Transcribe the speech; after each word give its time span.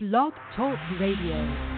Blog 0.00 0.32
Talk 0.54 0.78
Radio. 1.00 1.77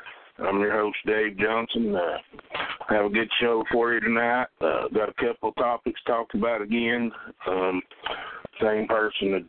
I'm 0.47 0.59
your 0.59 0.71
host, 0.71 0.97
Dave 1.05 1.37
Johnson. 1.37 1.95
Uh, 1.95 2.17
have 2.89 3.05
a 3.05 3.09
good 3.09 3.29
show 3.39 3.63
for 3.71 3.93
you 3.93 3.99
tonight. 3.99 4.47
Uh, 4.59 4.87
got 4.93 5.09
a 5.09 5.13
couple 5.13 5.51
topics 5.53 5.99
to 6.05 6.11
talk 6.11 6.27
about 6.33 6.61
again. 6.61 7.11
Um, 7.47 7.81
same 8.61 8.87
person 8.87 9.47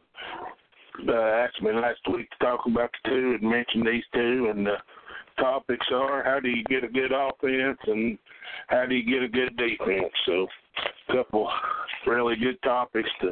that 1.06 1.14
uh, 1.14 1.46
asked 1.46 1.62
me 1.62 1.72
last 1.72 2.00
week 2.12 2.28
to 2.30 2.44
talk 2.44 2.60
about 2.66 2.90
the 3.04 3.10
two 3.10 3.38
and 3.40 3.50
mentioned 3.50 3.86
these 3.86 4.04
two. 4.14 4.52
And 4.54 4.66
the 4.66 4.76
topics 5.38 5.86
are 5.92 6.22
how 6.24 6.40
do 6.40 6.50
you 6.50 6.62
get 6.64 6.84
a 6.84 6.88
good 6.88 7.12
offense 7.12 7.78
and 7.86 8.18
how 8.68 8.84
do 8.86 8.94
you 8.94 9.04
get 9.10 9.22
a 9.22 9.28
good 9.28 9.56
defense? 9.56 10.12
So, 10.26 10.46
a 11.08 11.12
couple 11.14 11.48
really 12.06 12.36
good 12.36 12.60
topics 12.62 13.10
to 13.22 13.30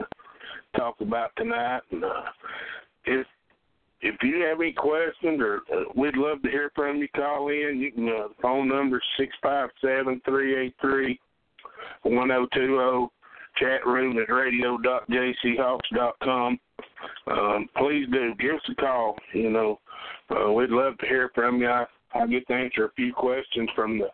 talk 0.76 1.00
about 1.00 1.32
tonight. 1.36 1.82
And 1.90 2.04
uh, 2.04 2.22
if 3.04 3.26
if 4.02 4.16
you 4.22 4.44
have 4.48 4.60
any 4.60 4.72
questions 4.72 5.40
or 5.40 5.62
uh, 5.72 5.84
we'd 5.94 6.16
love 6.16 6.42
to 6.42 6.50
hear 6.50 6.72
from 6.74 6.96
you, 6.98 7.06
call 7.14 7.48
in. 7.48 7.78
You 7.80 7.92
can 7.92 8.08
uh, 8.08 8.28
phone 8.40 8.66
number 8.68 9.00
six 9.18 9.34
five 9.42 9.68
seven 9.80 10.20
three 10.24 10.58
eight 10.58 10.74
three 10.80 11.20
one 12.02 12.28
zero 12.28 12.46
two 12.52 12.66
zero. 12.66 13.12
Chat 13.56 13.84
room 13.84 14.16
at 14.16 14.32
radio.jchawks.com. 14.32 16.60
Um, 17.26 17.68
please 17.76 18.06
do 18.12 18.32
give 18.38 18.54
us 18.54 18.60
a 18.70 18.76
call. 18.76 19.16
You 19.34 19.50
know, 19.50 19.80
uh, 20.30 20.52
we'd 20.52 20.70
love 20.70 20.96
to 20.98 21.06
hear 21.06 21.32
from 21.34 21.60
you. 21.60 21.68
I, 21.68 21.84
I 22.14 22.28
get 22.28 22.46
to 22.46 22.54
answer 22.54 22.84
a 22.86 22.92
few 22.92 23.12
questions 23.12 23.68
from 23.74 23.98
the 23.98 24.06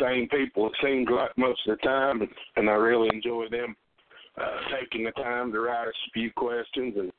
same 0.00 0.28
people. 0.28 0.66
It 0.66 0.72
seems 0.82 1.06
like 1.10 1.38
most 1.38 1.60
of 1.68 1.78
the 1.78 1.82
time, 1.82 2.22
and, 2.22 2.30
and 2.56 2.68
I 2.68 2.72
really 2.72 3.10
enjoy 3.14 3.48
them 3.48 3.76
uh, 4.40 4.56
taking 4.80 5.04
the 5.04 5.12
time 5.12 5.52
to 5.52 5.60
write 5.60 5.88
us 5.88 5.94
a 6.08 6.10
few 6.12 6.30
questions 6.32 6.94
and 6.96 7.12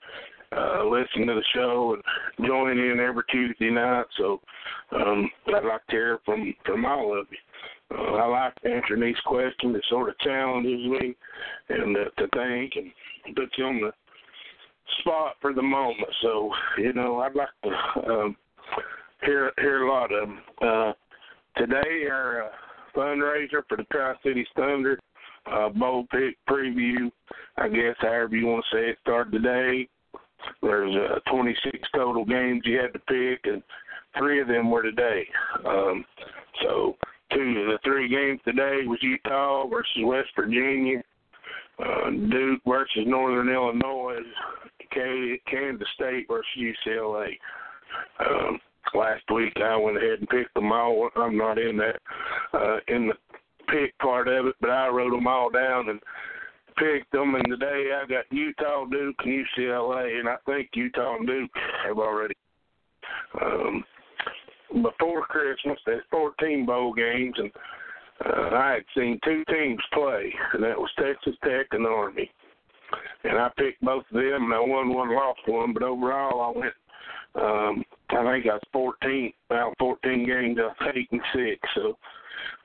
uh, 0.52 0.84
listen 0.86 1.28
to 1.28 1.36
the 1.36 1.44
show 1.54 1.96
and 1.96 2.48
join 2.48 2.78
in 2.78 3.00
every 3.00 3.24
Tuesday 3.32 3.70
night. 3.70 4.06
So 4.18 4.42
um, 4.92 5.30
I'd 5.48 5.64
like 5.64 5.86
to 5.88 5.92
hear 5.92 6.20
from 6.26 6.54
from 6.66 6.86
all 6.86 7.20
of 7.20 7.28
you. 7.32 7.98
Uh, 7.98 8.16
I 8.16 8.26
like 8.26 8.54
answering 8.64 9.02
these 9.02 9.20
questions. 9.26 9.76
It 9.76 9.84
sort 9.90 10.10
of 10.10 10.18
challenges 10.20 10.88
me 10.88 11.16
and 11.70 11.96
uh, 11.96 12.06
to 12.18 12.28
think 12.34 12.74
and 12.76 13.36
puts 13.36 13.58
you 13.58 13.66
on 13.66 13.82
the 13.82 13.92
spot 15.00 15.36
for 15.42 15.54
the 15.54 15.62
moment. 15.62 16.10
So 16.22 16.52
you 16.78 16.94
know, 16.94 17.20
I'd 17.20 17.36
like 17.36 17.50
to 17.64 18.12
um, 18.12 18.38
hear 19.24 19.52
hear 19.58 19.86
a 19.86 19.92
lot 19.92 20.12
of 20.12 20.28
them. 20.28 20.40
Uh, 20.62 20.94
today, 21.58 22.08
our 22.10 22.44
uh, 22.44 22.48
fundraiser 22.96 23.62
for 23.68 23.78
the 23.78 23.86
Tri 23.92 24.14
Cities 24.24 24.48
Thunder 24.56 25.00
uh, 25.52 25.70
bowl 25.70 26.06
pick 26.12 26.38
preview. 26.50 27.12
I 27.58 27.68
guess 27.68 27.96
however 28.00 28.36
you 28.36 28.48
want 28.48 28.66
to 28.70 28.76
say 28.76 28.90
it 28.90 28.98
started 29.02 29.32
today. 29.32 29.88
There's 30.62 30.96
uh, 30.96 31.20
26 31.32 31.80
total 31.96 32.26
games 32.26 32.64
you 32.66 32.78
had 32.78 32.94
to 32.94 33.00
pick, 33.00 33.46
and 33.46 33.62
three 34.18 34.42
of 34.42 34.48
them 34.48 34.70
were 34.70 34.84
today. 34.84 35.28
Um, 35.66 36.06
so 36.62 36.96
two 37.34 37.40
of 37.42 37.68
the 37.68 37.80
three 37.84 38.10
games 38.10 38.40
today 38.46 38.82
was 38.86 39.00
Utah 39.02 39.68
versus 39.68 40.04
West 40.04 40.30
Virginia, 40.36 41.02
uh, 41.80 42.10
Duke 42.10 42.62
versus 42.66 43.04
Northern 43.06 43.50
Illinois, 43.50 44.20
Kansas 44.92 45.88
State 45.96 46.28
versus 46.28 46.46
UCLA. 46.58 47.38
Um, 48.20 48.60
last 48.94 49.24
week 49.34 49.54
I 49.58 49.76
went 49.76 49.98
ahead 49.98 50.20
and 50.20 50.30
picked 50.30 50.54
them 50.54 50.72
all. 50.72 51.10
I'm 51.16 51.38
not 51.38 51.58
in 51.58 51.78
that 51.78 52.00
uh, 52.54 52.78
in 52.88 53.08
the 53.08 53.14
pick 53.68 53.98
part 54.00 54.28
of 54.28 54.48
it, 54.48 54.56
but 54.62 54.70
I 54.70 54.88
wrote 54.88 55.12
them 55.12 55.28
all 55.28 55.50
down 55.50 55.90
and 55.90 56.00
picked 56.78 57.12
them. 57.12 57.36
And 57.36 57.46
today 57.48 57.90
I 57.96 58.06
got 58.08 58.26
Utah, 58.32 58.86
Duke, 58.86 59.16
and 59.24 59.46
UCLA, 59.58 60.20
and 60.20 60.30
I 60.30 60.36
think 60.46 60.70
Utah 60.74 61.16
and 61.18 61.28
Duke 61.28 61.52
have 61.86 61.98
already. 61.98 62.36
Um, 63.42 63.84
before 64.82 65.22
Christmas, 65.24 65.80
there's 65.86 66.04
14 66.12 66.66
bowl 66.66 66.94
games, 66.94 67.36
and 67.38 67.52
uh, 68.26 68.56
I 68.56 68.72
had 68.74 68.84
seen 68.96 69.20
two 69.24 69.44
teams 69.46 69.82
play, 69.94 70.34
and 70.54 70.64
that 70.64 70.78
was 70.78 70.90
Texas 70.98 71.36
Tech 71.44 71.68
and 71.72 71.86
Army. 71.86 72.30
And 73.24 73.38
I 73.38 73.50
picked 73.58 73.82
both 73.82 74.04
of 74.12 74.16
them, 74.16 74.46
and 74.46 74.54
I 74.54 74.60
won 74.60 74.94
one, 74.94 75.14
lost 75.14 75.42
one, 75.48 75.74
but 75.74 75.84
overall 75.84 76.54
I 76.56 76.60
went. 76.60 76.74
Um, 77.36 77.84
I 78.10 78.32
think 78.32 78.46
I 78.46 78.54
was 78.54 78.62
14 78.72 79.34
out 79.52 79.72
of 79.72 79.74
14 79.80 80.26
games. 80.26 80.58
I 80.60 80.68
was 80.68 80.94
eight 80.96 81.10
and 81.12 81.22
six, 81.34 81.60
so 81.76 81.98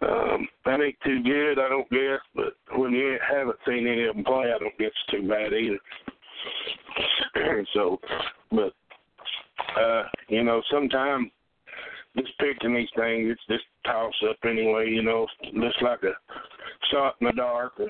um, 0.02 0.48
that 0.64 0.80
ain't 0.80 0.96
too 1.04 1.22
good, 1.22 1.58
I 1.58 1.68
don't 1.68 1.90
guess. 1.90 2.20
But 2.34 2.54
when 2.78 2.92
you 2.92 3.18
haven't 3.28 3.58
seen 3.66 3.86
any 3.86 4.04
of 4.04 4.14
them 4.14 4.24
play, 4.24 4.52
I 4.54 4.58
don't 4.58 4.78
guess 4.78 4.90
it's 4.90 5.10
too 5.10 5.28
bad 5.28 5.52
either. 5.52 5.78
so, 7.74 8.00
but 8.50 8.72
uh, 9.78 10.04
you 10.28 10.42
know, 10.42 10.62
sometimes 10.70 11.30
just 12.16 12.32
picking 12.38 12.74
these 12.74 12.88
things, 12.96 13.30
it's 13.30 13.46
just 13.48 13.64
toss 13.84 14.14
up 14.28 14.36
anyway. 14.44 14.88
You 14.90 15.02
know, 15.02 15.26
just 15.44 15.82
like 15.82 16.02
a 16.02 16.12
shot 16.90 17.16
in 17.20 17.28
the 17.28 17.32
dark, 17.32 17.74
or 17.78 17.88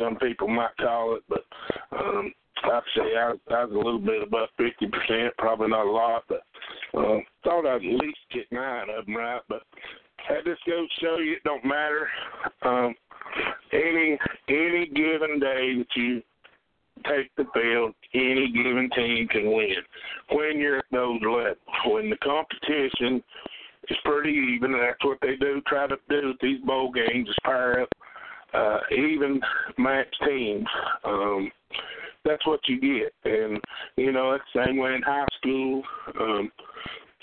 some 0.00 0.16
people 0.16 0.48
might 0.48 0.76
call 0.78 1.16
it. 1.16 1.22
But 1.28 1.44
um, 1.96 2.32
I'd 2.64 2.80
say 2.96 3.16
I, 3.16 3.32
I 3.54 3.64
was 3.64 3.72
a 3.72 3.76
little 3.76 4.00
bit 4.00 4.22
above 4.22 4.48
fifty 4.56 4.86
percent, 4.86 5.34
probably 5.38 5.68
not 5.68 5.86
a 5.86 5.90
lot, 5.90 6.24
but 6.28 6.42
uh, 6.96 7.18
thought 7.44 7.66
I'd 7.66 7.76
at 7.76 7.82
least 7.82 8.18
get 8.32 8.50
nine 8.52 8.86
of 8.96 9.06
them 9.06 9.16
right. 9.16 9.42
But 9.48 9.62
that 10.28 10.44
just 10.44 10.64
goes 10.66 10.88
show 11.00 11.18
you 11.18 11.32
it 11.32 11.44
don't 11.44 11.64
matter. 11.64 12.08
Um, 12.62 12.94
any 13.72 14.18
any 14.48 14.86
given 14.94 15.38
day 15.40 15.76
that 15.78 15.86
you 15.96 16.22
take 17.06 17.34
the 17.36 17.44
field, 17.54 17.94
any 18.14 18.50
given 18.52 18.90
team 18.94 19.28
can 19.28 19.52
win. 19.52 19.76
When 20.32 20.58
you're 20.58 20.78
at 20.78 20.84
those 20.90 21.20
levels, 21.22 21.56
when 21.86 22.10
the 22.10 22.16
competition 22.16 23.22
is 23.88 23.96
pretty 24.04 24.30
even, 24.56 24.74
and 24.74 24.82
that's 24.82 25.04
what 25.04 25.18
they 25.22 25.36
do. 25.36 25.60
Try 25.66 25.86
to 25.86 25.96
do 26.08 26.28
with 26.28 26.36
these 26.40 26.60
bowl 26.62 26.92
games 26.92 27.28
is 27.28 27.36
fire 27.44 27.82
up 27.82 27.88
uh, 28.54 28.78
even 28.92 29.40
match 29.76 30.12
teams. 30.26 30.66
Um, 31.04 31.50
that's 32.24 32.46
what 32.46 32.60
you 32.66 32.80
get, 32.80 33.12
and 33.30 33.60
you 33.96 34.12
know 34.12 34.32
it's 34.32 34.44
the 34.54 34.64
same 34.66 34.76
way 34.76 34.94
in 34.94 35.02
high 35.02 35.26
school. 35.38 35.82
Um, 36.20 36.50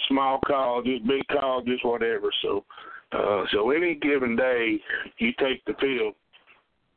small 0.08 0.40
colleges, 0.46 1.02
big 1.08 1.22
colleges, 1.40 1.80
whatever. 1.84 2.30
So, 2.42 2.64
uh, 3.12 3.44
so 3.52 3.72
any 3.72 3.96
given 3.96 4.36
day 4.36 4.80
you 5.18 5.32
take 5.40 5.64
the 5.66 5.74
field, 5.80 6.16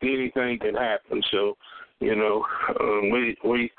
anything 0.03 0.59
can 0.59 0.75
happen. 0.75 1.23
So, 1.31 1.57
you 2.01 2.17
know, 2.17 2.45
um, 2.81 3.11
we 3.11 3.37
we 3.45 3.71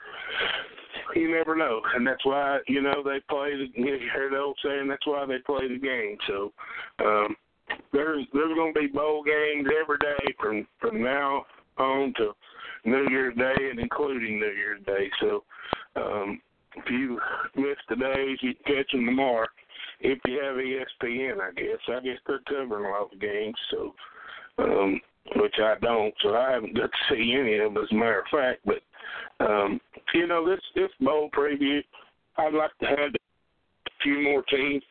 you 1.16 1.32
never 1.32 1.56
know, 1.56 1.82
and 1.96 2.06
that's 2.06 2.26
why 2.26 2.60
you 2.68 2.82
know 2.82 3.02
they 3.04 3.20
play. 3.30 3.52
The, 3.56 3.68
you 3.74 3.98
hear 4.14 4.30
the 4.30 4.38
old 4.38 4.58
saying, 4.64 4.88
that's 4.88 5.06
why 5.06 5.26
they 5.26 5.40
play 5.40 5.68
the 5.68 5.80
game. 5.80 6.18
So, 6.28 6.52
um, 7.04 7.36
there's 7.92 8.26
there's 8.34 8.56
going 8.56 8.74
to 8.74 8.80
be 8.80 8.88
bowl 8.88 9.24
games 9.24 9.68
every 9.82 9.98
day 9.98 10.34
from 10.40 10.68
from 10.80 11.02
now 11.02 11.46
on 11.78 12.14
to 12.18 12.32
New 12.86 13.10
Year's 13.10 13.36
Day 13.36 13.70
and 13.72 13.80
including 13.80 14.40
New 14.40 14.52
Year's 14.52 14.84
Day. 14.86 15.10
So, 15.22 15.44
um, 15.96 16.42
if 16.76 16.90
you 16.92 17.20
miss 17.56 17.78
the 17.90 17.96
days, 17.96 18.38
you 18.42 18.54
can 18.64 18.76
catch 18.76 18.92
them 18.92 19.06
tomorrow. 19.06 19.48
If 20.00 20.20
you 20.26 20.40
have 20.42 20.56
ESPN, 20.56 21.42
I 21.42 21.52
guess. 21.54 21.80
I 21.88 22.00
guess 22.00 22.18
they're 22.26 22.40
covering 22.48 22.86
a 22.86 22.90
lot 22.90 23.14
of 23.14 23.20
games, 23.20 23.56
so 23.72 23.94
um, 24.58 25.02
which 25.36 25.56
I 25.60 25.76
don't, 25.82 26.14
so 26.22 26.36
I 26.36 26.52
haven't 26.52 26.76
got 26.76 26.90
to 26.90 27.16
see 27.16 27.36
any 27.40 27.58
of 27.58 27.74
them 27.74 27.84
as 27.84 27.92
a 27.92 27.96
matter 27.96 28.20
of 28.20 28.26
fact. 28.32 28.62
But 28.66 29.46
um, 29.46 29.80
you 30.14 30.28
know, 30.28 30.48
this 30.50 30.62
this 30.76 30.92
bowl 31.02 31.30
preview, 31.38 31.80
I'd 32.38 32.54
like 32.54 32.72
to 32.82 32.86
have 32.88 33.14
a 33.14 33.92
few 34.04 34.22
more 34.22 34.44
teams 34.44 34.84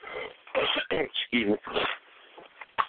excuse 0.90 1.48
me. 1.48 1.56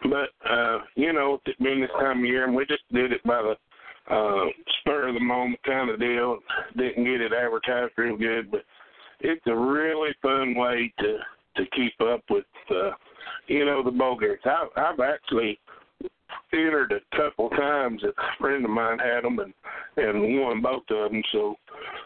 But 0.03 0.49
uh, 0.49 0.79
you 0.95 1.13
know, 1.13 1.39
it's 1.45 1.59
this 1.59 1.89
time 1.99 2.19
of 2.19 2.25
year, 2.25 2.45
and 2.45 2.55
we 2.55 2.65
just 2.65 2.83
did 2.93 3.11
it 3.11 3.23
by 3.23 3.41
the 3.41 4.13
uh, 4.13 4.45
spur 4.79 5.09
of 5.09 5.15
the 5.15 5.19
moment 5.19 5.59
kind 5.65 5.89
of 5.89 5.99
deal. 5.99 6.39
Didn't 6.77 7.03
get 7.03 7.21
it 7.21 7.33
advertised 7.33 7.93
real 7.97 8.17
good, 8.17 8.49
but 8.51 8.63
it's 9.19 9.45
a 9.47 9.55
really 9.55 10.11
fun 10.21 10.55
way 10.55 10.93
to 10.99 11.17
to 11.59 11.69
keep 11.75 11.93
up 12.01 12.21
with 12.29 12.45
uh, 12.71 12.91
you 13.47 13.65
know 13.65 13.83
the 13.83 13.91
Bogarts. 13.91 14.45
I, 14.45 14.67
I've 14.75 14.99
actually 14.99 15.59
entered 16.53 16.91
a 16.91 17.17
couple 17.17 17.49
times. 17.49 18.01
That 18.01 18.09
a 18.09 18.37
friend 18.39 18.63
of 18.63 18.71
mine 18.71 18.99
had 18.99 19.23
them 19.23 19.39
and 19.39 19.53
and 19.97 20.39
won 20.39 20.61
both 20.61 20.83
of 20.89 21.11
them. 21.11 21.21
So 21.31 21.55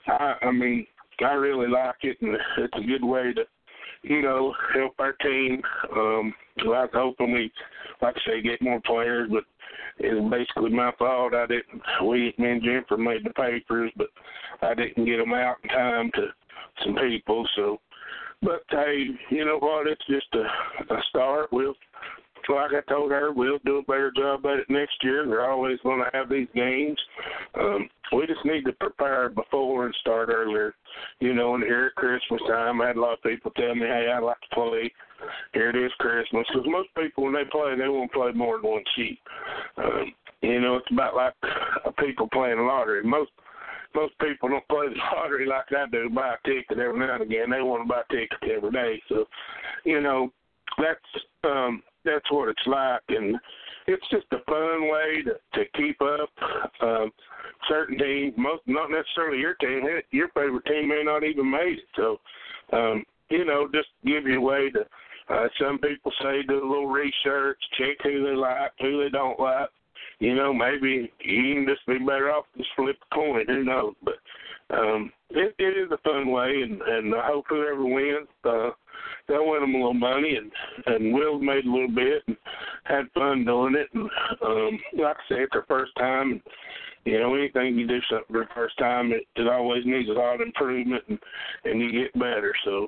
I 0.07 0.35
I 0.41 0.51
mean 0.51 0.85
I 1.23 1.33
really 1.33 1.67
like 1.67 1.95
it, 2.01 2.17
and 2.21 2.35
it's 2.57 2.73
a 2.75 2.87
good 2.87 3.03
way 3.03 3.33
to 3.33 3.43
you 4.03 4.21
know, 4.21 4.53
help 4.73 4.93
our 4.99 5.13
team. 5.13 5.61
Um, 5.95 6.33
was 6.65 6.89
hoping 6.93 7.33
we, 7.33 7.51
like 8.01 8.15
I 8.15 8.29
say, 8.29 8.41
get 8.41 8.61
more 8.61 8.81
players, 8.85 9.29
but 9.31 9.43
it's 9.97 10.29
basically 10.29 10.71
my 10.71 10.91
fault. 10.99 11.33
I 11.33 11.47
didn't. 11.47 11.81
We, 12.05 12.33
me 12.37 12.51
and 12.51 12.61
Jennifer 12.61 12.97
made 12.97 13.23
the 13.23 13.31
papers, 13.31 13.91
but 13.95 14.07
I 14.61 14.73
didn't 14.73 15.05
get 15.05 15.17
them 15.17 15.33
out 15.33 15.55
in 15.63 15.69
time 15.69 16.11
to 16.15 16.27
some 16.83 16.95
people. 16.95 17.47
So, 17.55 17.79
but 18.43 18.63
hey, 18.69 19.05
you 19.29 19.45
know 19.45 19.57
what? 19.59 19.87
It's 19.87 20.05
just 20.07 20.27
a, 20.33 20.93
a 20.93 21.01
start. 21.09 21.51
We'll 21.51 21.75
like 22.49 22.71
I 22.73 22.81
told 22.91 23.11
her, 23.11 23.31
we'll 23.31 23.59
do 23.65 23.77
a 23.77 23.83
better 23.83 24.11
job 24.15 24.45
at 24.45 24.59
it 24.59 24.69
next 24.69 24.95
year. 25.01 25.25
They're 25.25 25.49
always 25.49 25.79
going 25.83 26.03
to 26.03 26.17
have 26.17 26.29
these 26.29 26.47
games. 26.53 26.99
Um, 27.59 27.89
we 28.11 28.27
just 28.27 28.43
need 28.45 28.65
to 28.65 28.73
prepare 28.73 29.29
before 29.29 29.85
and 29.85 29.95
start 30.01 30.29
earlier. 30.29 30.73
You 31.19 31.33
know, 31.33 31.55
and 31.55 31.63
here 31.63 31.87
at 31.87 31.95
Christmas 31.95 32.41
time, 32.47 32.81
I 32.81 32.87
had 32.87 32.97
a 32.97 33.01
lot 33.01 33.13
of 33.13 33.23
people 33.23 33.51
tell 33.51 33.75
me, 33.75 33.85
hey, 33.85 34.11
I'd 34.13 34.23
like 34.23 34.41
to 34.41 34.55
play. 34.55 34.91
Here 35.53 35.69
it 35.69 35.75
is 35.75 35.91
Christmas. 35.99 36.45
Because 36.51 36.67
most 36.69 36.89
people, 36.97 37.23
when 37.23 37.33
they 37.33 37.45
play, 37.49 37.75
they 37.77 37.87
want 37.87 38.11
to 38.11 38.17
play 38.17 38.31
more 38.33 38.59
than 38.61 38.71
one 38.71 38.83
sheet. 38.95 39.19
Um, 39.77 40.13
you 40.41 40.59
know, 40.59 40.75
it's 40.75 40.91
about 40.91 41.15
like 41.15 41.33
people 41.97 42.27
playing 42.33 42.59
lottery. 42.59 43.03
Most 43.03 43.31
most 43.95 44.13
people 44.19 44.49
don't 44.49 44.67
play 44.67 44.87
the 44.89 44.95
lottery 45.15 45.45
like 45.45 45.65
I 45.71 45.85
do, 45.91 46.09
buy 46.09 46.35
a 46.35 46.47
ticket 46.47 46.79
every 46.79 46.99
now 46.99 47.15
and 47.15 47.23
again. 47.23 47.49
They 47.49 47.61
want 47.61 47.83
to 47.83 47.89
buy 47.89 48.01
tickets 48.09 48.51
every 48.55 48.71
day. 48.71 49.01
So, 49.09 49.25
you 49.83 50.01
know, 50.01 50.31
that's 50.77 51.23
um 51.43 51.83
that's 52.05 52.29
what 52.31 52.49
it's 52.49 52.67
like, 52.67 53.01
and 53.09 53.37
it's 53.87 54.05
just 54.09 54.25
a 54.31 54.43
fun 54.45 54.89
way 54.89 55.23
to 55.23 55.33
to 55.53 55.69
keep 55.75 56.01
up. 56.01 56.29
Um, 56.81 57.11
certain 57.69 57.97
teams, 57.97 58.33
most 58.37 58.63
not 58.65 58.89
necessarily 58.91 59.39
your 59.39 59.55
team, 59.55 59.83
your 60.11 60.29
favorite 60.29 60.65
team 60.65 60.89
may 60.89 61.03
not 61.03 61.23
even 61.23 61.49
made 61.49 61.79
it. 61.79 61.87
So, 61.95 62.19
um, 62.71 63.03
you 63.29 63.45
know, 63.45 63.67
just 63.73 63.89
give 64.05 64.25
you 64.25 64.37
a 64.37 64.41
way 64.41 64.69
to. 64.71 64.85
Uh, 65.29 65.47
some 65.57 65.79
people 65.79 66.11
say 66.21 66.43
do 66.43 66.55
a 66.55 66.67
little 66.67 66.87
research, 66.87 67.57
check 67.77 67.95
who 68.03 68.25
they 68.25 68.35
like, 68.35 68.71
who 68.79 69.01
they 69.01 69.09
don't 69.09 69.39
like. 69.39 69.69
You 70.23 70.35
know, 70.35 70.53
maybe 70.53 71.11
you 71.19 71.53
can 71.53 71.65
just 71.67 71.85
be 71.85 71.97
better 71.97 72.31
off 72.31 72.45
just 72.55 72.69
flip 72.77 72.95
a 73.11 73.13
coin. 73.13 73.45
Who 73.45 73.65
knows? 73.65 73.93
But 74.05 74.19
um, 74.73 75.11
it, 75.31 75.53
it 75.59 75.77
is 75.77 75.91
a 75.91 75.97
fun 75.97 76.31
way, 76.31 76.61
and, 76.63 76.81
and 76.81 77.13
I 77.13 77.27
hope 77.27 77.43
whoever 77.49 77.83
wins, 77.83 78.29
uh, 78.45 78.69
they'll 79.27 79.49
win 79.49 79.59
them 79.59 79.75
a 79.75 79.77
little 79.79 79.93
money. 79.93 80.37
And 80.37 80.49
and 80.85 81.13
Will 81.13 81.39
made 81.39 81.65
a 81.65 81.69
little 81.69 81.93
bit 81.93 82.23
and 82.27 82.37
had 82.85 83.11
fun 83.13 83.43
doing 83.43 83.75
it. 83.75 83.89
And 83.93 84.09
um, 84.41 84.79
like 84.97 85.17
I 85.17 85.27
say, 85.27 85.41
it's 85.41 85.51
their 85.51 85.65
first 85.67 85.91
time. 85.97 86.31
And, 86.31 86.41
you 87.03 87.19
know, 87.19 87.35
anything 87.35 87.77
you 87.77 87.85
do 87.85 87.99
something 88.09 88.33
for 88.33 88.45
the 88.45 88.55
first 88.55 88.77
time, 88.77 89.11
it, 89.11 89.23
it 89.35 89.49
always 89.49 89.83
needs 89.85 90.07
a 90.07 90.13
lot 90.13 90.35
of 90.35 90.41
improvement, 90.41 91.03
and 91.09 91.19
and 91.65 91.81
you 91.81 91.91
get 91.91 92.13
better. 92.13 92.53
So 92.63 92.87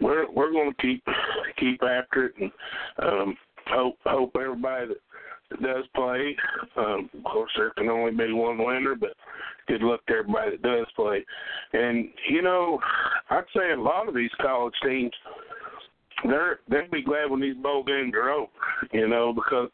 we're 0.00 0.28
we're 0.28 0.50
going 0.50 0.72
to 0.72 0.82
keep 0.82 1.04
keep 1.56 1.80
after 1.84 2.26
it, 2.26 2.34
and 2.40 2.50
um, 3.00 3.36
hope 3.68 3.96
hope 4.04 4.34
everybody 4.34 4.88
that 4.88 4.96
does 5.62 5.84
play. 5.94 6.36
Um, 6.76 7.10
of 7.16 7.24
course, 7.24 7.50
there 7.56 7.70
can 7.70 7.88
only 7.88 8.12
be 8.12 8.32
one 8.32 8.58
winner, 8.58 8.94
but 8.94 9.10
good 9.68 9.82
luck 9.82 10.04
to 10.06 10.14
everybody 10.14 10.52
that 10.52 10.62
does 10.62 10.86
play. 10.96 11.24
And 11.72 12.08
you 12.28 12.42
know, 12.42 12.78
I'd 13.30 13.44
say 13.54 13.72
a 13.72 13.80
lot 13.80 14.08
of 14.08 14.14
these 14.14 14.30
college 14.40 14.74
teams, 14.84 15.12
they're 16.24 16.60
they'd 16.68 16.90
be 16.90 17.02
glad 17.02 17.30
when 17.30 17.40
these 17.40 17.56
bowl 17.56 17.84
games 17.84 18.12
are 18.14 18.30
over. 18.30 18.50
You 18.92 19.08
know, 19.08 19.32
because 19.32 19.70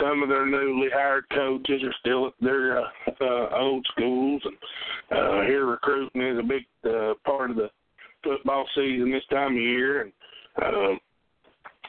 some 0.00 0.22
of 0.22 0.28
their 0.28 0.46
newly 0.46 0.88
hired 0.92 1.24
coaches 1.30 1.82
are 1.82 1.94
still 2.00 2.26
at 2.28 2.34
their 2.40 2.80
uh, 2.80 2.88
uh, 3.20 3.48
old 3.58 3.86
schools, 3.92 4.42
and 4.44 5.18
uh, 5.18 5.42
here 5.46 5.66
recruiting 5.66 6.22
is 6.22 6.38
a 6.38 6.42
big 6.42 6.64
uh, 6.84 7.14
part 7.24 7.50
of 7.50 7.56
the 7.56 7.70
football 8.22 8.66
season 8.74 9.10
this 9.10 9.24
time 9.30 9.56
of 9.56 9.62
year, 9.62 10.02
and. 10.02 10.12
Um, 10.60 10.98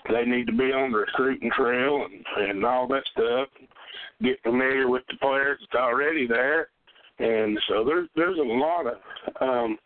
they 0.08 0.26
need 0.26 0.48
to 0.48 0.54
be 0.54 0.72
on 0.72 0.92
the 0.92 1.00
recruiting 1.00 1.52
trail 1.52 2.06
and, 2.06 2.50
and 2.50 2.66
all 2.66 2.88
that 2.88 3.04
stuff. 3.12 3.50
Get 4.22 4.42
familiar 4.44 4.88
with 4.90 5.04
the 5.10 5.18
players 5.18 5.60
that's 5.62 5.82
already 5.82 6.28
there, 6.28 6.70
and 7.20 7.58
so 7.68 7.84
there's 7.86 8.10
there's 8.16 8.38
a 8.38 8.42
lot 8.42 8.86
of 8.86 8.98
um, 9.42 9.78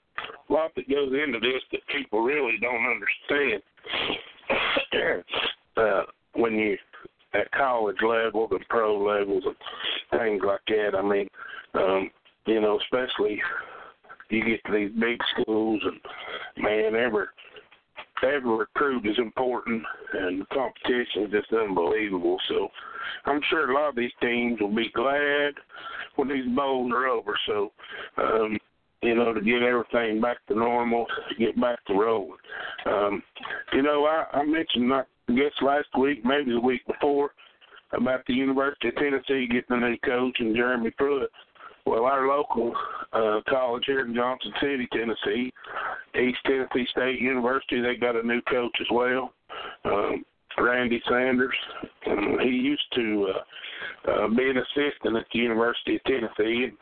lot 0.49 0.71
that 0.75 0.89
goes 0.89 1.13
into 1.13 1.39
this 1.39 1.61
that 1.71 1.81
people 1.95 2.21
really 2.21 2.57
don't 2.61 2.85
understand. 2.85 3.61
uh, 5.77 6.03
when 6.33 6.53
you 6.55 6.77
at 7.33 7.51
college 7.51 7.97
level, 8.01 8.47
the 8.47 8.59
pro 8.69 8.97
levels, 8.97 9.43
and 9.45 10.19
things 10.19 10.41
like 10.45 10.61
that. 10.67 10.95
I 10.95 11.01
mean, 11.01 11.27
um, 11.73 12.11
you 12.45 12.61
know, 12.61 12.79
especially 12.79 13.41
you 14.29 14.43
get 14.43 14.63
to 14.65 14.71
these 14.71 14.91
big 14.99 15.19
schools, 15.33 15.81
and 15.83 16.63
man, 16.63 16.95
every 16.95 17.25
every 18.23 18.57
recruit 18.57 19.05
is 19.05 19.17
important, 19.17 19.83
and 20.13 20.41
the 20.41 20.45
competition 20.45 21.23
is 21.23 21.31
just 21.31 21.53
unbelievable. 21.53 22.37
So 22.49 22.69
I'm 23.25 23.41
sure 23.49 23.69
a 23.69 23.73
lot 23.73 23.89
of 23.89 23.95
these 23.95 24.11
teams 24.21 24.59
will 24.59 24.73
be 24.73 24.91
glad 24.93 25.53
when 26.15 26.29
these 26.29 26.45
bowls 26.55 26.91
are 26.93 27.07
over. 27.07 27.37
So, 27.47 27.71
um, 28.17 28.57
you 29.01 29.15
know, 29.15 29.33
to 29.33 29.41
get 29.41 29.61
everything 29.63 30.21
back 30.21 30.37
to 30.47 30.55
normal, 30.55 31.05
get 31.37 31.59
back 31.59 31.83
to 31.85 31.93
rolling. 31.93 32.37
Um, 32.85 33.21
you 33.73 33.81
know, 33.81 34.05
I, 34.05 34.37
I 34.37 34.45
mentioned, 34.45 34.93
I 34.93 35.03
guess 35.27 35.51
last 35.61 35.87
week, 35.99 36.23
maybe 36.23 36.51
the 36.51 36.59
week 36.59 36.85
before, 36.87 37.31
about 37.91 38.25
the 38.27 38.33
University 38.33 38.87
of 38.87 38.95
Tennessee 38.95 39.47
getting 39.47 39.83
a 39.83 39.89
new 39.89 39.97
coach 40.05 40.35
and 40.39 40.55
Jeremy 40.55 40.91
Pruitt. 40.91 41.29
Well, 41.85 42.05
our 42.05 42.27
local 42.27 42.73
uh, 43.11 43.41
college 43.49 43.83
here 43.85 44.05
in 44.05 44.15
Johnson 44.15 44.53
City, 44.61 44.87
Tennessee, 44.91 45.51
East 46.15 46.39
Tennessee 46.45 46.87
State 46.91 47.19
University, 47.19 47.81
they 47.81 47.95
got 47.95 48.15
a 48.15 48.25
new 48.25 48.41
coach 48.43 48.75
as 48.79 48.87
well, 48.91 49.33
um, 49.85 50.23
Randy 50.57 51.01
Sanders. 51.09 51.55
Um, 52.09 52.37
he 52.41 52.49
used 52.49 52.85
to 52.95 53.33
uh, 54.07 54.11
uh, 54.11 54.27
be 54.29 54.49
an 54.49 54.57
assistant 54.57 55.17
at 55.17 55.25
the 55.33 55.39
University 55.39 55.95
of 55.97 56.03
Tennessee, 56.05 56.67
and 56.69 56.77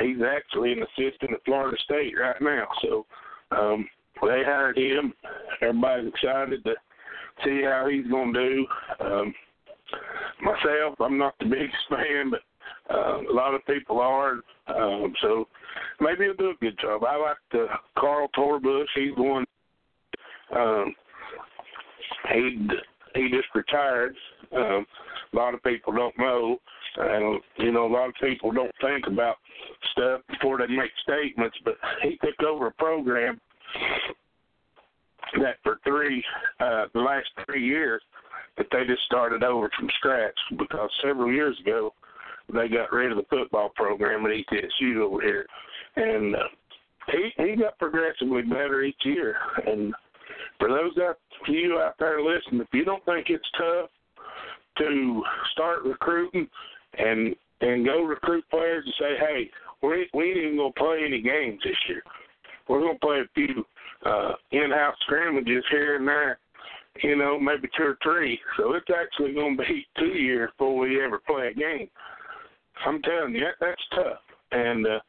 he's 0.00 0.22
actually 0.22 0.72
an 0.72 0.82
assistant 0.82 1.32
at 1.32 1.44
Florida 1.44 1.76
State 1.84 2.14
right 2.18 2.40
now. 2.40 2.66
So 2.82 3.06
um, 3.52 3.88
they 4.22 4.42
hired 4.44 4.78
him. 4.78 5.12
Everybody's 5.62 6.12
excited 6.12 6.64
to 6.64 6.74
see 7.44 7.62
how 7.62 7.88
he's 7.88 8.06
going 8.08 8.34
to 8.34 8.48
do. 8.48 8.66
Um, 9.00 9.34
myself, 10.42 11.00
I'm 11.00 11.18
not 11.18 11.34
the 11.38 11.44
biggest 11.50 11.76
fan, 11.88 12.30
but 12.30 12.40
uh, 12.90 13.20
a 13.30 13.32
lot 13.32 13.54
of 13.54 13.64
people 13.66 14.00
are. 14.00 14.40
Um, 14.66 15.12
so 15.20 15.48
maybe 16.00 16.24
he'll 16.24 16.34
do 16.34 16.50
a 16.50 16.54
good 16.60 16.78
job. 16.78 17.04
I 17.04 17.16
like 17.16 17.36
the 17.52 17.66
Carl 17.98 18.28
Torbush. 18.36 18.86
He's 18.94 19.14
the 19.16 19.22
one. 19.22 19.44
Um, 20.54 20.94
he 22.32 22.68
he 23.14 23.28
just 23.30 23.48
retired. 23.54 24.16
Um, 24.54 24.86
a 25.32 25.36
lot 25.36 25.54
of 25.54 25.62
people 25.62 25.92
don't 25.92 26.18
know, 26.18 26.58
and 26.96 27.40
you 27.56 27.72
know 27.72 27.86
a 27.86 27.92
lot 27.92 28.08
of 28.08 28.14
people 28.20 28.50
don't 28.50 28.72
think 28.80 29.06
about 29.06 29.36
stuff 29.92 30.22
before 30.28 30.58
they 30.58 30.66
make 30.66 30.90
statements. 31.02 31.56
But 31.64 31.74
he 32.02 32.18
took 32.24 32.42
over 32.46 32.68
a 32.68 32.72
program 32.72 33.40
that 35.40 35.56
for 35.62 35.78
three 35.84 36.24
uh, 36.60 36.86
the 36.94 37.00
last 37.00 37.28
three 37.44 37.64
years 37.64 38.02
that 38.56 38.66
they 38.72 38.84
just 38.86 39.02
started 39.04 39.42
over 39.42 39.70
from 39.78 39.88
scratch 39.98 40.38
because 40.56 40.90
several 41.02 41.30
years 41.32 41.58
ago 41.60 41.92
they 42.52 42.68
got 42.68 42.92
rid 42.92 43.10
of 43.10 43.18
the 43.18 43.26
football 43.28 43.70
program 43.74 44.24
at 44.26 44.32
ETSU 44.32 45.00
over 45.00 45.20
here, 45.20 45.46
and 45.96 46.34
uh, 46.34 46.48
he 47.10 47.30
he 47.36 47.56
got 47.56 47.78
progressively 47.78 48.42
better 48.42 48.82
each 48.82 49.00
year. 49.04 49.36
And 49.66 49.94
for 50.58 50.68
those 50.68 50.96
out 50.98 51.18
you 51.46 51.78
out 51.78 51.94
there 51.98 52.22
listening, 52.22 52.60
if 52.60 52.68
you 52.72 52.84
don't 52.84 53.04
think 53.04 53.26
it's 53.30 53.48
tough 53.56 53.90
to 54.78 55.22
start 55.52 55.84
recruiting 55.84 56.48
and 56.98 57.34
and 57.60 57.84
go 57.84 58.02
recruit 58.02 58.44
players 58.50 58.84
and 58.84 58.94
say, 58.98 59.16
hey, 59.18 59.50
we 59.82 60.08
we 60.14 60.30
ain't 60.30 60.38
even 60.38 60.56
gonna 60.56 60.72
play 60.72 61.04
any 61.04 61.20
games 61.20 61.60
this 61.64 61.76
year. 61.88 62.02
We're 62.68 62.80
gonna 62.80 62.98
play 62.98 63.20
a 63.20 63.28
few 63.34 63.64
uh, 64.06 64.32
in-house 64.52 64.96
scrimmages 65.06 65.64
here 65.70 65.96
and 65.96 66.06
there 66.06 66.38
you 67.02 67.16
know, 67.16 67.38
maybe 67.38 67.68
two 67.76 67.84
or 67.84 67.98
three. 68.02 68.38
So 68.56 68.74
it's 68.74 68.86
actually 68.90 69.34
going 69.34 69.56
to 69.56 69.62
be 69.62 69.86
two 69.98 70.18
years 70.18 70.50
before 70.56 70.78
we 70.78 71.02
ever 71.02 71.18
play 71.18 71.48
a 71.48 71.54
game. 71.54 71.88
I'm 72.86 73.02
telling 73.02 73.34
you, 73.34 73.46
that's 73.60 73.80
tough. 73.94 74.20
And 74.52 74.86
uh, 74.86 75.00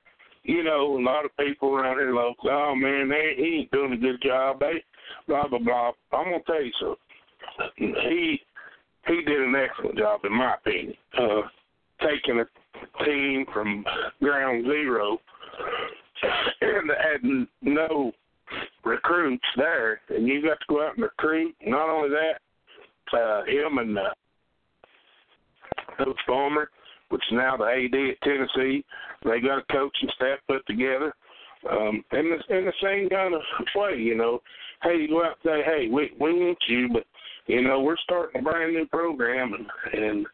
you 0.44 0.64
know, 0.64 0.98
a 0.98 1.04
lot 1.04 1.26
of 1.26 1.36
people 1.38 1.76
around 1.76 1.98
here 1.98 2.14
local, 2.14 2.50
oh 2.50 2.76
man, 2.76 3.10
they 3.10 3.34
he 3.38 3.60
ain't 3.60 3.72
doing 3.72 3.94
a 3.94 3.98
good 3.98 4.22
job. 4.22 4.60
They 4.60 4.84
blah 5.28 5.48
blah 5.48 5.60
blah. 5.60 5.92
I'm 6.12 6.26
gonna 6.26 6.40
tell 6.46 6.64
you 6.64 6.72
something. 6.80 7.96
He 8.10 8.42
he 9.08 9.22
did 9.24 9.42
an 9.42 9.56
excellent 9.56 9.98
job 9.98 10.22
in 10.26 10.34
my 10.34 10.56
opinion. 10.56 10.96
Uh, 11.18 11.42
taking 12.02 12.40
a 12.40 13.04
team 13.06 13.46
from 13.54 13.86
ground 14.22 14.66
zero 14.66 15.20
and 16.62 16.90
had 16.90 17.48
no 17.62 18.12
recruits 18.84 19.44
there, 19.56 20.02
and 20.10 20.28
you 20.28 20.42
got 20.42 20.60
to 20.60 20.66
go 20.70 20.86
out 20.86 20.96
and 20.96 21.04
recruit. 21.04 21.56
Not 21.66 21.90
only 21.90 22.10
that, 22.10 23.18
uh, 23.18 23.44
him 23.46 23.78
and 23.78 23.98
uh, 23.98 24.10
Coach 25.98 26.20
Farmer, 26.26 26.70
which 27.10 27.24
is 27.30 27.38
now 27.38 27.58
the 27.58 27.66
AD 27.66 28.12
at 28.12 28.22
Tennessee, 28.22 28.86
they 29.24 29.40
got 29.40 29.60
a 29.60 29.74
coaching 29.74 30.10
staff 30.16 30.40
put 30.48 30.66
together. 30.66 31.14
Um, 31.70 32.04
in 32.14 32.30
the 32.30 32.58
in 32.58 32.66
the 32.66 32.74
same 32.82 33.10
kind 33.10 33.34
of 33.34 33.42
way, 33.76 33.98
you 33.98 34.16
know, 34.16 34.42
hey, 34.82 34.96
you 34.96 35.10
go 35.10 35.26
out 35.26 35.38
and 35.44 35.52
say, 35.52 35.62
hey, 35.66 35.90
we 35.92 36.12
we 36.20 36.34
want 36.34 36.58
you, 36.68 36.88
but 36.92 37.04
you 37.48 37.62
know, 37.62 37.82
we're 37.82 37.98
starting 37.98 38.40
a 38.40 38.44
brand 38.44 38.74
new 38.74 38.86
program, 38.86 39.54
and 39.54 39.68
and 39.94 40.26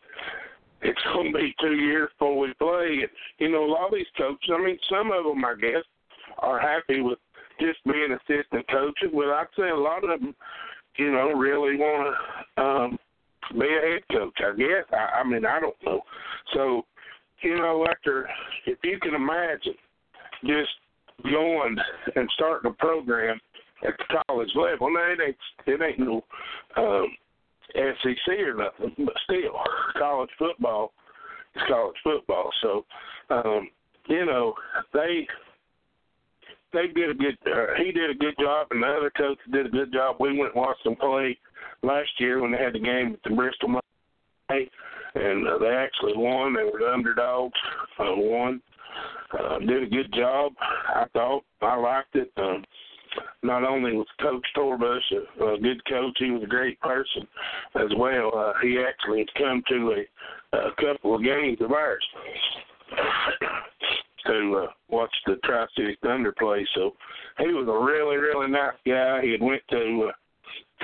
it's 0.82 1.02
going 1.14 1.32
to 1.32 1.40
be 1.40 1.56
two 1.60 1.76
years 1.76 2.10
before 2.12 2.38
we 2.38 2.54
play. 2.56 3.00
And, 3.02 3.10
you 3.40 3.50
know, 3.50 3.66
a 3.66 3.72
lot 3.72 3.88
of 3.88 3.94
these 3.94 4.06
coaches, 4.18 4.50
I 4.54 4.64
mean, 4.64 4.78
some 4.90 5.12
of 5.12 5.24
them, 5.24 5.44
I 5.44 5.56
guess, 5.60 5.84
are 6.40 6.60
happy 6.60 7.02
with 7.02 7.20
just 7.60 7.84
being 7.86 8.12
assistant 8.12 8.68
coaches. 8.70 9.10
Well, 9.14 9.32
I'd 9.32 9.48
say 9.58 9.70
a 9.70 9.76
lot 9.76 10.04
of 10.04 10.20
them, 10.20 10.36
you 10.98 11.12
know, 11.12 11.32
really 11.32 11.78
want 11.78 12.16
to 12.58 12.62
um, 12.62 13.00
be 13.54 13.66
a 13.66 13.92
head 13.92 14.04
coach. 14.12 14.38
I 14.40 14.56
guess. 14.56 14.86
I, 14.92 15.20
I 15.20 15.24
mean, 15.24 15.46
I 15.46 15.60
don't 15.60 15.76
know. 15.86 16.02
So, 16.54 16.84
you 17.42 17.58
know, 17.58 17.86
after 17.90 18.28
if 18.66 18.78
you 18.84 19.00
can 19.00 19.14
imagine 19.14 19.76
just 20.46 20.70
going 21.24 21.76
and 22.16 22.30
starting 22.36 22.72
a 22.72 22.74
program 22.76 23.40
at 23.86 23.94
the 23.98 24.16
college 24.28 24.50
level, 24.56 24.92
now 24.92 25.12
it 25.12 25.20
ain't 25.26 25.38
it 25.68 25.82
ain't 25.82 26.00
no 26.00 26.24
um, 26.78 27.08
SEC 27.74 28.40
or 28.40 28.56
nothing, 28.56 29.06
but 29.06 29.16
still, 29.24 29.60
college 29.98 30.30
football 30.38 30.94
is 31.56 31.62
college 31.68 31.96
football. 32.04 32.50
So, 32.62 32.86
um, 33.30 33.70
you 34.08 34.26
know, 34.26 34.54
they 34.94 35.28
they 36.74 36.88
did 36.88 37.10
a 37.10 37.14
good. 37.14 37.38
Uh, 37.46 37.74
he 37.78 37.92
did 37.92 38.10
a 38.10 38.16
good 38.16 38.36
job, 38.40 38.68
and 38.72 38.84
the 38.84 38.88
other 38.88 39.12
coach 39.18 39.38
did 39.52 39.66
a 39.66 39.70
good 39.70 39.92
job. 39.94 40.18
We 40.20 40.38
went 40.38 40.54
and 40.54 40.62
watched 40.62 40.84
them 40.84 40.96
play 40.96 41.38
last 41.84 42.10
year 42.20 42.42
when 42.42 42.52
they 42.52 42.58
had 42.58 42.74
the 42.74 42.80
game 42.80 43.14
at 43.14 43.30
the 43.30 43.36
Bristol 43.36 43.70
Monday, 43.70 44.70
and 45.16 45.48
uh, 45.48 45.58
they 45.60 45.70
actually 45.70 46.14
won. 46.16 46.54
They 46.54 46.64
were 46.64 46.80
the 46.80 46.92
underdogs, 46.94 47.60
uh, 48.00 48.16
won. 48.16 48.62
Uh, 49.38 49.60
did 49.60 49.84
a 49.84 49.88
good 49.88 50.14
job. 50.14 50.54
I 50.60 51.06
thought 51.14 51.44
I 51.62 51.76
liked 51.76 52.16
it. 52.16 52.32
Um, 52.38 52.64
not 53.44 53.64
only 53.64 53.94
was 53.94 54.08
Coach 54.22 54.46
Torbush 54.56 55.00
a, 55.12 55.44
a 55.46 55.60
good 55.60 55.82
coach, 55.88 56.16
he 56.20 56.32
was 56.32 56.44
a 56.44 56.48
great 56.48 56.80
person 56.82 57.28
as 57.76 57.90
well. 57.98 58.32
Uh, 58.36 58.54
he 58.62 58.84
actually 58.88 59.20
had 59.20 59.34
come 59.38 59.64
to 59.70 59.96
a, 60.54 60.58
a 60.58 60.72
couple 60.80 61.16
of 61.16 61.24
games 61.24 61.58
of 61.62 61.72
ours 61.72 62.06
to 64.28 64.64
uh, 64.64 64.72
watch 64.90 65.14
the 65.26 65.36
Tri 65.44 65.66
City 65.78 65.98
Thunder 66.02 66.34
play. 66.38 66.66
So 66.76 66.92
he 67.40 67.48
was 67.48 67.68
a 67.68 67.86
really, 67.86 68.18
really 68.18 68.50
nice 68.50 68.74
guy. 68.86 69.22
He 69.22 69.32
had 69.32 69.42
went 69.42 69.62
to 69.70 70.10
uh, 70.10 70.12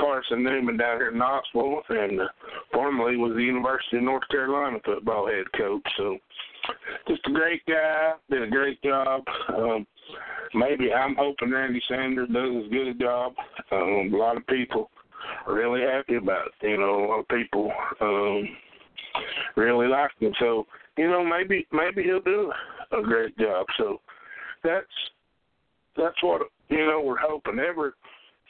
Carson 0.01 0.43
Newman 0.43 0.77
down 0.77 0.97
here 0.97 1.11
in 1.11 1.19
Knoxville, 1.19 1.83
and 1.89 2.21
uh, 2.21 2.27
formerly 2.73 3.17
was 3.17 3.33
the 3.35 3.43
University 3.43 3.97
of 3.97 4.03
North 4.03 4.27
Carolina 4.29 4.79
football 4.83 5.27
head 5.27 5.45
coach. 5.55 5.85
So 5.95 6.17
just 7.07 7.21
a 7.27 7.31
great 7.31 7.61
guy, 7.67 8.13
did 8.29 8.41
a 8.43 8.47
great 8.47 8.81
job. 8.81 9.23
Um, 9.55 9.85
maybe 10.55 10.91
I'm 10.91 11.15
hoping 11.15 11.51
Randy 11.51 11.81
Sanders 11.87 12.29
does 12.33 12.65
as 12.65 12.71
good 12.71 12.87
a 12.87 12.93
job. 12.95 13.33
Um, 13.71 14.11
a 14.13 14.17
lot 14.17 14.37
of 14.37 14.47
people 14.47 14.89
are 15.45 15.53
really 15.53 15.81
happy 15.81 16.15
about 16.15 16.47
it. 16.47 16.67
You 16.67 16.77
know, 16.77 17.05
a 17.05 17.07
lot 17.07 17.19
of 17.19 17.27
people 17.27 17.71
um, 18.01 18.49
really 19.55 19.87
like 19.87 20.11
him. 20.19 20.33
So 20.39 20.65
you 20.97 21.07
know, 21.09 21.23
maybe 21.23 21.67
maybe 21.71 22.03
he'll 22.03 22.21
do 22.21 22.51
a 22.91 23.01
great 23.03 23.37
job. 23.37 23.67
So 23.77 24.01
that's 24.63 24.85
that's 25.95 26.21
what 26.23 26.41
you 26.69 26.85
know 26.85 27.01
we're 27.03 27.17
hoping. 27.17 27.59
Every 27.59 27.91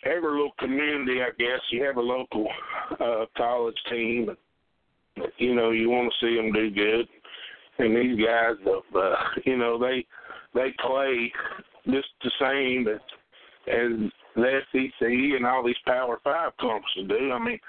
every 0.03 0.31
little 0.31 0.51
community, 0.59 1.21
I 1.21 1.29
guess, 1.37 1.61
you 1.71 1.83
have 1.83 1.97
a 1.97 2.01
local 2.01 2.47
uh, 2.99 3.25
college 3.37 3.77
team. 3.89 4.29
You 5.37 5.55
know, 5.55 5.71
you 5.71 5.89
want 5.89 6.11
to 6.11 6.25
see 6.25 6.35
them 6.35 6.53
do 6.53 6.71
good, 6.71 7.07
and 7.79 7.95
these 7.95 8.25
guys, 8.25 8.55
uh, 8.95 9.15
you 9.45 9.57
know, 9.57 9.77
they 9.77 10.05
they 10.53 10.73
play 10.83 11.31
just 11.85 12.07
the 12.23 12.31
same 12.39 12.87
as, 12.87 13.01
as 13.67 14.11
the 14.35 14.59
SEC 14.71 15.07
and 15.07 15.45
all 15.45 15.63
these 15.63 15.75
Power 15.85 16.19
Five 16.23 16.53
conferences 16.59 17.09
do. 17.09 17.31
I 17.31 17.39
mean, 17.39 17.59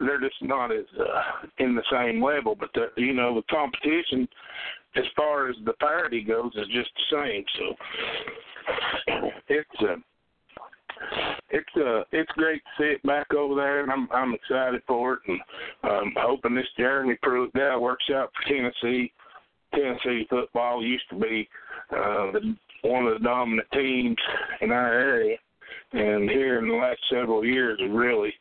they're 0.00 0.20
just 0.20 0.42
not 0.42 0.70
as 0.70 0.84
uh, 0.98 1.46
in 1.58 1.74
the 1.74 1.82
same 1.90 2.22
level, 2.22 2.54
but 2.58 2.70
the, 2.74 2.88
you 2.96 3.14
know 3.14 3.34
the 3.34 3.42
competition, 3.50 4.28
as 4.96 5.04
far 5.16 5.48
as 5.48 5.56
the 5.64 5.72
parity 5.74 6.22
goes, 6.22 6.52
is 6.54 6.66
just 6.72 6.90
the 7.10 7.16
same. 7.16 7.44
So 7.58 7.76
it's 9.48 9.68
uh, 9.80 9.96
it's 11.50 11.68
uh 11.76 12.02
it's 12.12 12.30
great 12.32 12.62
to 12.62 12.82
see 12.82 12.90
it 12.90 13.02
back 13.02 13.32
over 13.34 13.54
there, 13.54 13.82
and 13.82 13.92
I'm 13.92 14.08
I'm 14.12 14.34
excited 14.34 14.82
for 14.86 15.14
it, 15.14 15.20
and 15.28 15.40
um, 15.84 16.14
hoping 16.16 16.54
this 16.54 16.66
Jeremy 16.76 17.16
Pruitt 17.22 17.52
guy 17.54 17.76
works 17.76 18.04
out 18.14 18.30
for 18.34 18.48
Tennessee. 18.48 19.12
Tennessee 19.74 20.26
football 20.28 20.82
used 20.82 21.08
to 21.10 21.18
be 21.18 21.48
uh, 21.96 22.32
one 22.82 23.06
of 23.06 23.14
the 23.14 23.24
dominant 23.24 23.68
teams 23.72 24.16
in 24.60 24.70
our 24.70 24.92
area, 24.92 25.36
and 25.92 26.28
here 26.28 26.58
in 26.58 26.68
the 26.68 26.74
last 26.74 27.00
several 27.10 27.44
years, 27.44 27.80
really 27.90 28.34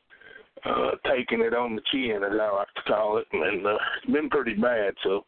uh, 0.65 0.91
taking 1.05 1.41
it 1.41 1.53
on 1.53 1.75
the 1.75 1.81
chin, 1.91 2.21
as 2.23 2.31
I 2.39 2.51
like 2.51 2.73
to 2.75 2.81
call 2.87 3.17
it, 3.17 3.27
and 3.31 3.65
uh, 3.65 3.77
it's 4.03 4.11
been 4.11 4.29
pretty 4.29 4.53
bad. 4.53 4.93
So 5.03 5.25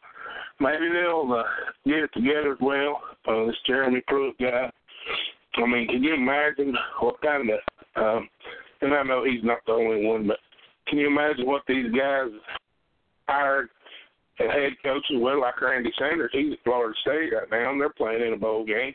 maybe 0.60 0.90
they'll 0.90 1.34
uh, 1.34 1.44
get 1.86 2.04
it 2.04 2.12
together 2.14 2.54
as 2.54 2.60
well. 2.62 3.02
Uh, 3.28 3.46
this 3.46 3.56
Jeremy 3.66 4.02
Pruitt 4.08 4.38
guy. 4.38 4.72
I 5.58 5.66
mean, 5.66 5.88
can 5.88 6.04
you 6.04 6.14
imagine 6.14 6.76
what 7.00 7.22
kind 7.22 7.50
of? 7.50 7.60
Um, 7.96 8.30
and 8.82 8.94
I 8.94 9.04
know 9.04 9.24
he's 9.24 9.44
not 9.44 9.60
the 9.66 9.74
only 9.74 10.06
one, 10.06 10.28
but 10.28 10.38
can 10.88 10.98
you 10.98 11.08
imagine 11.08 11.46
what 11.46 11.64
these 11.68 11.92
guys 11.92 12.30
hired 13.28 13.70
and 14.40 14.52
head 14.52 14.74
coaches? 14.84 15.18
Well, 15.20 15.42
like 15.42 15.62
Randy 15.62 15.92
Sanders, 15.98 16.32
he's 16.34 16.54
at 16.54 16.64
Florida 16.64 16.94
State 17.02 17.34
right 17.34 17.50
now, 17.52 17.72
and 17.72 17.80
they're 17.80 17.90
playing 17.90 18.26
in 18.26 18.34
a 18.34 18.38
bowl 18.38 18.66
game, 18.66 18.94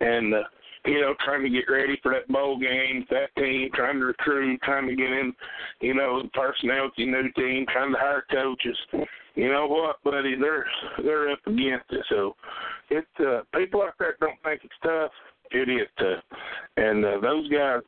and 0.00 0.34
uh, 0.34 0.42
you 0.84 1.00
know, 1.00 1.14
trying 1.24 1.42
to 1.42 1.50
get 1.50 1.70
ready 1.70 1.98
for 2.02 2.12
that 2.12 2.28
bowl 2.28 2.58
game, 2.58 3.04
that 3.10 3.34
team, 3.36 3.68
trying 3.74 3.98
to 4.00 4.06
recruit, 4.06 4.60
trying 4.62 4.88
to 4.88 4.96
get 4.96 5.10
in, 5.10 5.34
you 5.80 5.94
know, 5.94 6.22
the 6.22 6.28
personnel 6.30 6.90
to 6.96 7.04
new 7.04 7.30
team, 7.32 7.66
trying 7.70 7.92
to 7.92 7.98
hire 7.98 8.24
coaches. 8.30 8.76
You 9.34 9.52
know 9.52 9.66
what, 9.66 10.02
buddy? 10.02 10.34
They're 10.36 10.66
they're 11.02 11.30
up 11.30 11.40
against 11.46 11.90
it. 11.90 12.04
So 12.08 12.34
it 12.90 13.06
uh, 13.20 13.42
people 13.54 13.80
like 13.80 13.96
that 13.98 14.18
don't 14.20 14.42
think 14.42 14.62
it's 14.64 14.74
tough. 14.82 15.12
It 15.50 15.68
is 15.68 15.88
tough, 15.98 16.24
and 16.76 17.04
uh, 17.04 17.20
those 17.20 17.48
guys 17.48 17.80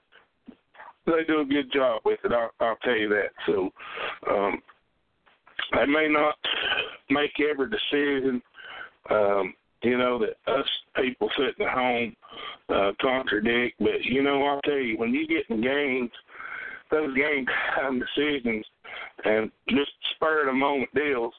they 1.07 1.25
do 1.27 1.41
a 1.41 1.45
good 1.45 1.73
job 1.73 2.03
with 2.05 2.21
it. 2.25 2.33
I'll, 2.33 2.51
I'll 2.61 2.77
tell 2.77 2.97
you 2.97 3.09
that. 3.09 3.31
So 3.47 3.71
um, 4.31 4.63
they 5.75 5.87
may 5.87 6.09
not 6.09 6.37
make 7.09 7.33
every 7.41 7.69
decision. 7.71 8.43
Um, 9.09 9.55
you 9.83 9.97
know, 9.97 10.19
that 10.19 10.53
us 10.53 10.67
people 10.97 11.31
sitting 11.37 11.67
at 11.67 11.73
home 11.73 12.17
uh, 12.69 12.93
contradict. 13.01 13.77
But, 13.79 14.05
you 14.05 14.23
know, 14.23 14.45
I'll 14.45 14.61
tell 14.63 14.75
you, 14.75 14.99
when 14.99 15.13
you 15.13 15.27
get 15.27 15.49
in 15.49 15.63
games, 15.63 16.11
those 16.91 17.15
game 17.17 17.47
time 17.75 18.01
decisions 18.01 18.67
and 19.25 19.51
just 19.71 19.91
spur 20.15 20.41
of 20.41 20.47
the 20.47 20.53
moment 20.53 20.91
deals, 20.95 21.33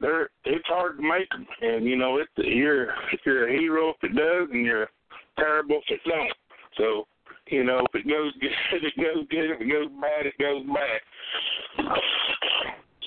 they're 0.00 0.30
it's 0.44 0.66
hard 0.66 0.96
to 0.96 1.02
make 1.02 1.28
them. 1.30 1.46
And, 1.60 1.84
you 1.84 1.96
know, 1.96 2.18
it, 2.18 2.28
you're, 2.36 2.88
you're 3.24 3.48
a 3.48 3.52
hero 3.52 3.90
if 3.90 3.96
it 4.02 4.16
does, 4.16 4.48
and 4.50 4.64
you're 4.64 4.88
terrible 5.38 5.80
it 5.88 6.00
don't. 6.04 6.32
So, 6.76 7.06
you 7.48 7.64
know, 7.64 7.80
if 7.80 7.94
it 7.94 8.08
goes 8.08 8.32
good, 8.40 8.84
it 8.84 8.96
goes 8.96 9.26
good. 9.30 9.50
If 9.50 9.60
it 9.60 9.70
goes 9.70 9.88
bad, 10.00 10.26
it 10.26 10.38
goes 10.38 10.62
bad. 10.66 11.88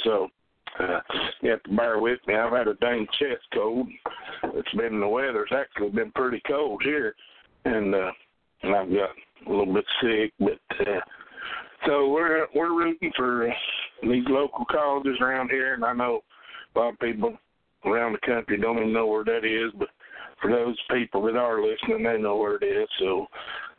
So, 0.04 0.30
uh, 0.80 1.00
you 1.42 1.52
have 1.52 1.64
to 1.64 1.76
bear 1.76 2.00
with 2.00 2.20
me. 2.28 2.36
I've 2.36 2.54
had 2.54 2.68
a 2.68 2.76
dang 2.76 3.08
chest 3.20 3.44
cold. 3.54 3.88
It's 4.44 4.74
been 4.74 5.00
the 5.00 5.08
weather's 5.08 5.52
actually 5.52 5.90
been 5.90 6.12
pretty 6.12 6.42
cold 6.48 6.82
here, 6.84 7.16
and 7.66 7.96
uh, 7.96 8.12
and 8.64 8.76
I've 8.76 8.90
got 8.90 9.10
a 9.46 9.50
little 9.50 9.74
bit 9.74 9.86
sick. 10.02 10.34
But 10.40 10.88
uh, 10.88 11.00
so 11.86 12.10
we're 12.10 12.48
we're 12.54 12.78
rooting 12.78 13.12
for 13.16 13.52
these 14.04 14.26
local 14.28 14.66
colleges 14.70 15.18
around 15.20 15.50
here, 15.50 15.74
and 15.74 15.84
I 15.84 15.94
know 15.94 16.22
a 16.76 16.80
lot 16.80 16.94
of 16.94 17.00
people 17.00 17.38
around 17.86 18.14
the 18.14 18.28
country 18.28 18.58
don't 18.58 18.78
even 18.78 18.94
know 18.94 19.08
where 19.08 19.24
that 19.24 19.46
is, 19.46 19.72
but 19.78 19.90
for 20.42 20.52
those 20.52 20.78
people 20.92 21.24
that 21.24 21.36
are 21.36 21.62
listening, 21.62 22.04
they 22.04 22.18
know 22.18 22.38
where 22.38 22.56
it 22.56 22.64
is. 22.64 22.88
So, 23.00 23.28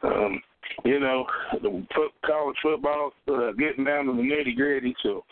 um, 0.02 0.40
you 0.84 1.00
know, 1.00 1.26
the 1.52 1.86
foot, 1.94 2.12
college 2.24 2.56
football 2.62 3.12
uh, 3.28 3.52
getting 3.52 3.84
down 3.84 4.06
to 4.06 4.12
the 4.12 4.22
nitty 4.22 4.56
gritty, 4.56 4.94
so 5.02 5.24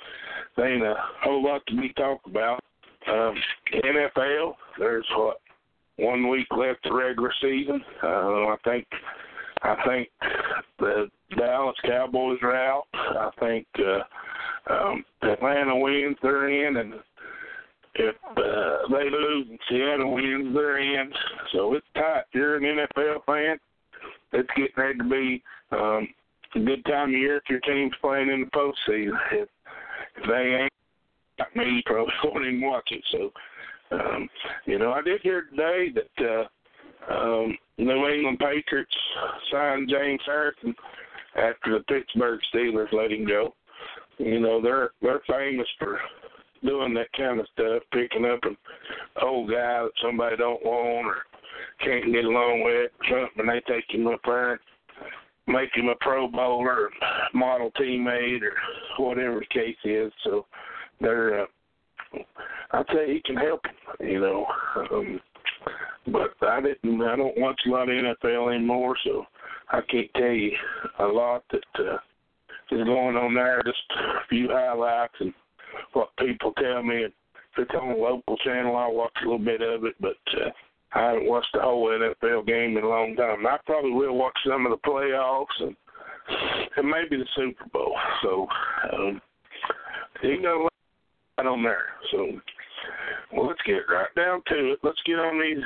there 0.56 0.73
ain't 0.73 0.83
a 0.83 0.95
whole 1.23 1.45
lot 1.45 1.62
to 1.68 1.76
be 1.76 1.92
talked 1.95 2.26
about. 2.26 2.61
Um, 3.09 3.35
NFL, 3.73 4.54
there's 4.78 5.06
what 5.16 5.40
one 5.97 6.28
week 6.28 6.47
left 6.56 6.80
the 6.85 6.92
regular 6.92 7.33
season. 7.40 7.80
Uh, 8.02 8.06
I 8.06 8.56
think 8.64 8.87
I 9.62 9.76
think 9.87 10.09
the 10.78 11.09
Dallas 11.37 11.76
Cowboys 11.85 12.38
are 12.42 12.54
out. 12.54 12.85
I 12.95 13.30
think 13.40 13.66
uh, 13.78 14.73
um, 14.73 15.04
Atlanta 15.23 15.76
wins, 15.76 16.16
they're 16.23 16.66
in, 16.66 16.76
and 16.76 16.95
if 17.99 18.15
uh, 18.37 18.88
they 18.97 19.11
lose 19.11 19.47
and 19.49 19.59
Seattle 19.69 20.15
wins, 20.15 20.55
they're 20.55 20.79
in. 20.79 21.11
So 21.53 21.75
it's 21.75 21.87
tight. 21.95 22.25
You're 22.33 22.57
an 22.57 22.62
NFL 22.62 23.25
fan, 23.25 23.59
it's 24.33 24.49
getting 24.57 24.73
ready 24.76 24.99
to 24.99 25.05
be 25.05 25.43
um, 25.73 26.09
a 26.55 26.61
good 26.61 26.85
time 26.85 27.09
of 27.09 27.21
year 27.21 27.37
if 27.37 27.45
your 27.49 27.61
team's 27.61 27.95
playing 28.00 28.31
in 28.31 28.41
the 28.41 28.47
postseason. 28.47 29.19
If, 29.33 29.49
if 30.17 30.29
they 30.29 30.62
ain't, 30.62 30.73
like 31.38 31.57
me, 31.57 31.76
you 31.76 31.83
probably 31.85 32.12
won't 32.25 32.47
even 32.47 32.61
watch 32.62 32.88
it. 32.91 33.05
So, 33.12 33.31
um, 33.93 34.29
you 34.65 34.79
know, 34.79 34.93
I 34.93 35.03
did 35.03 35.21
hear 35.23 35.43
today 35.50 35.93
that 35.95 36.49
uh, 37.11 37.12
um, 37.12 37.57
New 37.79 38.09
England 38.09 38.38
Patriots 38.38 38.97
signed 39.50 39.88
James 39.91 40.21
Harrison 40.25 40.75
after 41.37 41.79
the 41.79 41.85
Pittsburgh 41.88 42.41
Steelers 42.55 42.93
let 42.93 43.12
him 43.12 43.26
go. 43.26 43.55
You 44.19 44.41
know, 44.41 44.62
they're 44.62 44.91
they're 45.03 45.21
famous 45.29 45.69
for 45.79 46.00
doing 46.65 46.95
that 46.95 47.13
kind 47.17 47.41
of 47.41 47.47
stuff, 47.53 47.83
picking 47.93 48.25
up 48.25 48.41
an 48.45 48.57
old 49.23 49.51
guy 49.51 49.83
that 49.83 49.91
somebody 50.03 50.37
don't 50.37 50.65
want 50.65 51.07
or 51.07 51.17
can't 51.81 52.13
get 52.13 52.25
along 52.25 52.63
with, 52.65 52.91
something, 53.11 53.31
and 53.39 53.49
they 53.49 53.61
take 53.67 53.85
him 53.91 54.07
up 54.07 54.21
there 54.25 54.61
make 55.47 55.75
him 55.75 55.89
a 55.89 55.95
Pro 55.97 56.29
Bowler, 56.29 56.91
model 57.35 57.71
teammate, 57.79 58.43
or 58.43 59.05
whatever 59.05 59.41
the 59.41 59.47
case 59.47 59.77
is. 59.85 60.13
So 60.25 60.47
they're, 61.01 61.43
uh, 61.43 61.47
I'd 62.73 62.87
say 62.93 63.15
he 63.15 63.23
can 63.25 63.37
help, 63.37 63.65
him, 63.65 64.09
you 64.09 64.21
know. 64.21 64.47
Um, 64.93 65.21
but 66.09 66.35
I 66.43 66.61
didn't, 66.61 67.03
I 67.03 67.17
don't 67.17 67.39
watch 67.39 67.61
a 67.67 67.71
lot 67.71 67.89
of 67.89 67.95
NFL 68.23 68.55
anymore, 68.55 68.97
so 69.05 69.25
I 69.71 69.81
can't 69.91 70.11
tell 70.15 70.31
you 70.31 70.53
a 71.01 71.05
lot 71.05 71.45
that 71.51 71.85
uh, 71.85 71.99
is 72.71 72.85
going 72.85 73.17
on 73.17 73.35
there. 73.35 73.63
Just 73.65 73.79
a 73.99 74.27
few 74.29 74.49
highlights 74.51 75.15
and 75.21 75.33
what 75.92 76.11
people 76.18 76.52
tell 76.52 76.83
me. 76.83 77.04
If 77.04 77.12
it's 77.59 77.71
on 77.80 77.90
a 77.90 77.97
local 77.97 78.37
channel, 78.38 78.76
I 78.76 78.88
watch 78.88 79.12
a 79.23 79.25
little 79.25 79.38
bit 79.38 79.62
of 79.62 79.85
it, 79.85 79.95
but 80.00 80.16
uh, 80.35 80.50
I 80.92 81.09
haven't 81.09 81.28
watched 81.28 81.49
the 81.54 81.61
whole 81.61 81.88
NFL 81.88 82.47
game 82.47 82.76
in 82.76 82.85
a 82.85 82.88
long 82.88 83.16
time. 83.16 83.47
I 83.47 83.59
probably 83.64 83.92
will 83.92 84.16
watch 84.16 84.37
some 84.47 84.66
of 84.66 84.73
the 84.73 84.88
playoffs 84.88 85.47
and 85.61 85.76
and 86.76 86.88
maybe 86.88 87.16
the 87.16 87.26
Super 87.37 87.64
Bowl. 87.73 87.97
So 88.23 88.47
um, 88.92 89.21
you 90.23 90.40
a 90.40 90.62
lot 90.62 91.47
on 91.47 91.62
there. 91.62 91.87
So 92.11 92.26
well, 93.33 93.47
let's 93.47 93.61
get 93.66 93.88
right 93.88 94.12
down 94.16 94.42
to 94.49 94.73
it. 94.73 94.78
Let's 94.83 95.00
get 95.06 95.18
on 95.18 95.40
these 95.40 95.64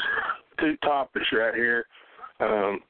two 0.59 0.77
topics 0.83 1.27
right 1.33 1.55
here. 1.55 1.87
Um, 2.41 2.81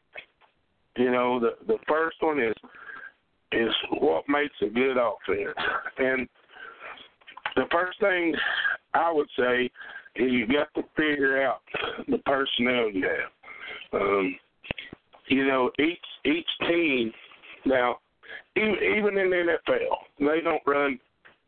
you 0.96 1.10
know, 1.10 1.40
the 1.40 1.56
the 1.66 1.78
first 1.88 2.16
one 2.20 2.40
is 2.40 2.54
is 3.52 3.74
what 3.98 4.24
makes 4.28 4.54
a 4.62 4.66
good 4.66 4.96
offense, 4.96 5.56
and 5.98 6.28
the 7.60 7.66
first 7.70 8.00
thing 8.00 8.34
I 8.94 9.12
would 9.12 9.28
say 9.38 9.64
is 10.16 10.32
you 10.32 10.46
got 10.46 10.72
to 10.74 10.82
figure 10.96 11.42
out 11.42 11.60
the 12.08 12.18
personnel 12.24 12.90
you 12.90 13.04
have. 13.04 14.00
Um, 14.00 14.36
you 15.28 15.46
know, 15.46 15.70
each 15.78 15.98
each 16.24 16.48
team 16.68 17.12
now, 17.66 17.98
even 18.56 19.18
in 19.18 19.30
the 19.30 19.56
NFL, 19.68 19.96
they 20.18 20.40
don't 20.42 20.62
run 20.66 20.98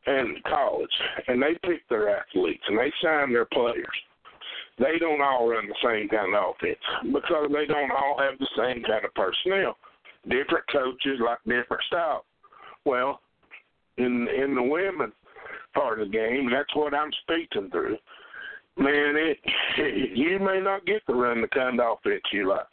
in 0.06 0.36
college, 0.46 0.90
and 1.28 1.42
they 1.42 1.54
pick 1.66 1.88
their 1.88 2.16
athletes 2.16 2.62
and 2.68 2.78
they 2.78 2.92
sign 3.02 3.32
their 3.32 3.46
players. 3.46 3.86
They 4.78 4.98
don't 4.98 5.22
all 5.22 5.48
run 5.48 5.68
the 5.68 5.74
same 5.82 6.08
kind 6.08 6.34
of 6.34 6.54
offense 6.56 7.12
because 7.12 7.48
they 7.52 7.66
don't 7.66 7.90
all 7.90 8.18
have 8.18 8.38
the 8.38 8.48
same 8.56 8.82
kind 8.82 9.04
of 9.04 9.14
personnel. 9.14 9.76
Different 10.24 10.64
coaches 10.70 11.20
like 11.24 11.38
different 11.44 11.82
styles. 11.88 12.24
Well, 12.84 13.20
in 13.96 14.28
in 14.28 14.54
the 14.54 14.62
women 14.62 15.12
part 15.74 16.00
of 16.00 16.08
the 16.08 16.12
game. 16.12 16.50
That's 16.50 16.74
what 16.74 16.94
I'm 16.94 17.10
speaking 17.22 17.70
through. 17.70 17.96
Man, 18.76 19.16
it 19.16 19.38
you 20.16 20.38
may 20.38 20.60
not 20.60 20.86
get 20.86 21.04
to 21.06 21.14
run 21.14 21.42
the 21.42 21.48
kind 21.48 21.78
of 21.78 21.98
offense 21.98 22.22
you 22.32 22.48
like. 22.48 22.66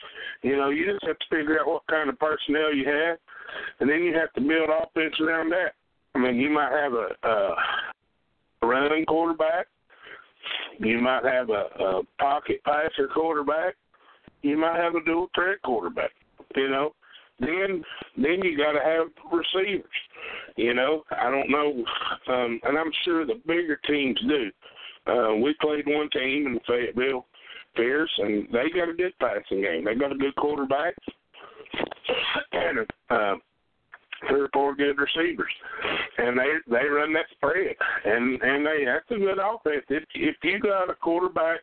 You 0.43 0.55
know, 0.55 0.69
you 0.69 0.85
just 0.85 1.05
have 1.05 1.19
to 1.19 1.25
figure 1.29 1.59
out 1.59 1.67
what 1.67 1.87
kind 1.87 2.09
of 2.09 2.17
personnel 2.19 2.73
you 2.73 2.85
have, 2.85 3.17
and 3.79 3.89
then 3.89 4.03
you 4.03 4.15
have 4.15 4.31
to 4.33 4.41
build 4.41 4.69
offense 4.69 5.15
around 5.19 5.49
that. 5.51 5.73
I 6.15 6.19
mean, 6.19 6.37
you 6.37 6.49
might 6.49 6.71
have 6.71 6.93
a, 6.93 7.09
a 7.27 7.55
running 8.65 9.05
quarterback, 9.05 9.67
you 10.79 10.99
might 10.99 11.25
have 11.25 11.49
a, 11.49 11.65
a 11.83 12.01
pocket 12.17 12.63
passer 12.63 13.09
quarterback, 13.13 13.75
you 14.41 14.57
might 14.57 14.79
have 14.79 14.95
a 14.95 15.03
dual 15.03 15.29
threat 15.35 15.61
quarterback. 15.63 16.11
You 16.55 16.69
know, 16.69 16.93
then 17.39 17.83
then 18.17 18.41
you 18.43 18.57
got 18.57 18.73
to 18.73 18.79
have 18.79 19.07
receivers. 19.31 19.85
You 20.55 20.73
know, 20.73 21.03
I 21.11 21.29
don't 21.31 21.49
know, 21.49 21.83
um, 22.33 22.59
and 22.63 22.77
I'm 22.77 22.91
sure 23.05 23.25
the 23.25 23.41
bigger 23.47 23.79
teams 23.87 24.19
do. 24.27 24.51
Uh, 25.07 25.35
we 25.35 25.55
played 25.61 25.85
one 25.87 26.09
team 26.09 26.47
in 26.47 26.59
Fayetteville 26.67 27.25
Fierce, 27.75 28.11
and 28.17 28.47
they 28.51 28.69
got 28.73 28.89
a 28.89 28.93
good 28.93 29.13
passing 29.19 29.61
game. 29.61 29.85
They 29.85 29.95
got 29.95 30.11
a 30.11 30.17
good 30.17 30.35
quarterback 30.35 30.95
and 32.51 32.79
uh, 33.09 33.35
three 34.27 34.41
or 34.41 34.49
four 34.53 34.75
good 34.75 34.97
receivers, 34.97 35.51
and 36.17 36.37
they 36.37 36.49
they 36.67 36.87
run 36.87 37.13
that 37.13 37.25
spread, 37.31 37.75
and 38.05 38.41
and 38.41 38.65
they 38.65 38.85
that's 38.85 39.09
a 39.11 39.15
good 39.15 39.39
offense. 39.39 39.85
If 39.89 40.03
if 40.15 40.35
you 40.43 40.59
got 40.59 40.89
a 40.89 40.95
quarterback 40.95 41.59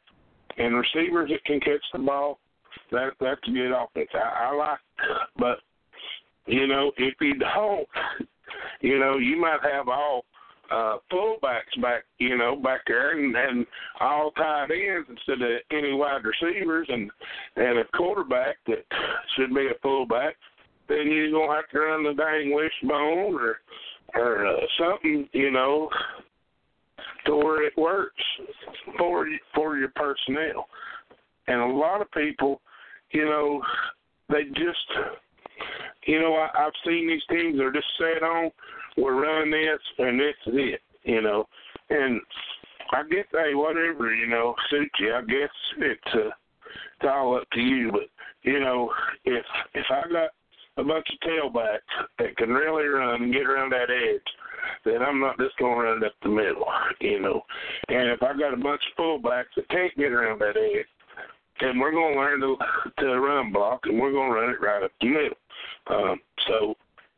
and 0.57 0.75
receivers 0.75 1.31
that 1.31 1.45
can 1.45 1.61
catch 1.61 1.85
the 1.93 1.99
ball, 1.99 2.39
that 2.93 3.11
that's 3.21 3.41
a 3.47 3.51
good 3.51 3.73
offense. 3.73 4.09
I, 4.15 4.51
I 4.51 4.55
like, 4.55 4.79
but 5.39 5.59
you 6.47 6.67
know 6.67 6.93
if 6.97 7.15
you 7.21 7.35
don't, 7.35 7.89
you 8.81 8.99
know, 8.99 9.19
you 9.19 9.41
might 9.41 9.61
have 9.63 9.89
all 9.89 10.25
uh 10.71 10.97
fullbacks 11.13 11.81
back 11.81 12.05
you 12.19 12.37
know 12.37 12.57
back 12.57 12.81
there 12.89 13.17
and, 13.17 13.37
and 13.37 13.67
all 14.01 14.33
tight 14.33 14.69
ends 14.71 15.09
instead 15.09 15.41
of 15.41 15.61
any 15.71 15.93
wide 15.93 16.23
receivers 16.25 16.89
and 16.91 17.09
and 17.57 17.79
a 17.79 17.85
quarterback 17.97 18.57
that 18.67 18.85
should 19.37 19.55
be 19.55 19.67
a 19.67 19.79
fullback 19.81 20.35
then 20.89 21.07
you're 21.07 21.31
gonna 21.31 21.55
have 21.55 21.69
to 21.71 21.79
run 21.79 22.03
the 22.03 22.15
dang 22.15 22.53
wishbone 22.53 23.35
or 23.35 23.59
or 24.15 24.47
uh, 24.47 24.61
something 24.79 25.29
you 25.33 25.53
know 25.53 25.89
to 27.27 27.37
where 27.37 27.65
it 27.65 27.77
works 27.77 28.23
for 28.99 29.29
for 29.55 29.77
your 29.77 29.93
personnel 29.95 30.67
and 31.49 31.61
a 31.61 31.67
lot 31.67 32.01
of 32.01 32.11
people 32.13 32.61
you 33.13 33.25
know 33.25 33.63
they 34.29 34.45
just 34.55 35.17
you 36.07 36.21
know, 36.21 36.35
I, 36.35 36.67
I've 36.67 36.73
seen 36.87 37.09
these 37.09 37.23
teams 37.29 37.61
are 37.61 37.73
just 37.73 37.87
set 37.99 38.23
on 38.23 38.51
we're 38.97 39.21
running 39.21 39.51
this 39.51 39.81
and 39.99 40.19
this 40.19 40.35
is 40.47 40.55
it, 40.57 40.81
you 41.05 41.21
know. 41.21 41.47
And 41.91 42.21
I 42.93 43.03
guess 43.03 43.27
hey, 43.33 43.55
whatever, 43.55 44.15
you 44.15 44.27
know, 44.27 44.55
suits 44.71 44.95
you. 44.99 45.15
I 45.15 45.23
guess 45.23 45.51
it's 45.79 46.15
uh 46.15 46.31
it's 46.99 47.09
all 47.09 47.37
up 47.37 47.49
to 47.53 47.61
you. 47.61 47.91
But, 47.93 48.09
you 48.43 48.61
know, 48.61 48.91
if 49.25 49.45
if 49.75 49.87
I 49.91 50.03
got 50.11 50.31
a 50.79 50.85
bunch 50.85 51.07
of 51.11 51.29
tailbacks 51.29 51.79
that 52.19 52.37
can 52.37 52.51
really 52.51 52.87
run 52.87 53.23
and 53.23 53.33
get 53.33 53.47
around 53.47 53.71
that 53.73 53.91
edge, 53.91 54.21
then 54.85 55.03
I'm 55.03 55.21
not 55.21 55.39
just 55.39 55.57
gonna 55.59 55.77
run 55.77 56.03
it 56.03 56.07
up 56.07 56.13
the 56.23 56.29
middle, 56.29 56.67
you 57.01 57.21
know. 57.21 57.43
And 57.89 58.11
if 58.11 58.23
I 58.23 58.37
got 58.39 58.55
a 58.55 58.57
bunch 58.57 58.83
of 58.91 58.99
fullbacks 58.99 59.55
that 59.57 59.69
can't 59.69 59.97
get 59.97 60.13
around 60.13 60.41
that 60.41 60.57
edge, 60.57 60.87
then 61.61 61.79
we're 61.79 61.93
gonna 61.93 62.17
learn 62.17 62.41
to 62.41 62.57
to 62.99 63.21
run 63.21 63.53
block 63.53 63.81
and 63.85 63.99
we're 63.99 64.13
gonna 64.13 64.35
run 64.35 64.51
it 64.51 64.61
right 64.61 64.83
up 64.83 64.93
the 65.01 65.09
middle. 65.09 65.37
Um, 65.89 66.21
so, 66.49 66.75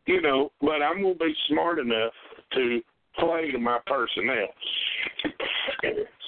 you 0.06 0.20
know, 0.20 0.50
but 0.60 0.82
I'm 0.82 1.02
going 1.02 1.18
to 1.18 1.24
be 1.24 1.34
smart 1.48 1.78
enough 1.78 2.12
to 2.54 2.80
play 3.18 3.50
to 3.50 3.58
my 3.58 3.78
personnel. 3.86 4.48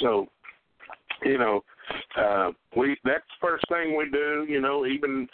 So, 0.00 0.26
you 1.24 1.38
know, 1.38 1.62
uh, 2.16 2.50
we 2.76 2.96
that's 3.04 3.24
the 3.40 3.46
first 3.46 3.64
thing 3.68 3.96
we 3.96 4.08
do. 4.10 4.46
You 4.48 4.60
know, 4.60 4.86
even 4.86 5.28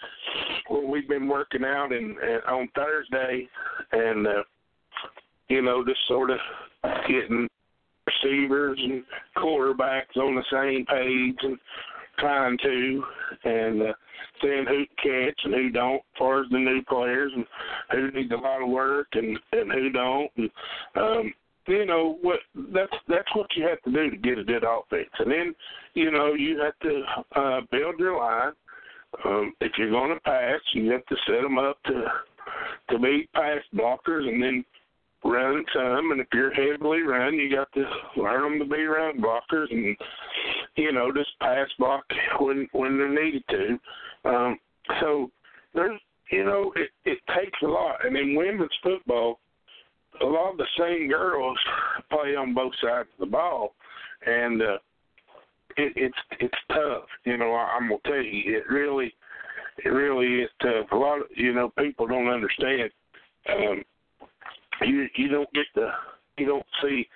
when 0.69 0.91
we've 0.91 1.09
been 1.09 1.29
working 1.29 1.65
out 1.65 1.93
and, 1.93 2.17
and 2.19 2.43
on 2.49 2.69
Thursday, 2.75 3.49
and 3.93 4.27
uh, 4.27 4.43
you 5.49 5.63
know, 5.63 5.85
just 5.85 6.01
sort 6.09 6.31
of 6.31 6.39
getting 7.07 7.49
receivers 8.07 8.81
and 8.83 9.05
quarterbacks 9.37 10.17
on 10.17 10.35
the 10.35 10.45
same 10.51 10.85
page 10.87 11.37
and 11.43 11.59
trying 12.19 12.59
to, 12.59 13.05
and 13.45 13.83
uh, 13.83 13.93
seeing 14.41 14.67
who 14.67 14.85
catch 15.03 15.41
and 15.45 15.55
who 15.55 15.71
don't, 15.71 15.97
as 15.97 16.19
far 16.19 16.43
as 16.43 16.51
the 16.51 16.59
new 16.59 16.83
players 16.89 17.33
and 17.35 17.47
who 17.91 18.11
needs 18.11 18.33
a 18.33 18.37
lot 18.37 18.63
of 18.63 18.69
work 18.69 19.09
and 19.13 19.39
and 19.53 19.73
who 19.73 19.91
don't. 19.91 20.31
And 20.37 20.51
um, 20.97 21.35
you 21.69 21.85
know 21.85 22.19
what 22.23 22.41
that's 22.73 22.93
that's 23.09 23.35
what 23.35 23.47
you 23.57 23.67
have 23.67 23.83
to 23.83 23.93
do 23.93 24.11
to 24.11 24.17
get 24.17 24.39
a 24.39 24.45
good 24.45 24.65
offense. 24.65 25.11
And 25.19 25.31
then 25.31 25.55
you 25.95 26.11
know 26.11 26.35
you 26.35 26.61
have 26.61 26.79
to 26.81 27.03
uh, 27.41 27.61
build 27.71 27.99
your 27.99 28.19
line. 28.19 28.53
Um, 29.25 29.53
if 29.61 29.73
you're 29.79 29.91
going 29.91 30.15
to 30.15 30.21
pass, 30.21 30.61
you 30.75 30.91
have 30.91 31.07
to 31.07 31.17
set 31.27 31.43
them 31.43 31.59
up 31.59 31.79
to 31.85 32.05
to 32.91 32.99
be 32.99 33.29
pass 33.35 33.61
blockers, 33.75 34.29
and 34.29 34.43
then 34.43 34.65
run 35.25 35.65
some, 35.75 36.13
and 36.13 36.21
if 36.21 36.29
you're 36.33 36.53
heavily 36.53 37.03
run, 37.03 37.35
you 37.35 37.55
got 37.55 37.73
to 37.73 37.85
learn 38.17 38.59
them 38.59 38.69
to 38.69 38.75
be 38.75 38.85
run 38.85 39.21
blockers, 39.21 39.71
and 39.71 39.97
you 40.77 40.93
know 40.93 41.13
just 41.13 41.31
pass 41.41 41.69
block 41.79 42.05
when 42.41 42.69
when 42.73 42.99
they're 42.99 43.25
needed 43.25 43.45
to. 43.51 43.79
Um, 44.29 44.59
so 45.01 45.31
there's 45.75 46.01
you 46.31 46.45
know, 46.45 46.73
it 46.77 46.91
it 47.05 47.19
takes 47.37 47.59
a 47.63 47.67
lot. 47.67 48.05
And 48.05 48.17
in 48.17 48.35
women's 48.35 48.71
football, 48.83 49.39
a 50.21 50.27
lot 50.27 50.53
of 50.53 50.59
the 50.59 50.67
same 50.79 51.09
girls 51.09 51.59
play 52.11 52.35
on 52.35 52.55
both 52.55 52.73
sides 52.83 53.09
of 53.15 53.27
the 53.27 53.31
ball, 53.31 53.75
and 54.25 54.63
uh, 54.63 54.79
it, 55.77 55.93
it's 55.97 56.19
it's 56.41 56.55
tough. 56.69 57.05
You 57.25 57.37
know, 57.37 57.53
I, 57.53 57.77
I'm 57.77 57.89
gonna 57.89 58.01
tell 58.05 58.23
you, 58.23 58.57
it 58.57 58.69
really 58.73 59.15
it 59.85 59.89
really 59.89 60.43
is 60.43 60.51
tough. 60.61 60.91
A 60.91 60.97
lot 60.97 61.21
of 61.21 61.27
you 61.37 61.53
know 61.53 61.73
people 61.79 62.07
don't 62.07 62.29
understand. 62.29 62.91
Um, 63.49 63.85
you 64.83 65.07
you 65.17 65.29
don't 65.29 65.53
get 65.53 65.67
the 65.75 65.89
you 66.39 66.47
don't 66.47 66.67
see 66.83 67.07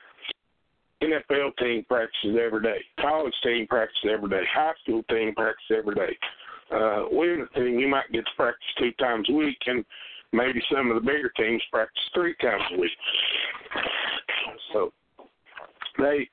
NFL 1.03 1.57
team 1.59 1.85
practices 1.89 2.37
every 2.45 2.63
day, 2.63 2.79
college 3.01 3.35
team 3.43 3.67
practices 3.67 4.11
every 4.13 4.29
day, 4.29 4.43
high 4.53 4.73
school 4.83 5.03
team 5.05 5.35
practices 5.35 5.77
every 5.79 5.95
day. 5.95 6.17
Uh, 6.71 7.05
women's 7.11 7.49
team 7.55 7.79
you 7.79 7.89
might 7.89 8.11
get 8.13 8.25
to 8.25 8.31
practice 8.37 8.63
two 8.79 8.93
times 8.93 9.27
a 9.29 9.33
week, 9.33 9.59
and 9.67 9.85
maybe 10.33 10.63
some 10.73 10.91
of 10.91 10.95
the 10.95 11.01
bigger 11.01 11.33
teams 11.37 11.63
practice 11.73 12.03
three 12.15 12.35
times 12.41 12.63
a 12.75 12.79
week. 12.79 12.91
So 14.73 14.93
they, 15.99 16.29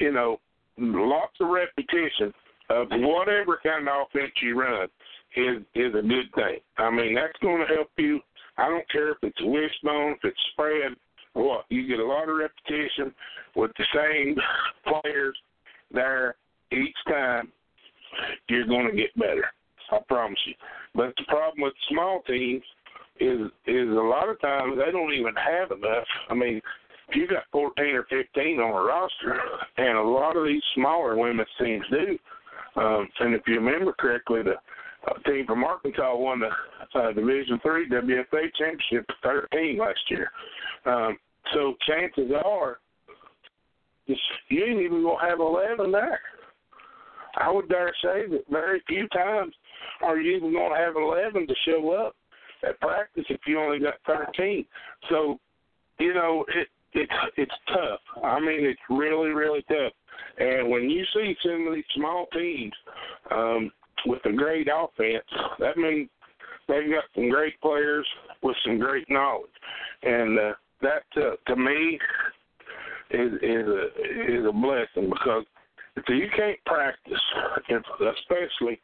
you 0.00 0.12
know, 0.12 0.40
lots 0.78 1.34
of 1.40 1.48
repetition 1.48 2.32
of 2.70 2.88
whatever 2.90 3.60
kind 3.62 3.88
of 3.88 4.06
offense 4.08 4.32
you 4.42 4.58
run 4.60 4.88
is 5.36 5.62
is 5.74 5.94
a 5.94 6.02
good 6.02 6.32
thing. 6.34 6.58
I 6.78 6.90
mean, 6.90 7.14
that's 7.14 7.38
going 7.40 7.64
to 7.66 7.74
help 7.74 7.90
you. 7.96 8.20
I 8.58 8.68
don't 8.68 8.88
care 8.90 9.10
if 9.10 9.18
it's 9.22 9.40
wishbone, 9.40 10.12
if 10.12 10.24
it's 10.24 10.40
spread, 10.52 10.92
what. 11.34 11.64
You 11.68 11.86
get 11.86 12.00
a 12.00 12.06
lot 12.06 12.28
of 12.28 12.36
repetition 12.36 13.14
with 13.54 13.70
the 13.78 13.84
same 13.94 14.36
players 14.86 15.36
there 15.92 16.36
each 16.72 16.96
time. 17.08 17.52
You're 18.48 18.66
going 18.66 18.90
to 18.90 18.96
get 18.96 19.14
better. 19.18 19.44
I 19.92 19.98
promise 20.08 20.38
you. 20.46 20.54
But 20.94 21.14
the 21.16 21.24
problem 21.28 21.62
with 21.62 21.74
small 21.90 22.22
teams 22.26 22.62
is 23.20 23.40
is 23.66 23.88
a 23.88 24.08
lot 24.08 24.28
of 24.28 24.40
times 24.40 24.78
they 24.78 24.90
don't 24.90 25.12
even 25.12 25.34
have 25.36 25.70
enough. 25.70 26.06
I 26.28 26.34
mean, 26.34 26.60
if 27.08 27.16
you 27.16 27.26
got 27.28 27.44
14 27.52 27.84
or 27.94 28.04
15 28.10 28.60
on 28.60 28.70
a 28.70 28.82
roster, 28.82 29.40
and 29.78 29.96
a 29.96 30.02
lot 30.02 30.36
of 30.36 30.46
these 30.46 30.62
smaller 30.74 31.16
women's 31.16 31.48
teams 31.60 31.84
do. 31.90 32.18
Um, 32.80 33.08
and 33.20 33.34
if 33.34 33.42
you 33.46 33.54
remember 33.54 33.94
correctly, 33.98 34.42
the 34.42 34.56
uh, 35.06 35.18
team 35.28 35.46
from 35.46 35.64
Arkansas 35.64 36.16
won 36.16 36.40
the 36.40 36.98
uh, 36.98 37.12
Division 37.12 37.58
Three 37.62 37.88
WFA 37.88 38.48
championship 38.58 39.06
13 39.22 39.78
last 39.78 39.98
year. 40.08 40.30
Um, 40.84 41.16
so 41.54 41.74
chances 41.86 42.32
are, 42.44 42.78
you 44.06 44.64
ain't 44.64 44.80
even 44.80 45.02
gonna 45.02 45.28
have 45.28 45.40
11 45.40 45.92
there. 45.92 46.20
I 47.36 47.50
would 47.50 47.68
dare 47.68 47.92
say 48.02 48.26
that 48.30 48.44
very 48.50 48.82
few 48.88 49.06
times 49.08 49.54
are 50.02 50.18
you 50.18 50.36
even 50.36 50.52
gonna 50.52 50.76
have 50.76 50.96
11 50.96 51.46
to 51.46 51.54
show 51.66 51.90
up 51.92 52.16
at 52.66 52.80
practice 52.80 53.24
if 53.28 53.40
you 53.46 53.60
only 53.60 53.78
got 53.78 53.94
13. 54.06 54.64
So, 55.10 55.38
you 55.98 56.14
know, 56.14 56.44
it 56.54 56.68
it's 56.92 57.12
it's 57.36 57.54
tough. 57.68 58.24
I 58.24 58.40
mean, 58.40 58.64
it's 58.64 58.80
really 58.88 59.30
really 59.30 59.62
tough. 59.68 59.92
And 60.38 60.70
when 60.70 60.88
you 60.88 61.04
see 61.14 61.36
some 61.42 61.66
of 61.68 61.74
these 61.74 61.84
small 61.94 62.26
teams 62.32 62.72
um, 63.30 63.70
with 64.04 64.24
a 64.26 64.32
great 64.32 64.68
offense, 64.72 65.24
that 65.58 65.76
means 65.76 66.08
they've 66.68 66.90
got 66.90 67.04
some 67.14 67.30
great 67.30 67.60
players 67.60 68.06
with 68.42 68.56
some 68.64 68.78
great 68.78 69.08
knowledge, 69.08 69.50
and 70.02 70.38
uh, 70.38 70.52
that 70.82 71.04
uh, 71.16 71.36
to 71.46 71.56
me 71.56 71.98
is 73.10 73.32
is 73.42 73.66
a 73.66 74.38
is 74.38 74.46
a 74.46 74.52
blessing 74.52 75.10
because 75.10 75.44
if 75.96 76.04
you 76.08 76.28
can't 76.36 76.58
practice, 76.66 77.20
especially 78.18 78.78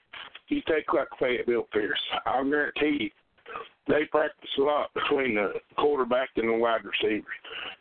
you 0.49 0.63
take 0.69 0.93
like 0.93 1.09
Fayetteville 1.19 1.69
Fierce, 1.73 2.01
I'll 2.27 2.45
guarantee 2.45 2.97
you 3.05 3.11
they 3.89 4.05
practice 4.11 4.51
a 4.59 4.63
lot 4.63 4.91
between 4.95 5.35
the 5.35 5.55
quarterback 5.77 6.29
and 6.37 6.49
the 6.49 6.53
wide 6.53 6.83
receiver. 6.85 7.27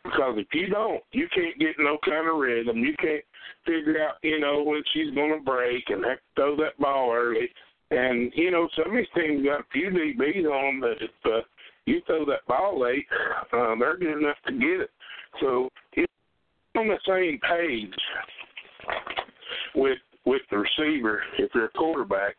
Because 0.04 0.34
if 0.36 0.48
you 0.52 0.68
don't, 0.68 1.02
you 1.12 1.28
can't 1.34 1.58
get 1.58 1.76
no 1.78 1.98
kind 2.04 2.28
of 2.28 2.38
rhythm. 2.38 2.78
You 2.78 2.94
can't 2.98 3.24
figure 3.64 4.02
out, 4.02 4.14
you 4.22 4.40
know, 4.40 4.62
when 4.62 4.82
she's 4.92 5.14
going 5.14 5.38
to 5.38 5.44
break 5.44 5.84
and 5.88 6.04
have 6.04 6.18
to 6.18 6.22
throw 6.34 6.56
that 6.56 6.78
ball 6.78 7.12
early. 7.14 7.48
And, 7.90 8.32
you 8.34 8.50
know, 8.50 8.68
some 8.76 8.90
of 8.90 8.96
these 8.96 9.06
teams 9.14 9.44
got 9.44 9.60
a 9.60 9.64
few 9.72 9.90
DBs 9.90 10.44
on 10.46 10.80
them 10.80 10.90
that 10.90 11.04
if 11.04 11.10
uh, 11.24 11.44
you 11.86 12.00
throw 12.06 12.24
that 12.26 12.46
ball 12.48 12.80
late, 12.80 13.06
uh, 13.52 13.74
they're 13.78 13.98
good 13.98 14.18
enough 14.18 14.36
to 14.46 14.52
get 14.52 14.80
it. 14.80 14.90
So 15.40 15.68
it's 15.92 16.12
on 16.76 16.88
the 16.88 16.98
same 17.06 17.38
page 17.48 17.94
with 19.74 19.98
with 20.24 20.42
the 20.50 20.58
receiver 20.58 21.20
if 21.38 21.50
you're 21.52 21.64
a 21.64 21.70
quarterback 21.70 22.36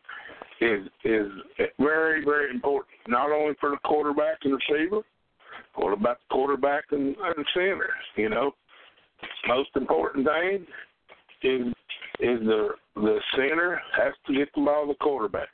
is 0.60 0.86
is 1.04 1.30
very 1.78 2.24
very 2.24 2.50
important. 2.50 2.96
Not 3.08 3.30
only 3.30 3.54
for 3.60 3.70
the 3.70 3.78
quarterback 3.84 4.38
and 4.44 4.54
receiver, 4.54 5.02
the 5.76 6.16
quarterback 6.30 6.84
and, 6.90 7.16
and 7.16 7.46
center? 7.54 7.90
You 8.16 8.28
know, 8.28 8.52
most 9.46 9.70
important 9.76 10.26
thing 10.26 10.66
is 11.42 11.66
is 12.20 12.40
the 12.46 12.68
the 12.96 13.18
center 13.36 13.80
has 13.96 14.14
to 14.26 14.34
get 14.34 14.48
the 14.54 14.62
ball 14.62 14.86
to 14.86 14.92
the 14.92 14.98
quarterback. 15.04 15.48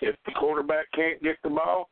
If 0.00 0.16
the 0.26 0.32
quarterback 0.32 0.86
can't 0.94 1.22
get 1.22 1.36
the 1.42 1.50
ball, 1.50 1.88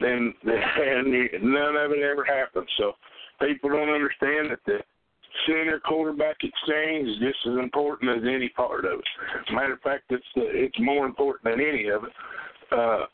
then, 0.00 0.34
then 0.44 1.28
none 1.42 1.76
of 1.76 1.92
it 1.92 2.02
ever 2.02 2.24
happens. 2.24 2.68
So 2.78 2.92
people 3.40 3.70
don't 3.70 3.88
understand 3.88 4.50
that 4.50 4.60
the 4.66 4.78
center 5.46 5.80
quarterback 5.80 6.36
exchange 6.42 7.08
is 7.08 7.18
just 7.18 7.38
as 7.46 7.58
important 7.58 8.10
as 8.10 8.22
any 8.24 8.48
part 8.50 8.84
of 8.84 9.00
it. 9.00 9.04
As 9.38 9.46
a 9.50 9.52
Matter 9.52 9.74
of 9.74 9.80
fact, 9.80 10.04
it's 10.10 10.24
the, 10.34 10.42
it's 10.44 10.78
more 10.78 11.06
important 11.06 11.44
than 11.44 11.66
any 11.66 11.88
of 11.88 12.04
it. 12.04 12.10
Uh, 12.72 13.06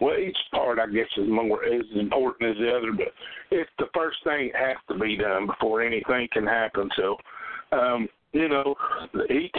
well, 0.00 0.18
each 0.18 0.36
part 0.52 0.78
I 0.78 0.86
guess 0.86 1.06
is 1.16 1.28
more 1.28 1.64
as 1.64 1.84
important 1.94 2.50
as 2.50 2.56
the 2.58 2.76
other, 2.76 2.92
but 2.92 3.12
it's 3.50 3.70
the 3.78 3.86
first 3.94 4.18
thing 4.24 4.50
that 4.52 4.60
has 4.60 4.76
to 4.88 4.98
be 4.98 5.16
done 5.16 5.46
before 5.46 5.82
anything 5.82 6.28
can 6.32 6.46
happen. 6.46 6.88
So, 6.96 7.16
um, 7.72 8.08
you 8.32 8.48
know, 8.48 8.74
each 9.30 9.56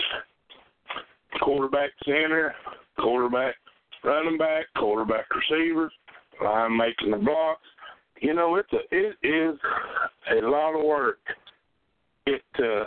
quarterback 1.41 1.91
center, 2.05 2.53
quarterback 2.99 3.55
running 4.03 4.37
back, 4.37 4.65
quarterback 4.77 5.25
receivers, 5.33 5.91
line 6.43 6.77
making 6.77 7.11
the 7.11 7.17
blocks. 7.17 7.61
You 8.21 8.33
know, 8.33 8.55
it's 8.55 8.71
a 8.73 8.79
it 8.91 9.15
is 9.23 9.57
a 10.31 10.47
lot 10.47 10.77
of 10.77 10.85
work 10.85 11.19
get 12.25 12.41
uh, 12.59 12.85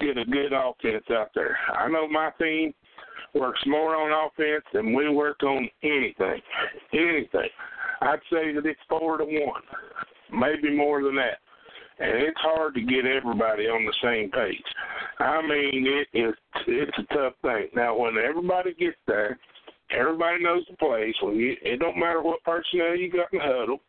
get 0.00 0.18
a 0.18 0.24
good 0.24 0.52
offense 0.52 1.04
out 1.10 1.30
there. 1.34 1.56
I 1.74 1.88
know 1.88 2.08
my 2.08 2.30
team 2.38 2.72
works 3.34 3.60
more 3.66 3.94
on 3.94 4.28
offense 4.28 4.64
than 4.72 4.94
we 4.94 5.08
work 5.08 5.42
on 5.42 5.68
anything. 5.82 6.40
Anything. 6.92 7.48
I'd 8.02 8.20
say 8.30 8.52
that 8.52 8.66
it's 8.66 8.80
four 8.88 9.18
to 9.18 9.24
one, 9.24 9.62
maybe 10.32 10.74
more 10.74 11.02
than 11.02 11.16
that. 11.16 11.38
And 11.98 12.22
it's 12.22 12.40
hard 12.40 12.74
to 12.74 12.82
get 12.82 13.06
everybody 13.06 13.64
on 13.64 13.86
the 13.86 13.94
same 14.02 14.30
page. 14.30 14.62
I 15.18 15.40
mean, 15.40 15.86
it 15.86 16.18
is 16.18 16.34
it's 16.66 16.98
a 16.98 17.14
tough 17.14 17.32
thing. 17.40 17.68
Now, 17.74 17.96
when 17.96 18.18
everybody 18.18 18.74
gets 18.74 18.98
there, 19.06 19.38
everybody 19.90 20.42
knows 20.42 20.64
the 20.70 20.76
place. 20.76 21.14
When 21.22 21.36
you, 21.36 21.56
it 21.62 21.80
don't 21.80 21.98
matter 21.98 22.20
what 22.22 22.42
personnel 22.44 22.96
you 22.96 23.10
got 23.10 23.32
in 23.32 23.38
the 23.38 23.44
huddle. 23.44 23.80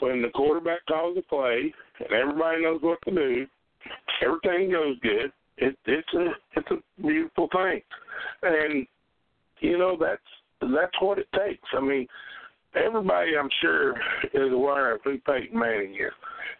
When 0.00 0.20
the 0.20 0.30
quarterback 0.30 0.84
calls 0.88 1.14
the 1.14 1.22
play, 1.22 1.72
and 2.00 2.12
everybody 2.12 2.62
knows 2.62 2.82
what 2.82 2.98
to 3.04 3.14
do, 3.14 3.46
everything 4.22 4.70
goes 4.70 4.98
good. 5.00 5.32
It, 5.56 5.76
it's 5.86 6.14
a 6.14 6.26
it's 6.56 6.70
a 6.70 7.02
beautiful 7.02 7.48
thing, 7.52 7.80
and 8.42 8.86
you 9.60 9.78
know 9.78 9.96
that's 9.98 10.20
that's 10.60 11.00
what 11.00 11.18
it 11.18 11.28
takes. 11.32 11.68
I 11.76 11.80
mean, 11.80 12.06
everybody 12.74 13.36
I'm 13.38 13.50
sure 13.60 13.92
is 14.32 14.52
aware 14.52 14.94
of 14.94 15.00
who 15.04 15.18
Peyton 15.18 15.58
Manning 15.58 15.94
is 15.94 16.12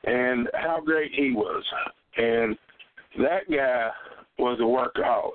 and 0.05 0.49
how 0.55 0.81
great 0.85 1.13
he 1.15 1.33
was, 1.33 1.65
and 2.17 2.57
that 3.19 3.51
guy 3.51 3.91
was 4.39 4.59
a 4.61 4.63
workaholic. 4.63 5.33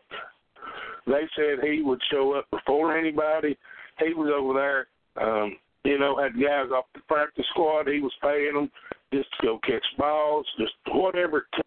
They 1.06 1.28
said 1.36 1.68
he 1.68 1.82
would 1.82 2.02
show 2.12 2.34
up 2.34 2.46
before 2.52 2.98
anybody. 2.98 3.58
He 3.98 4.14
was 4.14 4.32
over 4.36 4.54
there, 4.54 4.88
um, 5.26 5.58
you 5.84 5.98
know, 5.98 6.22
had 6.22 6.34
guys 6.34 6.72
off 6.74 6.86
the 6.94 7.02
practice 7.08 7.46
squad. 7.50 7.88
He 7.88 8.00
was 8.00 8.14
paying 8.22 8.54
them 8.54 8.72
just 9.14 9.30
to 9.40 9.48
go 9.48 9.60
catch 9.66 9.84
balls, 9.98 10.46
just 10.58 10.74
whatever 10.92 11.40
it 11.40 11.64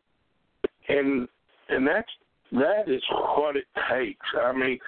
and 0.88 1.28
and 1.68 1.86
that's 1.86 2.08
that 2.52 2.88
is 2.88 3.02
what 3.36 3.56
it 3.56 3.64
takes. 3.90 4.26
I 4.40 4.52
mean, 4.52 4.78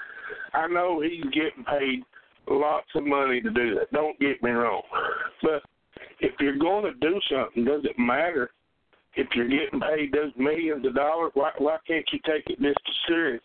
I 0.53 0.67
know 0.69 1.01
he's 1.01 1.25
getting 1.33 1.65
paid 1.65 2.03
lots 2.49 2.89
of 2.95 3.05
money 3.05 3.41
to 3.41 3.51
do 3.51 3.75
that. 3.77 3.93
Don't 3.93 4.19
get 4.21 4.43
me 4.43 4.51
wrong, 4.51 4.83
but 5.43 5.63
if 6.21 6.33
you're 6.41 6.59
going 6.59 6.85
to 6.85 6.95
do 7.01 7.19
something, 7.31 7.65
does 7.65 7.85
it 7.85 7.99
matter 7.99 8.51
if 9.17 9.27
you're 9.35 9.49
getting 9.49 9.81
paid 9.81 10.13
those 10.13 10.33
millions 10.37 10.87
of 10.87 10.95
dollars? 10.95 11.33
Why 11.35 11.51
why 11.59 11.79
can't 11.87 12.07
you 12.13 12.19
take 12.27 12.45
it 12.47 12.65
as 12.65 12.75
serious? 13.09 13.43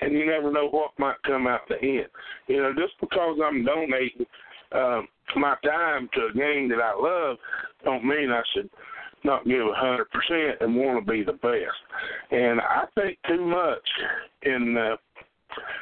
And 0.00 0.12
you 0.12 0.24
never 0.24 0.50
know 0.50 0.68
what 0.68 0.92
might 0.98 1.22
come 1.26 1.46
out 1.46 1.60
the 1.68 1.76
end. 1.80 2.06
You 2.46 2.58
know, 2.58 2.72
just 2.72 2.94
because 3.00 3.38
I'm 3.44 3.64
donating 3.64 4.26
um, 4.72 5.08
my 5.36 5.56
time 5.64 6.08
to 6.14 6.26
a 6.26 6.32
game 6.32 6.68
that 6.70 6.80
I 6.82 6.94
love, 6.94 7.36
don't 7.84 8.04
mean 8.04 8.30
I 8.30 8.42
should 8.54 8.70
not 9.24 9.44
give 9.46 9.66
a 9.66 9.74
hundred 9.74 10.10
percent 10.10 10.58
and 10.60 10.76
want 10.76 11.04
to 11.04 11.10
be 11.12 11.22
the 11.22 11.32
best. 11.32 11.80
And 12.30 12.60
I 12.60 12.84
think 12.94 13.18
too 13.28 13.44
much, 13.44 13.88
and 14.44 14.78
uh, 14.78 14.96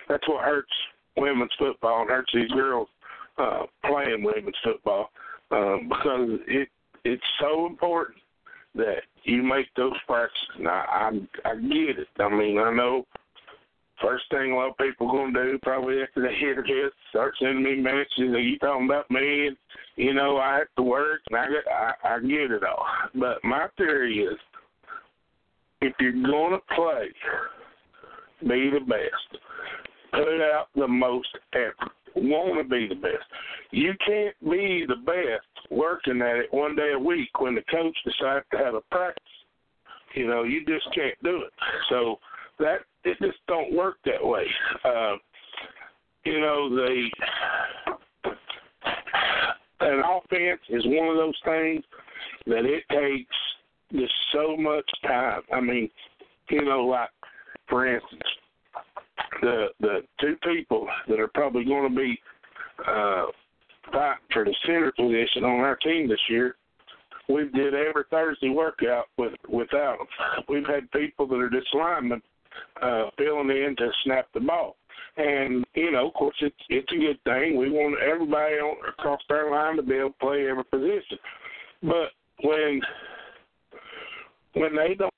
that's 0.08 0.26
what 0.28 0.44
hurts 0.44 0.72
women's 1.16 1.52
football 1.58 2.02
and 2.02 2.10
hurts 2.10 2.30
these 2.32 2.50
girls 2.50 2.88
uh, 3.38 3.64
playing 3.84 4.22
women's 4.22 4.56
football 4.64 5.10
um, 5.50 5.88
because 5.88 6.40
it 6.46 6.68
it's 7.04 7.22
so 7.40 7.66
important 7.66 8.18
that 8.74 9.02
you 9.24 9.42
make 9.42 9.66
those 9.76 9.94
practices. 10.06 10.48
Now, 10.60 10.84
I 10.88 11.10
I 11.44 11.54
get 11.56 11.98
it. 11.98 12.08
I 12.18 12.28
mean, 12.28 12.58
I 12.58 12.72
know 12.74 13.06
first 14.02 14.24
thing 14.30 14.52
a 14.52 14.56
lot 14.56 14.70
of 14.70 14.78
people 14.78 15.10
gonna 15.10 15.32
do 15.32 15.58
probably 15.62 16.02
after 16.02 16.22
they 16.22 16.46
or 16.46 16.62
hit, 16.62 16.92
start 17.10 17.34
sending 17.40 17.62
me 17.62 17.76
messages. 17.76 18.34
Are 18.34 18.40
you 18.40 18.58
talking 18.58 18.86
about 18.86 19.10
me? 19.10 19.48
And 19.48 19.56
you 19.96 20.14
know, 20.14 20.38
I 20.38 20.58
have 20.58 20.68
to 20.76 20.82
work, 20.82 21.20
and 21.30 21.38
I 21.38 21.46
get 21.46 21.72
I, 21.72 22.16
I 22.16 22.20
get 22.20 22.50
it 22.50 22.62
all. 22.64 22.86
But 23.14 23.42
my 23.44 23.66
theory 23.76 24.18
is, 24.18 24.38
if 25.80 25.94
you're 26.00 26.12
gonna 26.12 26.58
play, 26.74 27.08
be 28.42 28.70
the 28.70 28.84
best. 28.86 29.42
Put 30.12 30.40
out 30.40 30.68
the 30.74 30.88
most 30.88 31.28
effort. 31.52 31.92
Want 32.16 32.58
to 32.58 32.68
be 32.68 32.88
the 32.88 32.94
best. 32.94 33.24
You 33.70 33.92
can't 34.04 34.34
be 34.40 34.84
the 34.88 34.96
best 34.96 35.70
working 35.70 36.22
at 36.22 36.36
it 36.36 36.52
one 36.52 36.74
day 36.74 36.92
a 36.94 36.98
week 36.98 37.38
when 37.38 37.54
the 37.54 37.62
coach 37.70 37.96
decides 38.04 38.46
to 38.50 38.58
have 38.58 38.74
a 38.74 38.80
practice. 38.90 39.22
You 40.14 40.26
know, 40.26 40.42
you 40.42 40.64
just 40.64 40.86
can't 40.94 41.22
do 41.22 41.42
it. 41.42 41.52
So 41.90 42.18
that 42.58 42.78
it 43.08 43.18
just 43.20 43.38
don't 43.46 43.74
work 43.74 43.96
that 44.04 44.24
way. 44.24 44.44
Uh, 44.84 45.16
you 46.24 46.40
know, 46.40 46.68
the 46.68 47.08
an 49.80 50.02
offense 50.04 50.60
is 50.68 50.82
one 50.86 51.08
of 51.08 51.16
those 51.16 51.38
things 51.44 51.84
that 52.46 52.64
it 52.64 52.84
takes 52.90 53.34
just 53.92 54.12
so 54.32 54.56
much 54.56 54.88
time. 55.06 55.42
I 55.52 55.60
mean, 55.60 55.88
you 56.50 56.64
know, 56.64 56.84
like 56.84 57.10
for 57.68 57.86
instance, 57.86 58.22
the 59.40 59.66
the 59.80 60.00
two 60.20 60.36
people 60.44 60.86
that 61.08 61.20
are 61.20 61.28
probably 61.28 61.64
going 61.64 61.90
to 61.90 61.96
be 61.96 62.18
uh, 62.86 63.26
fighting 63.92 64.18
for 64.32 64.44
the 64.44 64.54
center 64.66 64.92
position 64.92 65.44
on 65.44 65.60
our 65.60 65.76
team 65.76 66.08
this 66.08 66.18
year, 66.28 66.56
we 67.28 67.48
did 67.54 67.74
every 67.74 68.04
Thursday 68.10 68.50
workout 68.50 69.06
with 69.16 69.32
without 69.48 69.98
them. 69.98 70.44
We've 70.48 70.66
had 70.66 70.90
people 70.90 71.26
that 71.28 71.36
are 71.36 71.50
just 71.50 71.74
linemen 71.74 72.22
uh, 72.82 73.10
filling 73.16 73.50
in 73.50 73.74
to 73.78 73.90
snap 74.04 74.28
the 74.34 74.40
ball. 74.40 74.76
And 75.16 75.64
you 75.74 75.90
know, 75.90 76.08
of 76.08 76.14
course, 76.14 76.36
it's 76.40 76.54
it's 76.68 76.92
a 76.92 76.96
good 76.96 77.18
thing. 77.24 77.56
We 77.56 77.70
want 77.70 77.96
everybody 78.00 78.54
on 78.56 78.76
across 78.88 79.20
our 79.30 79.50
line 79.50 79.76
to 79.76 79.82
be 79.82 79.94
able 79.94 80.10
to 80.10 80.14
play 80.20 80.48
every 80.48 80.64
position. 80.64 81.18
But 81.82 82.10
when 82.42 82.80
when 84.54 84.76
they 84.76 84.94
don't 84.94 85.12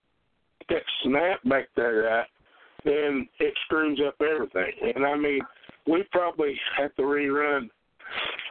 get 0.68 0.82
snap 1.04 1.42
back 1.44 1.68
there 1.76 2.04
right, 2.04 2.26
then 2.84 3.28
it 3.38 3.54
screws 3.66 4.00
up 4.06 4.14
everything. 4.20 4.72
And 4.94 5.04
I 5.04 5.16
mean, 5.16 5.40
we 5.86 6.04
probably 6.12 6.58
have 6.78 6.94
to 6.96 7.02
rerun 7.02 7.68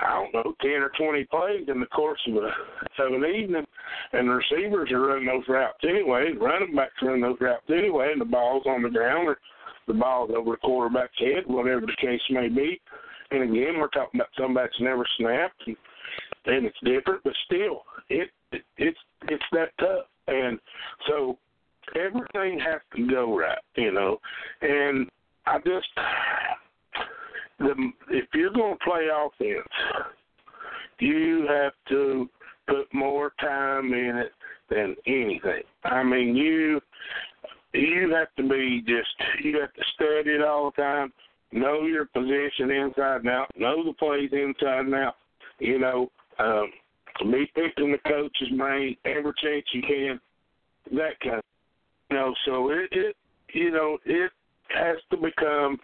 I 0.01 0.13
don't 0.13 0.33
know, 0.33 0.53
ten 0.61 0.81
or 0.81 0.91
twenty 0.97 1.25
plays 1.25 1.67
in 1.67 1.79
the 1.79 1.85
course 1.87 2.19
of, 2.27 2.35
a, 2.35 3.03
of 3.03 3.13
an 3.13 3.25
evening, 3.25 3.65
and 4.13 4.29
the 4.29 4.33
receivers 4.33 4.91
are 4.91 5.01
running 5.01 5.27
those 5.27 5.47
routes 5.47 5.83
anyway, 5.83 6.31
running 6.39 6.75
backs 6.75 6.93
run 7.01 7.21
those 7.21 7.37
routes 7.41 7.65
anyway, 7.69 8.11
and 8.11 8.21
the 8.21 8.25
ball's 8.25 8.65
on 8.65 8.81
the 8.81 8.89
ground 8.89 9.27
or 9.27 9.37
the 9.87 9.93
ball's 9.93 10.31
over 10.35 10.51
the 10.51 10.57
quarterback's 10.57 11.17
head, 11.19 11.43
whatever 11.47 11.81
the 11.81 11.95
case 11.99 12.21
may 12.29 12.47
be. 12.47 12.79
And 13.31 13.43
again, 13.43 13.77
we're 13.77 13.89
talking 13.89 14.19
about 14.19 14.29
somebody 14.39 14.67
that's 14.67 14.81
never 14.81 15.05
snapped, 15.17 15.61
and, 15.67 15.77
and 16.45 16.65
it's 16.65 16.77
different, 16.83 17.23
but 17.23 17.33
still, 17.45 17.83
it, 18.09 18.29
it 18.51 18.63
it's 18.77 18.97
it's 19.27 19.43
that 19.51 19.69
tough, 19.79 20.05
and 20.27 20.59
so 21.07 21.37
everything 21.95 22.59
has 22.59 22.81
to 22.95 23.07
go 23.07 23.37
right, 23.37 23.57
you 23.75 23.91
know. 23.91 24.17
And 24.61 25.09
I 25.45 25.57
just 25.59 25.87
the 27.59 27.91
if 28.09 28.25
you're 28.33 28.51
going 28.51 28.77
to 28.77 28.83
play 28.83 29.07
offense, 29.13 29.67
you 30.99 31.47
have 31.49 31.73
to 31.89 32.29
put 32.67 32.93
more 32.93 33.33
time 33.39 33.93
in 33.93 34.17
it 34.17 34.31
than 34.69 34.95
anything. 35.05 35.63
I 35.83 36.03
mean, 36.03 36.35
you 36.35 36.81
you 37.73 38.13
have 38.15 38.33
to 38.37 38.43
be 38.43 38.83
just 38.85 39.43
you 39.43 39.59
have 39.59 39.73
to 39.73 39.83
study 39.95 40.31
it 40.31 40.41
all 40.43 40.71
the 40.75 40.81
time, 40.81 41.13
know 41.51 41.83
your 41.83 42.05
position 42.05 42.71
inside 42.71 43.21
and 43.21 43.29
out, 43.29 43.47
know 43.57 43.83
the 43.83 43.93
plays 43.93 44.29
inside 44.31 44.85
and 44.85 44.95
out. 44.95 45.15
You 45.59 45.79
know, 45.79 46.11
um, 46.37 46.71
be 47.31 47.51
picking 47.53 47.91
the 47.91 48.09
coach's 48.09 48.49
brain 48.57 48.95
every 49.05 49.33
chance 49.43 49.65
you 49.73 49.81
can. 49.81 50.19
That 50.95 51.19
kind, 51.21 51.39
of, 51.39 51.43
you 52.09 52.17
know. 52.17 52.33
So 52.45 52.69
it, 52.69 52.89
it 52.91 53.15
you 53.53 53.71
know 53.71 53.97
it 54.05 54.31
has 54.69 54.97
to 55.11 55.17
become 55.17 55.77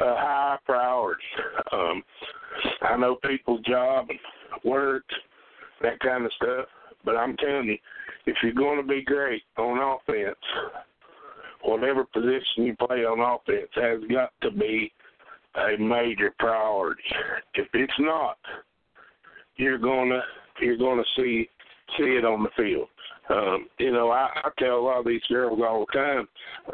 a 0.00 0.14
high 0.14 0.58
priority. 0.64 1.22
Um, 1.72 2.02
I 2.82 2.96
know 2.96 3.16
people's 3.16 3.62
job 3.62 4.06
and 4.08 4.18
work, 4.64 5.04
that 5.82 6.00
kind 6.00 6.24
of 6.24 6.32
stuff, 6.32 6.66
but 7.04 7.16
I'm 7.16 7.36
telling 7.36 7.66
you, 7.66 7.78
if 8.26 8.36
you're 8.42 8.52
going 8.52 8.80
to 8.80 8.86
be 8.86 9.02
great 9.02 9.42
on 9.56 9.78
offense, 9.78 10.36
whatever 11.62 12.04
position 12.04 12.64
you 12.64 12.76
play 12.76 13.04
on 13.04 13.20
offense 13.20 13.70
has 13.74 14.00
got 14.10 14.32
to 14.42 14.50
be 14.50 14.92
a 15.54 15.78
major 15.78 16.34
priority. 16.38 17.02
If 17.54 17.68
it's 17.72 17.92
not, 17.98 18.36
you're 19.56 19.78
gonna 19.78 20.20
you're 20.60 20.76
gonna 20.76 21.04
see 21.16 21.48
see 21.96 22.04
it 22.04 22.24
on 22.24 22.42
the 22.42 22.50
field. 22.56 22.88
Um, 23.30 23.66
you 23.78 23.92
know, 23.92 24.10
I, 24.10 24.28
I 24.44 24.50
tell 24.58 24.78
a 24.78 24.80
lot 24.80 25.00
of 25.00 25.06
these 25.06 25.22
girls 25.28 25.60
all 25.62 25.86
the 25.86 25.98
time, 25.98 26.28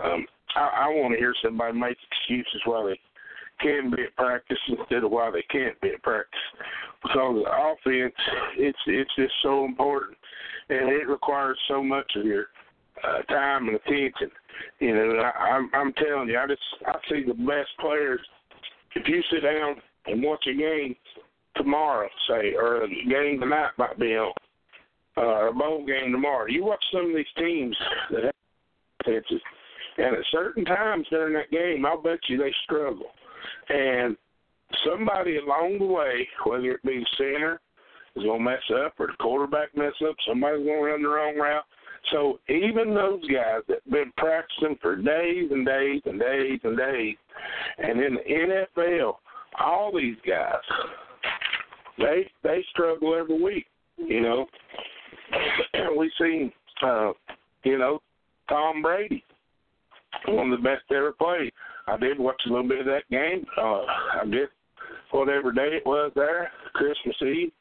um, 0.04 0.26
I, 0.54 0.84
I 0.84 0.88
want 0.88 1.14
to 1.14 1.18
hear 1.18 1.34
somebody 1.42 1.78
make 1.78 1.96
excuses 2.10 2.60
why 2.66 2.90
they 2.90 3.00
can 3.62 3.90
be 3.90 4.02
at 4.02 4.16
practice 4.16 4.58
instead 4.68 5.04
of 5.04 5.10
why 5.10 5.30
they 5.30 5.42
can't 5.50 5.80
be 5.80 5.90
at 5.90 6.02
practice. 6.02 6.40
Because 7.02 7.42
the 7.42 7.50
offense, 7.50 8.14
it's 8.56 8.78
it's 8.86 9.10
just 9.16 9.32
so 9.42 9.64
important, 9.64 10.16
and 10.68 10.88
it 10.88 11.08
requires 11.08 11.58
so 11.68 11.82
much 11.82 12.10
of 12.16 12.24
your 12.24 12.46
uh, 13.02 13.22
time 13.22 13.68
and 13.68 13.76
attention. 13.76 14.30
You 14.80 14.94
know, 14.94 15.20
I, 15.20 15.50
I'm 15.50 15.70
I'm 15.74 15.92
telling 15.94 16.28
you, 16.28 16.38
I 16.38 16.46
just 16.46 16.62
I 16.86 16.94
see 17.08 17.24
the 17.26 17.34
best 17.34 17.70
players. 17.80 18.20
If 18.94 19.08
you 19.08 19.22
sit 19.32 19.42
down 19.42 19.76
and 20.06 20.22
watch 20.22 20.44
a 20.46 20.54
game 20.54 20.94
tomorrow, 21.56 22.08
say, 22.28 22.54
or 22.54 22.84
a 22.84 22.88
game 22.88 23.40
tonight 23.40 23.70
might 23.78 23.98
be 23.98 24.16
on, 24.16 24.32
uh, 25.16 25.50
a 25.50 25.52
bowl 25.52 25.84
game 25.86 26.12
tomorrow, 26.12 26.46
you 26.46 26.64
watch 26.64 26.84
some 26.92 27.10
of 27.10 27.16
these 27.16 27.26
teams 27.36 27.76
that 28.10 28.24
have 28.24 28.32
offenses, 29.00 29.40
and 29.98 30.14
at 30.14 30.24
certain 30.30 30.64
times 30.64 31.06
during 31.10 31.34
that 31.34 31.50
game, 31.50 31.84
I'll 31.84 32.00
bet 32.00 32.18
you 32.28 32.38
they 32.38 32.52
struggle 32.64 33.10
and 33.68 34.16
somebody 34.86 35.36
along 35.36 35.78
the 35.78 35.86
way, 35.86 36.28
whether 36.46 36.72
it 36.72 36.82
be 36.82 36.98
the 36.98 37.06
center 37.16 37.60
is 38.16 38.24
going 38.24 38.38
to 38.38 38.44
mess 38.44 38.84
up 38.84 38.94
or 38.98 39.08
the 39.08 39.12
quarterback 39.20 39.76
mess 39.76 39.92
up, 40.08 40.14
somebody's 40.28 40.66
going 40.66 40.78
to 40.78 40.84
run 40.84 41.02
the 41.02 41.08
wrong 41.08 41.36
route. 41.36 41.64
So 42.10 42.40
even 42.48 42.94
those 42.94 43.22
guys 43.28 43.62
that 43.68 43.88
been 43.90 44.12
practicing 44.16 44.76
for 44.82 44.96
days 44.96 45.50
and 45.50 45.64
days 45.64 46.02
and 46.04 46.18
days 46.18 46.60
and 46.64 46.76
days, 46.76 47.16
and 47.78 48.00
in 48.00 48.14
the 48.14 48.66
NFL, 48.78 49.14
all 49.60 49.92
these 49.96 50.16
guys, 50.26 50.54
they 51.98 52.28
they 52.42 52.64
struggle 52.70 53.14
every 53.14 53.40
week. 53.40 53.66
You 53.98 54.20
know, 54.20 54.46
we 55.96 56.10
seen, 56.20 56.50
uh, 56.84 57.12
you 57.62 57.78
know, 57.78 58.00
Tom 58.48 58.82
Brady, 58.82 59.24
one 60.26 60.52
of 60.52 60.58
the 60.58 60.64
best 60.64 60.82
ever 60.90 61.12
played. 61.12 61.52
I 61.86 61.96
did 61.96 62.18
watch 62.18 62.40
a 62.46 62.50
little 62.50 62.68
bit 62.68 62.80
of 62.80 62.86
that 62.86 63.08
game. 63.10 63.44
Uh, 63.56 63.82
I 64.20 64.24
did 64.24 64.48
whatever 65.10 65.52
day 65.52 65.76
it 65.76 65.86
was 65.86 66.12
there, 66.14 66.50
Christmas 66.74 67.16
Eve, 67.22 67.52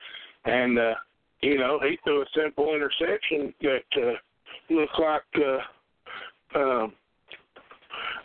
and 0.45 0.79
uh, 0.79 0.93
you 1.41 1.57
know 1.57 1.79
he 1.81 1.97
threw 2.03 2.21
a 2.21 2.25
simple 2.35 2.73
interception 2.73 3.53
that 3.61 4.01
uh, 4.01 4.73
looked 4.73 4.99
like 4.99 5.45
uh, 6.55 6.59
um, 6.59 6.93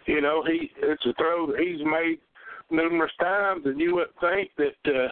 you 0.06 0.20
know 0.20 0.44
he 0.46 0.70
it's 0.82 1.04
a 1.06 1.14
throw 1.14 1.46
that 1.48 1.58
he's 1.58 1.84
made 1.84 2.18
numerous 2.70 3.12
times, 3.20 3.62
and 3.64 3.80
you 3.80 3.94
would 3.94 4.08
think 4.20 4.50
that 4.58 4.92
uh, 4.92 5.08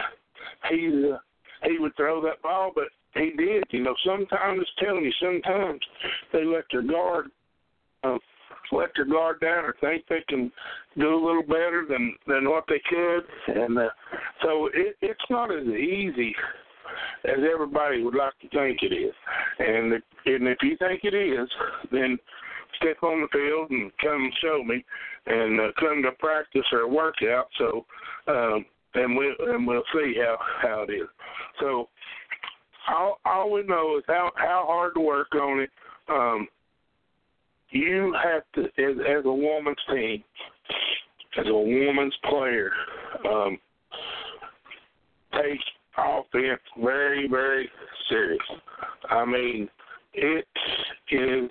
he's 0.70 1.12
uh, 1.12 1.18
he 1.64 1.79
would 1.79 1.97
throw 1.97 2.20
that 2.23 2.42
ball, 2.42 2.73
but 2.75 2.88
he 3.14 3.33
did. 3.37 3.64
You 3.70 3.83
know, 3.83 3.94
sometimes 4.05 4.66
telling 4.79 5.05
you, 5.05 5.12
sometimes 5.20 5.81
they 6.33 6.44
let 6.44 6.64
their 6.70 6.83
guard 6.83 7.27
uh, 8.03 8.18
let 8.72 8.90
their 8.96 9.05
guard 9.05 9.40
down 9.40 9.64
or 9.64 9.74
think 9.81 10.05
they 10.09 10.24
can 10.29 10.50
do 10.98 11.14
a 11.14 11.24
little 11.24 11.42
better 11.42 11.85
than 11.88 12.14
than 12.27 12.48
what 12.48 12.64
they 12.68 12.81
could, 12.88 13.24
and 13.48 13.79
uh, 13.79 13.88
so 14.42 14.66
it, 14.74 14.96
it's 15.00 15.31
not 15.31 15.55
as 15.55 15.66
easy 15.66 16.35
as 17.24 17.38
everybody 17.53 18.03
would 18.03 18.14
like 18.14 18.38
to 18.40 18.48
think 18.50 18.83
it 18.83 18.94
is. 18.94 19.14
And 19.59 19.94
if, 19.94 20.03
and 20.27 20.48
if 20.48 20.59
you 20.62 20.77
think 20.77 21.00
it 21.05 21.14
is, 21.14 21.48
then 21.90 22.18
step 22.77 23.03
on 23.03 23.22
the 23.22 23.29
field 23.33 23.70
and 23.70 23.90
come 24.03 24.31
show 24.42 24.62
me, 24.64 24.85
and 25.27 25.61
uh, 25.61 25.68
come 25.79 26.03
to 26.03 26.12
practice 26.18 26.66
or 26.72 26.88
workout. 26.88 27.48
So, 27.59 27.85
um, 28.29 28.64
and 28.94 29.16
we'll 29.16 29.35
and 29.55 29.66
we'll 29.66 29.83
see 29.92 30.14
how 30.18 30.37
how 30.62 30.87
it 30.88 30.92
is. 30.92 31.09
So, 31.61 31.88
all 32.88 33.18
all 33.24 33.50
we 33.50 33.62
know 33.62 33.98
is 33.98 34.05
how 34.07 34.31
how 34.37 34.64
hard 34.66 34.94
to 34.94 35.00
work 35.00 35.35
on 35.35 35.61
it. 35.61 35.70
Um, 36.09 36.48
you 37.74 38.14
have 38.22 38.42
to, 38.54 38.64
as, 38.82 38.96
as 39.00 39.24
a 39.24 39.32
woman's 39.32 39.76
team, 39.88 40.22
as 41.38 41.46
a 41.46 41.52
woman's 41.52 42.14
player, 42.28 42.70
um, 43.28 43.58
take 45.32 45.60
offense 45.96 46.60
very, 46.80 47.28
very 47.28 47.68
serious. 48.08 48.40
I 49.10 49.24
mean, 49.24 49.68
it 50.14 50.46
is 51.10 51.50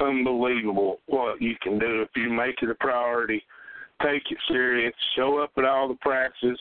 unbelievable 0.00 0.98
what 1.06 1.40
you 1.40 1.54
can 1.62 1.78
do 1.78 2.02
if 2.02 2.08
you 2.16 2.30
make 2.30 2.56
it 2.62 2.70
a 2.70 2.74
priority. 2.74 3.42
Take 4.02 4.22
it 4.30 4.38
serious. 4.48 4.94
Show 5.16 5.38
up 5.38 5.52
at 5.56 5.64
all 5.64 5.88
the 5.88 5.94
practices. 6.00 6.58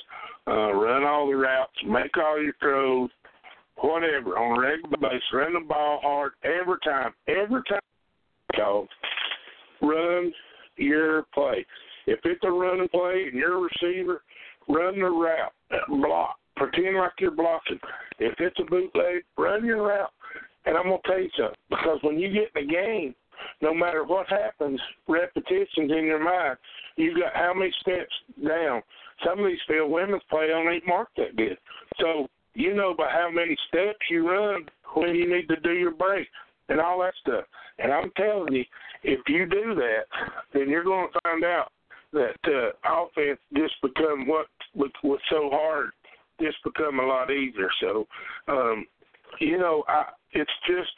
Uh, 0.48 0.74
run 0.74 1.04
all 1.04 1.28
the 1.28 1.36
routes. 1.36 1.72
Make 1.88 2.16
all 2.18 2.42
your 2.42 2.54
throws. 2.60 3.10
Whatever 3.78 4.38
on 4.38 4.58
a 4.58 4.62
regular 4.62 4.98
basis. 4.98 5.24
Run 5.34 5.54
the 5.54 5.60
ball 5.62 6.00
hard 6.04 6.34
every 6.44 6.78
time. 6.84 7.14
Every 7.28 7.62
time. 7.68 7.80
Call. 8.56 8.88
Run 9.82 10.32
your 10.78 11.24
play. 11.34 11.66
If 12.08 12.20
it's 12.24 12.44
a 12.44 12.52
running 12.52 12.90
play 12.90 13.26
and 13.28 13.34
you're 13.34 13.58
a 13.58 13.70
receiver, 13.82 14.24
run 14.68 15.00
the 15.00 15.06
route. 15.06 15.54
Uh, 15.72 15.78
block. 15.90 16.38
Pretend 16.58 16.98
like 16.98 17.14
you're 17.20 17.32
blocking. 17.32 17.80
If 18.20 18.36
it's 18.40 18.60
a 18.60 18.64
bootleg, 18.64 19.24
run 19.38 19.66
your 19.66 19.88
route. 19.88 20.12
And 20.66 20.78
I'm 20.78 20.84
gonna 20.84 20.98
tell 21.06 21.20
you 21.20 21.30
something, 21.38 21.56
because 21.70 22.00
when 22.04 22.20
you 22.20 22.32
get 22.32 22.52
in 22.56 22.68
the 22.68 22.72
game, 22.72 23.16
no 23.62 23.74
matter 23.74 24.04
what 24.04 24.28
happens, 24.28 24.80
repetitions 25.08 25.92
in 25.92 26.06
your 26.06 26.24
mind. 26.24 26.58
You 26.98 27.18
got 27.20 27.34
how 27.34 27.54
many 27.54 27.72
steps 27.82 28.14
down? 28.46 28.82
Some 29.26 29.40
of 29.40 29.46
these 29.46 29.60
field 29.68 29.92
women's 29.92 30.24
play 30.30 30.48
don't 30.48 30.72
even 30.74 30.88
mark 30.88 31.10
that 31.18 31.36
good. 31.36 31.58
So 32.00 32.28
you 32.54 32.76
know 32.76 32.94
by 32.98 33.10
how 33.10 33.30
many 33.32 33.56
steps 33.68 34.00
you 34.10 34.30
run 34.30 34.66
when 34.94 35.16
you 35.16 35.34
need 35.34 35.48
to 35.48 35.60
do 35.62 35.72
your 35.72 35.92
break 35.92 36.28
and 36.72 36.80
all 36.80 37.00
that 37.00 37.14
stuff. 37.22 37.44
And 37.80 37.92
I'm 37.92 38.12
telling 38.16 38.54
you, 38.54 38.64
if 39.04 39.20
you 39.28 39.46
do 39.46 39.76
that, 39.76 40.04
then 40.54 40.70
you're 40.70 40.84
going 40.84 41.10
to 41.12 41.20
find 41.24 41.44
out 41.44 41.72
that 42.14 42.36
uh, 42.46 43.04
offense 43.04 43.40
just 43.56 43.74
become 43.82 44.28
what 44.28 44.48
was 44.76 45.20
so 45.30 45.50
hard, 45.52 45.90
just 46.42 46.58
become 46.64 47.00
a 47.00 47.06
lot 47.06 47.30
easier. 47.30 47.70
So, 47.82 48.08
um, 48.48 48.86
you 49.40 49.58
know, 49.58 49.84
I, 49.88 50.06
it's 50.32 50.52
just 50.68 50.92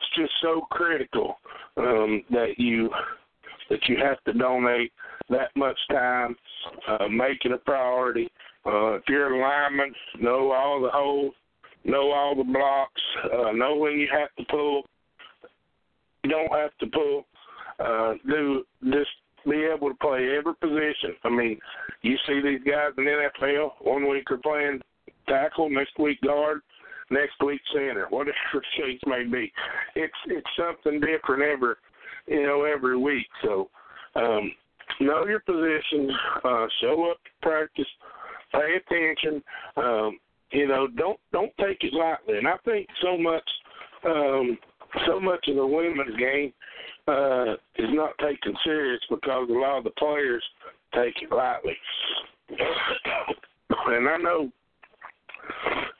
it's 0.00 0.16
just 0.16 0.32
so 0.40 0.66
critical 0.70 1.36
um, 1.76 2.24
that 2.30 2.54
you 2.58 2.90
that 3.70 3.80
you 3.86 3.96
have 4.02 4.22
to 4.24 4.32
donate 4.32 4.92
that 5.28 5.54
much 5.54 5.78
time, 5.90 6.34
uh, 6.88 7.08
make 7.08 7.44
it 7.44 7.52
a 7.52 7.58
priority. 7.58 8.30
Uh, 8.64 8.94
if 8.94 9.02
you're 9.08 9.34
a 9.34 9.40
lineman, 9.40 9.94
know 10.20 10.52
all 10.52 10.80
the 10.80 10.88
holes, 10.90 11.34
know 11.84 12.10
all 12.10 12.34
the 12.34 12.44
blocks, 12.44 13.02
uh, 13.32 13.52
know 13.52 13.76
when 13.76 13.92
you 13.92 14.08
have 14.12 14.34
to 14.36 14.44
pull. 14.50 14.82
You 16.24 16.30
don't 16.30 16.52
have 16.52 16.76
to 16.80 16.86
pull. 16.86 17.26
Uh, 17.78 18.14
do 18.28 18.64
just 18.84 19.10
be 19.48 19.64
able 19.64 19.88
to 19.88 19.94
play 20.00 20.36
every 20.36 20.54
position. 20.54 21.14
I 21.24 21.28
mean, 21.28 21.58
you 22.02 22.16
see 22.26 22.40
these 22.42 22.60
guys 22.64 22.90
in 22.98 23.04
the 23.04 23.28
NFL. 23.40 23.70
One 23.80 24.08
week 24.08 24.24
they're 24.28 24.38
playing 24.38 24.80
tackle, 25.28 25.70
next 25.70 25.98
week 25.98 26.20
guard, 26.22 26.60
next 27.10 27.42
week 27.44 27.60
center, 27.72 28.06
whatever 28.10 28.34
the 28.52 28.60
case 28.76 29.00
may 29.06 29.24
be. 29.24 29.52
It's 29.94 30.12
it's 30.26 30.46
something 30.56 31.00
different 31.00 31.42
every 31.42 31.74
you 32.26 32.42
know 32.42 32.64
every 32.64 32.98
week. 32.98 33.26
So 33.42 33.70
um, 34.16 34.52
know 35.00 35.26
your 35.26 35.40
position, 35.40 36.10
uh, 36.44 36.66
show 36.80 37.10
up 37.10 37.18
to 37.24 37.30
practice, 37.42 37.86
pay 38.52 38.76
attention. 38.76 39.42
Um, 39.76 40.18
you 40.52 40.66
know, 40.66 40.86
don't 40.86 41.18
don't 41.32 41.52
take 41.60 41.78
it 41.82 41.92
lightly. 41.92 42.38
And 42.38 42.48
I 42.48 42.56
think 42.64 42.86
so 43.02 43.16
much 43.18 43.48
um, 44.04 44.58
so 45.06 45.20
much 45.20 45.46
of 45.48 45.56
the 45.56 45.66
women's 45.66 46.16
game 46.16 46.52
uh, 47.06 47.54
is 47.76 47.90
not 47.90 48.16
taken 48.18 48.54
serious 48.64 49.00
because 49.10 49.48
a 49.48 49.52
lot 49.52 49.78
of 49.78 49.84
the 49.84 49.90
players 49.90 50.42
take 50.94 51.14
it 51.22 51.30
lightly. 51.30 51.76
and 52.50 54.08
I 54.08 54.16
know 54.18 54.50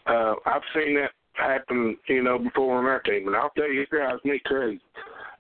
uh, 0.07 0.35
I've 0.47 0.63
seen 0.75 0.95
that 0.95 1.11
happen, 1.35 1.97
you 2.09 2.23
know, 2.23 2.39
before 2.39 2.79
on 2.79 2.87
our 2.87 3.01
team, 3.01 3.27
and 3.27 3.37
I'll 3.37 3.51
tell 3.51 3.71
you, 3.71 3.83
it 3.83 3.91
drives 3.91 4.25
me 4.25 4.41
crazy. 4.45 4.81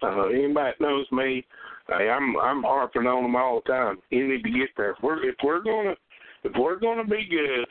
Uh, 0.02 0.26
anybody 0.26 0.72
that 0.78 0.80
knows 0.80 1.06
me, 1.10 1.44
hey, 1.88 2.08
I'm 2.08 2.36
I'm 2.36 2.62
harping 2.62 3.06
on 3.06 3.24
them 3.24 3.36
all 3.36 3.62
the 3.64 3.72
time. 3.72 3.98
You 4.10 4.28
need 4.28 4.44
to 4.44 4.50
get 4.50 4.68
there. 4.76 4.90
If 4.90 4.98
we're 5.02 5.28
if 5.28 5.34
we're 5.42 5.62
gonna 5.62 5.94
if 6.44 6.52
we're 6.56 6.78
gonna 6.78 7.04
be 7.04 7.26
good, 7.28 7.66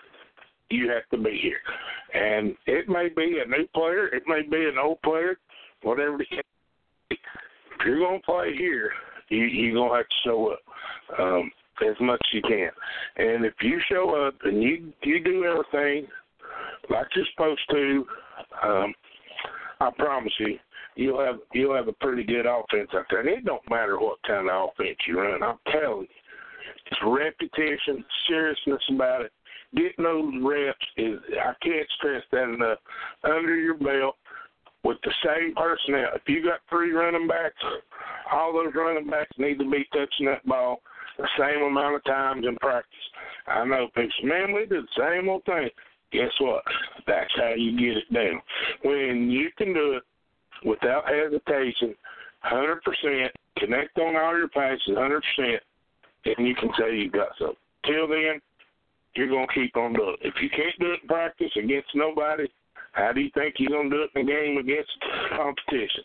you 0.69 0.89
have 0.89 1.07
to 1.11 1.17
be 1.17 1.39
here. 1.41 1.59
And 2.13 2.55
it 2.65 2.89
may 2.89 3.09
be 3.09 3.39
a 3.43 3.47
new 3.47 3.67
player, 3.73 4.07
it 4.07 4.23
may 4.27 4.41
be 4.41 4.65
an 4.65 4.77
old 4.81 5.01
player, 5.01 5.37
whatever. 5.83 6.21
If 6.21 7.19
you're 7.85 7.99
gonna 7.99 8.19
play 8.19 8.55
here, 8.57 8.91
you 9.29 9.43
you're 9.43 9.75
gonna 9.75 9.97
have 9.97 10.07
to 10.07 10.15
show 10.23 10.47
up. 10.53 10.59
Um, 11.19 11.51
as 11.81 11.95
much 12.01 12.19
as 12.23 12.33
you 12.33 12.41
can. 12.41 12.69
And 13.17 13.45
if 13.45 13.53
you 13.61 13.79
show 13.89 14.27
up 14.27 14.35
and 14.43 14.61
you 14.61 14.93
you 15.03 15.23
do 15.23 15.45
everything 15.45 16.07
like 16.89 17.07
you're 17.15 17.25
supposed 17.35 17.61
to, 17.71 18.05
um, 18.63 18.93
I 19.79 19.91
promise 19.97 20.33
you, 20.39 20.57
you'll 20.95 21.23
have 21.23 21.35
you'll 21.53 21.75
have 21.75 21.87
a 21.87 21.93
pretty 21.93 22.23
good 22.23 22.45
offense 22.45 22.89
out 22.93 23.05
there. 23.09 23.19
And 23.21 23.29
it 23.29 23.45
don't 23.45 23.69
matter 23.69 23.99
what 23.99 24.17
kind 24.25 24.49
of 24.49 24.69
offense 24.69 24.97
you 25.07 25.19
run. 25.19 25.43
I'm 25.43 25.57
telling 25.71 26.01
you, 26.01 26.07
it's 26.89 26.99
repetition, 27.05 28.03
seriousness 28.27 28.81
about 28.91 29.21
it. 29.21 29.31
Getting 29.75 30.03
those 30.03 30.33
reps 30.43 30.85
is 30.97 31.19
I 31.33 31.53
can't 31.61 31.87
stress 31.97 32.23
that 32.31 32.53
enough. 32.53 32.79
Under 33.23 33.55
your 33.55 33.75
belt 33.75 34.15
with 34.83 34.97
the 35.03 35.11
same 35.25 35.53
personnel. 35.55 36.09
If 36.15 36.21
you 36.27 36.43
got 36.43 36.59
three 36.69 36.91
running 36.91 37.27
backs, 37.27 37.55
all 38.31 38.53
those 38.53 38.73
running 38.73 39.09
backs 39.09 39.31
need 39.37 39.59
to 39.59 39.69
be 39.69 39.85
touching 39.91 40.27
that 40.27 40.45
ball 40.45 40.81
the 41.17 41.27
same 41.37 41.63
amount 41.63 41.95
of 41.95 42.03
times 42.05 42.45
in 42.47 42.55
practice. 42.57 42.93
I 43.47 43.65
know 43.65 43.87
people 43.95 44.11
man, 44.23 44.53
we 44.53 44.65
do 44.65 44.81
the 44.81 44.87
same 44.97 45.29
old 45.29 45.43
thing. 45.45 45.69
Guess 46.11 46.31
what? 46.39 46.63
That's 47.05 47.31
how 47.35 47.53
you 47.57 47.77
get 47.77 47.97
it 47.97 48.13
down. 48.13 48.41
When 48.83 49.29
you 49.29 49.49
can 49.57 49.73
do 49.73 49.97
it 49.97 50.03
without 50.65 51.03
hesitation, 51.07 51.95
100%, 52.49 53.27
connect 53.57 53.97
on 53.97 54.15
all 54.15 54.37
your 54.37 54.47
passes 54.47 54.81
100%, 54.89 55.21
and 56.25 56.47
you 56.47 56.55
can 56.55 56.69
say 56.79 56.95
you 56.95 57.11
got 57.11 57.29
something. 57.37 57.55
Till 57.85 58.07
then, 58.07 58.39
you're 59.15 59.27
to 59.47 59.53
keep 59.53 59.75
on 59.75 59.93
doing 59.93 60.15
it. 60.21 60.27
If 60.27 60.35
you 60.41 60.49
can't 60.49 60.79
do 60.79 60.91
it 60.93 60.99
in 61.01 61.07
practice 61.07 61.51
against 61.55 61.89
nobody, 61.95 62.47
how 62.93 63.11
do 63.13 63.21
you 63.21 63.29
think 63.33 63.55
you're 63.57 63.69
to 63.89 63.95
do 63.97 64.03
it 64.03 64.19
in 64.19 64.27
a 64.27 64.31
game 64.31 64.57
against 64.57 64.91
competition? 65.35 66.03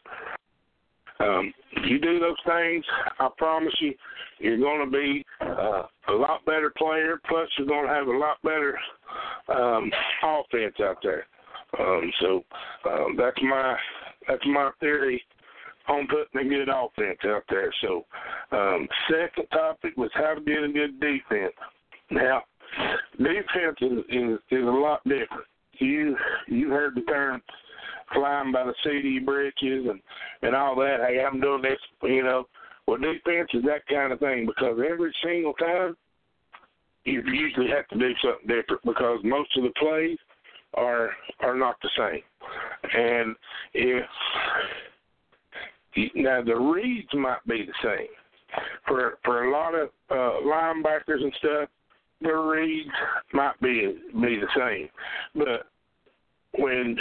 Um, 1.20 1.52
if 1.72 1.90
you 1.90 1.98
do 2.00 2.18
those 2.18 2.36
things, 2.46 2.84
I 3.20 3.28
promise 3.38 3.74
you, 3.80 3.94
you're 4.38 4.58
going 4.58 4.84
to 4.84 4.90
be 4.90 5.24
uh, 5.40 5.82
a 6.08 6.12
lot 6.12 6.44
better 6.44 6.72
player. 6.76 7.20
Plus, 7.28 7.48
you're 7.58 7.68
going 7.68 7.86
to 7.86 7.92
have 7.92 8.08
a 8.08 8.16
lot 8.16 8.38
better 8.42 8.78
um, 9.48 9.90
offense 10.24 10.74
out 10.82 10.96
there. 11.02 11.26
Um, 11.78 12.12
so 12.20 12.44
um, 12.90 13.16
that's 13.16 13.40
my 13.42 13.76
that's 14.28 14.44
my 14.46 14.70
theory 14.80 15.22
on 15.88 16.06
putting 16.08 16.46
a 16.46 16.48
good 16.48 16.68
offense 16.68 17.18
out 17.26 17.44
there. 17.48 17.72
So, 17.82 18.04
um, 18.52 18.88
second 19.10 19.48
topic 19.50 19.96
was 19.96 20.10
how 20.14 20.34
to 20.34 20.40
get 20.40 20.62
a 20.62 20.68
good 20.68 21.00
defense. 21.00 21.54
Now, 22.10 22.42
defense 23.18 23.76
is, 23.80 23.98
is 24.08 24.38
is 24.50 24.66
a 24.66 24.70
lot 24.70 25.02
different. 25.04 25.46
You 25.78 26.16
you 26.48 26.70
heard 26.70 26.94
the 26.94 27.02
term 27.02 27.42
flying 28.12 28.52
by 28.52 28.64
the 28.64 28.74
your 28.84 29.22
britches 29.22 29.86
and 29.88 30.00
and 30.42 30.54
all 30.54 30.76
that. 30.76 30.98
Hey, 31.06 31.24
I'm 31.24 31.40
doing 31.40 31.62
this, 31.62 31.78
you 32.02 32.22
know. 32.22 32.46
Well, 32.86 32.98
defense 32.98 33.48
is 33.54 33.62
that 33.64 33.86
kind 33.88 34.12
of 34.12 34.18
thing 34.18 34.46
because 34.46 34.78
every 34.84 35.14
single 35.22 35.54
time 35.54 35.96
you 37.04 37.22
usually 37.26 37.68
have 37.68 37.88
to 37.88 37.98
do 37.98 38.12
something 38.22 38.48
different 38.48 38.82
because 38.84 39.20
most 39.24 39.56
of 39.56 39.64
the 39.64 39.72
plays 39.78 40.18
are 40.74 41.10
are 41.40 41.56
not 41.56 41.76
the 41.82 41.90
same. 41.96 42.22
And 42.94 43.36
if 43.74 44.04
now 46.14 46.42
the 46.42 46.54
reads 46.54 47.12
might 47.14 47.44
be 47.46 47.66
the 47.66 47.74
same 47.82 48.08
for 48.86 49.18
for 49.24 49.44
a 49.44 49.52
lot 49.52 49.74
of 49.74 49.88
uh, 50.10 50.44
linebackers 50.46 51.22
and 51.22 51.32
stuff, 51.38 51.68
the 52.22 52.32
reads 52.32 52.88
might 53.32 53.60
be 53.60 53.98
be 54.14 54.40
the 54.40 54.48
same, 54.56 54.88
but 55.34 55.66
when 56.58 56.96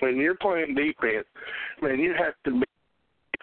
when 0.00 0.16
you're 0.16 0.34
playing 0.36 0.74
defense, 0.74 1.26
man, 1.82 1.98
you 1.98 2.14
have 2.18 2.34
to 2.44 2.60
be 2.60 2.66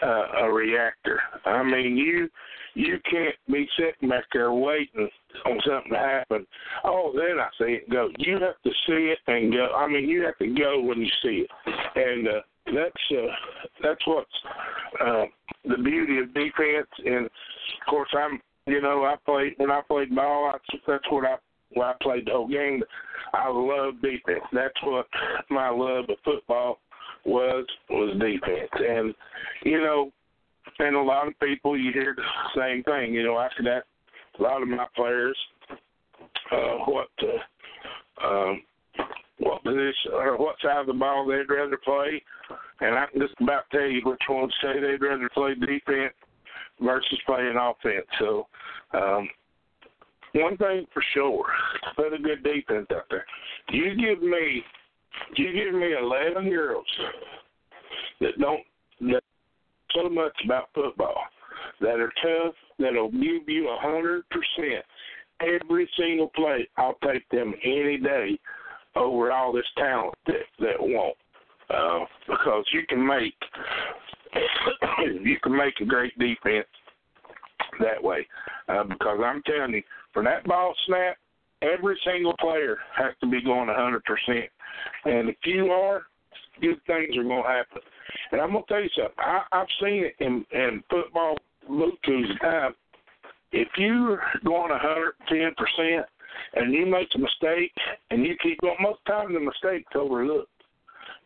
uh, 0.02 0.46
a 0.46 0.52
reactor. 0.52 1.20
I 1.46 1.64
mean, 1.64 1.98
you 1.98 2.30
you 2.74 3.00
can't 3.10 3.36
be 3.52 3.68
sitting 3.78 4.10
back 4.10 4.26
there 4.32 4.52
waiting 4.52 5.10
on 5.46 5.60
something 5.66 5.92
to 5.92 5.98
happen. 5.98 6.46
Oh, 6.84 7.12
then 7.16 7.40
I 7.40 7.50
see 7.58 7.74
it 7.74 7.90
go. 7.90 8.10
You 8.20 8.34
have 8.34 8.62
to 8.64 8.70
see 8.88 9.14
it 9.14 9.20
and 9.28 9.52
go. 9.52 9.70
I 9.76 9.88
mean, 9.88 10.08
you 10.08 10.24
have 10.24 10.38
to 10.38 10.48
go 10.48 10.82
when 10.82 11.02
you 11.02 11.10
see 11.24 11.46
it, 11.46 11.52
and 11.96 12.28
uh, 12.28 12.42
that's 12.66 13.12
uh, 13.12 13.34
that's 13.84 14.08
what's 14.08 14.30
uh, 15.04 15.26
the 15.66 15.78
beauty 15.84 16.20
of 16.20 16.34
defense. 16.34 16.88
And 17.06 17.26
of 17.26 17.32
course, 17.90 18.10
I'm 18.18 18.40
you 18.68 18.82
know 18.82 19.06
I 19.06 19.16
played 19.26 19.54
when 19.58 19.72
I 19.72 19.82
played 19.88 20.16
ball. 20.16 20.52
That's 20.52 20.84
that's 20.88 21.12
what 21.12 21.26
I 21.26 21.36
when 21.72 21.88
I 21.88 21.94
played 22.02 22.28
the 22.28 22.32
whole 22.32 22.48
game. 22.48 22.84
I 23.34 23.50
love 23.50 23.96
defense. 24.02 24.44
That's 24.54 24.76
what 24.84 25.08
my 25.50 25.70
love 25.70 26.06
of 26.10 26.18
football 26.24 26.80
was 27.26 27.66
was 27.90 28.18
defense. 28.20 28.70
And 28.74 29.14
you 29.64 29.82
know, 29.82 30.12
and 30.80 30.96
a 30.96 31.02
lot 31.02 31.28
of 31.28 31.40
people 31.40 31.78
you 31.78 31.92
hear 31.92 32.16
the 32.16 32.24
same 32.56 32.84
thing. 32.84 33.14
You 33.14 33.24
know, 33.24 33.40
after 33.40 33.64
that, 33.64 33.84
a 34.40 34.44
lot 34.44 34.62
of 34.62 34.68
my 34.68 34.86
players 34.96 35.38
uh, 36.52 36.78
what 36.86 37.08
uh, 38.24 38.54
what 39.40 39.64
position 39.64 40.12
or 40.14 40.38
what 40.38 40.56
side 40.62 40.82
of 40.82 40.88
the 40.88 40.94
ball 40.94 41.26
they'd 41.26 41.54
rather 41.54 41.78
play, 41.84 42.22
and 42.82 42.98
I 42.98 43.06
can 43.12 43.22
just 43.22 43.34
about 43.42 43.64
tell 43.72 43.82
you 43.82 44.02
which 44.04 44.22
ones 44.30 44.54
say 44.62 44.80
they'd 44.80 45.02
rather 45.02 45.30
play 45.34 45.54
defense 45.56 46.14
versus 46.82 47.20
playing 47.26 47.56
offense. 47.60 48.06
So, 48.20 48.48
um, 48.94 49.30
one 50.34 50.58
thing 50.58 50.86
for 50.94 51.04
sure, 51.14 51.46
put 51.96 52.14
a 52.14 52.18
good 52.18 52.44
defense 52.44 52.88
out 52.94 53.06
there. 53.10 53.26
You 53.70 53.96
give 53.96 54.22
me, 54.22 54.62
you 55.36 55.54
give 55.54 55.74
me 55.74 55.94
eleven 56.00 56.50
girls 56.50 56.86
that 58.22 58.38
don't 58.40 58.62
know 59.00 59.20
so 59.96 60.10
much 60.10 60.34
about 60.46 60.70
football, 60.76 61.18
that 61.82 62.00
are 62.00 62.12
tough, 62.22 62.56
that'll 62.78 63.12
give 63.12 63.48
you 63.48 63.70
a 63.70 63.78
hundred 63.80 64.24
percent 64.30 64.84
every 65.42 65.90
single 65.98 66.28
play. 66.36 66.68
I'll 66.78 66.98
take 67.06 67.28
them 67.30 67.54
any 67.64 67.98
day 67.98 68.40
over 68.96 69.32
all 69.32 69.54
this 69.54 69.66
talent 69.78 70.16
that 70.28 70.46
that 70.60 70.80
won't. 70.80 71.16
Uh, 71.70 72.06
because 72.28 72.64
you 72.74 72.82
can 72.88 73.06
make 73.06 73.36
you 75.24 75.38
can 75.42 75.56
make 75.56 75.74
a 75.82 75.86
great 75.86 76.18
defense 76.18 76.68
that 77.80 78.02
way. 78.02 78.28
Uh, 78.68 78.84
because 78.84 79.20
I'm 79.24 79.42
telling 79.44 79.74
you, 79.74 79.84
for 80.14 80.24
that 80.24 80.44
ball 80.46 80.74
snap, 80.88 81.18
every 81.62 81.98
single 82.06 82.36
player 82.40 82.78
has 82.96 83.14
to 83.22 83.30
be 83.30 83.42
going 83.44 83.70
100%. 83.70 84.00
And 85.06 85.30
if 85.30 85.38
you 85.46 85.68
are, 85.68 86.04
good 86.62 86.80
things 86.88 87.18
are 87.18 87.24
going 87.24 87.44
to 87.44 87.50
happen. 87.50 87.82
And 88.32 88.42
I'm 88.42 88.52
going 88.52 88.64
to 88.68 88.74
tell 88.74 88.84
you 88.84 88.90
something. 88.96 89.16
I, 89.18 89.42
I've 89.52 89.68
seen 89.82 90.06
it 90.06 90.16
in, 90.20 90.46
in 90.52 90.84
football 90.90 91.38
Bluetooth 91.70 92.40
time. 92.42 92.74
If 93.52 93.70
you're 93.78 94.22
going 94.44 94.72
110%, 94.72 96.04
and 96.54 96.74
you 96.74 96.86
make 96.86 97.08
a 97.16 97.20
mistake 97.20 97.72
and 98.12 98.26
you 98.26 98.36
keep 98.42 98.60
going, 98.62 98.76
most 98.82 99.00
times 99.06 99.34
the 99.34 99.40
mistake's 99.40 99.92
overlooked. 99.96 100.52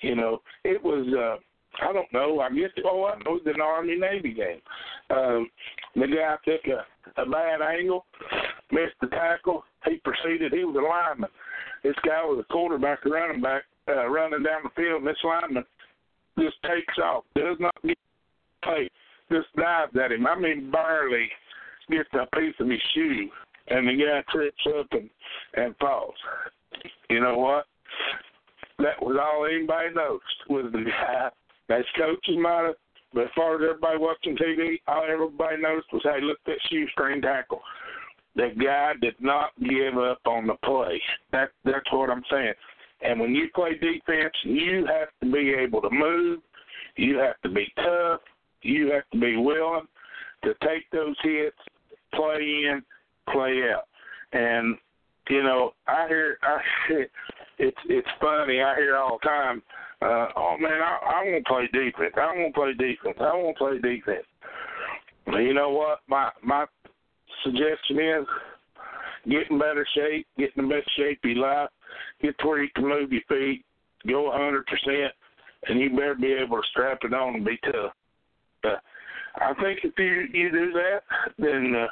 You 0.02 0.16
know, 0.16 0.42
it 0.64 0.82
was 0.84 1.08
uh 1.08 1.40
I 1.80 1.94
don't 1.94 2.12
know, 2.12 2.40
I 2.40 2.50
guess 2.50 2.70
oh 2.86 3.06
I 3.06 3.18
know 3.20 3.32
was 3.32 3.42
an 3.46 3.62
Army 3.62 3.98
Navy 3.98 4.34
game. 4.34 4.62
Um 5.10 5.50
the 5.96 6.08
guy 6.08 6.36
took 6.46 6.62
a, 6.68 7.22
a 7.22 7.26
bad 7.26 7.62
angle, 7.62 8.06
missed 8.72 8.96
the 9.02 9.08
tackle, 9.08 9.64
he 9.86 9.98
proceeded 9.98 10.54
he 10.54 10.64
was 10.64 10.76
a 10.76 10.82
lineman. 10.82 11.30
This 11.84 11.96
guy 12.06 12.24
was 12.24 12.44
a 12.48 12.54
quarterback 12.54 13.04
running 13.06 13.42
back, 13.42 13.64
uh 13.88 14.08
running 14.08 14.44
down 14.44 14.62
the 14.64 14.70
field 14.76 15.00
and 15.00 15.08
this 15.08 15.18
lineman 15.24 15.66
just 16.40 16.58
takes 16.64 16.98
off, 17.04 17.24
does 17.36 17.58
not 17.60 17.76
get 17.86 17.98
play, 18.64 18.90
just 19.32 19.48
dives 19.56 19.96
at 20.04 20.12
him. 20.12 20.28
I 20.28 20.38
mean 20.38 20.72
barely 20.72 21.30
gets 21.90 22.10
a 22.14 22.26
piece 22.36 22.56
of 22.60 22.70
his 22.70 22.80
shoe 22.94 23.30
and 23.68 23.88
the 23.88 23.94
guy 23.94 24.24
trips 24.32 24.68
up 24.80 24.88
and 24.92 25.10
and 25.56 25.76
falls. 25.78 26.16
You 27.10 27.22
know 27.22 27.38
what? 27.38 27.66
That 28.80 29.02
was 29.02 29.18
all 29.22 29.46
anybody 29.46 29.94
noticed 29.94 30.50
was 30.50 30.72
the 30.72 30.84
guy. 30.90 31.30
As 31.72 31.86
coaches 31.98 32.38
have, 32.46 32.76
but 33.14 33.24
as 33.24 33.30
far 33.36 33.56
as 33.56 33.62
everybody 33.64 33.98
watching 33.98 34.38
TV, 34.38 34.80
all 34.88 35.06
everybody 35.10 35.62
noticed 35.62 35.92
was, 35.94 36.02
hey, 36.04 36.22
look 36.22 36.38
at 36.46 36.52
that 36.52 36.60
shoestring 36.70 37.22
tackle. 37.22 37.62
The 38.36 38.50
guy 38.64 38.94
did 39.02 39.16
not 39.20 39.52
give 39.60 39.98
up 39.98 40.20
on 40.26 40.48
the 40.48 40.56
play. 40.64 41.02
That 41.32 41.50
that's 41.66 41.92
what 41.92 42.10
I'm 42.10 42.24
saying. 42.32 42.54
And 43.02 43.20
when 43.20 43.34
you 43.34 43.50
play 43.54 43.74
defense, 43.74 44.34
you 44.44 44.86
have 44.86 45.10
to 45.22 45.32
be 45.32 45.54
able 45.54 45.82
to 45.82 45.90
move. 45.90 46.40
You 46.96 47.18
have 47.18 47.42
to 47.42 47.50
be 47.50 47.68
tough. 47.76 48.22
You 48.62 48.92
have 48.92 49.10
to 49.12 49.20
be 49.20 49.38
willing 49.38 49.88
to 50.44 50.54
take 50.64 50.90
those 50.92 51.16
hits, 51.24 51.58
play 52.14 52.66
in, 52.70 52.82
play 53.32 53.64
out. 53.74 53.88
And 54.34 54.78
you 55.30 55.44
know, 55.44 55.74
I 55.88 56.08
hear, 56.08 56.38
I 56.44 56.60
it's 57.60 57.78
it's 57.88 58.08
funny. 58.20 58.62
I 58.62 58.76
hear 58.76 58.96
all 58.98 59.20
the 59.22 59.28
time, 59.28 59.62
uh, 60.02 60.28
"Oh 60.36 60.58
man, 60.60 60.82
I, 60.82 60.98
I 61.06 61.24
want 61.24 61.46
to 61.46 61.50
play 61.50 61.68
defense. 61.72 62.14
I 62.16 62.26
want 62.36 62.54
to 62.54 62.60
play 62.60 62.74
defense. 62.74 63.18
I 63.20 63.34
want 63.36 63.58
to 63.58 63.64
play 63.64 63.78
defense." 63.80 64.26
You 65.28 65.54
know 65.54 65.70
what? 65.70 66.00
My 66.08 66.32
my 66.44 66.66
suggestion 67.44 68.00
is 68.00 68.28
get 69.30 69.50
in 69.50 69.60
better 69.60 69.86
shape, 69.96 70.28
get 70.38 70.52
in 70.56 70.68
the 70.68 70.76
best 70.76 70.90
shape 70.98 71.20
you 71.24 71.36
like, 71.36 71.70
get 72.22 72.38
to 72.40 72.48
where 72.48 72.64
you 72.64 72.70
can 72.76 72.88
move 72.88 73.12
your 73.12 73.22
feet, 73.30 73.64
go 74.08 74.32
a 74.32 74.38
hundred 74.38 74.66
percent, 74.66 75.14
and 75.68 75.80
you 75.80 75.90
better 75.92 76.16
be 76.16 76.34
able 76.34 76.58
to 76.58 76.68
strap 76.72 77.00
it 77.04 77.14
on 77.14 77.36
and 77.36 77.46
be 77.46 77.58
tough. 77.64 77.94
Uh, 78.64 78.78
I 79.36 79.54
think 79.62 79.80
if 79.84 79.94
you 79.98 80.28
you 80.34 80.52
do 80.52 80.72
that, 80.74 81.02
then 81.38 81.74
uh, 81.76 81.88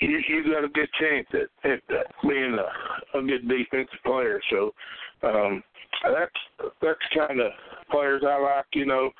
you 0.00 0.20
you 0.28 0.52
got 0.52 0.64
a 0.64 0.68
good 0.68 0.88
chance 1.00 1.26
at, 1.64 1.70
at 1.70 2.06
being 2.22 2.58
a, 2.58 3.18
a 3.18 3.22
good 3.22 3.48
defensive 3.48 3.98
player. 4.04 4.40
So 4.50 4.74
um, 5.22 5.62
that's 6.04 6.70
that's 6.80 6.98
kind 7.16 7.40
of 7.40 7.52
players 7.90 8.22
I 8.26 8.40
like. 8.40 8.66
You 8.74 8.86
know, 8.86 9.10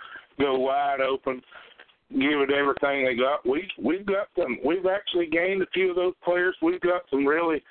go 0.41 0.59
wide 0.59 1.01
open, 1.01 1.43
give 2.11 2.41
it 2.41 2.51
everything 2.51 3.05
they 3.05 3.15
got. 3.15 3.47
We 3.49 3.69
we've 3.83 4.07
got 4.07 4.29
them. 4.37 4.59
We've 4.65 4.87
actually 4.87 5.27
gained 5.27 5.63
a 5.63 5.67
few 5.73 5.91
of 5.91 5.97
those 5.97 6.15
players. 6.25 6.57
We've 6.63 6.81
got 6.81 7.03
some 7.11 7.27
really 7.27 7.63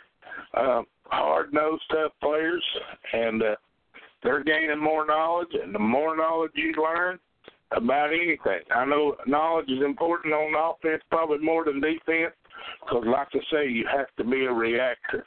uh, 0.56 0.84
hard 1.06 1.54
nosed 1.54 1.84
tough 1.90 2.14
players, 2.22 2.64
and 3.14 3.42
uh, 3.42 3.56
they're 4.24 4.44
gaining 4.44 4.80
more 4.80 5.06
knowledge. 5.06 5.54
And 5.62 5.74
the 5.74 5.80
more 5.80 6.16
knowledge 6.16 6.52
you 6.56 6.74
learn, 6.82 7.20
about 7.72 8.10
anything. 8.14 8.62
I 8.74 8.86
know 8.86 9.16
knowledge 9.28 9.70
is 9.70 9.84
important 9.84 10.34
on 10.34 10.76
offense, 10.76 11.02
probably 11.10 11.40
more 11.40 11.66
than 11.66 11.80
defense, 11.80 12.34
because, 12.82 13.04
like 13.06 13.28
I 13.34 13.40
say, 13.52 13.70
you 13.70 13.86
have 13.92 14.08
to 14.18 14.24
be 14.24 14.46
a 14.46 14.52
reactor. 14.52 15.26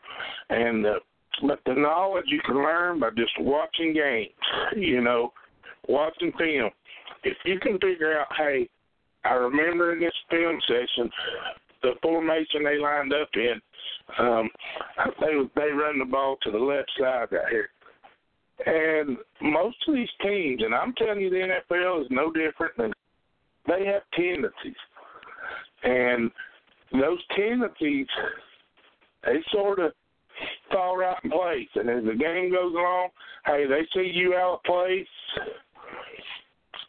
And 0.50 0.86
uh, 0.86 0.98
but 1.42 1.60
the 1.66 1.74
knowledge 1.74 2.26
you 2.28 2.40
can 2.44 2.56
learn 2.56 3.00
by 3.00 3.10
just 3.10 3.32
watching 3.40 3.92
games, 3.92 4.30
you 4.76 5.00
know, 5.00 5.32
watching 5.88 6.32
film. 6.38 6.70
If 7.22 7.36
you 7.44 7.58
can 7.60 7.78
figure 7.78 8.18
out, 8.18 8.28
hey, 8.36 8.68
I 9.24 9.34
remember 9.34 9.92
in 9.92 10.00
this 10.00 10.12
film 10.30 10.58
session 10.66 11.10
the 11.82 11.92
formation 12.02 12.64
they 12.64 12.78
lined 12.78 13.12
up 13.12 13.28
in. 13.34 13.60
Um, 14.18 14.50
they 15.20 15.32
they 15.54 15.70
run 15.70 15.98
the 15.98 16.04
ball 16.04 16.36
to 16.42 16.50
the 16.50 16.58
left 16.58 16.90
side 16.98 17.28
right 17.30 17.48
here. 17.50 17.68
And 18.66 19.16
most 19.42 19.76
of 19.88 19.94
these 19.94 20.08
teams, 20.22 20.62
and 20.62 20.74
I'm 20.74 20.94
telling 20.94 21.20
you, 21.20 21.30
the 21.30 21.60
NFL 21.72 22.02
is 22.02 22.06
no 22.10 22.32
different 22.32 22.76
than 22.76 22.92
they 23.66 23.84
have 23.86 24.02
tendencies. 24.14 24.76
And 25.82 26.30
those 26.92 27.18
tendencies, 27.36 28.06
they 29.24 29.42
sort 29.52 29.80
of 29.80 29.92
fall 30.74 30.96
right 30.96 31.16
in 31.22 31.30
place. 31.30 31.68
And 31.76 31.88
as 31.88 32.04
the 32.04 32.18
game 32.18 32.50
goes 32.50 32.74
along, 32.74 33.08
hey, 33.46 33.64
they 33.68 33.86
see 33.94 34.10
you 34.12 34.34
out 34.34 34.54
of 34.54 34.62
place 34.64 35.06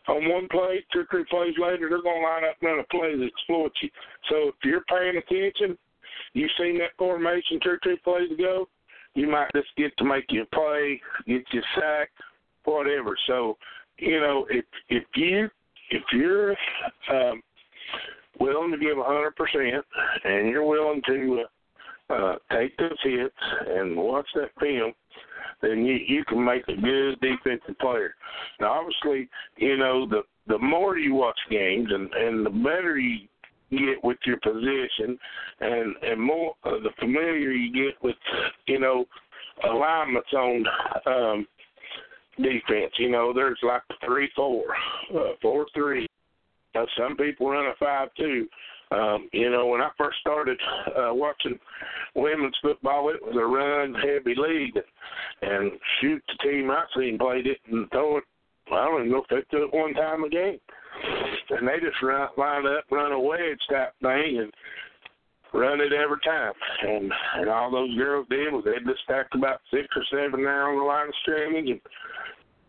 on 0.07 0.29
one 0.29 0.47
play, 0.49 0.83
two 0.93 0.99
or 0.99 1.07
three 1.09 1.25
plays 1.29 1.53
later, 1.57 1.88
they're 1.89 2.01
going 2.01 2.21
to 2.21 2.27
line 2.27 2.43
up 2.43 2.57
and 2.61 2.69
run 2.69 2.79
a 2.79 2.83
play 2.86 3.15
that 3.15 3.25
exploits 3.25 3.75
you. 3.81 3.89
So 4.29 4.49
if 4.49 4.55
you're 4.63 4.83
paying 4.89 5.17
attention, 5.17 5.77
you've 6.33 6.51
seen 6.59 6.77
that 6.79 6.97
formation 6.97 7.59
two 7.63 7.71
or 7.71 7.79
three 7.83 7.97
plays 8.03 8.31
ago, 8.31 8.67
you 9.13 9.27
might 9.27 9.49
just 9.55 9.69
get 9.77 9.95
to 9.97 10.03
make 10.03 10.25
you 10.29 10.45
play, 10.53 11.01
get 11.27 11.43
you 11.51 11.61
sack, 11.75 12.09
whatever. 12.65 13.15
So, 13.27 13.57
you 13.97 14.19
know, 14.19 14.45
if 14.49 14.65
if 14.89 15.03
you 15.15 15.49
if 15.89 16.03
you're 16.11 16.51
um, 17.11 17.41
willing 18.39 18.71
to 18.71 18.77
give 18.77 18.97
a 18.97 19.03
hundred 19.03 19.36
percent 19.36 19.86
and 20.25 20.49
you're 20.49 20.65
willing 20.67 21.01
to 21.07 21.43
uh, 21.43 21.47
uh, 22.10 22.36
take 22.51 22.78
those 22.78 22.97
hits 23.03 23.36
and 23.68 23.97
watch 23.97 24.28
that 24.36 24.51
film, 24.60 24.93
then 25.62 25.86
you 25.86 25.95
you 26.08 26.24
can 26.26 26.43
make 26.43 26.64
a 26.68 26.80
good 26.80 27.20
defensive 27.22 27.78
player. 27.80 28.16
Now, 28.60 28.74
obviously, 28.80 29.30
you 29.58 29.78
know 29.78 30.08
the 30.08 30.22
the 30.47 30.60
more 30.60 30.97
you 30.97 31.16
watch 31.16 31.39
games 31.49 31.88
and 31.91 32.14
and 32.14 32.45
the 32.45 32.49
better 32.49 32.97
you 32.97 33.28
get 33.72 34.03
with 34.03 34.18
your 34.26 34.38
position, 34.38 35.18
and 35.62 35.95
and 36.03 36.22
more 36.22 36.56
uh, 36.64 36.80
the 36.84 36.91
familiar 36.99 37.51
you 37.51 37.74
get 37.74 38.01
with 38.03 38.16
you 38.68 38.80
know 38.80 39.06
alignments 39.70 40.34
on 40.34 40.66
um, 41.08 41.47
defense. 42.38 42.93
You 42.97 43.10
know, 43.10 43.34
there's 43.34 43.60
like 43.64 43.82
three 44.06 44.30
four, 44.36 44.64
uh, 45.16 45.34
four 45.41 45.66
three. 45.74 46.08
Uh, 46.76 46.86
some 46.97 47.16
people 47.16 47.49
run 47.49 47.68
a 47.68 47.74
five 47.80 48.10
two. 48.18 48.47
Um, 48.95 49.29
you 49.33 49.49
know, 49.49 49.67
when 49.67 49.81
I 49.81 49.89
first 49.97 50.17
started 50.21 50.57
uh, 50.87 51.13
watching 51.13 51.59
women's 52.15 52.55
football, 52.61 53.09
it 53.09 53.21
was 53.21 53.35
a 53.35 53.45
run 53.45 53.93
heavy 53.95 54.35
league, 54.37 54.77
and 55.41 55.71
shoot, 55.99 56.23
the 56.27 56.49
team 56.49 56.71
I 56.71 56.83
seen 56.97 57.17
played 57.17 57.47
it 57.47 57.57
and 57.71 57.89
throw 57.91 58.17
it. 58.17 58.23
I 58.71 58.85
don't 58.85 59.01
even 59.01 59.11
know 59.11 59.23
if 59.29 59.49
they 59.49 59.57
it 59.57 59.73
one 59.73 59.93
time 59.93 60.23
a 60.23 60.29
game 60.29 60.59
and 61.49 61.67
they 61.67 61.79
just 61.79 62.01
run 62.01 62.27
line 62.37 62.65
up, 62.65 62.85
run 62.91 63.11
a 63.11 63.19
wedge 63.19 63.59
type 63.69 63.93
thing, 64.01 64.39
and 64.39 64.53
run 65.53 65.81
it 65.81 65.93
every 65.93 66.19
time. 66.23 66.53
And 66.81 67.11
and 67.35 67.49
all 67.49 67.71
those 67.71 67.95
girls 67.97 68.27
did 68.29 68.53
was 68.53 68.63
they 68.65 68.83
just 68.85 69.03
stacked 69.03 69.35
about 69.35 69.61
six 69.71 69.87
or 69.95 70.03
seven 70.11 70.43
there 70.43 70.69
on 70.69 70.77
the 70.77 70.83
line 70.83 71.07
of 71.07 71.13
scrimmage, 71.21 71.69
and 71.69 71.81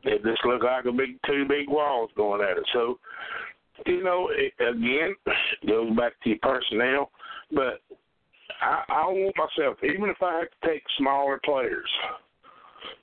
it 0.04 0.22
just 0.24 0.44
looked 0.44 0.64
like 0.64 0.84
a 0.84 0.92
big 0.92 1.18
two 1.26 1.44
big 1.48 1.68
walls 1.68 2.10
going 2.16 2.42
at 2.42 2.58
it. 2.58 2.66
So, 2.72 2.98
you 3.84 4.02
know, 4.02 4.30
it, 4.32 4.52
again, 4.60 5.14
goes 5.66 5.96
back 5.96 6.12
to 6.22 6.30
your 6.30 6.38
personnel, 6.42 7.10
but 7.52 7.80
I, 8.60 8.82
I 8.88 9.04
want 9.06 9.34
myself, 9.36 9.76
even 9.82 10.08
if 10.10 10.22
I 10.22 10.38
have 10.38 10.48
to 10.50 10.68
take 10.68 10.82
smaller 10.98 11.40
players, 11.44 11.88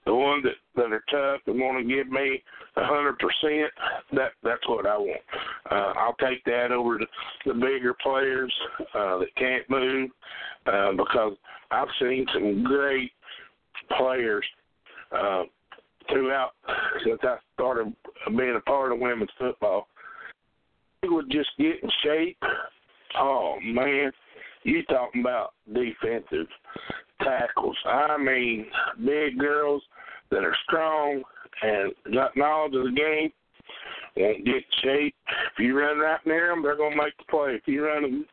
the 0.05 0.13
ones 0.13 0.43
that 0.43 0.53
that 0.75 0.91
are 0.91 1.03
tough 1.11 1.41
and 1.47 1.59
want 1.59 1.77
to 1.77 1.95
give 1.95 2.07
me 2.07 2.41
a 2.75 2.85
hundred 2.85 3.17
percent, 3.19 3.71
that 4.13 4.31
that's 4.43 4.67
what 4.67 4.85
I 4.85 4.97
want. 4.97 5.21
Uh, 5.69 5.93
I'll 5.97 6.15
take 6.15 6.43
that 6.45 6.71
over 6.71 6.97
to 6.97 7.05
the 7.45 7.53
bigger 7.53 7.93
players 8.01 8.53
uh, 8.95 9.19
that 9.19 9.35
can't 9.37 9.69
move 9.69 10.09
uh, 10.65 10.91
because 10.91 11.33
I've 11.71 11.87
seen 11.99 12.25
some 12.33 12.63
great 12.63 13.11
players 13.97 14.45
uh, 15.11 15.43
throughout 16.09 16.51
since 17.05 17.19
I 17.23 17.37
started 17.53 17.93
being 18.35 18.55
a 18.55 18.61
part 18.61 18.91
of 18.91 18.99
women's 18.99 19.29
football. 19.37 19.87
Would 21.05 21.29
just 21.29 21.49
get 21.59 21.83
in 21.83 21.89
shape. 22.03 22.37
Oh 23.19 23.57
man, 23.63 24.11
you 24.63 24.83
talking 24.85 25.21
about 25.21 25.53
defensive 25.71 26.47
tackles? 27.21 27.77
I 27.85 28.17
mean, 28.17 28.65
big 29.05 29.37
girls 29.37 29.83
that 30.31 30.43
are 30.43 30.55
strong 30.65 31.21
and 31.61 31.93
got 32.13 32.35
knowledge 32.37 32.75
of 32.75 32.85
the 32.85 32.91
game 32.91 33.31
won't 34.15 34.45
get 34.45 34.55
in 34.55 34.63
shape. 34.81 35.15
If 35.51 35.59
you 35.59 35.77
run 35.77 35.99
right 35.99 36.25
near 36.25 36.47
them, 36.47 36.63
they're 36.63 36.77
gonna 36.77 36.95
make 36.95 37.17
the 37.17 37.25
play. 37.29 37.55
If 37.55 37.67
you 37.67 37.85
run 37.85 38.25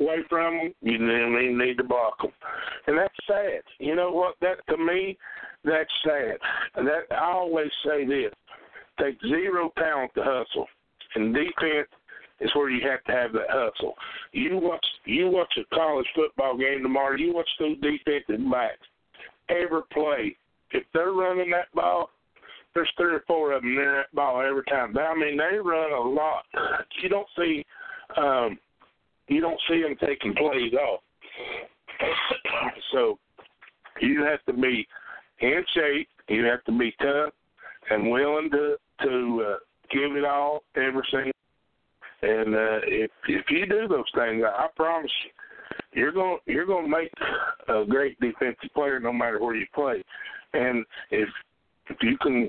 away 0.00 0.18
from 0.28 0.58
them, 0.58 0.74
you 0.82 0.98
then 0.98 1.58
need 1.58 1.78
to 1.78 1.84
block 1.84 2.20
them, 2.20 2.32
and 2.88 2.98
that's 2.98 3.14
sad. 3.26 3.62
You 3.78 3.94
know 3.94 4.10
what? 4.10 4.34
That 4.40 4.58
to 4.70 4.76
me, 4.76 5.16
that's 5.64 5.90
sad. 6.04 6.38
That 6.74 7.06
I 7.10 7.32
always 7.32 7.70
say 7.86 8.04
this: 8.04 8.32
take 9.00 9.20
zero 9.22 9.72
talent 9.78 10.12
to 10.16 10.22
hustle, 10.22 10.66
and 11.14 11.34
defense 11.34 11.88
is 12.40 12.50
where 12.54 12.70
you 12.70 12.88
have 12.88 13.02
to 13.04 13.12
have 13.12 13.32
that 13.32 13.48
hustle. 13.48 13.94
You 14.32 14.58
watch 14.58 14.84
you 15.04 15.28
watch 15.28 15.52
a 15.58 15.74
college 15.74 16.06
football 16.14 16.56
game 16.56 16.82
tomorrow. 16.82 17.16
You 17.16 17.34
watch 17.34 17.48
those 17.58 17.76
defensive 17.80 18.50
backs. 18.50 18.86
Every 19.48 19.82
play, 19.92 20.36
if 20.72 20.84
they're 20.92 21.12
running 21.12 21.50
that 21.50 21.72
ball, 21.74 22.10
there's 22.74 22.90
three 22.96 23.14
or 23.14 23.24
four 23.26 23.52
of 23.52 23.62
them 23.62 23.74
near 23.74 23.96
that 23.96 24.14
ball 24.14 24.42
every 24.42 24.64
time. 24.64 24.96
I 24.96 25.14
mean, 25.14 25.38
they 25.38 25.58
run 25.58 25.92
a 25.92 26.00
lot. 26.00 26.44
You 27.02 27.08
don't 27.08 27.26
see 27.36 27.64
um, 28.16 28.58
you 29.28 29.40
don't 29.40 29.60
see 29.68 29.82
them 29.82 29.96
taking 30.00 30.34
plays 30.34 30.72
off. 30.74 31.00
so 32.92 33.18
you 34.00 34.22
have 34.24 34.44
to 34.46 34.52
be 34.52 34.86
in 35.40 35.64
shape. 35.74 36.08
You 36.28 36.44
have 36.44 36.64
to 36.64 36.78
be 36.78 36.94
tough 37.00 37.32
and 37.90 38.10
willing 38.10 38.50
to 38.50 38.76
to 39.02 39.46
uh, 39.46 39.56
give 39.90 40.16
it 40.16 40.24
all 40.24 40.62
every 40.76 41.02
single. 41.10 41.32
And 42.22 42.54
uh, 42.54 42.80
if 42.84 43.10
if 43.28 43.44
you 43.50 43.66
do 43.66 43.88
those 43.88 44.10
things, 44.14 44.42
I, 44.44 44.64
I 44.64 44.66
promise 44.76 45.10
you, 45.24 46.00
you're 46.00 46.12
going 46.12 46.38
you're 46.46 46.66
going 46.66 46.84
to 46.84 46.90
make 46.90 47.12
a 47.68 47.84
great 47.88 48.18
defensive 48.20 48.70
player 48.74 49.00
no 49.00 49.12
matter 49.12 49.40
where 49.40 49.54
you 49.54 49.66
play. 49.74 50.02
And 50.52 50.84
if 51.10 51.28
if 51.88 51.96
you 52.02 52.16
can 52.18 52.48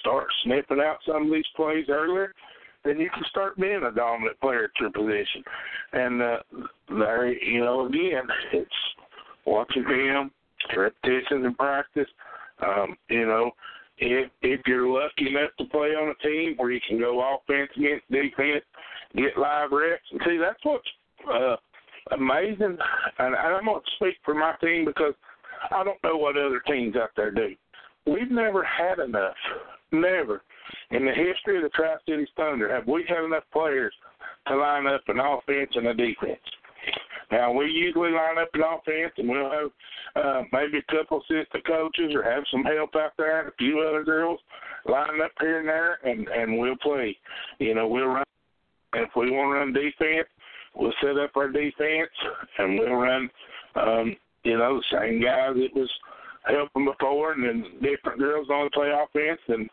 start 0.00 0.26
sniffing 0.44 0.80
out 0.80 0.98
some 1.06 1.26
of 1.26 1.32
these 1.32 1.44
plays 1.56 1.86
earlier, 1.88 2.32
then 2.84 2.98
you 2.98 3.10
can 3.12 3.24
start 3.28 3.56
being 3.56 3.82
a 3.84 3.94
dominant 3.94 4.40
player 4.40 4.64
at 4.64 4.70
your 4.80 4.90
position. 4.90 5.42
And 5.92 6.22
uh, 6.22 6.36
there, 6.88 7.32
you 7.32 7.60
know, 7.60 7.86
again, 7.86 8.26
it's 8.52 8.70
watching 9.44 9.84
him, 9.84 10.30
repetitions 10.76 11.44
in 11.44 11.54
practice. 11.54 12.08
Um, 12.64 12.96
you 13.08 13.26
know, 13.26 13.50
if 14.00 14.30
if 14.42 14.60
you're 14.66 14.88
lucky 14.88 15.28
enough 15.28 15.50
to 15.58 15.64
play 15.66 15.88
on 15.88 16.08
a 16.08 16.26
team 16.26 16.54
where 16.56 16.70
you 16.70 16.80
can 16.88 16.98
go 16.98 17.20
offense 17.20 17.70
against 17.76 18.10
defense, 18.10 18.64
get 19.14 19.38
live 19.38 19.70
reps, 19.70 20.02
and 20.10 20.20
see 20.26 20.38
that's 20.38 20.64
what's 20.64 20.88
uh, 21.32 21.56
amazing. 22.12 22.78
And 23.18 23.36
I'm 23.36 23.64
going 23.66 23.80
to 23.80 23.90
speak 23.96 24.16
for 24.24 24.34
my 24.34 24.54
team 24.60 24.84
because 24.84 25.14
I 25.70 25.84
don't 25.84 26.02
know 26.02 26.16
what 26.16 26.36
other 26.36 26.60
teams 26.66 26.96
out 26.96 27.10
there 27.16 27.30
do. 27.30 27.54
We've 28.06 28.30
never 28.30 28.64
had 28.64 28.98
enough, 28.98 29.36
never 29.92 30.42
in 30.90 31.04
the 31.04 31.12
history 31.12 31.56
of 31.56 31.62
the 31.62 31.68
Tri 31.70 31.94
Cities 32.08 32.28
Thunder 32.36 32.72
have 32.74 32.86
we 32.86 33.04
had 33.08 33.24
enough 33.24 33.44
players 33.52 33.92
to 34.48 34.56
line 34.56 34.86
up 34.86 35.02
an 35.08 35.18
offense 35.18 35.70
and 35.74 35.88
a 35.88 35.94
defense. 35.94 36.40
Now 37.30 37.52
we 37.52 37.66
usually 37.66 38.10
line 38.10 38.38
up 38.38 38.50
an 38.54 38.62
offense, 38.62 39.12
and 39.16 39.28
we'll 39.28 39.50
have 39.50 39.70
uh, 40.16 40.42
maybe 40.52 40.78
a 40.78 40.92
couple 40.92 41.20
assistant 41.20 41.66
coaches 41.66 42.12
or 42.14 42.22
have 42.22 42.44
some 42.50 42.64
help 42.64 42.96
out 42.96 43.12
there, 43.16 43.48
a 43.48 43.52
few 43.58 43.80
other 43.80 44.04
girls 44.04 44.40
lining 44.86 45.22
up 45.22 45.32
here 45.40 45.60
and 45.60 45.68
there, 45.68 45.98
and 46.04 46.28
and 46.28 46.58
we'll 46.58 46.76
play. 46.76 47.16
You 47.58 47.74
know, 47.74 47.86
we'll 47.86 48.06
run. 48.06 48.24
If 48.94 49.10
we 49.14 49.30
want 49.30 49.54
to 49.54 49.58
run 49.58 49.72
defense, 49.72 50.28
we'll 50.74 50.92
set 51.00 51.18
up 51.18 51.36
our 51.36 51.48
defense, 51.48 52.10
and 52.58 52.78
we'll 52.78 52.94
run. 52.94 53.30
Um, 53.76 54.16
you 54.42 54.58
know, 54.58 54.80
the 54.80 54.98
same 54.98 55.22
guys 55.22 55.54
that 55.54 55.78
was 55.78 55.90
helping 56.44 56.86
before, 56.86 57.32
and 57.32 57.44
then 57.44 57.64
different 57.82 58.18
girls 58.18 58.48
on 58.50 58.64
the 58.64 58.70
play 58.70 58.90
offense, 58.90 59.40
and 59.48 59.68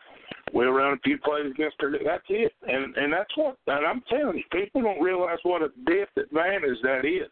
we'll 0.52 0.70
run 0.70 0.94
a 0.94 1.00
few 1.00 1.18
plays 1.18 1.50
against 1.50 1.76
her. 1.80 1.92
That's 2.04 2.24
it, 2.28 2.52
and 2.66 2.96
and 2.96 3.12
that's 3.12 3.36
what. 3.36 3.56
And 3.66 3.86
I'm 3.86 4.02
telling 4.08 4.38
you, 4.38 4.44
people 4.52 4.82
don't 4.82 5.00
realize 5.00 5.38
what 5.42 5.62
a 5.62 5.68
disadvantage 5.84 6.78
that 6.82 7.04
is, 7.04 7.28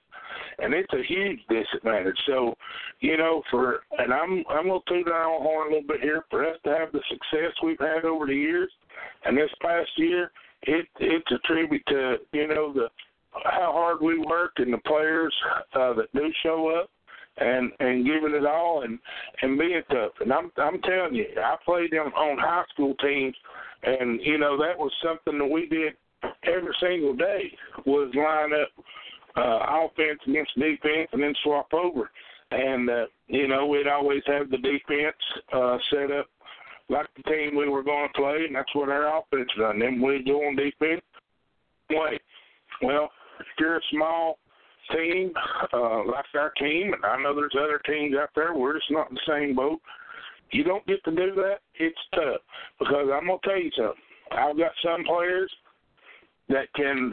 and 0.59 0.75
it's 0.75 0.93
a 0.93 1.03
huge 1.07 1.41
disadvantage. 1.49 2.19
So, 2.27 2.55
you 3.01 3.17
know, 3.17 3.43
for 3.51 3.81
and 3.99 4.13
I'm 4.13 4.45
I'm 4.49 4.69
gonna 4.69 4.81
toot 4.89 5.09
our 5.09 5.25
own 5.25 5.43
horn 5.43 5.69
a 5.69 5.75
little 5.77 5.89
bit 5.89 6.01
here. 6.01 6.25
For 6.31 6.47
us 6.47 6.57
to 6.65 6.71
have 6.71 6.93
the 6.93 7.01
success 7.09 7.53
we've 7.63 7.79
had 7.79 8.05
over 8.05 8.27
the 8.27 8.35
years, 8.35 8.71
and 9.25 9.37
this 9.37 9.51
past 9.61 9.91
year, 9.97 10.31
it 10.63 10.87
it's 11.01 11.31
a 11.31 11.39
tribute 11.47 11.83
to 11.89 12.17
you 12.33 12.49
know 12.49 12.73
the 12.73 12.89
how 13.45 13.71
hard 13.73 14.01
we 14.01 14.19
work 14.19 14.53
and 14.57 14.73
the 14.73 14.79
players 14.79 15.35
uh, 15.75 15.93
that 15.95 16.13
do 16.15 16.31
show 16.43 16.81
up 16.81 16.91
and 17.39 17.71
and 17.81 18.07
giving 18.07 18.35
it 18.35 18.47
all 18.47 18.83
and 18.83 18.99
and 19.43 19.59
being 19.59 19.83
tough. 19.91 20.13
And 20.21 20.33
I'm 20.33 20.51
I'm 20.57 20.81
telling 20.83 21.15
you, 21.15 21.27
I 21.37 21.57
played 21.65 21.93
them 21.93 22.13
on 22.15 22.39
high 22.39 22.65
school 22.73 22.95
teams, 22.97 23.37
and 23.83 24.21
you 24.23 24.39
know 24.39 24.57
that 24.59 24.79
was 24.79 24.93
something 25.03 25.39
that 25.39 25.47
we 25.47 25.67
did 25.69 25.95
every 26.45 26.75
single 26.81 27.15
day 27.15 27.53
was 27.85 28.13
line 28.15 28.53
up 28.53 28.69
uh, 29.37 29.85
offense 29.85 30.21
against 30.27 30.55
defense 30.55 31.09
and 31.13 31.23
then 31.23 31.35
swap 31.43 31.73
over. 31.73 32.11
And 32.51 32.89
uh, 32.89 33.07
you 33.27 33.49
know 33.49 33.67
we'd 33.67 33.89
always 33.89 34.23
have 34.27 34.51
the 34.51 34.59
defense 34.59 35.17
uh, 35.53 35.79
set 35.91 36.11
up 36.11 36.27
like 36.89 37.09
the 37.17 37.23
team 37.25 37.57
we 37.57 37.69
were 37.69 37.83
going 37.83 38.09
to 38.09 38.21
play, 38.21 38.45
and 38.47 38.55
that's 38.55 38.75
what 38.75 38.89
our 38.89 39.19
offense 39.19 39.51
done. 39.59 39.81
Then 39.81 40.01
we'd 40.01 40.27
go 40.27 40.39
on 40.47 40.57
defense. 40.57 41.03
Wait, 41.91 42.21
well, 42.83 43.11
if 43.41 43.47
you're 43.59 43.77
a 43.77 43.81
small 43.93 44.39
team, 44.93 45.33
uh, 45.73 46.05
like 46.05 46.25
our 46.35 46.51
team, 46.59 46.93
and 46.93 47.05
I 47.05 47.23
know 47.23 47.35
there's 47.35 47.57
other 47.59 47.81
teams 47.87 48.17
out 48.17 48.31
there. 48.35 48.55
We're 48.55 48.75
just 48.75 48.91
not 48.91 49.11
in 49.11 49.15
the 49.17 49.21
same 49.29 49.55
boat. 49.55 49.81
You 50.53 50.65
don't 50.65 50.87
get 50.87 51.03
to 51.05 51.11
do 51.11 51.35
that. 51.37 51.59
It's 51.75 51.99
tough 52.15 52.41
because 52.79 53.09
I'm 53.13 53.27
gonna 53.27 53.39
tell 53.45 53.61
you 53.61 53.71
something. 53.77 54.03
I've 54.33 54.57
got 54.57 54.73
some 54.83 55.05
players 55.05 55.53
that 56.49 56.73
can 56.75 57.13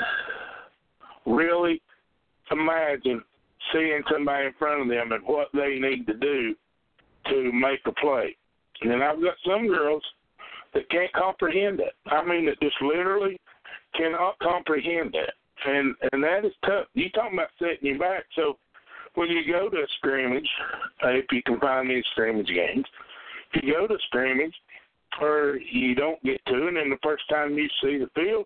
really 1.25 1.81
imagine 2.51 3.21
seeing 3.71 4.01
somebody 4.11 4.47
in 4.47 4.53
front 4.59 4.81
of 4.81 4.87
them 4.87 5.11
and 5.11 5.23
what 5.25 5.47
they 5.53 5.79
need 5.79 6.05
to 6.07 6.13
do 6.13 6.55
to 7.29 7.51
make 7.51 7.79
a 7.85 7.91
play. 7.93 8.35
And 8.81 8.91
then 8.91 9.01
I've 9.01 9.21
got 9.21 9.35
some 9.45 9.67
girls 9.67 10.03
that 10.73 10.89
can't 10.89 11.11
comprehend 11.13 11.79
that. 11.79 11.93
I 12.11 12.23
mean, 12.25 12.45
that 12.45 12.59
just 12.61 12.75
literally 12.81 13.39
cannot 13.95 14.37
comprehend 14.39 15.13
that 15.13 15.33
and 15.65 15.95
and 16.11 16.23
that 16.23 16.45
is 16.45 16.53
tough. 16.65 16.87
You 16.93 17.09
talking 17.09 17.37
about 17.37 17.49
setting 17.59 17.93
you 17.93 17.99
back. 17.99 18.25
So 18.35 18.57
when 19.15 19.29
you 19.29 19.41
go 19.51 19.69
to 19.69 19.77
a 19.77 19.87
scrimmage, 19.97 20.47
uh, 21.03 21.09
if 21.09 21.25
you 21.31 21.41
can 21.43 21.59
find 21.59 21.89
these 21.89 22.03
scrimmage 22.11 22.47
games, 22.47 22.85
if 23.53 23.63
you 23.63 23.73
go 23.73 23.87
to 23.87 23.97
scrimmage 24.07 24.55
or 25.21 25.59
you 25.71 25.93
don't 25.95 26.21
get 26.23 26.43
to, 26.47 26.67
and 26.67 26.77
then 26.77 26.89
the 26.89 26.97
first 27.03 27.23
time 27.29 27.53
you 27.53 27.67
see 27.81 27.97
the 27.97 28.09
field, 28.15 28.45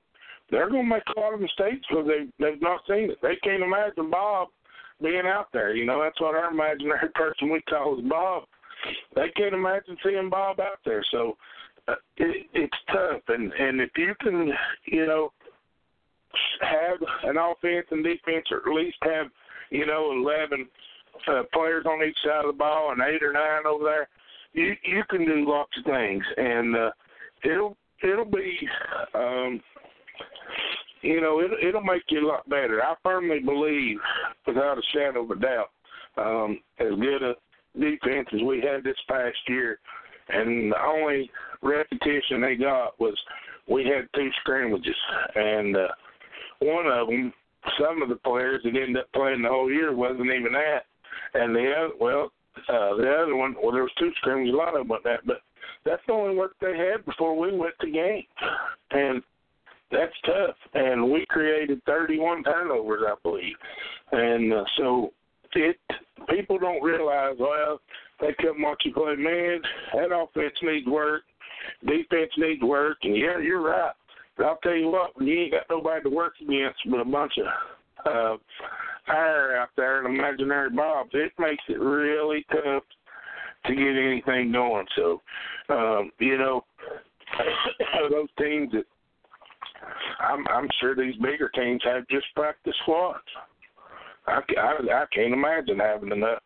they're 0.51 0.70
going 0.70 0.84
to 0.84 0.89
make 0.89 1.03
a 1.15 1.20
lot 1.20 1.34
of 1.34 1.41
mistakes 1.41 1.86
because 1.89 2.07
they 2.07 2.28
they've 2.39 2.61
not 2.61 2.82
seen 2.88 3.11
it. 3.11 3.18
They 3.22 3.36
can't 3.43 3.63
imagine 3.63 4.09
Bob 4.09 4.49
being 5.01 5.24
out 5.26 5.47
there. 5.53 5.76
You 5.76 5.86
know, 5.86 6.01
that's 6.01 6.20
what 6.20 6.36
our 6.36 6.51
imaginary 6.51 7.09
person 7.15 7.49
we 7.49 7.61
call 7.61 7.99
is 7.99 8.05
Bob. 8.09 8.43
They 9.15 9.30
can't 9.36 9.55
imagine 9.55 9.97
seeing 10.03 10.30
Bob 10.30 10.59
out 10.59 10.80
there. 10.86 11.03
So 11.11 11.38
uh, 11.88 11.95
it, 12.18 12.47
it's 12.53 12.78
tough, 12.91 13.22
and 13.30 13.51
and 13.53 13.82
if 13.82 13.91
you 13.97 14.13
can, 14.22 14.51
you 14.86 15.05
know 15.05 15.32
have 16.62 16.98
an 17.24 17.38
offense 17.38 17.88
and 17.92 18.04
defense, 18.04 18.46
or 18.52 18.58
at 18.58 18.76
least 18.76 18.98
have 19.02 19.28
you 19.70 19.86
know 19.86 20.12
eleven 20.12 20.68
uh, 21.28 21.44
players 21.54 21.86
on 21.86 22.04
each 22.04 22.18
side 22.24 22.46
of 22.46 22.54
the 22.54 22.58
ball 22.58 22.92
and 22.92 23.02
eight 23.02 23.24
or 23.24 23.34
nine 23.34 23.66
over 23.66 23.84
there, 23.84 24.08
you 24.54 24.76
you 24.84 25.04
can 25.10 25.26
do 25.26 25.48
lots 25.48 25.72
of 25.78 25.86
things, 25.86 26.24
and 26.38 26.76
uh, 26.76 26.92
it'll 27.44 27.78
it'll 28.04 28.26
be. 28.26 28.58
Um, 29.14 29.62
you 31.04 31.22
know, 31.22 31.40
it, 31.40 31.52
it'll 31.64 31.84
make 31.84 32.02
you 32.10 32.26
a 32.26 32.28
lot 32.28 32.50
better. 32.50 32.82
I 32.84 32.96
firmly 33.04 33.40
believe, 33.40 33.98
without 34.48 34.80
a 34.80 34.82
shadow 34.92 35.24
of 35.24 35.32
a 35.32 35.36
doubt, 35.36 35.70
um, 36.18 36.60
as 36.80 36.90
good 37.00 37.22
a 37.22 37.36
defense 37.80 38.28
as 38.34 38.42
we 38.42 38.62
had 38.62 38.84
this 38.84 38.98
past 39.08 39.38
year, 39.48 39.80
and 40.30 40.72
the 40.72 40.82
only 40.84 41.30
repetition 41.62 42.42
they 42.42 42.56
got 42.56 43.00
was 43.00 43.16
we 43.70 43.86
had 43.86 44.08
two 44.16 44.30
scrimmages, 44.42 44.96
and 45.36 45.78
uh, 45.78 45.88
one 46.60 46.88
of 46.88 47.08
them 47.08 47.34
some 47.80 48.01
of 48.01 48.10
the 48.10 48.16
players 48.16 48.62
that 48.64 48.70
ended 48.70 48.97
up 48.97 49.12
playing 49.14 49.41
the 49.41 49.49
whole 49.49 49.72
year 49.72 49.93
wasn't 49.93 50.32
even 50.32 50.53
that, 50.53 50.86
and 51.34 51.55
the 51.55 51.72
other 51.72 51.93
well, 51.99 52.32
uh, 52.70 52.95
the 52.95 53.12
other 53.24 53.36
one 53.36 53.55
well 53.62 53.72
there 53.72 53.84
was 53.84 53.91
two 53.99 54.12
screens, 54.18 54.53
a 54.53 54.58
lot 54.58 54.70
of 54.70 54.82
them 54.82 54.88
went 54.88 55.03
that, 55.03 55.26
but 55.26 55.41
that's 55.86 56.01
the 56.08 56.14
only 56.14 56.36
work 56.36 56.53
they 56.60 56.78
had 56.78 57.05
before 57.05 57.38
we 57.38 57.55
went 57.55 57.74
to 57.82 57.89
game, 57.89 58.24
and 58.91 59.22
that's 59.91 60.14
tough. 60.26 60.55
And 60.74 61.12
we 61.12 61.26
created 61.30 61.82
31 61.86 62.43
turnovers, 62.43 63.03
I 63.08 63.16
believe, 63.24 63.55
and 64.12 64.53
uh, 64.53 64.64
so 64.78 65.14
it 65.53 65.78
people 66.30 66.58
don't 66.58 66.84
realize 66.84 67.36
well 67.39 67.80
they 68.20 68.36
come 68.41 68.62
watch 68.62 68.82
you 68.84 68.93
play 68.93 69.16
man 69.16 69.62
that 69.93 70.14
offense 70.14 70.53
needs 70.62 70.88
work 70.88 71.24
defense 71.86 72.32
needs 72.38 72.62
work. 72.62 72.97
And 73.03 73.16
yeah 73.16 73.39
you're 73.39 73.62
right 73.62 73.93
but 74.38 74.46
I'll 74.46 74.58
tell 74.58 74.76
you 74.76 74.90
what 74.90 75.18
when 75.18 75.28
you 75.28 75.40
ain't 75.42 75.52
got 75.52 75.70
nobody 75.70 76.04
to 76.04 76.10
work 76.10 76.34
against 76.42 76.80
but 76.90 77.00
a 77.00 77.06
bunch 77.06 77.34
of 77.38 78.06
uh 78.06 78.38
fire 79.06 79.58
out 79.58 79.70
there 79.76 80.06
and 80.06 80.16
imaginary 80.16 80.70
bobs 80.70 81.10
it 81.14 81.32
makes 81.40 81.64
it 81.70 81.80
really 81.80 82.46
tough 82.52 82.84
to 83.66 83.76
get 83.76 83.98
anything 83.98 84.52
going. 84.52 84.86
So 84.96 85.22
um 85.70 86.12
you 86.20 86.38
know 86.38 86.64
those 88.10 88.30
teams 88.40 88.72
that 88.72 88.86
I'm 90.20 90.48
I'm 90.48 90.68
sure 90.80 90.96
these 90.96 91.16
bigger 91.16 91.50
teams 91.50 91.82
have 91.86 92.08
just 92.08 92.26
practice 92.36 92.74
squads. 92.84 93.20
I, 94.26 94.42
I, 94.60 95.04
I 95.04 95.06
can't 95.14 95.34
imagine 95.34 95.80
having 95.80 96.12
enough 96.12 96.40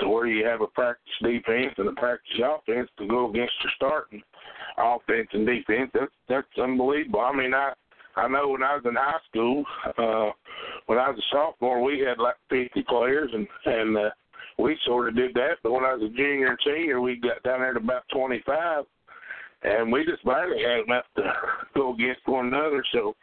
to 0.00 0.08
where 0.08 0.26
you 0.26 0.44
have 0.46 0.60
a 0.60 0.66
practice 0.66 1.12
defense 1.22 1.74
and 1.78 1.88
a 1.88 1.92
practice 1.92 2.40
offense 2.42 2.88
to 2.98 3.06
go 3.06 3.30
against 3.30 3.52
your 3.62 3.72
starting 3.76 4.22
offense 4.78 5.28
and 5.32 5.46
defense. 5.46 5.90
That's 5.94 6.12
that's 6.28 6.58
unbelievable. 6.62 7.20
I 7.20 7.36
mean, 7.36 7.54
I 7.54 7.72
I 8.16 8.28
know 8.28 8.48
when 8.48 8.62
I 8.62 8.74
was 8.74 8.84
in 8.84 8.94
high 8.94 9.20
school, 9.28 9.64
uh, 9.86 10.30
when 10.86 10.98
I 10.98 11.10
was 11.10 11.18
a 11.18 11.34
sophomore, 11.34 11.82
we 11.82 12.00
had 12.00 12.18
like 12.18 12.36
50 12.48 12.82
players, 12.88 13.30
and 13.32 13.46
and 13.66 13.96
uh, 13.96 14.10
we 14.58 14.76
sort 14.84 15.08
of 15.08 15.16
did 15.16 15.34
that. 15.34 15.56
But 15.62 15.72
when 15.72 15.84
I 15.84 15.94
was 15.94 16.10
a 16.10 16.16
junior 16.16 16.48
and 16.48 16.58
senior, 16.64 17.00
we 17.00 17.16
got 17.16 17.42
down 17.42 17.60
there 17.60 17.72
to 17.72 17.80
about 17.80 18.02
25, 18.12 18.84
and 19.62 19.92
we 19.92 20.04
just 20.04 20.24
barely 20.24 20.62
had 20.62 20.84
enough 20.86 21.04
to 21.16 21.32
go 21.74 21.94
against 21.94 22.26
one 22.26 22.48
another. 22.48 22.84
So 22.92 23.14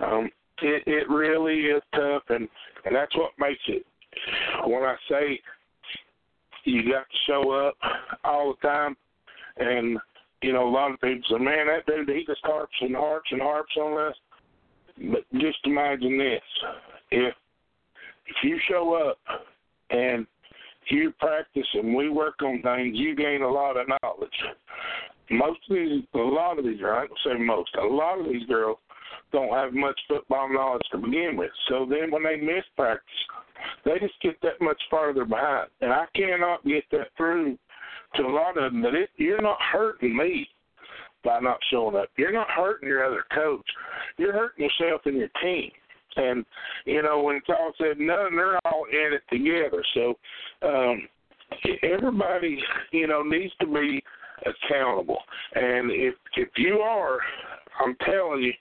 um, 0.00 0.30
it 0.62 0.82
it 0.86 1.08
really 1.08 1.60
is 1.60 1.82
tough, 1.94 2.22
and 2.28 2.48
and 2.84 2.94
that's 2.94 3.16
what 3.16 3.32
makes 3.38 3.60
it. 3.68 3.84
When 4.64 4.82
I 4.82 4.96
say 5.10 5.40
you 6.68 6.82
got 6.90 7.06
to 7.08 7.16
show 7.26 7.50
up 7.52 7.76
all 8.24 8.54
the 8.54 8.68
time, 8.68 8.96
and 9.56 9.98
you 10.42 10.52
know 10.52 10.68
a 10.68 10.70
lot 10.70 10.92
of 10.92 11.00
people 11.00 11.22
say, 11.30 11.42
"Man, 11.42 11.66
that 11.66 11.86
dude 11.86 12.08
he 12.08 12.24
just 12.26 12.40
harps 12.44 12.76
and 12.80 12.94
harps 12.94 13.30
and 13.30 13.40
harps 13.40 13.76
on 13.76 14.08
us." 14.08 14.14
But 15.12 15.24
just 15.40 15.58
imagine 15.64 16.18
this: 16.18 16.42
if 17.10 17.34
if 18.26 18.36
you 18.42 18.58
show 18.68 18.94
up 18.94 19.18
and 19.90 20.26
you 20.90 21.12
practice 21.18 21.66
and 21.74 21.94
we 21.94 22.08
work 22.08 22.42
on 22.42 22.62
things, 22.62 22.96
you 22.98 23.14
gain 23.14 23.42
a 23.42 23.50
lot 23.50 23.76
of 23.76 23.88
knowledge. 23.88 24.30
Most 25.30 25.60
of 25.68 25.76
these, 25.76 26.02
a 26.14 26.18
lot 26.18 26.58
of 26.58 26.64
these, 26.64 26.80
I 26.82 27.06
don't 27.06 27.18
say 27.24 27.38
most, 27.38 27.70
a 27.76 27.84
lot 27.84 28.18
of 28.18 28.26
these 28.26 28.46
girls 28.46 28.78
don't 29.32 29.52
have 29.52 29.72
much 29.72 29.98
football 30.08 30.52
knowledge 30.52 30.82
to 30.92 30.98
begin 30.98 31.36
with. 31.36 31.50
So 31.68 31.86
then 31.88 32.10
when 32.10 32.22
they 32.22 32.36
miss 32.36 32.64
practice, 32.76 33.04
they 33.84 33.98
just 33.98 34.20
get 34.22 34.40
that 34.42 34.60
much 34.60 34.80
farther 34.90 35.24
behind. 35.24 35.68
And 35.80 35.92
I 35.92 36.06
cannot 36.14 36.64
get 36.64 36.84
that 36.92 37.08
through 37.16 37.58
to 38.16 38.22
a 38.22 38.28
lot 38.28 38.56
of 38.56 38.72
them 38.72 38.82
that 38.82 38.94
it, 38.94 39.10
you're 39.16 39.42
not 39.42 39.58
hurting 39.72 40.16
me 40.16 40.48
by 41.24 41.40
not 41.40 41.58
showing 41.70 41.96
up. 41.96 42.08
You're 42.16 42.32
not 42.32 42.48
hurting 42.50 42.88
your 42.88 43.04
other 43.04 43.24
coach. 43.34 43.66
You're 44.16 44.32
hurting 44.32 44.64
yourself 44.64 45.02
and 45.04 45.16
your 45.16 45.28
team. 45.42 45.70
And, 46.16 46.44
you 46.84 47.02
know, 47.02 47.22
when 47.22 47.36
it's 47.36 47.48
all 47.48 47.72
said 47.78 47.98
and 47.98 48.08
done, 48.08 48.34
they're 48.34 48.58
all 48.66 48.84
in 48.90 49.12
it 49.12 49.22
together. 49.30 49.84
So 49.94 50.14
um, 50.62 51.08
everybody, 51.82 52.58
you 52.92 53.06
know, 53.06 53.22
needs 53.22 53.52
to 53.60 53.66
be 53.66 54.02
accountable. 54.46 55.18
And 55.54 55.90
if 55.90 56.14
if 56.36 56.48
you 56.56 56.78
are, 56.78 57.18
I'm 57.84 57.96
telling 58.04 58.42
you, 58.42 58.52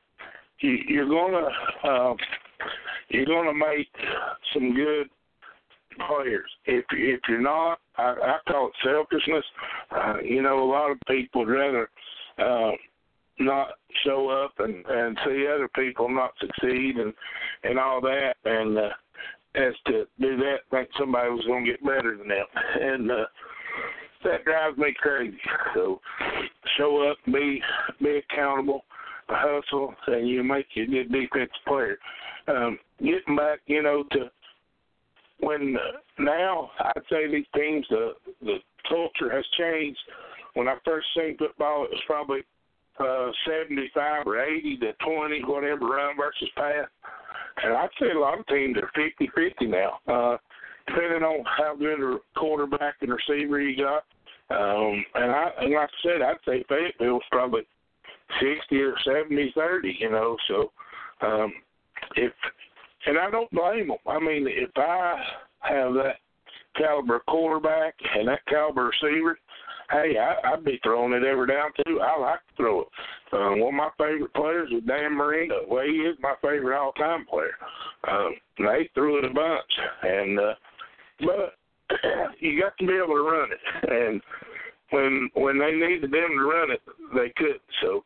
you, 0.59 0.77
you're 0.87 1.09
gonna 1.09 1.47
uh, 1.83 2.13
you're 3.09 3.25
gonna 3.25 3.53
make 3.53 3.87
some 4.53 4.73
good 4.73 5.07
players. 6.07 6.49
If 6.65 6.85
if 6.91 7.21
you're 7.27 7.41
not, 7.41 7.79
I, 7.97 8.15
I 8.21 8.37
call 8.47 8.67
it 8.67 8.73
selfishness. 8.83 9.45
Uh, 9.91 10.15
you 10.23 10.41
know, 10.41 10.63
a 10.63 10.69
lot 10.69 10.91
of 10.91 10.97
people 11.07 11.45
would 11.45 11.51
rather 11.51 11.89
uh, 12.37 12.71
not 13.39 13.69
show 14.05 14.29
up 14.29 14.53
and 14.59 14.85
and 14.85 15.17
see 15.25 15.47
other 15.47 15.69
people 15.75 16.09
not 16.09 16.31
succeed 16.39 16.97
and 16.97 17.13
and 17.63 17.79
all 17.79 18.01
that, 18.01 18.35
and 18.45 18.77
uh, 18.77 18.89
as 19.55 19.73
to 19.87 20.05
do 20.19 20.37
that, 20.37 20.57
think 20.71 20.89
somebody 20.97 21.29
was 21.29 21.45
going 21.45 21.65
to 21.65 21.71
get 21.71 21.85
better 21.85 22.15
than 22.17 22.27
them, 22.27 22.45
and 22.81 23.11
uh, 23.11 23.25
that 24.23 24.43
drives 24.45 24.77
me 24.77 24.93
crazy. 24.97 25.37
So 25.73 25.99
show 26.77 27.09
up, 27.09 27.17
be 27.25 27.61
be 28.01 28.21
accountable 28.31 28.83
hustle 29.35 29.93
and 30.07 30.27
you 30.27 30.43
make 30.43 30.67
you 30.73 30.87
good 30.87 31.11
defensive 31.11 31.49
player. 31.67 31.97
Um, 32.47 32.79
getting 32.99 33.35
back, 33.35 33.59
you 33.65 33.83
know, 33.83 34.03
to 34.11 34.31
when 35.39 35.75
uh, 35.75 35.97
now 36.19 36.71
I'd 36.79 37.01
say 37.09 37.29
these 37.29 37.45
teams 37.55 37.85
the 37.89 38.13
the 38.41 38.57
culture 38.89 39.33
has 39.33 39.45
changed. 39.57 39.99
When 40.53 40.67
I 40.67 40.75
first 40.83 41.07
seen 41.15 41.37
football, 41.37 41.83
it 41.83 41.91
was 41.91 42.01
probably 42.07 42.39
uh, 42.99 43.31
75 43.45 44.25
or 44.25 44.43
80 44.43 44.77
to 44.77 44.93
20, 45.05 45.43
whatever, 45.45 45.85
run 45.85 46.17
versus 46.17 46.49
pass. 46.55 46.87
And 47.63 47.73
I'd 47.73 47.89
say 47.99 48.07
a 48.15 48.19
lot 48.19 48.39
of 48.39 48.47
teams 48.47 48.77
are 48.77 48.89
50-50 48.97 49.69
now, 49.69 49.99
uh, 50.07 50.37
depending 50.87 51.23
on 51.23 51.43
how 51.45 51.75
good 51.75 52.01
a 52.01 52.17
quarterback 52.35 52.95
and 53.01 53.11
receiver 53.11 53.61
you 53.61 53.77
got. 53.77 54.03
Um, 54.49 55.03
and 55.15 55.31
I, 55.31 55.49
and 55.61 55.73
like 55.73 55.89
I 55.89 56.07
said, 56.07 56.21
I'd 56.21 56.37
say 56.45 56.63
Fayetteville's 56.69 57.23
probably 57.31 57.61
sixty 58.41 58.81
or 58.81 58.93
seventy 59.05 59.51
thirty, 59.55 59.95
you 59.99 60.09
know. 60.09 60.37
So 60.47 60.71
um, 61.21 61.53
if 62.15 62.31
and 63.05 63.17
I 63.17 63.29
don't 63.31 63.51
blame 63.51 63.87
them. 63.87 63.97
I 64.07 64.19
mean, 64.19 64.47
if 64.47 64.71
I 64.75 65.15
have 65.61 65.93
that 65.93 66.15
caliber 66.75 67.21
quarterback 67.27 67.95
and 68.15 68.27
that 68.27 68.45
caliber 68.47 68.91
receiver, 68.91 69.39
hey, 69.91 70.15
I, 70.17 70.53
I'd 70.53 70.65
be 70.65 70.79
throwing 70.83 71.13
it 71.13 71.23
every 71.23 71.47
down 71.47 71.71
too. 71.85 72.01
I 72.01 72.19
like 72.19 72.39
to 72.39 72.55
throw 72.55 72.81
it. 72.81 72.87
Um, 73.31 73.59
one 73.59 73.73
of 73.73 73.77
my 73.77 73.89
favorite 73.97 74.33
players 74.33 74.69
is 74.71 74.83
Dan 74.87 75.13
Marino. 75.15 75.61
Well, 75.67 75.85
he 75.85 75.97
is 75.97 76.17
my 76.21 76.35
favorite 76.41 76.77
all-time 76.77 77.25
player. 77.29 77.55
Um, 78.07 78.35
they 78.57 78.89
threw 78.93 79.19
it 79.19 79.25
a 79.25 79.33
bunch, 79.33 79.71
and 80.03 80.39
uh, 80.39 80.53
but 81.19 81.55
you 82.39 82.61
got 82.61 82.77
to 82.77 82.87
be 82.87 82.93
able 82.93 83.15
to 83.15 83.29
run 83.29 83.49
it, 83.51 83.89
and 83.89 84.21
when 84.91 85.29
when 85.35 85.59
they 85.59 85.71
needed 85.71 86.11
them 86.11 86.29
to 86.37 86.45
run 86.45 86.71
it, 86.71 86.81
they 87.13 87.31
could. 87.35 87.59
So, 87.81 88.03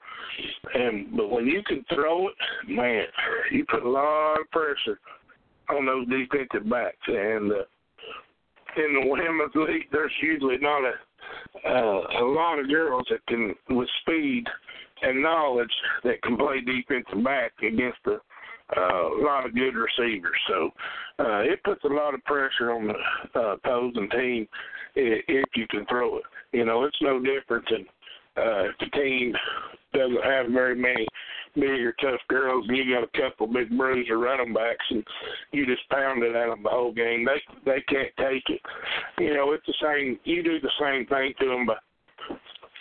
and 0.74 1.16
but 1.16 1.30
when 1.30 1.46
you 1.46 1.62
can 1.64 1.86
throw 1.94 2.28
it, 2.28 2.36
man, 2.68 3.06
you 3.52 3.66
put 3.70 3.84
a 3.84 3.90
lot 3.90 4.40
of 4.40 4.50
pressure 4.52 5.00
on 5.70 5.86
those 5.86 6.08
defensive 6.08 6.70
backs. 6.70 6.98
And 7.08 7.52
uh, 7.52 7.56
in 8.78 9.02
the 9.02 9.08
women's 9.08 9.56
league, 9.56 9.88
there's 9.92 10.12
usually 10.22 10.58
not 10.58 10.84
a 10.84 10.94
uh, 11.68 12.24
a 12.24 12.26
lot 12.26 12.60
of 12.60 12.68
girls 12.68 13.06
that 13.10 13.26
can 13.28 13.54
with 13.70 13.90
speed 14.02 14.46
and 15.04 15.22
knowledge 15.22 15.72
that 16.04 16.22
can 16.22 16.38
play 16.38 16.62
defensive 16.62 17.24
back 17.24 17.52
against 17.62 18.00
a 18.08 18.18
a 18.78 19.22
lot 19.22 19.46
of 19.46 19.54
good 19.54 19.74
receivers. 19.76 20.38
So 20.48 20.70
uh, 21.20 21.42
it 21.42 21.64
puts 21.64 21.84
a 21.84 21.90
lot 21.90 22.14
of 22.14 22.24
pressure 22.24 22.72
on 22.72 22.88
the 22.88 23.40
uh, 23.40 23.54
opposing 23.56 24.10
team 24.10 24.48
if 24.96 25.46
you 25.56 25.68
can 25.70 25.86
throw 25.88 26.18
it. 26.18 26.24
You 26.52 26.66
know, 26.66 26.84
it's 26.84 26.98
no 27.02 27.20
different 27.20 27.66
than 27.70 27.86
uh, 28.38 28.64
the 28.80 28.86
team 28.94 29.34
doesn't 29.94 30.24
have 30.24 30.48
very 30.48 30.76
many 30.76 31.06
big 31.56 31.82
or 31.82 31.94
tough 32.02 32.22
girls 32.30 32.66
and 32.68 32.78
you 32.78 32.94
got 32.94 33.04
a 33.04 33.30
couple 33.30 33.46
big 33.46 33.76
bruiser 33.78 34.18
running 34.18 34.54
backs 34.54 34.86
and 34.90 35.04
you 35.52 35.66
just 35.66 35.88
pound 35.90 36.24
it 36.24 36.36
at 36.36 36.48
them 36.48 36.64
the 36.64 36.70
whole 36.70 36.94
game. 36.94 37.26
They 37.26 37.42
they 37.66 37.82
can't 37.90 38.12
take 38.18 38.44
it. 38.48 38.62
You 39.20 39.34
know, 39.34 39.52
it's 39.52 39.66
the 39.66 39.74
same. 39.82 40.20
You 40.24 40.44
do 40.44 40.60
the 40.60 40.72
same 40.80 41.06
thing 41.08 41.34
to 41.40 41.46
them 41.46 41.66
by 41.66 41.76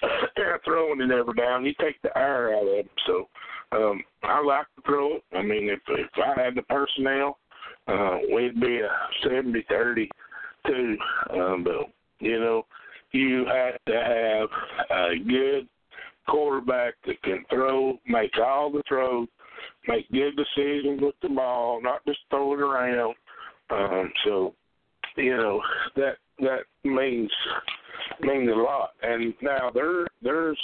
throwing 0.65 1.01
it 1.01 1.11
every 1.11 1.35
down. 1.35 1.65
You 1.65 1.75
take 1.81 2.01
the 2.03 2.17
air 2.17 2.55
out 2.55 2.63
of 2.63 2.69
them. 2.69 2.89
So 3.07 3.29
um, 3.73 4.03
I 4.23 4.43
like 4.43 4.67
to 4.77 4.83
throw 4.87 5.17
it. 5.17 5.25
I 5.33 5.43
mean, 5.43 5.69
if 5.69 5.81
if 5.89 6.09
I 6.17 6.41
had 6.41 6.55
the 6.55 6.63
personnel, 6.63 7.39
uh, 7.89 8.19
we'd 8.33 8.61
be 8.61 8.81
a 8.81 8.91
seventy 9.25 9.65
thirty 9.69 10.09
too. 10.67 10.97
Um, 11.33 11.65
but 11.65 11.91
you 12.21 12.39
know, 12.39 12.67
you 13.13 13.45
have 13.47 13.75
to 13.87 13.93
have 13.93 14.49
a 14.91 15.19
good 15.19 15.69
quarterback 16.29 16.95
that 17.07 17.21
can 17.23 17.45
throw, 17.51 17.99
make 18.07 18.31
all 18.39 18.71
the 18.71 18.83
throws, 18.89 19.29
make 19.89 20.11
good 20.11 20.33
decisions 20.37 21.01
with 21.01 21.15
the 21.23 21.29
ball, 21.29 21.81
not 21.83 22.05
just 22.07 22.21
throw 22.31 22.53
it 22.55 22.61
around. 22.61 23.15
Um, 23.71 24.13
so, 24.25 24.55
you 25.17 25.37
know, 25.37 25.61
that 25.97 26.17
that 26.41 26.61
means 26.85 27.31
means 28.21 28.51
a 28.51 28.55
lot. 28.55 28.91
And 29.03 29.35
now 29.43 29.71
there 29.73 30.07
there's 30.23 30.59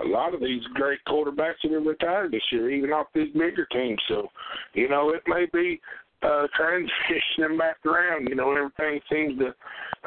a 0.00 0.04
lot 0.04 0.34
of 0.34 0.40
these 0.40 0.62
great 0.74 0.98
quarterbacks 1.08 1.62
that 1.62 1.72
are 1.72 1.80
retired 1.80 2.32
this 2.32 2.42
year, 2.52 2.70
even 2.70 2.90
off 2.90 3.06
these 3.14 3.32
bigger 3.32 3.66
teams. 3.72 4.00
So, 4.08 4.28
you 4.74 4.88
know, 4.88 5.10
it 5.10 5.22
may 5.26 5.46
be 5.52 5.80
uh, 6.22 6.46
transitioning 6.58 7.58
back 7.58 7.76
around. 7.86 8.28
You 8.28 8.34
know, 8.34 8.52
everything 8.52 9.00
seems 9.10 9.38
to 9.38 9.54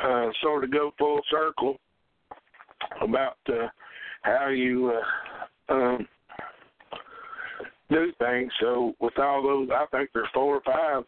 uh, 0.04 0.28
sort 0.42 0.64
of 0.64 0.72
go 0.72 0.92
full 0.98 1.22
circle 1.30 1.78
about 3.02 3.38
uh, 3.48 3.68
how 4.22 4.48
you 4.48 4.94
uh, 5.70 5.74
um, 5.74 6.08
do 7.90 8.12
things. 8.20 8.52
So 8.62 8.94
with 9.00 9.18
all 9.18 9.44
those, 9.44 9.70
I 9.74 9.86
think 9.92 10.10
there's 10.14 10.28
four 10.34 10.56
or 10.58 10.62
five. 10.66 11.04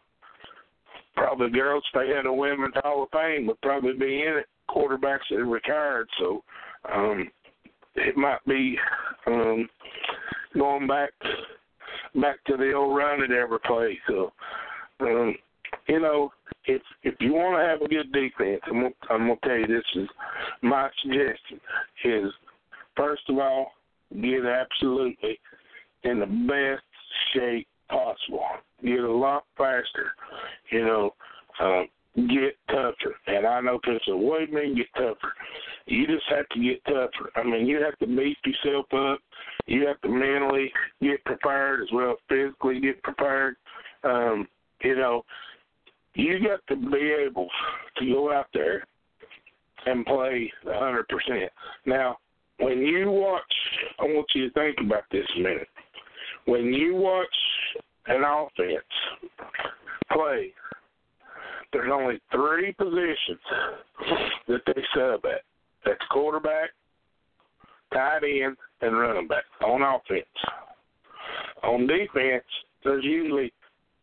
Probably 1.14 1.50
girls, 1.50 1.84
if 1.92 2.00
they 2.08 2.14
had 2.14 2.26
a 2.26 2.32
women's 2.32 2.74
Hall 2.76 3.02
of 3.02 3.10
Fame, 3.10 3.46
would 3.46 3.60
probably 3.60 3.92
be 3.92 4.22
in 4.22 4.38
it. 4.38 4.46
Quarterbacks 4.70 5.28
that 5.28 5.44
retired, 5.44 6.08
so 6.18 6.42
um, 6.90 7.28
it 7.94 8.16
might 8.16 8.42
be 8.46 8.78
um, 9.26 9.68
going 10.54 10.86
back 10.86 11.10
back 12.14 12.42
to 12.46 12.56
the 12.56 12.72
old 12.72 12.96
run 12.96 13.22
it 13.22 13.30
ever 13.30 13.58
played. 13.58 13.98
So, 14.06 14.32
um, 15.00 15.34
you 15.88 16.00
know, 16.00 16.32
if 16.66 16.82
if 17.02 17.14
you 17.20 17.32
want 17.32 17.58
to 17.58 17.68
have 17.68 17.82
a 17.82 17.88
good 17.88 18.12
defense, 18.12 18.60
I'm 18.66 18.74
gonna, 18.74 18.90
I'm 19.10 19.28
gonna 19.28 19.36
tell 19.44 19.56
you 19.56 19.66
this 19.66 19.84
is 19.96 20.08
my 20.62 20.88
suggestion 21.02 21.60
is 22.04 22.32
first 22.96 23.22
of 23.28 23.38
all 23.38 23.72
get 24.20 24.44
absolutely 24.44 25.38
in 26.04 26.20
the 26.20 26.26
best 26.26 26.82
shape 27.34 27.66
possible. 27.88 28.44
Get 28.82 29.00
a 29.00 29.12
lot 29.12 29.44
faster. 29.56 30.12
You 30.70 30.84
know, 30.84 31.14
um, 31.60 31.88
get 32.16 32.56
tougher. 32.68 33.16
And 33.26 33.46
I 33.46 33.60
know 33.60 33.78
people 33.78 34.00
say, 34.06 34.12
"What 34.12 34.50
do 34.50 34.74
get 34.74 34.86
tougher?" 34.94 35.34
You 35.86 36.06
just 36.06 36.26
have 36.28 36.48
to 36.50 36.60
get 36.60 36.84
tougher. 36.84 37.30
I 37.36 37.42
mean, 37.42 37.66
you 37.66 37.82
have 37.82 37.98
to 37.98 38.06
beef 38.06 38.36
yourself 38.44 38.92
up. 38.94 39.20
You 39.66 39.86
have 39.86 40.00
to 40.02 40.08
mentally 40.08 40.72
get 41.00 41.24
prepared 41.24 41.82
as 41.82 41.88
well 41.92 42.12
as 42.12 42.18
physically 42.28 42.80
get 42.80 43.02
prepared. 43.02 43.56
Um, 44.04 44.48
you 44.82 44.96
know, 44.96 45.24
you 46.14 46.38
got 46.40 46.60
to 46.68 46.76
be 46.90 47.14
able 47.26 47.48
to 47.98 48.06
go 48.06 48.32
out 48.32 48.46
there 48.52 48.86
and 49.86 50.04
play 50.06 50.52
a 50.66 50.78
hundred 50.78 51.08
percent. 51.08 51.50
Now, 51.86 52.18
when 52.58 52.78
you 52.78 53.10
watch, 53.10 53.42
I 53.98 54.04
want 54.04 54.26
you 54.34 54.48
to 54.48 54.54
think 54.54 54.76
about 54.80 55.04
this 55.10 55.26
a 55.36 55.40
minute. 55.40 55.68
When 56.44 56.72
you 56.72 56.94
watch 56.94 57.26
an 58.06 58.22
offense 58.24 58.84
play, 60.12 60.52
there's 61.72 61.90
only 61.92 62.20
three 62.30 62.72
positions 62.72 63.40
that 64.48 64.60
they 64.66 64.82
sub 64.94 65.24
at. 65.24 65.42
That's 65.84 66.00
quarterback, 66.10 66.70
tight 67.92 68.22
end, 68.24 68.56
and 68.82 68.98
running 68.98 69.26
back 69.26 69.44
on 69.64 69.82
offense. 69.82 70.26
On 71.62 71.86
defense, 71.86 72.44
there's 72.84 73.04
usually 73.04 73.52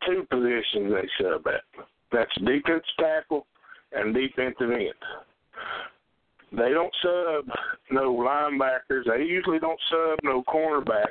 two 0.08 0.26
positions 0.30 0.92
they 0.92 1.24
sub 1.24 1.46
at. 1.48 1.86
That's 2.12 2.34
defensive 2.40 2.82
tackle 3.00 3.46
and 3.92 4.14
defensive 4.14 4.72
end. 4.72 4.94
They 6.52 6.72
don't 6.72 6.94
sub 7.04 7.46
no 7.92 8.14
linebackers. 8.16 9.04
They 9.06 9.24
usually 9.24 9.60
don't 9.60 9.80
sub 9.90 10.20
no 10.24 10.44
cornerback 10.44 11.10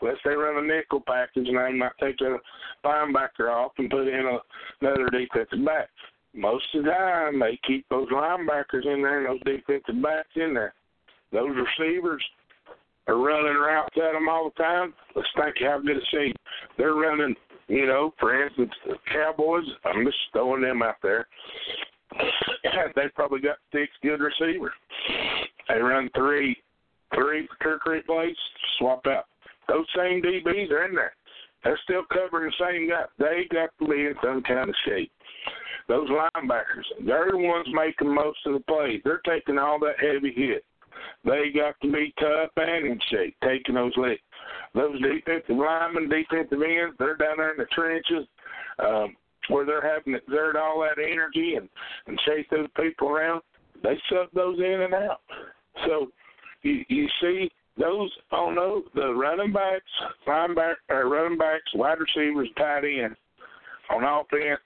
unless 0.00 0.16
they 0.24 0.34
run 0.34 0.62
a 0.62 0.66
nickel 0.66 1.02
package 1.04 1.48
and 1.48 1.58
they 1.58 1.72
might 1.72 1.92
take 2.00 2.18
the 2.18 2.38
linebacker 2.84 3.50
off 3.50 3.72
and 3.78 3.90
put 3.90 4.06
in 4.06 4.26
a, 4.26 4.38
another 4.80 5.08
defensive 5.10 5.64
back. 5.64 5.88
Most 6.34 6.66
of 6.74 6.84
the 6.84 6.90
time, 6.90 7.40
they 7.40 7.58
keep 7.66 7.84
those 7.88 8.08
linebackers 8.10 8.86
in 8.86 9.02
there 9.02 9.26
and 9.26 9.26
those 9.26 9.56
defensive 9.56 10.02
backs 10.02 10.28
in 10.36 10.54
there. 10.54 10.74
Those 11.32 11.50
receivers 11.78 12.22
are 13.08 13.18
running 13.18 13.56
routes 13.56 13.96
at 13.96 14.12
them 14.12 14.28
all 14.28 14.50
the 14.50 14.62
time. 14.62 14.94
Let's 15.14 15.28
think 15.36 15.56
how 15.60 15.80
good 15.80 15.96
a 15.96 16.00
see. 16.12 16.32
They're 16.76 16.94
running, 16.94 17.34
you 17.68 17.86
know, 17.86 18.12
for 18.20 18.44
instance, 18.44 18.72
the 18.86 18.96
Cowboys. 19.12 19.64
I'm 19.84 20.04
just 20.04 20.16
throwing 20.32 20.62
them 20.62 20.82
out 20.82 20.96
there. 21.02 21.26
they 22.94 23.08
probably 23.14 23.40
got 23.40 23.56
six 23.72 23.90
good 24.02 24.20
receivers. 24.20 24.72
They 25.68 25.80
run 25.80 26.08
three, 26.14 26.56
three 27.14 27.48
concrete 27.62 28.06
plays, 28.06 28.36
swap 28.78 29.06
out. 29.06 29.24
Those 29.68 29.86
same 29.96 30.22
DBs 30.22 30.70
are 30.70 30.86
in 30.86 30.94
there. 30.94 31.12
They're 31.64 31.80
still 31.82 32.02
covering 32.12 32.50
the 32.50 32.64
same 32.64 32.88
guy. 32.88 33.04
They 33.18 33.46
got 33.52 33.70
to 33.80 33.90
be 33.90 34.06
in 34.06 34.14
some 34.22 34.42
kind 34.42 34.68
of 34.68 34.74
shape. 34.86 35.10
Those 35.88 36.08
linebackers, 36.08 36.84
they're 37.04 37.30
the 37.30 37.38
ones 37.38 37.66
making 37.72 38.12
most 38.12 38.38
of 38.46 38.54
the 38.54 38.60
plays. 38.60 39.00
They're 39.04 39.20
taking 39.26 39.58
all 39.58 39.78
that 39.80 40.00
heavy 40.00 40.32
hit. 40.32 40.64
They 41.24 41.50
got 41.54 41.74
to 41.82 41.92
be 41.92 42.12
tough 42.20 42.50
and 42.56 42.86
in 42.86 43.00
shape, 43.10 43.36
taking 43.42 43.74
those 43.74 43.92
licks. 43.96 44.22
Those 44.74 45.00
defensive 45.00 45.56
linemen, 45.56 46.08
defensive 46.08 46.60
ends, 46.62 46.96
they're 46.98 47.16
down 47.16 47.38
there 47.38 47.52
in 47.52 47.58
the 47.58 47.66
trenches. 47.66 48.26
Um, 48.78 49.16
where 49.48 49.64
they're 49.64 49.82
having 49.82 50.12
to 50.12 50.18
exert 50.18 50.56
all 50.56 50.80
that 50.80 51.00
energy 51.00 51.54
and 51.54 51.68
and 52.06 52.18
chase 52.26 52.46
those 52.50 52.68
people 52.76 53.08
around, 53.08 53.42
they 53.82 53.96
suck 54.08 54.30
those 54.32 54.58
in 54.58 54.82
and 54.82 54.94
out. 54.94 55.20
So 55.86 56.08
you 56.62 56.84
you 56.88 57.08
see 57.20 57.50
those 57.78 58.10
oh 58.32 58.50
no 58.50 58.82
the 58.94 59.14
running 59.14 59.52
backs, 59.52 59.84
linebacker, 60.26 60.74
or 60.88 61.08
running 61.08 61.38
backs, 61.38 61.72
wide 61.74 61.98
receivers, 61.98 62.48
tight 62.56 62.84
ends 62.84 63.16
on 63.90 64.02
offense, 64.02 64.60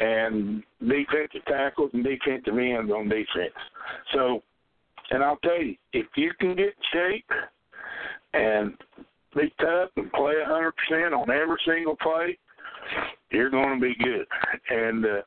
and 0.00 0.62
defensive 0.80 1.44
tackles 1.46 1.90
and 1.94 2.04
defensive 2.04 2.56
ends 2.56 2.92
on 2.92 3.08
defense. 3.08 3.54
So, 4.12 4.42
and 5.10 5.22
I'll 5.22 5.38
tell 5.38 5.62
you, 5.62 5.76
if 5.92 6.06
you 6.16 6.32
can 6.38 6.54
get 6.54 6.74
shape 6.92 7.30
and 8.34 8.74
be 9.34 9.52
tough 9.60 9.90
and 9.96 10.12
play 10.12 10.34
a 10.42 10.48
hundred 10.48 10.74
percent 10.76 11.14
on 11.14 11.30
every 11.30 11.58
single 11.66 11.96
play, 11.96 12.38
you're 13.30 13.50
going 13.50 13.80
to 13.80 13.80
be 13.80 13.94
good. 14.02 14.26
And 14.70 15.04
uh, 15.04 15.22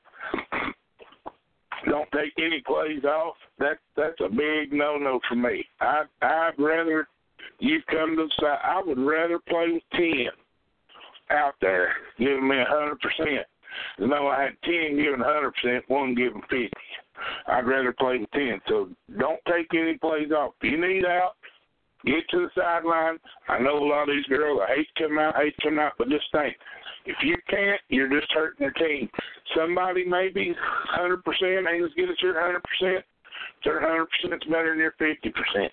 don't 1.89 2.09
take 2.11 2.33
any 2.37 2.61
plays 2.65 3.03
off. 3.03 3.35
That 3.59 3.77
that's 3.95 4.19
a 4.19 4.29
big 4.29 4.71
no 4.71 4.97
no 4.97 5.19
for 5.27 5.35
me. 5.35 5.65
I 5.81 6.03
I'd 6.21 6.53
rather 6.57 7.07
you 7.59 7.79
come 7.89 8.15
to 8.15 8.23
the 8.23 8.31
side. 8.39 8.59
I 8.63 8.81
would 8.85 8.99
rather 8.99 9.39
play 9.47 9.71
with 9.73 9.83
ten 9.93 10.27
out 11.29 11.55
there, 11.61 11.93
giving 12.17 12.47
me 12.47 12.59
a 12.59 12.65
hundred 12.65 12.99
percent. 12.99 13.45
No, 13.99 14.27
I 14.27 14.43
had 14.43 14.57
ten 14.63 14.97
giving 14.97 15.21
a 15.21 15.23
hundred 15.23 15.53
percent, 15.55 15.83
one 15.87 16.15
giving 16.15 16.41
fifty. 16.41 16.69
I'd 17.47 17.67
rather 17.67 17.93
play 17.93 18.17
with 18.19 18.31
ten. 18.31 18.59
So 18.67 18.89
don't 19.19 19.39
take 19.47 19.67
any 19.73 19.97
plays 19.97 20.31
off. 20.31 20.53
If 20.61 20.71
you 20.71 20.79
need 20.79 21.05
out, 21.05 21.33
get 22.05 22.27
to 22.31 22.47
the 22.47 22.49
sideline. 22.55 23.17
I 23.47 23.59
know 23.59 23.77
a 23.77 23.85
lot 23.85 24.09
of 24.09 24.15
these 24.15 24.25
girls 24.25 24.59
I 24.61 24.75
hate 24.75 24.87
come 24.97 25.19
out, 25.19 25.35
hate 25.35 25.55
come 25.63 25.79
out, 25.79 25.93
but 25.97 26.09
just 26.09 26.25
think 26.31 26.55
if 27.05 27.17
you 27.21 27.35
can't, 27.49 27.81
you're 27.89 28.09
just 28.09 28.31
hurting 28.31 28.67
the 28.67 28.73
team. 28.79 29.09
Somebody 29.55 30.05
maybe 30.05 30.55
100% 30.97 31.17
ain't 31.21 31.83
as 31.83 31.91
good 31.95 32.09
as 32.09 32.21
your 32.21 32.35
100%. 32.35 33.03
Their 33.63 33.81
100% 33.81 34.05
is 34.33 34.49
better 34.49 34.69
than 34.69 34.79
your 34.79 34.93
50%. 34.99 35.69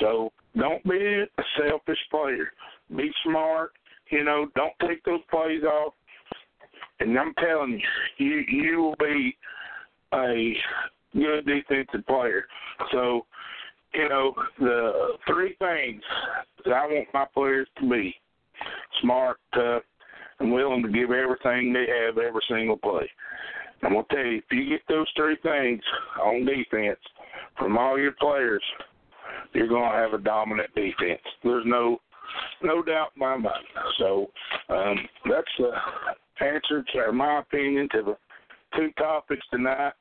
So 0.00 0.32
don't 0.56 0.82
be 0.84 0.96
a 0.96 1.42
selfish 1.58 1.98
player. 2.10 2.52
Be 2.96 3.10
smart. 3.24 3.72
You 4.10 4.24
know, 4.24 4.46
don't 4.54 4.72
take 4.86 5.04
those 5.04 5.20
plays 5.30 5.62
off. 5.62 5.94
And 7.00 7.18
I'm 7.18 7.34
telling 7.34 7.80
you, 8.18 8.26
you 8.26 8.44
you 8.48 8.78
will 8.78 8.96
be 8.98 9.36
a 10.12 10.54
good 11.14 11.46
defensive 11.46 12.06
player. 12.06 12.46
So, 12.92 13.26
you 13.94 14.08
know, 14.08 14.34
the 14.58 15.16
three 15.26 15.56
things 15.58 16.02
that 16.64 16.72
I 16.72 16.86
want 16.86 17.08
my 17.12 17.26
players 17.34 17.68
to 17.80 17.88
be 17.88 18.14
smart, 19.00 19.38
tough, 19.54 19.82
and 20.38 20.52
willing 20.52 20.82
to 20.82 20.88
give 20.88 21.10
everything 21.10 21.72
they 21.72 21.86
have 22.04 22.18
every 22.18 22.42
single 22.48 22.76
play. 22.76 23.08
I'm 23.82 23.92
gonna 23.92 24.04
tell 24.10 24.24
you, 24.24 24.38
if 24.38 24.44
you 24.50 24.68
get 24.68 24.80
those 24.88 25.10
three 25.16 25.36
things 25.42 25.82
on 26.22 26.46
defense 26.46 27.00
from 27.58 27.76
all 27.76 27.98
your 27.98 28.12
players, 28.12 28.62
you're 29.52 29.68
gonna 29.68 29.96
have 29.96 30.14
a 30.14 30.22
dominant 30.22 30.72
defense. 30.74 31.20
There's 31.42 31.64
no 31.66 32.00
no 32.62 32.82
doubt 32.82 33.10
in 33.16 33.20
my 33.20 33.36
mind. 33.36 33.64
So 33.98 34.30
um, 34.68 34.96
that's 35.28 35.46
the 35.58 35.72
answer 36.44 36.84
to 36.94 37.12
my 37.12 37.40
opinion 37.40 37.88
to 37.92 38.02
the 38.02 38.16
two 38.76 38.90
topics 38.98 39.44
tonight. 39.50 39.92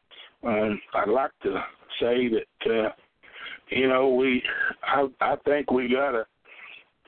Um, 0.44 0.80
I'd 0.94 1.10
like 1.10 1.32
to 1.44 1.62
say 2.00 2.30
that 2.30 2.72
uh, 2.72 2.90
you 3.72 3.88
know 3.88 4.10
we 4.10 4.44
I 4.84 5.08
I 5.20 5.36
think 5.46 5.72
we 5.72 5.90
got 5.90 6.16
a 6.16 6.26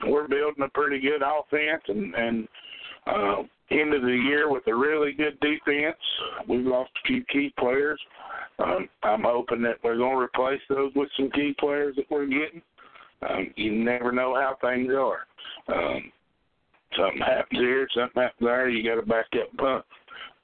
we're 0.06 0.28
building 0.28 0.64
a 0.64 0.68
pretty 0.68 1.00
good 1.00 1.22
offense 1.22 1.82
and 1.88 2.14
and 2.14 2.48
uh, 3.06 3.42
end 3.70 3.94
of 3.94 4.02
the 4.02 4.08
year 4.08 4.50
with 4.50 4.66
a 4.66 4.74
really 4.74 5.12
good 5.12 5.38
defense. 5.40 5.96
We've 6.48 6.66
lost 6.66 6.90
a 7.04 7.06
few 7.06 7.24
key 7.24 7.52
players. 7.58 8.00
Um, 8.58 8.88
I'm 9.02 9.22
hoping 9.22 9.62
that 9.62 9.76
we're 9.82 9.96
going 9.96 10.16
to 10.16 10.22
replace 10.22 10.60
those 10.68 10.92
with 10.94 11.08
some 11.16 11.30
key 11.30 11.54
players 11.58 11.96
that 11.96 12.10
we're 12.10 12.26
getting. 12.26 12.62
Um, 13.28 13.52
you 13.56 13.72
never 13.72 14.12
know 14.12 14.34
how 14.34 14.56
things 14.60 14.90
are. 14.90 15.20
Um, 15.68 16.12
something 16.96 17.20
happens 17.20 17.60
here, 17.60 17.88
something 17.94 18.22
happens 18.22 18.46
there. 18.46 18.68
You 18.68 18.88
got 18.88 19.00
to 19.00 19.06
back 19.06 19.26
up 19.40 19.56
punt. 19.56 19.84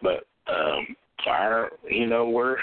But 0.02 0.24
um, 0.52 0.96
our, 1.26 1.70
you 1.88 2.06
know, 2.06 2.28
we're 2.28 2.56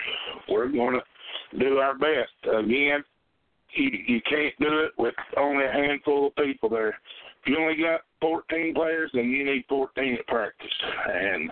we're 0.49 0.67
going 0.67 0.99
to 0.99 1.59
do 1.59 1.77
our 1.77 1.97
best. 1.97 2.31
Again, 2.43 3.03
you 3.75 3.89
you 4.07 4.21
can't 4.29 4.53
do 4.59 4.79
it 4.79 4.91
with 4.97 5.15
only 5.37 5.65
a 5.65 5.71
handful 5.71 6.27
of 6.27 6.35
people 6.35 6.69
there. 6.69 6.89
If 6.89 7.47
you 7.47 7.57
only 7.59 7.75
got 7.75 8.01
14 8.21 8.73
players, 8.73 9.11
then 9.13 9.29
you 9.29 9.45
need 9.45 9.65
14 9.69 10.17
at 10.19 10.27
practice. 10.27 10.67
And 11.09 11.51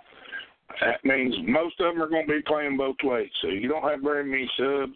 that 0.81 1.05
means 1.05 1.35
most 1.47 1.79
of 1.79 1.93
them 1.93 2.01
are 2.01 2.09
going 2.09 2.27
to 2.27 2.33
be 2.33 2.41
playing 2.41 2.77
both 2.77 2.97
ways. 3.03 3.29
So 3.41 3.49
you 3.49 3.67
don't 3.67 3.87
have 3.87 4.01
very 4.01 4.25
many 4.25 4.49
subs. 4.57 4.93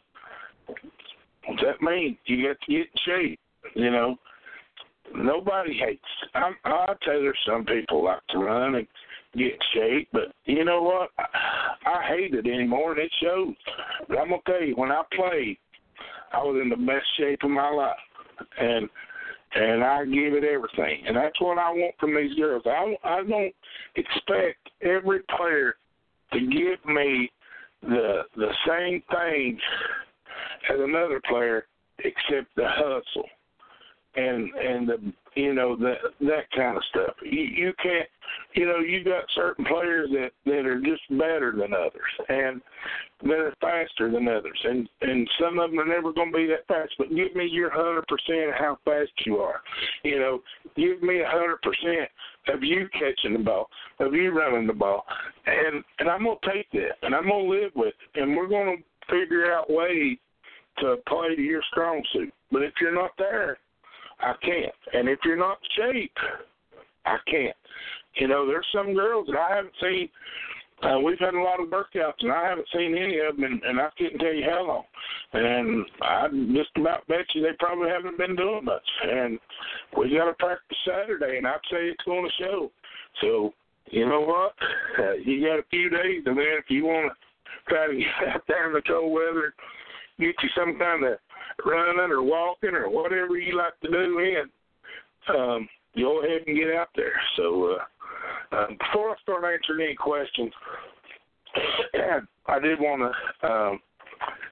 What's 1.45 1.63
that 1.63 1.81
mean? 1.81 2.17
You 2.25 2.47
got 2.47 2.57
to 2.61 2.71
get 2.71 2.81
in 2.81 2.87
shape. 3.05 3.39
You 3.75 3.91
know, 3.91 4.17
nobody 5.15 5.77
hates. 5.77 6.01
I'm, 6.33 6.55
I'll 6.65 6.97
tell 7.03 7.19
you, 7.19 7.33
some 7.47 7.65
people 7.65 8.03
like 8.03 8.25
to 8.29 8.39
run 8.39 8.75
and 8.75 8.87
get 9.35 9.53
in 9.53 9.59
shape, 9.73 10.09
but 10.11 10.33
you 10.45 10.65
know 10.65 10.81
what? 10.81 11.09
I, 11.17 11.89
I 11.89 12.07
hate 12.07 12.33
it 12.33 12.47
anymore, 12.47 12.91
and 12.91 13.01
it 13.01 13.11
shows. 13.21 13.53
But 14.07 14.17
I'm 14.17 14.31
you, 14.31 14.73
when 14.75 14.91
I 14.91 15.03
played, 15.15 15.57
I 16.33 16.43
was 16.43 16.59
in 16.61 16.69
the 16.69 16.75
best 16.75 17.05
shape 17.17 17.39
of 17.43 17.49
my 17.49 17.69
life, 17.69 17.95
and 18.59 18.89
and 19.55 19.83
I 19.83 20.05
give 20.05 20.33
it 20.33 20.43
everything, 20.43 21.03
and 21.07 21.15
that's 21.17 21.39
what 21.41 21.57
I 21.57 21.71
want 21.71 21.95
from 21.99 22.15
these 22.15 22.35
girls. 22.35 22.63
I 22.65 22.95
I 23.03 23.23
don't 23.23 23.53
expect 23.95 24.69
every 24.81 25.21
player 25.35 25.75
to 26.33 26.39
give 26.39 26.85
me 26.85 27.31
the 27.81 28.23
the 28.35 28.51
same 28.67 29.01
thing 29.11 29.59
as 30.69 30.79
another 30.79 31.21
player, 31.27 31.65
except 31.99 32.55
the 32.55 32.67
hustle 32.67 33.29
and 34.15 34.49
and 34.55 34.87
the 34.87 35.13
you 35.35 35.53
know 35.53 35.75
that 35.77 35.97
that 36.21 36.51
kind 36.55 36.77
of 36.77 36.83
stuff. 36.89 37.15
You 37.23 37.41
you 37.41 37.73
can't 37.81 38.07
you 38.55 38.65
know 38.65 38.79
you 38.79 39.03
got 39.03 39.23
certain 39.35 39.65
players 39.65 40.09
that 40.11 40.31
that 40.45 40.65
are 40.65 40.79
just 40.81 41.01
better 41.09 41.53
than 41.57 41.73
others 41.73 42.11
and 42.29 42.61
they're 43.23 43.53
faster 43.61 44.11
than 44.11 44.27
others 44.27 44.59
and 44.63 44.89
and 45.01 45.29
some 45.39 45.59
of 45.59 45.71
them 45.71 45.79
are 45.79 45.87
never 45.87 46.13
going 46.13 46.31
to 46.31 46.37
be 46.37 46.47
that 46.47 46.67
fast. 46.67 46.93
But 46.97 47.09
give 47.09 47.35
me 47.35 47.47
your 47.51 47.69
hundred 47.69 48.05
percent 48.07 48.49
of 48.49 48.55
how 48.55 48.77
fast 48.85 49.11
you 49.25 49.37
are. 49.37 49.61
You 50.03 50.19
know, 50.19 50.41
give 50.75 51.01
me 51.01 51.21
a 51.21 51.27
hundred 51.27 51.61
percent 51.61 52.09
of 52.47 52.63
you 52.63 52.87
catching 52.93 53.33
the 53.33 53.43
ball, 53.43 53.69
of 53.99 54.13
you 54.13 54.31
running 54.31 54.67
the 54.67 54.73
ball, 54.73 55.05
and 55.45 55.83
and 55.99 56.09
I'm 56.09 56.23
gonna 56.23 56.37
take 56.53 56.71
that 56.73 56.97
and 57.03 57.13
I'm 57.13 57.27
gonna 57.29 57.43
live 57.43 57.71
with 57.75 57.93
it 58.13 58.21
and 58.21 58.35
we're 58.35 58.47
gonna 58.47 58.77
figure 59.09 59.51
out 59.51 59.69
ways 59.69 60.17
to 60.79 60.97
play 61.07 61.35
to 61.35 61.41
your 61.41 61.61
strong 61.71 62.01
suit. 62.13 62.33
But 62.51 62.63
if 62.63 62.73
you're 62.79 62.95
not 62.95 63.11
there, 63.17 63.57
I 64.19 64.33
can't. 64.41 64.73
And 64.93 65.07
if 65.07 65.19
you're 65.23 65.37
not 65.37 65.57
in 65.77 65.93
shape, 65.93 66.17
I 67.05 67.17
can't. 67.29 67.55
You 68.15 68.27
know, 68.27 68.45
there's 68.45 68.67
some 68.73 68.93
girls 68.93 69.27
that 69.27 69.37
I 69.37 69.55
haven't 69.55 69.73
seen. 69.81 70.09
Uh, 70.81 70.99
we've 70.99 71.19
had 71.19 71.33
a 71.33 71.41
lot 71.41 71.59
of 71.59 71.67
workouts, 71.67 72.21
and 72.21 72.31
I 72.31 72.47
haven't 72.47 72.67
seen 72.73 72.97
any 72.97 73.19
of 73.19 73.35
them, 73.35 73.43
and, 73.43 73.61
and 73.63 73.81
I 73.81 73.89
couldn't 73.97 74.19
tell 74.19 74.33
you 74.33 74.45
how 74.49 74.65
long. 74.65 74.83
And 75.33 75.85
I 76.01 76.27
just 76.53 76.69
about 76.77 77.05
bet 77.07 77.25
you 77.35 77.41
they 77.41 77.49
probably 77.59 77.89
haven't 77.89 78.17
been 78.17 78.35
doing 78.35 78.63
much. 78.63 78.87
And 79.03 79.39
we 79.97 80.15
got 80.17 80.25
to 80.25 80.33
practice 80.33 80.77
Saturday, 80.85 81.37
and 81.37 81.47
I'd 81.47 81.59
say 81.69 81.87
it's 81.87 82.03
going 82.05 82.23
to 82.23 82.43
show. 82.43 82.71
So, 83.21 83.53
you 83.91 84.07
know 84.07 84.21
what? 84.21 84.53
Uh, 84.97 85.13
you 85.13 85.45
got 85.45 85.59
a 85.59 85.65
few 85.69 85.89
days, 85.89 86.23
and 86.25 86.37
then 86.37 86.45
if 86.57 86.65
you 86.69 86.85
want 86.85 87.11
to 87.11 87.73
try 87.73 87.87
to 87.87 87.93
get 87.97 88.35
out 88.35 88.43
there 88.47 88.67
in 88.67 88.73
the 88.73 88.81
cold 88.81 89.11
weather, 89.11 89.53
get 90.17 90.35
you 90.41 90.49
some 90.55 90.79
kind 90.79 91.03
of 91.03 91.17
running 91.65 92.11
or 92.11 92.23
walking 92.23 92.75
or 92.75 92.89
whatever 92.89 93.37
you 93.37 93.57
like 93.57 93.79
to 93.81 93.89
do 93.89 94.19
in, 94.19 95.35
um, 95.35 95.69
go 95.97 96.23
ahead 96.23 96.41
and 96.47 96.57
get 96.57 96.75
out 96.75 96.89
there. 96.95 97.19
So 97.37 97.77
uh, 97.77 98.55
uh, 98.55 98.67
before 98.67 99.11
I 99.11 99.15
start 99.21 99.43
answering 99.43 99.87
any 99.87 99.95
questions, 99.95 100.51
I 102.47 102.59
did 102.59 102.79
want 102.79 103.13
to 103.41 103.47
um, 103.47 103.79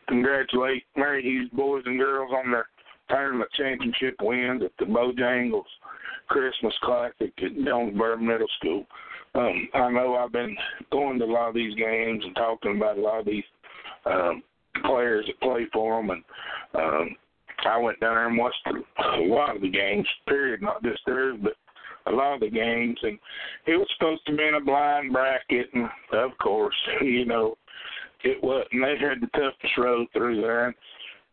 congratulate 0.08 0.84
Mary 0.96 1.24
Hughes 1.24 1.50
boys 1.54 1.84
and 1.86 2.00
girls 2.00 2.32
on 2.34 2.52
their 2.52 2.68
tournament 3.10 3.50
championship 3.56 4.16
wins 4.22 4.64
at 4.64 4.72
the 4.80 4.86
Bojangles 4.86 5.64
Christmas 6.28 6.74
Classic 6.84 7.32
at 7.38 7.56
Jonesborough 7.58 8.22
Middle 8.22 8.48
School. 8.60 8.86
Um, 9.36 9.70
I 9.74 9.92
know 9.92 10.16
I've 10.16 10.32
been 10.32 10.56
going 10.92 11.20
to 11.20 11.26
a 11.26 11.28
lot 11.28 11.50
of 11.50 11.56
these 11.56 11.76
games 11.76 12.24
and 12.24 12.36
talking 12.36 12.78
about 12.78 12.98
a 12.98 13.02
lot 13.02 13.20
of 13.20 13.26
these 13.26 13.44
um, 14.06 14.42
players 14.86 15.26
that 15.28 15.40
play 15.42 15.66
for 15.74 16.02
them, 16.02 16.10
and 16.12 16.24
um, 16.76 17.16
I 17.66 17.78
went 17.78 18.00
down 18.00 18.16
there 18.16 18.28
and 18.28 18.38
watched 18.38 18.68
a 18.68 19.22
lot 19.22 19.56
of 19.56 19.62
the 19.62 19.70
games. 19.70 20.08
Period, 20.28 20.62
not 20.62 20.84
just 20.84 21.02
theirs, 21.06 21.38
but 21.42 21.54
a 22.06 22.12
lot 22.12 22.36
of 22.36 22.40
the 22.40 22.50
games, 22.50 22.98
and 23.04 23.18
it 23.66 23.78
was 23.78 23.88
supposed 23.98 24.26
to 24.28 24.36
be 24.36 24.44
in 24.44 24.56
a 24.56 24.62
blind 24.62 25.12
bracket, 25.12 25.68
and 25.74 25.90
of 26.14 26.38
course, 26.38 26.76
you 27.02 27.26
know, 27.26 27.58
it 28.24 28.42
was. 28.44 28.66
And 28.72 28.84
they 28.84 28.96
had 29.00 29.22
the 29.22 29.28
toughest 29.28 29.78
road 29.78 30.08
through 30.14 30.42
there. 30.42 30.68
And 30.68 30.76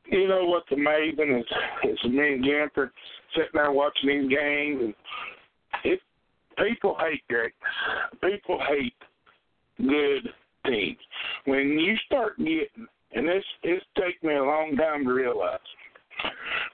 you 0.07 0.29
know 0.29 0.47
what's 0.47 0.71
amazing 0.73 1.39
is, 1.39 1.91
is 1.91 2.11
me 2.11 2.35
and 2.35 2.45
Jennifer 2.45 2.93
sitting 3.35 3.51
there 3.55 3.73
watching 3.73 4.09
these 4.09 4.31
games, 4.31 4.81
and 4.83 4.95
it 5.85 6.01
people 6.59 6.97
hate 6.99 7.23
greatness. 7.29 7.55
People 8.23 8.61
hate 8.69 8.95
good 9.79 10.29
teams. 10.67 10.99
When 11.47 11.79
you 11.79 11.97
start 12.07 12.37
getting 12.39 12.87
and 13.15 13.29
this 13.29 13.45
it's 13.63 13.85
taken 13.97 14.29
me 14.29 14.35
a 14.35 14.45
long 14.45 14.77
time 14.77 15.05
to 15.05 15.13
realize 15.13 15.59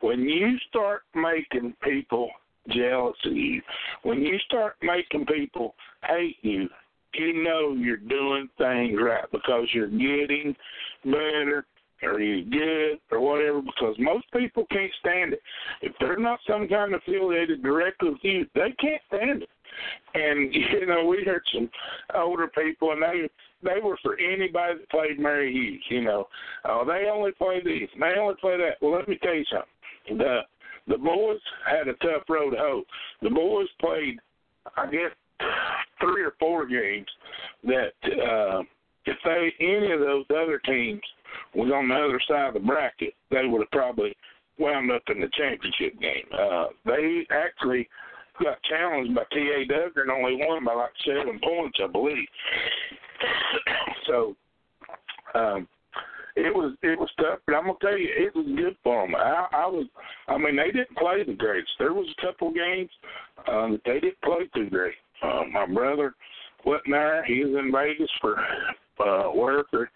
when 0.00 0.20
you 0.20 0.56
start 0.68 1.02
making 1.14 1.74
people 1.82 2.30
jealous 2.68 3.16
of 3.24 3.32
you, 3.32 3.62
when 4.02 4.20
you 4.22 4.38
start 4.46 4.76
making 4.82 5.26
people 5.26 5.74
hate 6.04 6.36
you, 6.42 6.68
you 7.14 7.42
know 7.42 7.74
you're 7.74 7.96
doing 7.96 8.48
things 8.58 8.98
right 9.00 9.24
because 9.32 9.66
you're 9.72 9.88
getting 9.88 10.54
better 11.04 11.66
or 12.02 12.20
you're 12.20 12.44
good 12.44 12.98
or 13.10 13.20
whatever 13.20 13.60
because 13.60 13.94
most 13.98 14.26
people 14.32 14.64
can't 14.70 14.92
stand 15.00 15.32
it. 15.34 15.42
If 15.82 15.92
they're 16.00 16.18
not 16.18 16.38
some 16.46 16.68
kind 16.68 16.94
of 16.94 17.00
affiliated 17.06 17.62
directly 17.62 18.10
with 18.10 18.18
you, 18.22 18.46
they 18.54 18.74
can't 18.80 19.02
stand 19.08 19.42
it. 19.42 19.48
And 20.14 20.54
you 20.80 20.86
know, 20.86 21.04
we 21.04 21.24
heard 21.24 21.42
some 21.52 21.68
older 22.14 22.48
people 22.48 22.92
and 22.92 23.02
they 23.02 23.28
they 23.62 23.80
were 23.82 23.98
for 24.02 24.18
anybody 24.18 24.78
that 24.78 24.90
played 24.90 25.18
Mary 25.18 25.52
Hughes. 25.52 25.84
You 25.88 26.02
know, 26.02 26.28
oh, 26.64 26.84
they 26.86 27.08
only 27.10 27.32
play 27.32 27.60
these, 27.64 27.88
they 27.98 28.18
only 28.18 28.34
play 28.40 28.56
that. 28.56 28.76
Well, 28.80 28.96
let 28.96 29.08
me 29.08 29.18
tell 29.22 29.34
you 29.34 29.44
something. 29.50 30.18
The 30.18 30.40
the 30.88 30.98
boys 30.98 31.38
had 31.66 31.88
a 31.88 31.94
tough 31.94 32.22
road 32.28 32.50
to 32.50 32.56
hoe. 32.56 32.82
The 33.22 33.30
boys 33.30 33.68
played, 33.80 34.18
I 34.76 34.86
guess, 34.86 35.12
three 36.00 36.22
or 36.22 36.34
four 36.38 36.66
games 36.66 37.06
that 37.64 37.92
uh, 38.04 38.62
if 39.06 39.16
they 39.24 39.52
any 39.60 39.92
of 39.92 40.00
those 40.00 40.24
other 40.30 40.58
teams 40.64 41.02
was 41.54 41.70
on 41.72 41.88
the 41.88 41.94
other 41.94 42.20
side 42.28 42.48
of 42.48 42.54
the 42.54 42.60
bracket, 42.60 43.14
they 43.30 43.46
would 43.46 43.60
have 43.60 43.70
probably 43.70 44.16
wound 44.58 44.90
up 44.90 45.02
in 45.08 45.20
the 45.20 45.30
championship 45.36 46.00
game. 46.00 46.26
Uh, 46.32 46.66
they 46.84 47.26
actually 47.30 47.88
got 48.42 48.62
challenged 48.64 49.14
by 49.14 49.22
T.A. 49.32 49.66
Dugger 49.66 50.02
and 50.02 50.10
only 50.10 50.36
won 50.36 50.64
by 50.64 50.74
like 50.74 50.90
seven 51.06 51.38
points, 51.42 51.78
I 51.82 51.86
believe. 51.86 52.26
So 54.06 54.36
um, 55.34 55.68
it 56.36 56.54
was 56.54 56.74
it 56.82 56.98
was 56.98 57.10
tough, 57.18 57.40
but 57.46 57.54
I'm 57.54 57.66
gonna 57.66 57.78
tell 57.80 57.98
you, 57.98 58.08
it 58.08 58.34
was 58.34 58.46
good 58.56 58.76
for 58.82 59.06
them. 59.06 59.14
I, 59.14 59.46
I 59.52 59.66
was, 59.66 59.86
I 60.28 60.38
mean, 60.38 60.56
they 60.56 60.70
didn't 60.70 60.96
play 60.96 61.22
the 61.24 61.34
greatest. 61.34 61.72
There 61.78 61.92
was 61.92 62.06
a 62.16 62.26
couple 62.26 62.52
games 62.52 62.90
um, 63.48 63.72
that 63.72 63.82
they 63.84 64.00
didn't 64.00 64.20
play 64.22 64.48
too 64.54 64.70
great. 64.70 64.94
Uh, 65.22 65.42
my 65.52 65.66
brother 65.66 66.14
went 66.64 66.82
there. 66.88 67.24
He 67.24 67.44
was 67.44 67.54
in 67.58 67.72
Vegas 67.72 68.10
for 68.20 68.38
uh, 69.04 69.30
work 69.34 69.66
or 69.72 69.90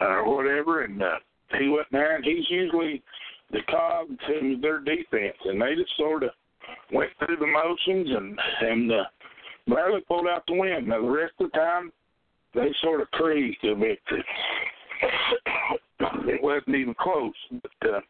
uh, 0.00 0.22
whatever, 0.30 0.84
and 0.84 1.02
uh, 1.02 1.16
he 1.58 1.68
went 1.68 1.88
there, 1.90 2.16
and 2.16 2.24
he's 2.24 2.48
usually 2.48 3.02
the 3.50 3.60
cog 3.70 4.08
to 4.26 4.58
their 4.60 4.80
defense, 4.80 5.36
and 5.44 5.60
they 5.60 5.74
just 5.74 5.96
sort 5.96 6.22
of 6.22 6.30
went 6.92 7.10
through 7.18 7.36
the 7.36 7.46
motions 7.46 8.08
and 8.16 8.38
and 8.60 8.92
uh, 8.92 9.04
barely 9.66 10.00
pulled 10.02 10.26
out 10.26 10.44
the 10.46 10.54
win. 10.54 10.88
Now 10.88 11.02
the 11.02 11.08
rest 11.10 11.32
of 11.40 11.50
the 11.50 11.58
time, 11.58 11.92
they 12.58 12.74
sort 12.82 13.00
of 13.00 13.10
cruised 13.12 13.60
to 13.62 13.74
victory. 13.74 14.24
it 16.26 16.42
wasn't 16.42 16.76
even 16.76 16.94
close, 16.98 17.32
but 17.50 17.88
uh, 17.88 18.00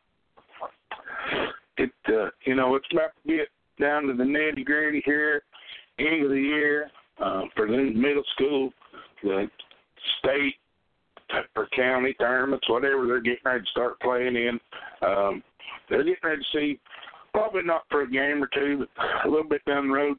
it 1.76 1.90
uh, 2.09 2.30
you 2.44 2.55
know 2.55 2.74
it's 2.74 2.86
about 2.92 3.11
to 3.26 3.36
get 3.36 3.49
down 3.80 4.05
to 4.05 4.14
the 4.14 4.24
nitty 4.24 4.64
gritty 4.64 5.03
here, 5.05 5.42
end 5.99 6.24
of 6.24 6.30
the 6.30 6.40
year 6.40 6.90
uh, 7.22 7.42
for 7.55 7.66
the 7.66 7.76
middle 7.94 8.24
school, 8.34 8.70
the 9.22 9.46
state 10.18 10.55
or 11.57 11.68
county 11.76 12.14
tournaments, 12.14 12.68
whatever 12.70 13.07
they're 13.07 13.20
getting 13.20 13.38
ready 13.44 13.61
to 13.61 13.70
start 13.70 14.01
playing 14.01 14.34
in. 14.34 14.59
Um, 15.07 15.42
they're 15.90 16.05
getting 16.05 16.16
ready 16.24 16.42
to 16.42 16.59
see 16.59 16.80
probably 17.32 17.62
not 17.62 17.82
for 17.90 18.03
a 18.03 18.11
game 18.11 18.42
or 18.42 18.49
two, 18.53 18.86
but 18.96 19.26
a 19.26 19.28
little 19.28 19.49
bit 19.49 19.64
down 19.66 19.88
the 19.88 19.94
road, 19.94 20.16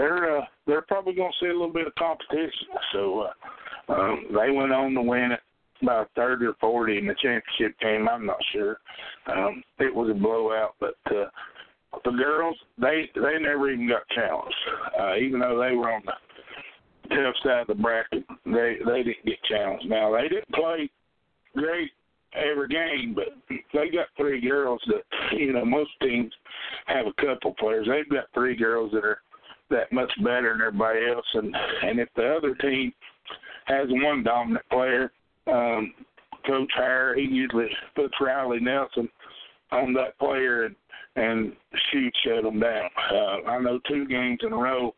they're 0.00 0.38
uh, 0.38 0.44
they're 0.66 0.82
probably 0.82 1.14
going 1.14 1.30
to 1.30 1.44
see 1.44 1.50
a 1.50 1.52
little 1.52 1.72
bit 1.72 1.86
of 1.86 1.94
competition. 1.96 2.68
So 2.92 3.26
uh, 3.88 3.92
um, 3.92 4.24
they 4.30 4.50
went 4.50 4.72
on 4.72 4.94
to 4.94 5.02
win 5.02 5.32
it 5.32 5.40
by 5.84 6.04
30 6.16 6.46
or 6.46 6.54
40 6.58 6.98
in 6.98 7.06
the 7.06 7.14
championship 7.22 7.78
game. 7.80 8.08
I'm 8.08 8.24
not 8.24 8.38
sure. 8.52 8.78
Um, 9.26 9.62
it 9.78 9.94
was 9.94 10.10
a 10.10 10.18
blowout, 10.18 10.74
but 10.80 10.94
uh, 11.06 11.26
the 12.04 12.12
girls 12.12 12.56
they 12.80 13.10
they 13.14 13.38
never 13.40 13.70
even 13.70 13.88
got 13.88 14.08
challenged, 14.14 14.54
uh, 14.98 15.16
even 15.16 15.40
though 15.40 15.58
they 15.58 15.76
were 15.76 15.92
on 15.92 16.02
the 16.06 16.12
tough 17.14 17.34
side 17.44 17.60
of 17.62 17.66
the 17.66 17.74
bracket. 17.74 18.24
They 18.46 18.78
they 18.86 19.02
didn't 19.02 19.26
get 19.26 19.42
challenged. 19.50 19.86
Now 19.86 20.12
they 20.16 20.28
didn't 20.28 20.52
play 20.54 20.88
great 21.54 21.90
every 22.32 22.68
game, 22.68 23.14
but 23.14 23.28
they 23.48 23.90
got 23.90 24.06
three 24.16 24.40
girls 24.40 24.80
that 24.86 25.36
you 25.36 25.52
know 25.52 25.64
most 25.66 25.90
teams 26.00 26.32
have 26.86 27.04
a 27.06 27.12
couple 27.20 27.54
players. 27.58 27.86
They've 27.86 28.08
got 28.08 28.32
three 28.32 28.56
girls 28.56 28.92
that 28.92 29.04
are 29.04 29.18
that 29.70 29.92
much 29.92 30.12
better 30.22 30.52
than 30.52 30.66
everybody 30.66 31.00
else, 31.06 31.26
and 31.34 31.54
and 31.82 31.98
if 31.98 32.08
the 32.16 32.36
other 32.36 32.54
team 32.56 32.92
has 33.66 33.86
one 33.88 34.22
dominant 34.22 34.68
player. 34.70 35.12
Um, 35.46 35.94
Coach 36.46 36.70
Hare, 36.74 37.14
he 37.16 37.22
usually 37.22 37.68
puts 37.94 38.14
Riley 38.20 38.60
Nelson 38.60 39.08
on 39.72 39.92
that 39.94 40.18
player 40.18 40.64
and 40.64 40.76
and 41.16 41.52
shoot 41.90 42.14
shut 42.24 42.44
them 42.44 42.60
down. 42.60 42.88
Uh, 43.12 43.48
I 43.48 43.58
know 43.60 43.80
two 43.88 44.06
games 44.06 44.38
in 44.42 44.52
a 44.52 44.56
row. 44.56 44.94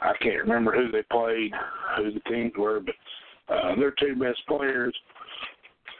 I 0.00 0.12
can't 0.22 0.42
remember 0.42 0.72
who 0.72 0.90
they 0.90 1.02
played, 1.10 1.52
who 1.96 2.12
the 2.12 2.20
teams 2.20 2.52
were, 2.56 2.80
but 2.80 2.94
uh, 3.54 3.76
their 3.76 3.92
two 3.92 4.14
best 4.16 4.40
players. 4.48 4.94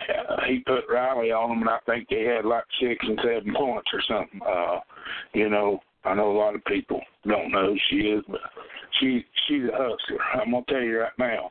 Uh, 0.08 0.36
he 0.48 0.60
put 0.60 0.90
Riley 0.90 1.30
on 1.30 1.50
them, 1.50 1.60
and 1.60 1.68
I 1.68 1.78
think 1.84 2.08
they 2.08 2.24
had 2.24 2.46
like 2.46 2.64
six 2.80 3.04
and 3.06 3.20
seven 3.22 3.54
points 3.54 3.90
or 3.92 4.02
something. 4.08 4.40
Uh, 4.46 4.80
you 5.34 5.50
know, 5.50 5.80
I 6.04 6.14
know 6.14 6.30
a 6.30 6.38
lot 6.38 6.54
of 6.54 6.64
people 6.64 7.00
don't 7.26 7.52
know 7.52 7.72
who 7.72 7.78
she 7.90 7.96
is, 8.08 8.24
but 8.28 8.40
she 8.98 9.24
she's 9.46 9.64
a 9.64 9.72
hustler. 9.72 10.22
I'm 10.34 10.50
gonna 10.50 10.64
tell 10.68 10.80
you 10.80 11.00
right 11.00 11.12
now, 11.18 11.50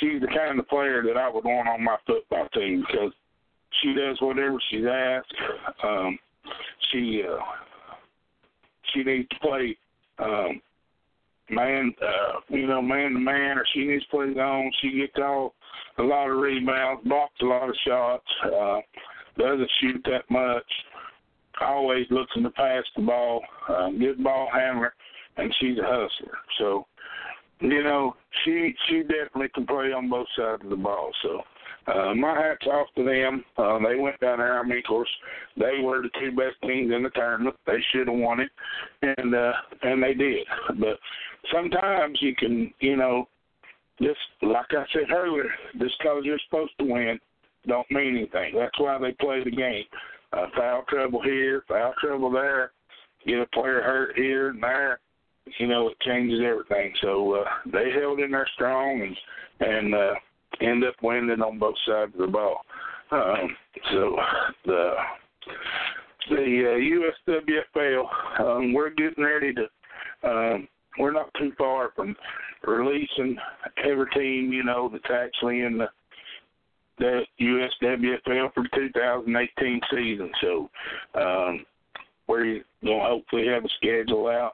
she's 0.00 0.20
the 0.20 0.28
kind 0.28 0.58
of 0.58 0.68
player 0.68 1.02
that 1.02 1.16
I 1.16 1.28
would 1.28 1.44
want 1.44 1.68
on 1.68 1.84
my 1.84 1.96
football 2.06 2.48
team 2.54 2.84
because 2.86 3.12
she 3.80 3.94
does 3.94 4.20
whatever 4.20 4.58
she's 4.70 4.84
asked. 4.86 5.34
Um, 5.82 6.18
she 6.92 7.22
uh, 7.28 7.42
she 8.92 9.02
needs 9.02 9.28
to 9.28 9.38
play 9.40 9.76
um, 10.18 10.60
man, 11.50 11.94
uh, 12.02 12.40
you 12.48 12.66
know, 12.66 12.82
man 12.82 13.12
to 13.12 13.18
man, 13.18 13.58
or 13.58 13.64
she 13.74 13.84
needs 13.84 14.04
to 14.04 14.10
play 14.10 14.34
zone. 14.34 14.70
She 14.80 14.98
gets 14.98 15.14
all 15.18 15.54
a 15.98 16.02
lot 16.02 16.30
of 16.30 16.38
rebounds, 16.38 17.04
blocks 17.04 17.34
a 17.42 17.44
lot 17.44 17.68
of 17.68 17.74
shots, 17.86 18.26
uh, 18.44 18.80
doesn't 19.38 19.70
shoot 19.80 20.02
that 20.04 20.30
much. 20.30 20.64
Always 21.62 22.06
looking 22.10 22.42
to 22.42 22.50
pass 22.50 22.84
the 22.96 23.02
ball, 23.02 23.42
uh, 23.68 23.90
good 23.90 24.22
ball 24.22 24.48
handler, 24.52 24.94
and 25.36 25.54
she's 25.60 25.78
a 25.78 25.82
hustler. 25.82 26.38
So, 26.58 26.86
you 27.60 27.82
know, 27.82 28.16
she 28.44 28.74
she 28.88 29.02
definitely 29.02 29.50
can 29.54 29.66
play 29.66 29.92
on 29.92 30.08
both 30.08 30.26
sides 30.36 30.62
of 30.64 30.70
the 30.70 30.76
ball. 30.76 31.10
So 31.22 31.40
uh, 31.86 32.14
my 32.14 32.34
hat's 32.34 32.66
off 32.66 32.86
to 32.96 33.04
them. 33.04 33.44
Uh, 33.56 33.78
they 33.78 33.96
went 33.96 34.20
down 34.20 34.38
there. 34.38 34.58
I 34.58 34.62
mean, 34.62 34.78
of 34.78 34.84
course, 34.84 35.08
they 35.56 35.80
were 35.82 36.02
the 36.02 36.10
two 36.20 36.30
best 36.32 36.56
teams 36.62 36.92
in 36.92 37.02
the 37.02 37.10
tournament. 37.10 37.56
They 37.66 37.82
should 37.92 38.08
have 38.08 38.16
won 38.16 38.40
it, 38.40 38.50
and 39.02 39.34
uh, 39.34 39.52
and 39.82 40.02
they 40.02 40.14
did. 40.14 40.46
But 40.78 40.98
sometimes 41.52 42.18
you 42.20 42.34
can, 42.36 42.72
you 42.80 42.96
know, 42.96 43.28
just 44.00 44.18
like 44.42 44.66
I 44.70 44.84
said 44.92 45.10
earlier, 45.12 45.50
just 45.78 45.94
because 45.98 46.22
you're 46.24 46.38
supposed 46.48 46.72
to 46.78 46.84
win, 46.84 47.18
don't 47.66 47.90
mean 47.90 48.16
anything. 48.16 48.54
That's 48.56 48.78
why 48.78 48.98
they 48.98 49.12
play 49.12 49.42
the 49.44 49.50
game. 49.50 49.84
Uh, 50.32 50.46
foul 50.56 50.84
trouble 50.88 51.22
here, 51.22 51.64
foul 51.68 51.94
trouble 52.00 52.30
there, 52.30 52.72
get 53.26 53.40
a 53.40 53.46
player 53.46 53.82
hurt 53.82 54.16
here 54.16 54.50
and 54.50 54.62
there. 54.62 55.00
You 55.58 55.66
know, 55.66 55.88
it 55.88 56.00
changes 56.00 56.40
everything. 56.44 56.92
So 57.02 57.34
uh, 57.34 57.44
they 57.72 57.90
held 57.90 58.20
in 58.20 58.30
there 58.30 58.48
strong 58.54 59.02
and 59.02 59.16
and. 59.68 59.94
uh 59.94 60.14
end 60.60 60.84
up 60.84 60.94
winning 61.02 61.40
on 61.40 61.58
both 61.58 61.74
sides 61.86 62.12
of 62.14 62.20
the 62.20 62.26
ball. 62.26 62.60
Um, 63.10 63.56
so 63.90 64.16
the 64.66 64.92
the 66.30 66.36
uh, 66.36 67.30
USWFL, 67.32 68.40
um, 68.40 68.72
we're 68.72 68.90
getting 68.90 69.24
ready 69.24 69.52
to. 69.54 70.28
Um, 70.28 70.68
we're 70.98 71.12
not 71.12 71.30
too 71.38 71.52
far 71.58 71.90
from 71.96 72.14
releasing 72.64 73.36
every 73.82 74.06
team, 74.14 74.52
you 74.52 74.62
know, 74.62 74.88
that's 74.92 75.12
actually 75.12 75.62
in 75.62 75.78
the 75.78 75.86
the 77.02 77.22
USWFL 77.40 78.54
for 78.54 78.62
the 78.62 78.68
2018 78.74 79.80
season. 79.90 80.30
So 80.40 80.70
um, 81.14 81.66
we're 82.28 82.44
going 82.44 82.62
to 82.84 83.04
hopefully 83.04 83.46
have 83.48 83.64
a 83.64 83.68
schedule 83.76 84.28
out 84.28 84.52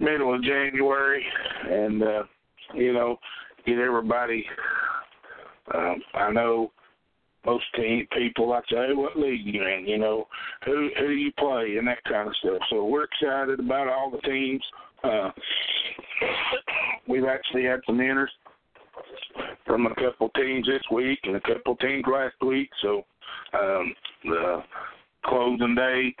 middle 0.00 0.34
of 0.34 0.42
January, 0.42 1.24
and 1.68 2.02
uh, 2.02 2.22
you 2.74 2.92
know, 2.92 3.18
get 3.66 3.78
everybody. 3.78 4.44
Um, 5.74 6.02
I 6.14 6.32
know 6.32 6.72
most 7.46 7.64
team 7.76 8.06
people 8.12 8.48
like 8.48 8.64
say, 8.70 8.88
hey, 8.88 8.94
what 8.94 9.18
league 9.18 9.44
you 9.44 9.62
in? 9.62 9.86
You 9.86 9.98
know, 9.98 10.26
who 10.64 10.88
who 10.98 11.06
do 11.06 11.14
you 11.14 11.32
play 11.38 11.76
and 11.78 11.86
that 11.86 12.02
kind 12.04 12.28
of 12.28 12.36
stuff. 12.36 12.60
So 12.70 12.84
we're 12.84 13.04
excited 13.04 13.60
about 13.60 13.88
all 13.88 14.10
the 14.10 14.18
teams. 14.28 14.62
Uh, 15.04 15.30
we've 17.06 17.24
actually 17.24 17.64
had 17.64 17.80
some 17.86 18.00
enters 18.00 18.30
from 19.66 19.86
a 19.86 19.94
couple 19.94 20.30
teams 20.30 20.66
this 20.66 20.82
week 20.92 21.20
and 21.24 21.36
a 21.36 21.40
couple 21.40 21.76
teams 21.76 22.04
last 22.10 22.36
week. 22.42 22.70
So 22.82 23.04
um, 23.54 23.94
the 24.24 24.62
closing 25.24 25.74
day, 25.74 26.14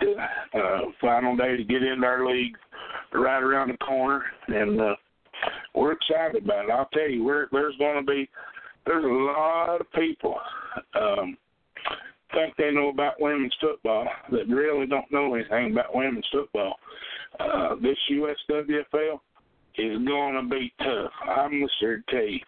uh, 0.54 0.80
final 1.00 1.36
day 1.36 1.56
to 1.56 1.64
get 1.64 1.82
into 1.82 2.06
our 2.06 2.26
league, 2.26 2.56
right 3.12 3.42
around 3.42 3.68
the 3.68 3.76
corner, 3.78 4.24
and 4.48 4.80
uh, 4.80 4.94
we're 5.74 5.92
excited 5.92 6.44
about 6.44 6.66
it. 6.66 6.70
I'll 6.70 6.88
tell 6.92 7.08
you, 7.08 7.24
we're, 7.24 7.48
there's 7.52 7.76
going 7.76 8.04
to 8.04 8.10
be 8.10 8.28
there's 8.86 9.04
a 9.04 9.08
lot 9.08 9.80
of 9.80 9.92
people 9.92 10.36
um, 11.00 11.36
think 12.32 12.54
they 12.56 12.70
know 12.70 12.88
about 12.88 13.20
women's 13.20 13.54
football 13.60 14.06
that 14.30 14.48
really 14.48 14.86
don't 14.86 15.10
know 15.12 15.34
anything 15.34 15.72
about 15.72 15.94
women's 15.94 16.26
football. 16.32 16.74
Uh, 17.38 17.74
this 17.76 17.96
USWFL 18.10 19.20
is 19.78 19.98
going 20.06 20.34
to 20.34 20.48
be 20.48 20.72
tough. 20.78 21.12
I'm 21.28 21.66
sure 21.80 21.98
to 21.98 22.02
tell 22.10 22.26
you. 22.26 22.40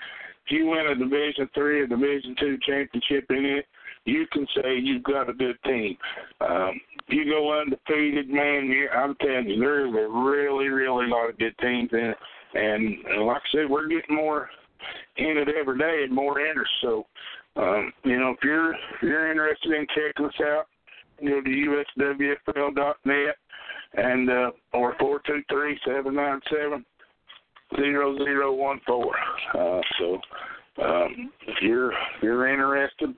If 0.46 0.52
you 0.52 0.66
win 0.66 0.86
a 0.86 0.94
Division 0.94 1.48
Three 1.54 1.80
or 1.80 1.86
Division 1.86 2.34
Two 2.38 2.58
championship 2.66 3.26
in 3.30 3.44
it, 3.44 3.66
you 4.04 4.26
can 4.32 4.46
say 4.56 4.76
you've 4.78 5.04
got 5.04 5.30
a 5.30 5.32
good 5.32 5.56
team. 5.64 5.96
Um, 6.40 6.80
if 7.06 7.14
you 7.14 7.24
go 7.30 7.60
undefeated, 7.60 8.28
man, 8.28 8.66
you're, 8.66 8.92
I'm 8.92 9.14
telling 9.16 9.48
you, 9.48 9.60
there's 9.60 9.94
a 9.94 10.08
really, 10.08 10.68
really 10.68 11.06
lot 11.06 11.30
of 11.30 11.38
good 11.38 11.56
teams 11.58 11.90
in 11.92 11.98
it. 11.98 12.16
And, 12.54 12.96
and 13.06 13.26
like 13.26 13.42
I 13.42 13.56
said, 13.56 13.70
we're 13.70 13.88
getting 13.88 14.16
more 14.16 14.48
in 15.16 15.38
it 15.38 15.48
every 15.48 15.78
day 15.78 16.02
and 16.04 16.12
more 16.12 16.40
interest. 16.40 16.70
So, 16.82 17.06
um, 17.56 17.92
you 18.04 18.18
know, 18.18 18.30
if 18.30 18.38
you're 18.42 18.74
if 18.74 19.02
you're 19.02 19.30
interested 19.30 19.72
in 19.72 19.86
checking 19.94 20.26
us 20.26 20.40
out, 20.42 20.64
go 21.20 21.40
to 21.40 21.84
uswfl.net 22.08 23.36
and 23.94 24.30
uh, 24.30 24.50
or 24.72 24.94
four 24.98 25.20
two 25.26 25.42
three 25.50 25.78
seven 25.86 26.14
nine 26.14 26.40
seven 26.50 26.84
zero 27.76 28.16
zero 28.18 28.52
one 28.52 28.80
four. 28.86 29.14
Uh, 29.54 29.80
so, 29.98 30.14
um, 30.82 31.30
if 31.46 31.56
you're 31.62 31.92
if 31.92 32.22
you're 32.22 32.48
interested, 32.48 33.10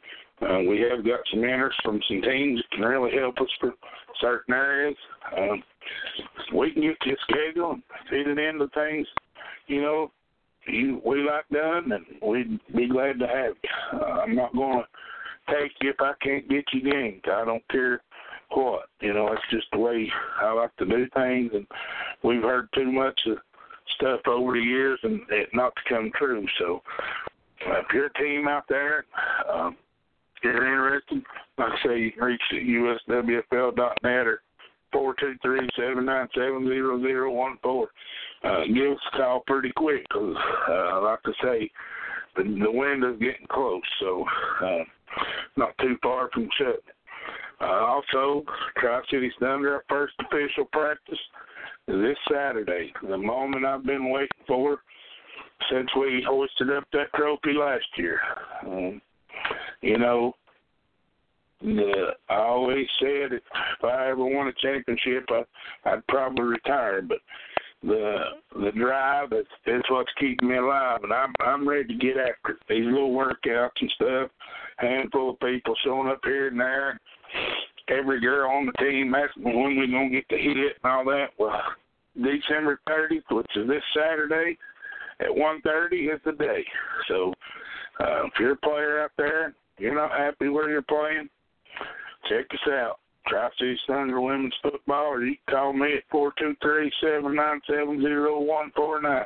uh, 0.43 0.59
we 0.69 0.81
have 0.81 1.05
got 1.05 1.21
some 1.31 1.45
interest 1.45 1.79
from 1.85 2.01
some 2.09 2.23
teams 2.23 2.61
that 2.61 2.77
can 2.77 2.85
really 2.85 3.17
help 3.17 3.39
us 3.39 3.49
for 3.61 3.73
certain 4.21 4.55
areas. 4.55 4.97
Um, 5.37 5.63
we 6.55 6.73
can 6.73 6.83
get 6.83 6.97
you 7.05 7.13
a 7.15 7.17
schedule 7.33 7.73
and 7.73 7.83
fit 8.11 8.27
it 8.27 8.39
into 8.39 8.69
things 8.69 9.07
you 9.67 9.83
know, 9.83 10.11
you 10.67 11.01
we 11.05 11.23
like 11.23 11.49
done, 11.53 11.93
and 11.93 12.05
we'd 12.23 12.59
be 12.75 12.89
glad 12.89 13.19
to 13.19 13.27
have 13.27 13.55
you. 13.63 13.99
Uh, 13.99 14.21
I'm 14.21 14.35
not 14.35 14.55
going 14.55 14.83
to 14.83 15.55
take 15.55 15.73
you 15.81 15.91
if 15.91 16.01
I 16.01 16.13
can't 16.23 16.49
get 16.49 16.65
you 16.73 16.83
ganked. 16.83 17.29
I 17.29 17.45
don't 17.45 17.67
care 17.69 18.03
what. 18.51 18.87
You 19.01 19.13
know, 19.13 19.33
it's 19.33 19.43
just 19.51 19.67
the 19.73 19.79
way 19.79 20.11
I 20.41 20.53
like 20.53 20.75
to 20.77 20.87
do 20.87 21.07
things, 21.15 21.53
and 21.55 21.67
we've 22.23 22.43
heard 22.43 22.69
too 22.75 22.91
much 22.91 23.21
of 23.27 23.39
stuff 23.97 24.21
over 24.27 24.53
the 24.53 24.61
years, 24.61 24.99
and 25.03 25.21
it 25.31 25.49
not 25.53 25.73
to 25.77 25.95
come 25.95 26.11
true. 26.17 26.47
So, 26.59 26.83
if 27.61 27.87
you're 27.93 28.07
a 28.07 28.13
team 28.15 28.49
out 28.49 28.65
there, 28.69 29.05
um, 29.53 29.77
if 30.37 30.45
you're 30.45 30.67
interested, 30.67 31.23
like 31.59 31.73
I 31.73 31.87
say, 31.87 31.99
you 32.01 32.13
can 32.13 32.25
reach 32.25 32.43
at 32.53 32.63
uswfl.net 32.63 34.27
or 34.27 34.43
four 34.93 35.15
two 35.19 35.35
three 35.43 35.69
seven 35.77 36.05
nine 36.05 36.29
seven 36.35 36.67
zero 36.67 37.01
zero 37.01 37.33
one 37.33 37.59
four 37.63 37.89
uh, 38.45 38.65
give 38.67 38.93
us 38.93 38.99
a 39.13 39.17
call 39.17 39.43
pretty 39.47 39.73
quick 39.75 40.03
because, 40.09 40.37
uh, 40.69 41.03
like 41.03 41.19
I 41.25 41.33
say, 41.43 41.71
the, 42.37 42.43
the 42.43 42.71
window's 42.71 43.19
getting 43.19 43.47
close, 43.51 43.83
so 44.01 44.25
uh, 44.63 44.85
not 45.57 45.77
too 45.79 45.97
far 46.03 46.29
from 46.33 46.49
shut. 46.59 46.83
Uh, 47.61 47.65
also, 47.65 48.45
Tri 48.79 49.01
Cities 49.11 49.33
Thunder, 49.41 49.75
our 49.75 49.85
first 49.89 50.15
official 50.21 50.67
practice 50.73 51.19
this 51.87 52.17
Saturday. 52.31 52.93
The 53.03 53.19
moment 53.19 53.65
I've 53.65 53.85
been 53.85 54.11
waiting 54.11 54.29
for 54.47 54.79
since 55.71 55.89
we 55.97 56.25
hoisted 56.27 56.71
up 56.71 56.85
that 56.93 57.13
trophy 57.15 57.53
last 57.53 57.87
year. 57.97 58.21
Um, 58.67 59.01
you 59.83 59.99
know, 59.99 60.35
the, 61.61 62.11
I 62.29 62.37
always 62.37 62.87
said 63.01 63.33
if 63.33 63.85
I 63.85 64.09
ever 64.11 64.25
won 64.25 64.49
a 64.49 64.53
championship, 64.61 65.29
I, 65.31 65.45
I'd 65.89 66.07
probably 66.09 66.45
retire, 66.45 67.03
but 67.03 67.19
the 67.83 68.17
the 68.55 68.73
drive 68.73 69.33
is 69.33 69.47
is 69.67 69.83
what's 69.91 70.11
keeping 70.19 70.49
me 70.49 70.57
alive, 70.57 71.01
and 71.03 71.13
I'm 71.13 71.33
I'm 71.41 71.69
ready 71.69 71.89
to 71.89 71.95
get 71.95 72.17
after 72.17 72.53
it. 72.53 72.59
These 72.69 72.87
little 72.87 73.13
workouts 73.13 73.71
and 73.81 73.93
stuff, 73.95 74.31
handful 74.79 75.31
of 75.31 75.41
people 75.41 75.75
showing 75.85 76.09
up 76.09 76.21
here 76.25 76.49
and 76.49 76.59
there. 76.59 76.99
Every 77.89 78.21
girl 78.21 78.51
on 78.51 78.67
the 78.67 78.73
team 78.73 79.15
asking 79.15 79.45
when 79.45 79.77
we're 79.77 79.87
gonna 79.87 80.09
get 80.09 80.25
the 80.31 80.37
hit 80.39 80.79
and 80.83 80.93
all 80.93 81.05
that. 81.05 81.29
Well, 81.39 81.61
December 82.17 82.81
30th, 82.89 83.31
which 83.31 83.57
is 83.57 83.69
this 83.69 83.83
Saturday 83.95 84.57
at 85.21 85.29
1:30, 85.29 86.15
is 86.15 86.21
the 86.25 86.33
day. 86.33 86.65
So 87.09 87.35
uh, 88.01 88.27
if 88.27 88.33
you're 88.39 88.53
a 88.53 88.57
player 88.57 89.03
out 89.03 89.13
there, 89.17 89.55
you're 89.79 89.95
not 89.95 90.13
happy 90.13 90.49
where 90.49 90.71
you're 90.71 90.83
playing, 90.83 91.29
check 92.29 92.47
us 92.53 92.73
out. 92.73 93.01
Tri 93.27 93.49
Cities 93.59 93.79
Thunder 93.87 94.21
Women's 94.21 94.55
Football, 94.63 95.07
or 95.07 95.25
you 95.25 95.37
can 95.47 95.57
call 95.57 95.73
me 95.73 95.97
at 95.97 96.03
four 96.11 96.33
two 96.39 96.55
three 96.61 96.93
seven 97.03 97.35
nine 97.35 97.61
seven 97.67 98.01
zero 98.01 98.39
one 98.39 98.71
four 98.77 99.01
nine. 99.01 99.25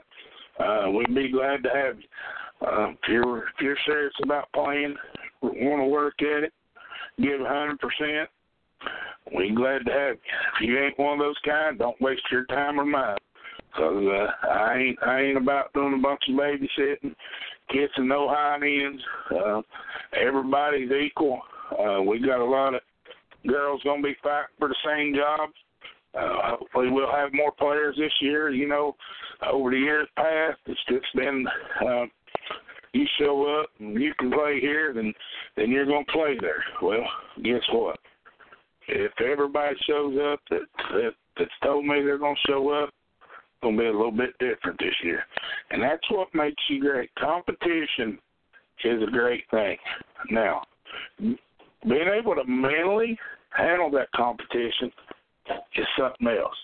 Uh, 0.58 0.90
we'd 0.90 1.14
be 1.14 1.30
glad 1.30 1.62
to 1.64 1.70
have 1.70 1.96
you. 1.98 2.66
Uh, 2.66 2.90
if 2.90 2.98
you're 3.08 3.38
if 3.38 3.60
you're 3.60 3.76
serious 3.86 4.14
about 4.22 4.48
playing, 4.52 4.94
want 5.42 5.80
to 5.80 5.86
work 5.86 6.14
at 6.20 6.44
it, 6.44 6.52
give 7.20 7.40
a 7.40 7.48
hundred 7.48 7.78
percent. 7.80 8.28
We 9.34 9.54
glad 9.54 9.84
to 9.86 9.92
have 9.92 10.16
you. 10.16 10.32
If 10.60 10.68
you 10.68 10.78
ain't 10.78 10.98
one 10.98 11.14
of 11.14 11.18
those 11.18 11.36
kind, 11.44 11.78
don't 11.78 12.00
waste 12.00 12.22
your 12.30 12.44
time 12.46 12.80
or 12.80 12.84
mine. 12.84 13.18
Cause 13.76 14.04
uh, 14.06 14.48
I 14.48 14.78
ain't 14.78 14.98
I 15.06 15.20
ain't 15.20 15.36
about 15.36 15.72
doing 15.74 15.94
a 15.94 16.02
bunch 16.02 16.22
of 16.28 16.34
babysitting, 16.34 17.14
kissing 17.68 18.08
no 18.08 18.28
high 18.28 18.56
ends. 18.56 19.02
Uh, 19.30 19.60
everybody's 20.18 20.90
equal. 20.90 21.40
Uh, 21.78 22.02
we 22.02 22.18
got 22.18 22.40
a 22.40 22.44
lot 22.44 22.74
of 22.74 22.80
girls 23.46 23.82
gonna 23.84 24.02
be 24.02 24.16
fighting 24.22 24.46
for 24.58 24.68
the 24.68 24.76
same 24.86 25.14
jobs. 25.14 25.52
Uh, 26.14 26.56
hopefully, 26.56 26.90
we'll 26.90 27.12
have 27.12 27.32
more 27.34 27.52
players 27.52 27.94
this 27.98 28.12
year. 28.20 28.48
You 28.50 28.66
know, 28.66 28.96
over 29.46 29.70
the 29.70 29.76
years 29.76 30.08
past, 30.16 30.58
it's 30.66 30.80
just 30.88 31.06
been 31.14 31.46
uh, 31.86 32.06
you 32.92 33.06
show 33.20 33.60
up 33.60 33.70
and 33.78 34.00
you 34.00 34.12
can 34.18 34.30
play 34.30 34.60
here, 34.60 34.92
then 34.94 35.12
then 35.56 35.70
you're 35.70 35.86
gonna 35.86 36.04
play 36.12 36.36
there. 36.40 36.64
Well, 36.82 37.04
guess 37.42 37.62
what? 37.72 37.98
If 38.88 39.12
everybody 39.20 39.76
shows 39.86 40.16
up 40.32 40.40
that, 40.50 40.60
that 40.92 41.10
that's 41.38 41.50
told 41.62 41.84
me 41.84 42.02
they're 42.02 42.18
gonna 42.18 42.34
show 42.46 42.70
up, 42.70 42.88
it's 42.88 43.62
gonna 43.62 43.76
be 43.76 43.86
a 43.86 43.92
little 43.92 44.10
bit 44.10 44.30
different 44.38 44.78
this 44.78 44.94
year, 45.02 45.24
and 45.70 45.82
that's 45.82 46.10
what 46.10 46.28
makes 46.34 46.62
you 46.68 46.80
great. 46.80 47.10
Competition 47.16 48.18
is 48.84 49.02
a 49.02 49.10
great 49.10 49.44
thing. 49.50 49.76
Now, 50.30 50.62
being 51.18 52.08
able 52.18 52.34
to 52.34 52.44
mentally 52.44 53.18
handle 53.50 53.90
that 53.90 54.10
competition 54.12 54.90
is 55.76 55.86
something 55.98 56.28
else. 56.28 56.56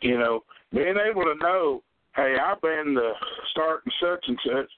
You 0.00 0.18
know, 0.18 0.44
being 0.72 0.96
able 1.10 1.22
to 1.22 1.34
know, 1.40 1.82
hey, 2.16 2.36
I've 2.42 2.60
been 2.60 2.94
the 2.94 3.12
starting 3.50 3.92
such 4.00 4.24
and 4.28 4.38
such 4.44 4.70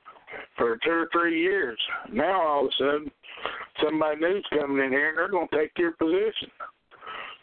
for 0.57 0.79
two 0.85 0.91
or 0.91 1.09
three 1.13 1.41
years. 1.41 1.79
Now 2.13 2.41
all 2.41 2.67
of 2.67 2.67
a 2.67 2.73
sudden, 2.79 3.11
somebody 3.83 4.21
new's 4.21 4.47
coming 4.51 4.85
in 4.85 4.93
here 4.93 5.11
and 5.11 5.19
they're 5.19 5.29
going 5.29 5.49
to 5.49 5.57
take 5.57 5.73
your 5.79 5.93
position. 5.93 6.51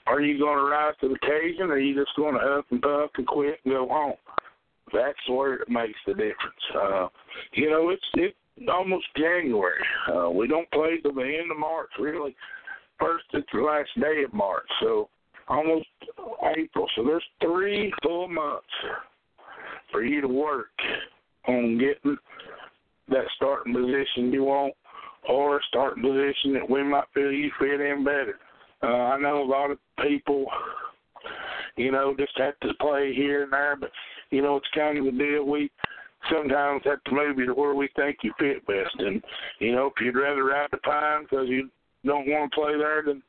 Are 0.05 0.21
you 0.21 0.37
going 0.37 0.57
to 0.57 0.63
rise 0.63 0.93
to 1.01 1.07
the 1.07 1.15
occasion, 1.15 1.69
or 1.69 1.73
are 1.73 1.79
you 1.79 1.95
just 1.95 2.15
going 2.17 2.35
to 2.35 2.39
up 2.39 2.65
and 2.71 2.81
puff 2.81 3.11
and 3.17 3.27
quit 3.27 3.59
and 3.63 3.73
go 3.73 3.87
home? 3.87 4.15
That's 4.91 5.29
where 5.29 5.55
it 5.55 5.69
makes 5.69 5.97
the 6.05 6.13
difference. 6.13 6.63
Uh, 6.75 7.07
you 7.53 7.69
know, 7.69 7.89
it's 7.89 8.03
it's 8.15 8.35
almost 8.71 9.05
January. 9.17 9.83
Uh, 10.13 10.29
we 10.29 10.47
don't 10.47 10.69
play 10.71 10.99
till 11.01 11.13
the 11.13 11.21
end 11.21 11.51
of 11.51 11.57
March, 11.57 11.89
really. 11.99 12.35
First, 12.99 13.25
it's 13.33 13.47
the 13.53 13.61
last 13.61 13.89
day 13.99 14.23
of 14.23 14.33
March, 14.33 14.67
so 14.81 15.09
almost 15.47 15.87
April. 16.57 16.87
So 16.95 17.03
there's 17.03 17.23
three 17.41 17.91
full 18.03 18.27
months 18.27 18.67
for 19.91 20.03
you 20.03 20.21
to 20.21 20.27
work 20.27 20.67
on 21.47 21.77
getting 21.77 22.17
that 23.09 23.25
starting 23.35 23.73
position 23.73 24.31
you 24.31 24.43
want 24.43 24.73
or 25.27 25.61
starting 25.69 26.03
position 26.03 26.53
that 26.53 26.69
we 26.69 26.83
might 26.83 27.05
feel 27.13 27.31
you 27.31 27.51
fit 27.59 27.81
in 27.81 28.03
better. 28.03 28.37
Uh, 28.83 28.87
I 28.87 29.19
know 29.19 29.41
a 29.41 29.45
lot 29.45 29.71
of 29.71 29.77
people, 30.01 30.45
you 31.77 31.91
know, 31.91 32.15
just 32.17 32.37
have 32.37 32.59
to 32.61 32.73
play 32.79 33.13
here 33.15 33.43
and 33.43 33.53
there, 33.53 33.75
but 33.79 33.91
you 34.29 34.41
know, 34.41 34.57
it's 34.57 34.67
kind 34.75 34.97
of 34.97 35.05
the 35.05 35.11
deal. 35.11 35.45
We 35.45 35.71
sometimes 36.31 36.81
have 36.85 37.03
to 37.05 37.11
move 37.11 37.37
you 37.37 37.45
to 37.47 37.53
where 37.53 37.73
we 37.73 37.89
think 37.95 38.17
you 38.23 38.33
fit 38.37 38.65
best, 38.67 38.95
and 38.99 39.23
you 39.59 39.73
know, 39.73 39.87
if 39.87 39.93
you'd 40.03 40.15
rather 40.15 40.43
ride 40.43 40.69
the 40.71 40.77
pine 40.77 41.23
because 41.23 41.47
you 41.47 41.69
don't 42.05 42.27
want 42.27 42.51
to 42.51 42.59
play 42.59 42.77
there, 42.77 43.03
then 43.05 43.21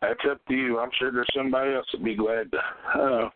that's 0.00 0.20
up 0.30 0.44
to 0.46 0.54
you. 0.54 0.78
I'm 0.78 0.90
sure 0.98 1.12
there's 1.12 1.26
somebody 1.36 1.74
else 1.74 1.86
that'd 1.92 2.04
be 2.04 2.16
glad 2.16 2.50
to 2.52 2.58
uh, 2.98 3.28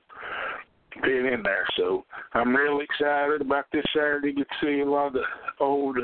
fit 1.02 1.26
in 1.26 1.42
there. 1.42 1.66
So 1.76 2.04
I'm 2.34 2.54
really 2.54 2.84
excited 2.84 3.40
about 3.40 3.66
this 3.72 3.84
Saturday. 3.94 4.32
Get 4.32 4.46
to 4.48 4.66
see 4.66 4.80
a 4.80 4.84
lot 4.84 5.08
of 5.08 5.12
the 5.14 5.22
old 5.60 5.98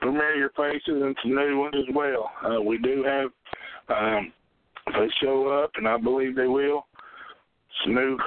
familiar 0.00 0.50
faces 0.56 0.82
and 0.86 1.16
some 1.22 1.34
new 1.34 1.58
ones 1.58 1.74
as 1.76 1.94
well. 1.94 2.30
Uh, 2.44 2.60
we 2.60 2.78
do 2.78 3.04
have, 3.04 3.30
um, 3.96 4.32
if 4.86 4.94
they 4.94 5.14
show 5.20 5.48
up, 5.48 5.70
and 5.76 5.88
I 5.88 5.96
believe 5.96 6.36
they 6.36 6.46
will, 6.46 6.86
some 7.84 7.94
new 7.94 8.18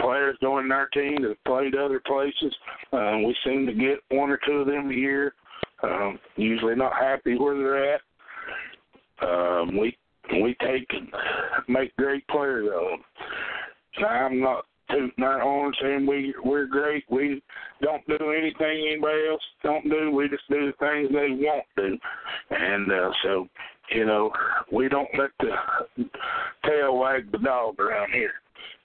players 0.00 0.36
joining 0.42 0.72
our 0.72 0.88
team 0.88 1.22
that 1.22 1.28
have 1.28 1.44
played 1.44 1.74
other 1.74 2.00
places. 2.00 2.54
Um, 2.92 3.22
we 3.24 3.36
seem 3.44 3.66
to 3.66 3.72
get 3.72 4.00
one 4.10 4.30
or 4.30 4.38
two 4.44 4.52
of 4.52 4.66
them 4.66 4.90
a 4.90 4.94
year. 4.94 5.34
Um, 5.82 6.18
usually 6.36 6.74
not 6.74 6.92
happy 6.92 7.38
where 7.38 7.56
they're 7.56 7.94
at. 7.94 8.00
Um, 9.22 9.76
we 9.78 9.96
we 10.32 10.56
take 10.60 10.88
make 11.68 11.94
great 11.96 12.26
players 12.28 12.68
of 12.74 12.90
them. 12.90 14.04
I'm 14.08 14.40
not 14.40 14.64
tooting 14.90 15.24
our 15.24 15.40
horn 15.40 15.72
saying 15.80 16.06
we 16.06 16.34
we're 16.44 16.66
great. 16.66 17.04
We 17.10 17.42
don't 17.80 18.06
do 18.06 18.30
anything 18.30 18.88
anybody 18.90 19.28
else 19.28 19.42
don't 19.62 19.88
do. 19.88 20.10
We 20.10 20.28
just 20.28 20.48
do 20.48 20.66
the 20.66 20.72
things 20.78 21.08
they 21.12 21.44
won't 21.44 21.64
do, 21.76 21.98
and 22.50 22.92
uh, 22.92 23.10
so 23.22 23.48
you 23.94 24.06
know 24.06 24.30
we 24.72 24.88
don't 24.88 25.08
let 25.18 25.30
the 25.40 26.04
tail 26.66 26.96
wag 26.98 27.30
the 27.32 27.38
dog 27.38 27.78
around 27.80 28.12
here. 28.12 28.32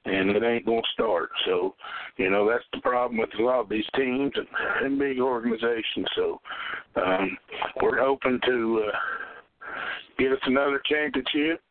And 0.05 0.29
it 0.29 0.41
ain't 0.41 0.65
gonna 0.65 0.81
start. 0.93 1.29
So, 1.45 1.75
you 2.15 2.29
know, 2.29 2.49
that's 2.49 2.63
the 2.71 2.79
problem 2.79 3.19
with 3.19 3.29
a 3.37 3.43
lot 3.43 3.59
of 3.59 3.69
these 3.69 3.83
teams 3.93 4.31
and, 4.35 4.47
and 4.85 4.97
big 4.97 5.19
organizations. 5.19 6.07
So, 6.15 6.39
um, 6.95 7.37
we're 7.81 7.99
hoping 7.99 8.39
to 8.45 8.85
uh, 8.87 8.97
get 10.17 10.31
us 10.31 10.39
another 10.45 10.81
championship. 10.89 11.61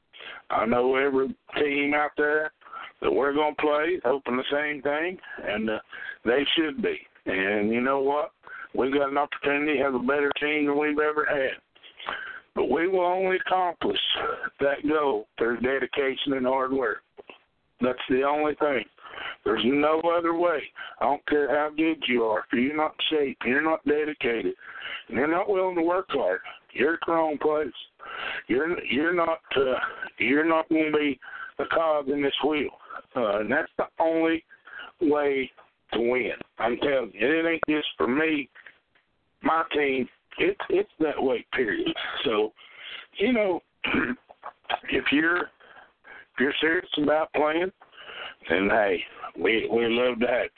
I 0.50 0.66
know 0.66 0.96
every 0.96 1.34
team 1.58 1.94
out 1.94 2.10
there 2.18 2.52
that 3.00 3.12
we're 3.12 3.32
going 3.32 3.54
to 3.54 3.62
play 3.62 4.00
hoping 4.04 4.36
the 4.36 4.44
same 4.52 4.82
thing, 4.82 5.18
and 5.42 5.70
uh, 5.70 5.78
they 6.24 6.44
should 6.56 6.82
be. 6.82 6.98
And 7.26 7.72
you 7.72 7.80
know 7.80 8.00
what? 8.00 8.32
We've 8.74 8.92
got 8.92 9.10
an 9.10 9.18
opportunity 9.18 9.78
to 9.78 9.84
have 9.84 9.94
a 9.94 9.98
better 9.98 10.30
team 10.40 10.66
than 10.66 10.78
we've 10.78 10.98
ever 10.98 11.26
had. 11.28 11.60
But 12.56 12.70
we 12.70 12.88
will 12.88 13.04
only 13.04 13.36
accomplish 13.36 14.00
that 14.60 14.86
goal 14.88 15.28
through 15.38 15.60
dedication 15.60 16.32
and 16.32 16.46
hard 16.46 16.72
work. 16.72 17.02
That's 17.82 17.98
the 18.08 18.22
only 18.22 18.54
thing. 18.54 18.84
There's 19.44 19.62
no 19.64 20.00
other 20.16 20.34
way. 20.34 20.58
I 21.00 21.04
don't 21.04 21.26
care 21.28 21.48
how 21.48 21.70
good 21.76 22.02
you 22.08 22.24
are. 22.24 22.44
If 22.50 22.58
you're 22.58 22.76
not 22.76 22.94
safe, 23.10 23.36
you're 23.44 23.62
not 23.62 23.84
dedicated, 23.86 24.54
and 25.08 25.16
you're 25.16 25.30
not 25.30 25.48
willing 25.48 25.76
to 25.76 25.82
work 25.82 26.06
hard, 26.08 26.40
you're 26.72 26.94
at 26.94 27.00
the 27.06 27.12
wrong 27.12 27.38
place. 27.38 27.68
You're 28.48 28.82
you're 28.84 29.14
not 29.14 29.40
uh, 29.56 29.78
you're 30.18 30.48
not 30.48 30.68
going 30.68 30.92
to 30.92 30.98
be 30.98 31.20
a 31.58 31.64
cog 31.66 32.08
in 32.08 32.22
this 32.22 32.34
wheel, 32.46 32.70
uh, 33.14 33.40
and 33.40 33.50
that's 33.50 33.70
the 33.78 33.84
only 34.00 34.44
way 35.00 35.50
to 35.92 36.00
win. 36.00 36.32
I'm 36.58 36.76
telling 36.78 37.12
you, 37.14 37.28
it 37.28 37.46
ain't 37.46 37.62
just 37.68 37.88
for 37.96 38.06
me, 38.08 38.48
my 39.42 39.62
team. 39.72 40.08
It's 40.38 40.60
it's 40.70 40.90
that 41.00 41.22
way. 41.22 41.44
Period. 41.52 41.88
So, 42.24 42.52
you 43.18 43.32
know, 43.32 43.60
if 44.90 45.04
you're 45.12 45.42
if 45.42 46.40
you're 46.40 46.54
serious 46.60 46.88
about 47.02 47.32
playing, 47.34 47.72
then 48.48 48.68
hey, 48.70 49.02
we 49.40 49.68
we 49.72 49.86
love 49.88 50.18
that. 50.20 50.50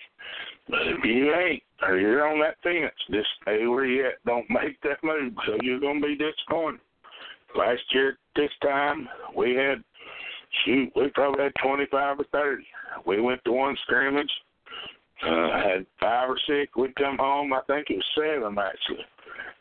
But 0.69 0.81
if 0.83 1.05
you 1.05 1.33
ain't, 1.35 1.63
or 1.83 1.99
you're 1.99 2.27
on 2.27 2.41
that 2.41 2.57
fence, 2.63 2.93
just 3.11 3.29
stay 3.43 3.67
where 3.67 3.87
you 3.87 4.07
at. 4.07 4.25
Don't 4.27 4.49
make 4.51 4.81
that 4.83 5.03
move, 5.03 5.33
so 5.47 5.57
you're 5.63 5.81
gonna 5.81 6.01
be 6.01 6.17
disappointed. 6.17 6.81
Last 7.57 7.83
year 7.93 8.19
this 8.37 8.51
time 8.63 9.09
we 9.35 9.55
had 9.55 9.83
shoot, 10.65 10.93
we 10.95 11.09
probably 11.15 11.45
had 11.45 11.53
twenty 11.63 11.87
five 11.91 12.19
or 12.21 12.27
thirty. 12.33 12.67
We 13.07 13.21
went 13.21 13.43
to 13.45 13.53
one 13.53 13.77
scrimmage, 13.85 14.31
uh, 15.27 15.53
had 15.53 15.87
five 16.01 16.29
or 16.29 16.39
six. 16.47 16.75
We'd 16.77 16.95
come 16.97 17.17
home, 17.19 17.53
I 17.53 17.61
think 17.67 17.87
it 17.89 17.97
was 17.97 18.05
seven 18.15 18.57
actually. 18.59 19.07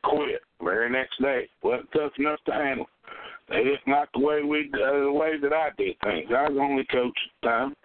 Quit. 0.09 0.41
Very 0.63 0.89
next 0.89 1.21
day. 1.21 1.47
Wasn't 1.63 1.91
tough 1.91 2.11
enough 2.17 2.39
to 2.45 2.53
handle. 2.53 2.87
They 3.49 3.63
didn't 3.63 3.87
like 3.87 4.09
the 4.13 4.19
way 4.19 4.43
we 4.43 4.69
uh, 4.73 5.05
the 5.05 5.11
way 5.11 5.39
that 5.41 5.53
I 5.53 5.69
did 5.77 5.95
things. 6.03 6.29
I 6.35 6.49
was 6.49 6.57
only 6.59 6.83
coach 6.85 7.07
at 7.07 7.41
the 7.41 7.47
time. 7.47 7.75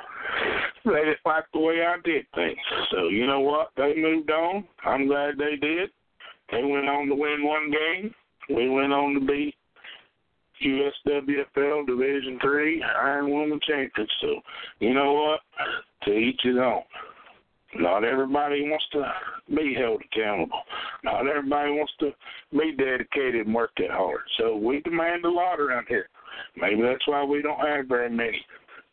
They 0.85 1.05
didn't 1.05 1.19
like 1.24 1.44
the 1.53 1.61
way 1.61 1.85
I 1.86 1.97
did 2.05 2.27
things. 2.35 2.59
So 2.90 3.09
you 3.09 3.27
know 3.27 3.40
what? 3.40 3.70
They 3.77 3.94
moved 3.97 4.31
on. 4.31 4.65
I'm 4.85 5.07
glad 5.07 5.35
they 5.39 5.57
did. 5.57 5.90
They 6.51 6.65
went 6.65 6.89
on 6.89 7.07
to 7.09 7.15
win 7.15 7.44
one 7.44 7.70
game. 7.70 8.15
We 8.49 8.69
went 8.69 8.93
on 8.93 9.15
to 9.15 9.20
beat 9.20 9.55
USWFL 10.65 11.86
Division 11.86 12.39
Three 12.43 12.82
Iron 12.82 13.31
Woman 13.31 13.61
Champions. 13.66 14.11
So 14.20 14.40
you 14.81 14.94
know 14.94 15.12
what? 15.12 15.40
To 16.07 16.12
each 16.12 16.40
his 16.43 16.57
own. 16.57 16.82
Not 17.74 18.05
everybody 18.05 18.69
wants 18.69 18.85
to 18.93 19.11
be 19.55 19.74
held 19.74 20.03
accountable. 20.03 20.61
Not 21.05 21.27
everybody 21.27 21.70
wants 21.70 21.93
to 22.01 22.12
be 22.53 22.74
dedicated 22.77 23.47
and 23.47 23.55
work 23.55 23.70
that 23.78 23.90
hard. 23.90 24.20
So 24.39 24.57
we 24.57 24.81
demand 24.81 25.24
a 25.24 25.31
lot 25.31 25.59
around 25.59 25.86
here. 25.89 26.09
Maybe 26.57 26.82
that's 26.82 27.07
why 27.07 27.24
we 27.24 27.40
don't 27.40 27.66
have 27.66 27.86
very 27.86 28.11
many. 28.11 28.44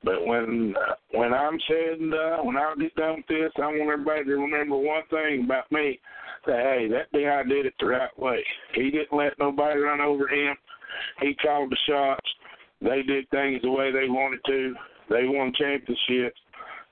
But 0.03 0.25
when 0.25 0.75
uh, 0.77 0.93
when 1.11 1.33
I'm 1.33 1.59
said 1.67 1.99
and 1.99 2.13
uh, 2.13 2.37
when 2.37 2.55
I 2.55 2.73
get 2.79 2.95
done 2.95 3.17
with 3.17 3.27
this, 3.27 3.51
I 3.57 3.67
want 3.67 3.91
everybody 3.91 4.23
to 4.23 4.31
remember 4.31 4.77
one 4.77 5.03
thing 5.09 5.43
about 5.43 5.69
me: 5.73 5.99
that 6.45 6.55
hey, 6.55 6.87
that 6.87 7.11
guy 7.11 7.43
did 7.43 7.65
it 7.65 7.73
the 7.81 7.87
right 7.87 8.17
way. 8.17 8.41
He 8.75 8.91
didn't 8.91 9.11
let 9.11 9.37
nobody 9.39 9.77
run 9.81 9.99
over 9.99 10.29
him. 10.29 10.55
He 11.21 11.35
called 11.35 11.71
the 11.71 11.77
shots. 11.85 12.25
They 12.81 13.01
did 13.01 13.29
things 13.29 13.61
the 13.61 13.71
way 13.71 13.91
they 13.91 14.07
wanted 14.07 14.39
to. 14.45 14.73
They 15.09 15.25
won 15.25 15.51
championships 15.57 16.39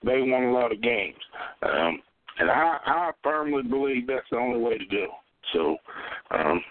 they 0.03 0.21
won 0.21 0.43
a 0.43 0.51
lot 0.51 0.71
of 0.71 0.81
games. 0.81 1.17
Um, 1.63 2.01
and 2.39 2.51
I, 2.51 2.77
I 2.85 3.11
firmly 3.23 3.63
believe 3.63 4.07
that's 4.07 4.25
the 4.31 4.37
only 4.37 4.59
way 4.59 4.77
to 4.77 4.85
go. 4.85 5.07
So, 5.53 5.77
um, 6.31 6.61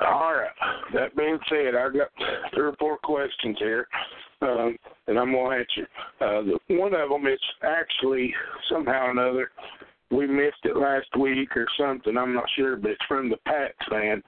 all 0.00 0.34
right. 0.34 0.50
That 0.94 1.16
being 1.16 1.38
said, 1.48 1.74
I 1.74 1.88
got 1.90 2.08
three 2.54 2.66
or 2.66 2.76
four 2.78 2.98
questions 2.98 3.56
here, 3.58 3.86
um, 4.42 4.76
and 5.06 5.18
I'm 5.18 5.32
gonna 5.32 5.56
answer. 5.56 5.88
Uh, 6.20 6.42
the, 6.42 6.58
one 6.76 6.94
of 6.94 7.10
them 7.10 7.26
is 7.26 7.40
actually 7.62 8.32
somehow 8.68 9.06
or 9.06 9.10
another 9.10 9.50
we 10.10 10.26
missed 10.26 10.64
it 10.64 10.76
last 10.76 11.08
week 11.18 11.56
or 11.56 11.66
something. 11.78 12.16
I'm 12.16 12.34
not 12.34 12.44
sure, 12.56 12.76
but 12.76 12.92
it's 12.92 13.04
from 13.08 13.30
the 13.30 13.36
Pats 13.46 13.74
fan. 13.90 14.22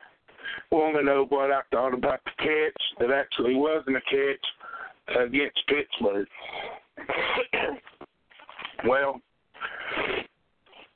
Want 0.70 0.97
to 0.97 1.02
know 1.02 1.27
what 1.28 1.51
I 1.51 1.60
thought 1.70 1.94
about 1.94 2.20
the 2.24 2.31
catch 2.39 2.82
that 3.01 3.10
actually 3.10 3.55
wasn't 3.55 3.97
a 3.97 4.01
catch 4.01 5.18
against 5.24 5.60
Pittsburgh. 5.68 6.27
Well, 8.86 9.20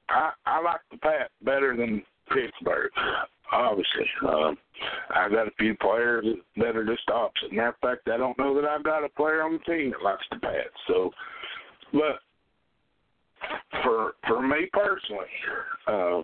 I 0.09 0.31
I 0.47 0.61
like 0.63 0.81
the 0.91 0.99
Pats 0.99 1.33
better 1.43 1.77
than 1.77 2.03
Pittsburgh. 2.29 2.91
Obviously, 3.53 4.07
um, 4.29 4.57
I 5.15 5.29
got 5.29 5.49
a 5.49 5.53
few 5.59 5.75
players 5.77 6.25
that 6.57 6.77
are 6.77 6.85
just 6.85 7.09
opposite. 7.11 7.53
Matter 7.53 7.69
of 7.69 7.75
fact, 7.83 8.09
I 8.09 8.17
don't 8.17 8.39
know 8.39 8.55
that 8.55 8.69
I've 8.69 8.85
got 8.85 9.05
a 9.05 9.09
player 9.09 9.43
on 9.43 9.53
the 9.55 9.73
team 9.73 9.91
that 9.91 10.03
likes 10.05 10.25
the 10.31 10.39
Pats. 10.39 10.69
So, 10.87 11.11
but 11.93 12.21
for 13.83 14.13
for 14.27 14.47
me 14.47 14.69
personally, 14.73 15.27
uh, 15.89 16.23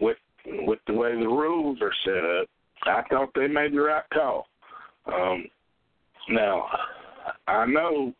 with 0.00 0.18
with 0.44 0.78
the 0.86 0.94
way 0.94 1.12
the 1.12 1.26
rules 1.26 1.78
are 1.80 1.92
set 2.04 2.24
up, 2.40 2.48
I 2.84 3.02
thought 3.08 3.30
they 3.34 3.48
made 3.48 3.72
the 3.72 3.80
right 3.80 4.04
call. 4.12 4.46
Um, 5.06 5.46
now, 6.28 6.66
I 7.46 7.66
know 7.66 8.12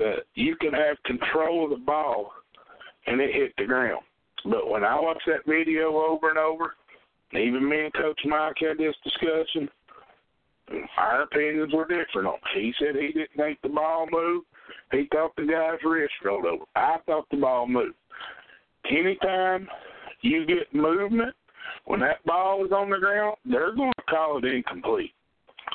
that 0.00 0.24
you 0.34 0.56
can 0.56 0.72
have 0.72 0.96
control 1.04 1.64
of 1.64 1.70
the 1.70 1.84
ball 1.84 2.32
and 3.06 3.20
it 3.20 3.34
hit 3.34 3.52
the 3.58 3.66
ground. 3.66 4.02
But 4.44 4.68
when 4.68 4.82
I 4.82 4.98
watch 4.98 5.20
that 5.26 5.46
video 5.46 5.94
over 5.96 6.30
and 6.30 6.38
over, 6.38 6.74
even 7.32 7.68
me 7.68 7.84
and 7.84 7.92
Coach 7.92 8.20
Mike 8.24 8.56
had 8.60 8.78
this 8.78 8.94
discussion, 9.04 9.68
our 10.96 11.22
opinions 11.22 11.72
were 11.74 11.86
different. 11.86 12.28
He 12.54 12.72
said 12.78 12.96
he 12.96 13.08
didn't 13.08 13.36
think 13.36 13.58
the 13.62 13.68
ball 13.68 14.06
moved. 14.10 14.46
He 14.90 15.06
thought 15.12 15.36
the 15.36 15.44
guy's 15.44 15.78
wrist 15.84 16.14
rolled 16.24 16.46
over. 16.46 16.64
I 16.74 16.96
thought 17.04 17.26
the 17.30 17.36
ball 17.36 17.68
moved. 17.68 17.94
Anytime 18.90 19.68
you 20.22 20.46
get 20.46 20.74
movement, 20.74 21.34
when 21.84 22.00
that 22.00 22.24
ball 22.24 22.64
is 22.64 22.72
on 22.72 22.88
the 22.88 22.98
ground, 22.98 23.36
they're 23.44 23.74
going 23.74 23.92
to 23.96 24.02
call 24.08 24.38
it 24.38 24.44
incomplete. 24.44 25.12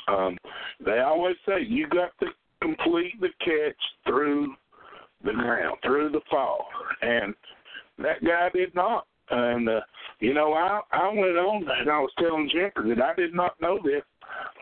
Um, 0.08 0.36
they 0.84 0.98
always 0.98 1.36
say 1.46 1.62
you 1.62 1.88
got 1.88 2.10
to 2.20 2.26
complete 2.62 3.20
the 3.20 3.28
catch 3.40 3.76
through 4.06 4.54
the 5.24 5.32
ground, 5.32 5.76
through 5.82 6.10
the 6.10 6.20
fall, 6.30 6.66
and 7.02 7.34
that 7.98 8.22
guy 8.24 8.50
did 8.54 8.74
not. 8.74 9.06
And 9.30 9.68
uh, 9.68 9.80
you 10.20 10.34
know, 10.34 10.52
I 10.52 10.80
I 10.92 11.08
went 11.08 11.36
on 11.36 11.68
and 11.68 11.90
I 11.90 11.98
was 11.98 12.12
telling 12.18 12.50
Jimper 12.54 12.94
that 12.94 13.02
I 13.02 13.14
did 13.14 13.34
not 13.34 13.60
know 13.60 13.78
this, 13.82 14.02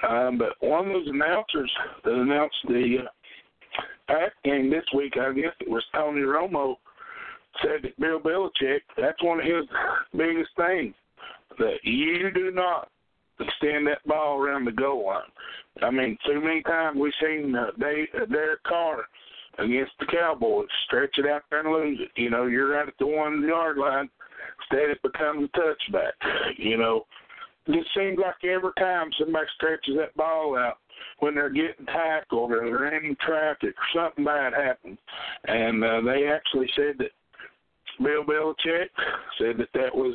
um, 0.09 0.39
but 0.39 0.55
one 0.61 0.87
of 0.87 0.93
those 0.93 1.09
announcers 1.09 1.71
that 2.05 2.15
announced 2.15 2.57
the 2.69 2.99
uh, 3.05 3.09
Pat 4.09 4.33
game 4.45 4.71
this 4.71 4.85
week, 4.95 5.15
I 5.21 5.33
guess 5.33 5.53
it 5.61 5.71
was 5.71 5.85
Tony 5.95 6.21
Romo, 6.21 6.77
said 7.63 7.83
that 7.83 7.99
Bill 8.01 8.21
Belichick, 8.21 8.81
that's 8.97 9.23
one 9.23 9.41
of 9.41 9.47
his 9.47 9.65
biggest 10.13 10.51
things, 10.57 10.95
that 11.59 11.79
you 11.83 12.31
do 12.33 12.51
not 12.51 12.89
extend 13.41 13.87
that 13.87 14.07
ball 14.07 14.39
around 14.39 14.65
the 14.65 14.73
goal 14.73 15.07
line. 15.07 15.23
I 15.83 15.91
mean, 15.91 16.17
too 16.27 16.41
many 16.41 16.63
times 16.63 16.99
we've 16.99 17.13
seen 17.21 17.55
uh, 17.55 17.67
they, 17.79 18.09
uh, 18.15 18.27
Derek 18.27 18.63
Carr 18.63 19.05
against 19.59 19.93
the 19.99 20.07
Cowboys 20.07 20.69
stretch 20.87 21.17
it 21.19 21.27
out 21.27 21.43
there 21.51 21.61
and 21.61 21.73
lose 21.73 21.99
it. 22.01 22.21
You 22.21 22.31
know, 22.31 22.47
you're 22.47 22.79
out 22.79 22.89
at 22.89 22.95
the 22.99 23.07
one 23.07 23.43
yard 23.43 23.79
line, 23.79 24.09
instead 24.61 24.91
it 24.91 25.03
becomes 25.03 25.49
a 25.55 25.59
touchback. 25.59 26.13
You 26.59 26.77
know, 26.77 27.07
it 27.67 27.87
seems 27.97 28.19
like 28.19 28.45
every 28.45 28.73
time 28.79 29.11
somebody 29.19 29.47
stretches 29.57 29.97
that 29.97 30.17
ball 30.17 30.57
out, 30.57 30.79
when 31.19 31.35
they're 31.35 31.51
getting 31.51 31.87
tackled 31.87 32.53
or 32.53 32.61
they're 32.61 33.05
in 33.05 33.17
traffic 33.21 33.75
or 33.77 34.01
something 34.01 34.25
bad 34.25 34.53
happens. 34.53 34.99
And 35.45 35.83
uh, 35.83 36.01
they 36.03 36.29
actually 36.29 36.69
said 36.77 36.99
that 36.99 37.11
Bill 37.99 38.25
Belichick 38.25 38.89
said 39.39 39.57
that 39.59 39.69
that 39.75 39.95
was 39.95 40.15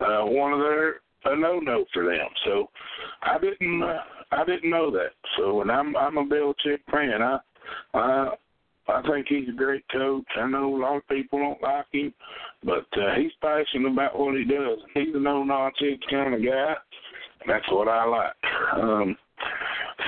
uh, 0.00 0.04
uh, 0.04 0.26
one 0.26 0.52
of 0.52 0.60
their 0.60 0.96
a 1.26 1.36
no 1.36 1.58
no 1.58 1.84
for 1.92 2.04
them. 2.04 2.28
So 2.44 2.68
I 3.22 3.38
didn't 3.38 3.82
uh, 3.82 3.98
I 4.32 4.44
didn't 4.44 4.70
know 4.70 4.90
that. 4.90 5.12
So 5.36 5.54
when 5.54 5.70
I'm 5.70 5.96
I'm 5.96 6.18
a 6.18 6.24
Belichick 6.24 6.80
fan, 6.90 7.22
I 7.22 7.38
I 7.94 8.30
I 8.88 9.02
think 9.02 9.26
he's 9.28 9.48
a 9.48 9.52
great 9.52 9.84
coach. 9.90 10.24
I 10.36 10.46
know 10.48 10.76
a 10.76 10.78
lot 10.78 10.96
of 10.96 11.08
people 11.08 11.38
don't 11.38 11.62
like 11.62 11.86
him, 11.92 12.14
but 12.64 12.86
uh, 12.96 13.14
he's 13.16 13.32
passionate 13.40 13.92
about 13.92 14.18
what 14.18 14.36
he 14.36 14.44
does. 14.44 14.78
He's 14.94 15.14
a 15.14 15.18
no 15.18 15.42
nonsense 15.42 16.02
kind 16.10 16.34
of 16.34 16.44
guy. 16.44 16.74
And 17.40 17.50
that's 17.50 17.70
what 17.70 17.88
I 17.88 18.04
like. 18.04 18.80
Um, 18.80 19.16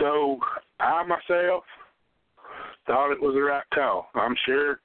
so 0.01 0.39
I 0.79 1.03
myself 1.05 1.65
thought 2.87 3.13
it 3.13 3.21
was 3.21 3.35
the 3.35 3.43
right 3.43 3.65
call. 3.75 4.09
I'm 4.15 4.35
sure 4.47 4.81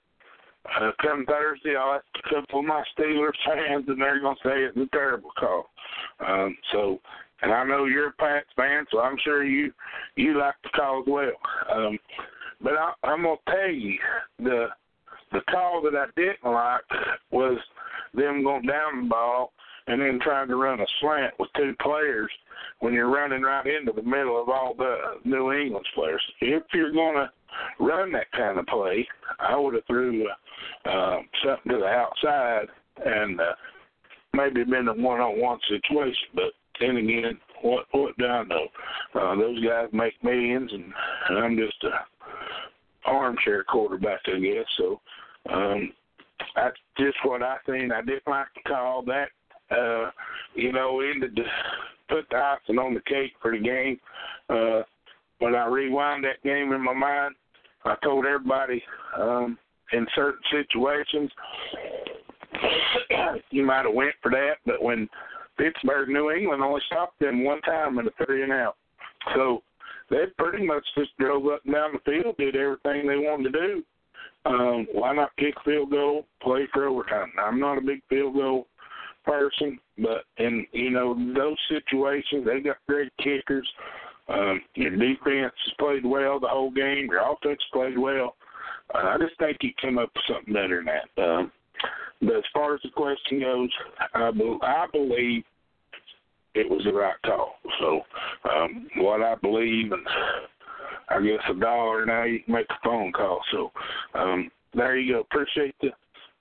come 1.01 1.25
Thursday 1.25 1.75
I'll 1.75 1.95
ask 1.95 2.05
a 2.25 2.35
couple 2.35 2.59
of 2.59 2.65
my 2.65 2.83
Steelers 2.97 3.31
fans 3.45 3.85
and 3.87 4.01
they're 4.01 4.21
gonna 4.21 4.35
say 4.43 4.63
it's 4.63 4.77
a 4.77 4.87
terrible 4.91 5.31
call. 5.37 5.69
Um, 6.25 6.57
so 6.71 6.99
and 7.41 7.51
I 7.51 7.63
know 7.65 7.85
you're 7.85 8.07
a 8.07 8.13
Pats 8.13 8.47
fan, 8.55 8.85
so 8.91 9.01
I'm 9.01 9.17
sure 9.23 9.43
you 9.43 9.73
you 10.15 10.37
like 10.37 10.55
the 10.63 10.69
call 10.69 11.01
as 11.01 11.07
well. 11.07 11.31
Um, 11.73 11.99
but 12.61 12.73
I, 12.73 12.93
I'm 13.03 13.23
gonna 13.23 13.35
tell 13.47 13.69
you 13.69 13.97
the 14.39 14.67
the 15.31 15.41
call 15.49 15.81
that 15.81 15.95
I 15.95 16.05
didn't 16.15 16.51
like 16.51 16.81
was 17.31 17.57
them 18.13 18.43
going 18.43 18.65
down 18.65 19.03
the 19.03 19.09
ball 19.09 19.51
and 19.87 20.01
then 20.01 20.19
trying 20.21 20.47
to 20.47 20.55
run 20.55 20.79
a 20.79 20.85
slant 20.99 21.33
with 21.39 21.49
two 21.55 21.73
players 21.81 22.31
when 22.79 22.93
you're 22.93 23.09
running 23.09 23.41
right 23.41 23.65
into 23.67 23.91
the 23.91 24.01
middle 24.01 24.41
of 24.41 24.49
all 24.49 24.73
the 24.77 24.95
New 25.25 25.51
England's 25.51 25.89
players. 25.95 26.21
If 26.41 26.63
you're 26.73 26.93
going 26.93 27.15
to 27.15 27.29
run 27.83 28.11
that 28.13 28.31
kind 28.31 28.57
of 28.57 28.65
play, 28.67 29.07
I 29.39 29.55
would 29.57 29.73
have 29.75 29.85
threw 29.85 30.27
uh, 30.85 31.17
something 31.45 31.71
to 31.71 31.77
the 31.79 31.85
outside 31.85 32.67
and 33.05 33.39
uh, 33.39 33.53
maybe 34.33 34.63
been 34.63 34.87
a 34.87 34.93
one-on-one 34.93 35.59
situation. 35.69 36.27
But 36.33 36.53
then 36.79 36.97
again, 36.97 37.37
what 37.61 37.85
what 37.91 38.17
do 38.17 38.25
I 38.25 38.43
know? 38.43 38.67
Uh, 39.15 39.35
those 39.35 39.63
guys 39.63 39.87
make 39.93 40.21
millions, 40.23 40.71
and, 40.73 40.93
I'm 41.37 41.57
just 41.57 41.83
a 41.83 43.09
armchair 43.09 43.63
quarterback, 43.63 44.19
I 44.27 44.39
guess. 44.39 44.65
So 44.77 45.01
um, 45.51 45.93
that's 46.55 46.77
just 46.97 47.17
what 47.23 47.41
I 47.41 47.57
think. 47.65 47.91
I 47.91 48.01
didn't 48.01 48.27
like 48.27 48.53
to 48.55 48.69
call 48.69 49.03
that 49.03 49.29
uh, 49.77 50.11
you 50.55 50.71
know, 50.71 51.01
ended 51.01 51.35
to 51.35 51.43
put 52.09 52.25
the 52.29 52.37
icing 52.37 52.77
on 52.77 52.93
the 52.93 53.01
cake 53.01 53.33
for 53.41 53.51
the 53.51 53.59
game. 53.59 53.99
Uh, 54.49 54.83
when 55.39 55.55
I 55.55 55.65
rewind 55.65 56.23
that 56.23 56.43
game 56.43 56.71
in 56.71 56.81
my 56.81 56.93
mind, 56.93 57.35
I 57.85 57.95
told 58.03 58.25
everybody 58.25 58.81
um, 59.19 59.57
in 59.91 60.05
certain 60.15 60.41
situations 60.51 61.31
you 63.51 63.65
might 63.65 63.85
have 63.85 63.93
went 63.93 64.13
for 64.21 64.31
that, 64.31 64.55
but 64.65 64.81
when 64.81 65.09
Pittsburgh, 65.57 66.09
New 66.09 66.31
England 66.31 66.63
only 66.63 66.81
stopped 66.87 67.19
them 67.19 67.43
one 67.43 67.61
time 67.61 67.99
in 67.99 68.07
a 68.07 68.25
three 68.25 68.43
and 68.43 68.51
out, 68.51 68.75
so 69.35 69.61
they 70.09 70.25
pretty 70.37 70.65
much 70.65 70.83
just 70.97 71.11
drove 71.19 71.45
up 71.47 71.61
and 71.65 71.73
down 71.73 71.91
the 71.93 72.11
field, 72.11 72.37
did 72.37 72.55
everything 72.55 73.07
they 73.07 73.17
wanted 73.17 73.51
to 73.51 73.59
do. 73.59 73.83
Um, 74.45 74.87
why 74.91 75.13
not 75.15 75.35
kick 75.37 75.55
field 75.63 75.91
goal, 75.91 76.25
play 76.41 76.67
for 76.73 76.85
overtime? 76.85 77.31
I'm 77.41 77.59
not 77.59 77.77
a 77.77 77.81
big 77.81 78.01
field 78.09 78.33
goal 78.33 78.67
person, 79.23 79.79
but 79.97 80.23
in 80.37 80.65
you 80.71 80.89
know 80.89 81.15
those 81.35 81.57
situations, 81.69 82.45
they 82.45 82.59
got 82.61 82.77
great 82.87 83.11
kickers. 83.17 83.67
Um, 84.29 84.61
your 84.75 84.91
defense 84.91 85.53
has 85.65 85.73
played 85.79 86.05
well 86.05 86.39
the 86.39 86.47
whole 86.47 86.71
game. 86.71 87.07
Your 87.11 87.31
offense 87.31 87.61
played 87.73 87.97
well. 87.97 88.35
Uh, 88.93 88.99
I 88.99 89.17
just 89.17 89.37
think 89.37 89.57
you 89.61 89.71
come 89.81 89.97
up 89.97 90.11
with 90.15 90.23
something 90.27 90.53
better 90.53 90.83
than 90.83 90.85
that. 90.85 91.23
Um, 91.23 91.51
but 92.21 92.37
as 92.37 92.43
far 92.53 92.75
as 92.75 92.81
the 92.83 92.89
question 92.89 93.41
goes, 93.41 93.69
I, 94.13 94.31
be, 94.31 94.57
I 94.61 94.85
believe 94.91 95.43
it 96.55 96.69
was 96.69 96.81
the 96.85 96.93
right 96.93 97.15
call. 97.25 97.55
So 97.79 98.01
um, 98.49 98.87
what 98.97 99.21
I 99.21 99.35
believe, 99.35 99.91
and 99.91 100.07
I 101.09 101.21
guess 101.21 101.43
a 101.49 101.59
dollar 101.59 102.05
now 102.05 102.23
you 102.23 102.39
can 102.41 102.53
make 102.53 102.67
a 102.69 102.79
phone 102.83 103.11
call. 103.11 103.41
So 103.51 103.71
um, 104.13 104.49
there 104.73 104.97
you 104.97 105.13
go. 105.15 105.19
Appreciate 105.21 105.75
the 105.81 105.89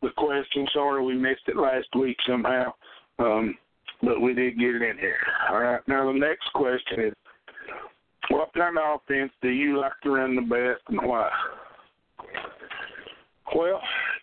the 0.02 0.10
question. 0.16 0.66
Sorry 0.72 1.04
we 1.04 1.14
missed 1.14 1.42
it 1.46 1.56
last 1.56 1.88
week 1.98 2.16
somehow, 2.26 2.72
um, 3.18 3.56
but 4.02 4.20
we 4.20 4.34
did 4.34 4.58
get 4.58 4.74
it 4.74 4.82
in 4.82 4.98
here. 4.98 5.16
All 5.50 5.60
right. 5.60 5.80
Now 5.86 6.12
the 6.12 6.18
next 6.18 6.52
question 6.54 7.00
is, 7.00 7.12
what 8.30 8.52
kind 8.54 8.76
of 8.76 9.00
offense 9.00 9.32
do 9.40 9.48
you 9.48 9.80
like 9.80 9.92
to 10.02 10.10
run 10.10 10.36
the 10.36 10.42
best, 10.42 10.82
and 10.88 11.08
why? 11.08 11.30
Well, 13.54 13.80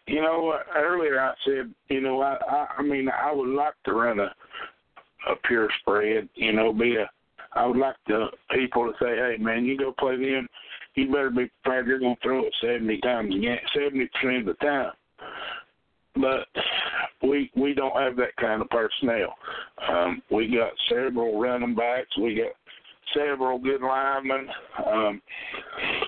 you 0.07 0.21
know, 0.21 0.57
earlier 0.75 1.19
I 1.19 1.33
said, 1.45 1.73
you 1.89 2.01
know, 2.01 2.21
I, 2.21 2.37
I, 2.49 2.67
I 2.79 2.81
mean, 2.81 3.09
I 3.09 3.31
would 3.31 3.49
like 3.49 3.75
to 3.85 3.93
run 3.93 4.19
a 4.19 4.33
a 5.29 5.35
pure 5.47 5.69
spread. 5.81 6.29
You 6.35 6.53
know, 6.53 6.73
be 6.73 6.95
a. 6.95 7.09
I 7.53 7.65
would 7.65 7.77
like 7.77 7.95
the 8.07 8.27
people 8.51 8.85
to 8.85 8.93
say, 9.01 9.15
hey, 9.15 9.35
man, 9.39 9.65
you 9.65 9.77
go 9.77 9.93
play 9.97 10.15
them. 10.17 10.47
You 10.95 11.07
better 11.07 11.31
be 11.31 11.49
prepared. 11.63 11.87
You're 11.87 11.99
going 11.99 12.15
to 12.15 12.21
throw 12.21 12.45
it 12.45 12.53
seventy 12.61 12.99
times 12.99 13.33
again, 13.33 13.57
seventy 13.73 14.09
percent 14.13 14.37
of 14.37 14.45
the 14.45 14.65
time 14.65 14.91
but 16.15 16.47
we 17.21 17.51
we 17.55 17.73
don't 17.73 17.99
have 18.01 18.15
that 18.17 18.35
kind 18.37 18.61
of 18.61 18.69
personnel. 18.69 19.35
Um, 19.87 20.21
we 20.31 20.47
got 20.47 20.71
several 20.89 21.39
running 21.39 21.75
backs. 21.75 22.17
We 22.17 22.35
got 22.35 22.53
several 23.15 23.59
good 23.59 23.81
linemen. 23.81 24.47
Um, 24.85 25.21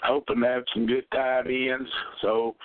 hoping 0.04 0.42
to 0.42 0.48
have 0.48 0.64
some 0.74 0.86
good 0.86 1.06
tight 1.12 1.48
ends. 1.48 1.90
So, 2.22 2.56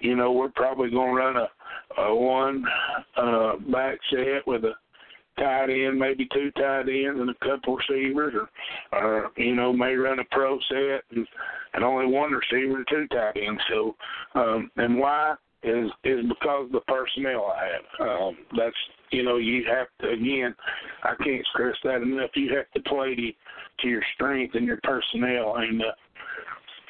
you 0.00 0.16
know, 0.16 0.32
we're 0.32 0.50
probably 0.50 0.90
going 0.90 1.10
to 1.10 1.16
run 1.16 1.36
a, 1.36 2.00
a 2.00 2.14
one 2.14 2.64
uh, 3.16 3.56
back 3.70 3.98
set 4.10 4.46
with 4.46 4.64
a 4.64 4.72
tight 5.38 5.70
end, 5.70 5.98
maybe 5.98 6.28
two 6.32 6.50
tight 6.52 6.88
ends 6.88 7.20
and 7.20 7.30
a 7.30 7.34
couple 7.44 7.76
receivers, 7.76 8.34
or, 8.34 8.98
or 8.98 9.30
you 9.36 9.54
know, 9.54 9.72
may 9.72 9.94
run 9.94 10.18
a 10.18 10.24
pro 10.30 10.58
set 10.68 11.02
and, 11.10 11.26
and 11.74 11.84
only 11.84 12.06
one 12.06 12.32
receiver 12.32 12.76
and 12.76 12.86
two 12.88 13.06
tight 13.08 13.36
ends. 13.36 13.60
So, 13.70 13.94
um, 14.34 14.70
and 14.76 14.98
why 14.98 15.34
is 15.62 15.90
is 16.04 16.24
because 16.28 16.66
of 16.66 16.72
the 16.72 16.80
personnel 16.88 17.46
I 17.46 17.68
have. 17.74 18.08
Um, 18.08 18.36
that's 18.56 18.76
you 19.10 19.22
know, 19.22 19.36
you 19.36 19.64
have 19.68 19.86
to 20.00 20.10
again. 20.10 20.54
I 21.04 21.14
can't 21.22 21.46
stress 21.52 21.76
that 21.84 22.02
enough. 22.02 22.30
You 22.34 22.54
have 22.56 22.70
to 22.72 22.88
play 22.88 23.14
to, 23.14 23.32
to 23.80 23.88
your 23.88 24.02
strength 24.14 24.54
and 24.54 24.66
your 24.66 24.80
personnel. 24.82 25.56
And 25.56 25.82
uh, 25.82 25.84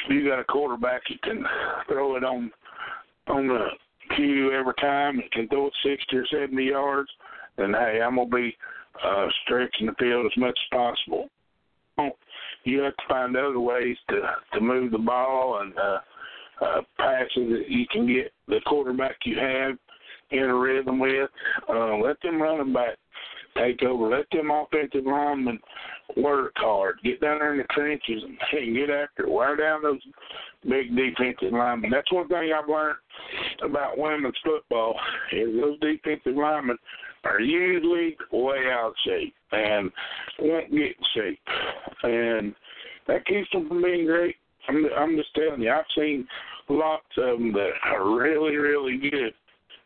you 0.09 0.28
got 0.28 0.40
a 0.40 0.44
quarterback 0.44 1.03
you 1.09 1.16
can 1.23 1.44
throw 1.89 2.16
it 2.16 2.24
on 2.24 2.51
on 3.28 3.49
the 3.49 3.66
cue 4.16 4.53
every 4.53 4.74
time 4.81 5.19
and 5.19 5.31
can 5.32 5.49
throw 5.49 5.66
it 5.66 5.73
sixty 5.85 6.16
or 6.16 6.27
seventy 6.27 6.65
yards, 6.65 7.11
then 7.57 7.73
hey, 7.73 8.01
I'm 8.05 8.16
gonna 8.16 8.28
be 8.28 8.57
uh, 9.05 9.27
stretching 9.44 9.86
the 9.86 9.94
field 9.99 10.27
as 10.27 10.36
much 10.36 10.59
as 10.59 10.78
possible. 10.78 11.28
You 12.65 12.81
have 12.81 12.97
to 12.97 13.03
find 13.09 13.36
other 13.36 13.61
ways 13.61 13.97
to 14.09 14.20
to 14.55 14.61
move 14.61 14.93
the 14.93 14.99
ball 14.99 15.61
and 15.62 15.77
uh, 15.77 15.99
uh, 16.61 16.81
passes 16.99 17.29
that 17.35 17.65
you 17.69 17.87
can 17.91 18.07
get 18.07 18.33
the 18.49 18.61
quarterback 18.66 19.16
you 19.24 19.39
have 19.39 19.77
in 20.31 20.45
a 20.45 20.55
rhythm 20.55 20.99
with. 20.99 21.31
Uh, 21.69 21.97
let 21.97 22.20
them 22.23 22.41
running 22.41 22.73
back 22.73 22.97
take 23.57 23.83
over. 23.83 24.09
Let 24.09 24.27
them 24.31 24.51
offensive 24.51 25.05
linemen 25.05 25.59
work 26.16 26.53
hard. 26.57 26.99
Get 27.05 27.20
down 27.20 27.39
there 27.39 27.53
in 27.53 27.59
the 27.59 27.65
trenches 27.70 28.23
and 28.24 28.39
hey, 28.51 28.73
get 28.73 28.91
after 28.91 29.24
it. 29.24 29.31
Wear 29.31 29.57
down 29.57 29.83
those 29.83 30.01
big 30.69 30.95
defensive 30.97 31.53
linemen. 31.53 31.91
That's 31.91 32.12
one 32.12 32.29
thing 32.29 32.53
I've 32.57 32.69
learned 32.69 32.97
about 33.62 33.99
women's 33.99 34.35
football 34.45 34.99
is 35.33 35.49
those 35.61 35.79
defensive 35.81 36.37
linemen 36.37 36.79
are 37.24 37.41
usually 37.41 38.16
way 38.33 38.70
out 38.70 38.89
of 38.89 38.95
shape 39.07 39.35
and 39.53 39.91
won't 40.41 40.70
get 40.70 40.81
in 40.81 40.95
shape. 41.15 41.41
And 42.03 42.55
that 43.07 43.27
keeps 43.27 43.49
them 43.53 43.69
from 43.69 43.83
being 43.83 44.07
great. 44.07 44.37
I'm, 44.68 44.86
I'm 44.97 45.16
just 45.16 45.34
telling 45.34 45.62
you, 45.62 45.70
I've 45.70 45.84
seen 45.97 46.26
lots 46.68 47.05
of 47.18 47.39
them 47.39 47.52
that 47.52 47.70
are 47.84 48.14
really, 48.16 48.56
really 48.56 48.98
good 48.98 49.34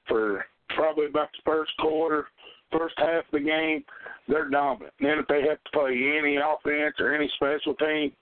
for 0.09 0.45
probably 0.75 1.07
about 1.07 1.29
the 1.33 1.51
first 1.51 1.73
quarter, 1.79 2.27
first 2.71 2.95
half 2.99 3.25
of 3.25 3.33
the 3.33 3.41
game. 3.41 3.85
They're 4.29 4.49
dominant. 4.51 4.93
And 5.01 5.09
then 5.09 5.19
if 5.19 5.27
they 5.29 5.43
have 5.49 5.63
to 5.63 5.71
play 5.73 5.93
any 6.19 6.37
offense 6.37 6.97
or 6.99 7.15
any 7.15 7.31
special 7.37 7.75
team, 7.75 8.13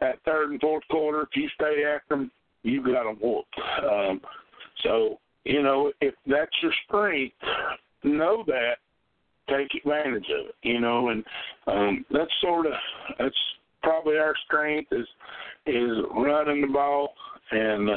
that 0.00 0.18
third 0.24 0.50
and 0.50 0.60
fourth 0.60 0.84
quarter, 0.90 1.22
if 1.22 1.28
you 1.34 1.48
stay 1.54 1.84
after 1.84 2.16
them, 2.16 2.30
you 2.62 2.82
got 2.82 3.04
them 3.04 3.16
whooped. 3.20 3.54
Um, 3.90 4.20
so, 4.82 5.18
you 5.44 5.62
know, 5.62 5.92
if 6.00 6.14
that's 6.26 6.50
your 6.62 6.72
strength, 6.86 7.34
know 8.04 8.44
that, 8.46 8.76
take 9.48 9.68
advantage 9.74 10.26
of 10.38 10.48
it, 10.48 10.54
you 10.62 10.80
know, 10.80 11.08
and 11.08 11.24
um, 11.66 12.04
that's 12.10 12.30
sort 12.40 12.66
of, 12.66 12.72
that's 13.18 13.36
probably 13.82 14.18
our 14.18 14.34
strength 14.44 14.92
is 14.92 15.06
is 15.66 16.04
running 16.14 16.60
the 16.62 16.68
ball 16.72 17.12
and 17.50 17.90
uh, 17.90 17.96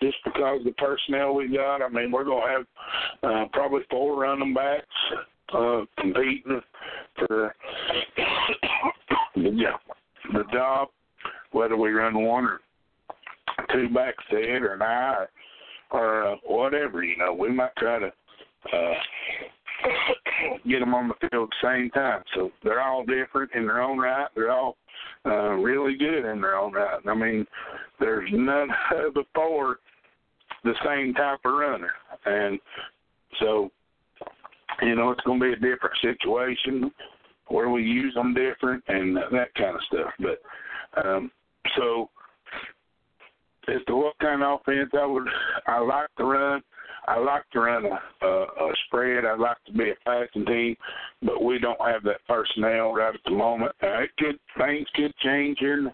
just 0.00 0.16
because 0.24 0.60
the 0.64 0.72
personnel 0.72 1.34
we 1.34 1.48
got, 1.48 1.82
I 1.82 1.88
mean, 1.88 2.10
we're 2.10 2.24
gonna 2.24 2.46
have 2.48 2.66
uh, 3.22 3.44
probably 3.52 3.82
four 3.90 4.20
running 4.20 4.54
backs 4.54 4.86
uh, 5.52 5.82
competing 5.98 6.60
for 7.18 7.54
the 9.36 9.50
the 10.32 10.44
job, 10.52 10.88
whether 11.52 11.76
we 11.76 11.90
run 11.90 12.22
one 12.22 12.44
or 12.44 12.60
two 13.72 13.88
back 13.90 14.14
set 14.30 14.62
or 14.62 14.74
an 14.74 14.82
I 14.82 15.14
or, 15.90 16.00
or 16.00 16.32
uh, 16.32 16.36
whatever. 16.44 17.02
You 17.02 17.16
know, 17.16 17.32
we 17.32 17.50
might 17.52 17.76
try 17.78 17.98
to 17.98 18.06
uh, 18.06 18.94
get 20.68 20.80
them 20.80 20.94
on 20.94 21.08
the 21.08 21.28
field 21.28 21.50
at 21.50 21.56
the 21.62 21.68
same 21.68 21.90
time. 21.90 22.22
So 22.34 22.50
they're 22.62 22.82
all 22.82 23.04
different 23.04 23.52
in 23.54 23.66
their 23.66 23.82
own 23.82 23.98
right. 23.98 24.28
They're 24.34 24.50
all 24.50 24.76
uh, 25.24 25.52
really 25.52 25.96
good 25.96 26.24
in 26.30 26.40
their 26.40 26.56
own 26.56 26.72
right. 26.72 27.00
I 27.06 27.14
mean, 27.14 27.46
there's 28.00 28.28
none 28.32 28.68
the 29.14 29.24
the 30.64 30.74
same 30.84 31.14
type 31.14 31.38
of 31.44 31.52
runner, 31.52 31.92
and 32.24 32.58
so 33.38 33.70
you 34.82 34.94
know 34.96 35.10
it's 35.10 35.20
going 35.22 35.38
to 35.38 35.46
be 35.46 35.52
a 35.52 35.56
different 35.56 35.96
situation 36.00 36.90
where 37.48 37.70
we 37.70 37.82
use 37.82 38.14
them 38.14 38.34
different 38.34 38.82
and 38.88 39.16
that 39.16 39.54
kind 39.56 39.76
of 39.76 39.82
stuff. 39.86 40.12
But 40.18 41.04
um, 41.04 41.30
so 41.76 42.10
as 43.68 43.80
to 43.86 43.96
what 43.96 44.18
kind 44.18 44.42
of 44.42 44.60
offense 44.60 44.90
I 44.94 45.06
would 45.06 45.28
I 45.66 45.78
like 45.80 46.08
to 46.18 46.24
run, 46.24 46.62
I 47.08 47.18
like 47.18 47.48
to 47.52 47.60
run 47.60 47.84
a, 47.86 48.26
a, 48.26 48.42
a 48.42 48.72
spread. 48.86 49.24
I 49.24 49.36
like 49.36 49.56
to 49.66 49.72
be 49.72 49.90
a 49.90 49.94
passing 50.04 50.44
team, 50.46 50.76
but 51.22 51.42
we 51.42 51.58
don't 51.58 51.80
have 51.80 52.02
that 52.04 52.26
personnel 52.26 52.92
right 52.92 53.14
at 53.14 53.20
the 53.24 53.30
moment. 53.30 53.72
Uh, 53.82 54.02
it 54.02 54.10
could 54.18 54.38
things 54.58 54.86
could 54.94 55.14
change 55.18 55.58
here 55.60 55.78
in 55.78 55.92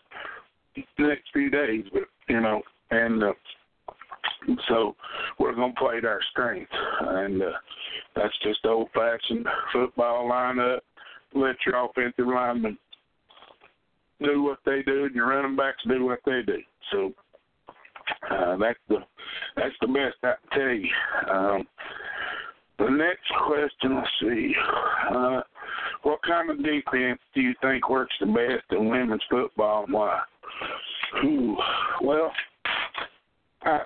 the 0.98 1.06
next 1.06 1.24
few 1.32 1.50
days, 1.50 1.84
but 1.92 2.02
you 2.28 2.40
know, 2.40 2.62
and 2.90 3.22
uh, 3.22 3.32
so 4.68 4.96
we're 5.38 5.54
to 5.54 5.72
play 5.78 6.00
to 6.00 6.06
our 6.06 6.20
strength, 6.30 6.70
and 7.00 7.42
uh, 7.42 7.46
that's 8.16 8.34
just 8.42 8.64
old-fashioned 8.64 9.46
football 9.72 10.28
lineup. 10.28 10.78
Let 11.34 11.56
your 11.66 11.84
offensive 11.84 12.26
linemen 12.26 12.78
do 14.22 14.42
what 14.42 14.58
they 14.64 14.82
do, 14.86 15.04
and 15.04 15.14
your 15.14 15.28
running 15.28 15.56
backs 15.56 15.82
do 15.88 16.04
what 16.04 16.20
they 16.24 16.40
do. 16.46 16.58
So 16.90 17.12
uh, 18.30 18.56
that's 18.56 18.78
the 18.88 18.98
that's 19.56 19.74
the 19.80 19.88
best 19.88 20.16
I 20.22 20.34
can 20.50 20.60
tell 20.60 20.74
you. 20.74 20.88
Um, 21.30 21.66
the 22.78 22.88
next 22.90 23.30
question, 23.46 23.96
let's 23.96 24.08
see. 24.20 24.54
Uh, 25.10 25.40
what 26.02 26.20
kind 26.26 26.50
of 26.50 26.58
defense 26.58 27.20
do 27.34 27.40
you 27.40 27.54
think 27.60 27.88
works 27.88 28.14
the 28.20 28.26
best 28.26 28.64
in 28.70 28.88
women's 28.88 29.22
football 29.30 29.84
and 29.84 29.92
why? 29.92 30.20
Ooh, 31.24 31.56
well, 32.02 32.32
I 33.62 33.80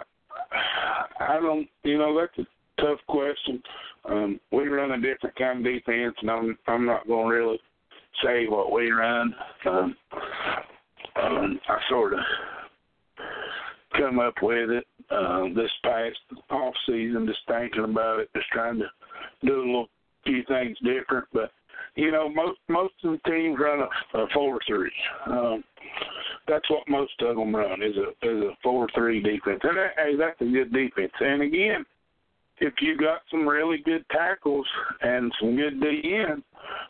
I 1.21 1.41
don't, 1.41 1.69
you 1.83 1.99
know, 1.99 2.19
that's 2.19 2.47
a 2.47 2.83
tough 2.83 3.01
question. 3.09 3.63
Um, 4.05 4.41
we 4.53 4.69
run 4.69 4.93
a 4.93 5.01
different 5.01 5.37
kind 5.37 5.67
of 5.67 5.73
defense, 5.73 6.15
and 6.21 6.31
I'm 6.31 6.59
I'm 6.67 6.87
not 6.87 7.07
going 7.07 7.29
to 7.29 7.35
really 7.35 7.61
say 8.25 8.47
what 8.47 8.73
we 8.73 8.91
run. 8.91 9.35
Um, 9.67 9.97
um, 11.23 11.61
I 11.69 11.79
sort 11.89 12.15
of 12.15 12.21
come 13.99 14.19
up 14.19 14.35
with 14.43 14.71
it 14.71 14.87
uh, 15.11 15.45
this 15.55 15.71
past 15.83 16.19
off 16.51 16.75
season, 16.87 17.27
just 17.27 17.41
thinking 17.47 17.85
about 17.85 18.21
it, 18.21 18.29
just 18.35 18.49
trying 18.49 18.79
to 18.79 18.87
do 19.45 19.57
a 19.57 19.67
little 19.67 19.89
few 20.25 20.43
things 20.49 20.77
different. 20.83 21.27
But 21.33 21.51
you 21.95 22.11
know, 22.11 22.29
most 22.29 22.59
most 22.69 22.95
of 23.05 23.13
the 23.13 23.31
teams 23.31 23.59
run 23.59 23.81
a, 23.81 24.19
a 24.19 24.27
four 24.35 24.59
three. 24.67 24.93
Um, 25.27 25.65
that's 26.49 26.69
what 26.71 26.89
most 26.89 27.13
of 27.21 27.37
them 27.37 27.55
run 27.55 27.83
is 27.83 27.97
a 27.97 28.09
is 28.27 28.43
a 28.43 28.51
four 28.63 28.89
three 28.95 29.23
defense, 29.23 29.61
and 29.63 29.77
that, 29.77 29.91
hey, 29.97 30.17
that's 30.17 30.41
a 30.41 30.45
good 30.45 30.73
defense. 30.73 31.13
And 31.21 31.43
again, 31.43 31.85
if 32.59 32.75
you 32.81 32.97
got 32.97 33.21
some 33.31 33.47
really 33.47 33.79
good 33.85 34.05
tackles 34.11 34.67
and 35.03 35.33
some 35.41 35.57
good 35.57 35.81
DN, 35.81 36.43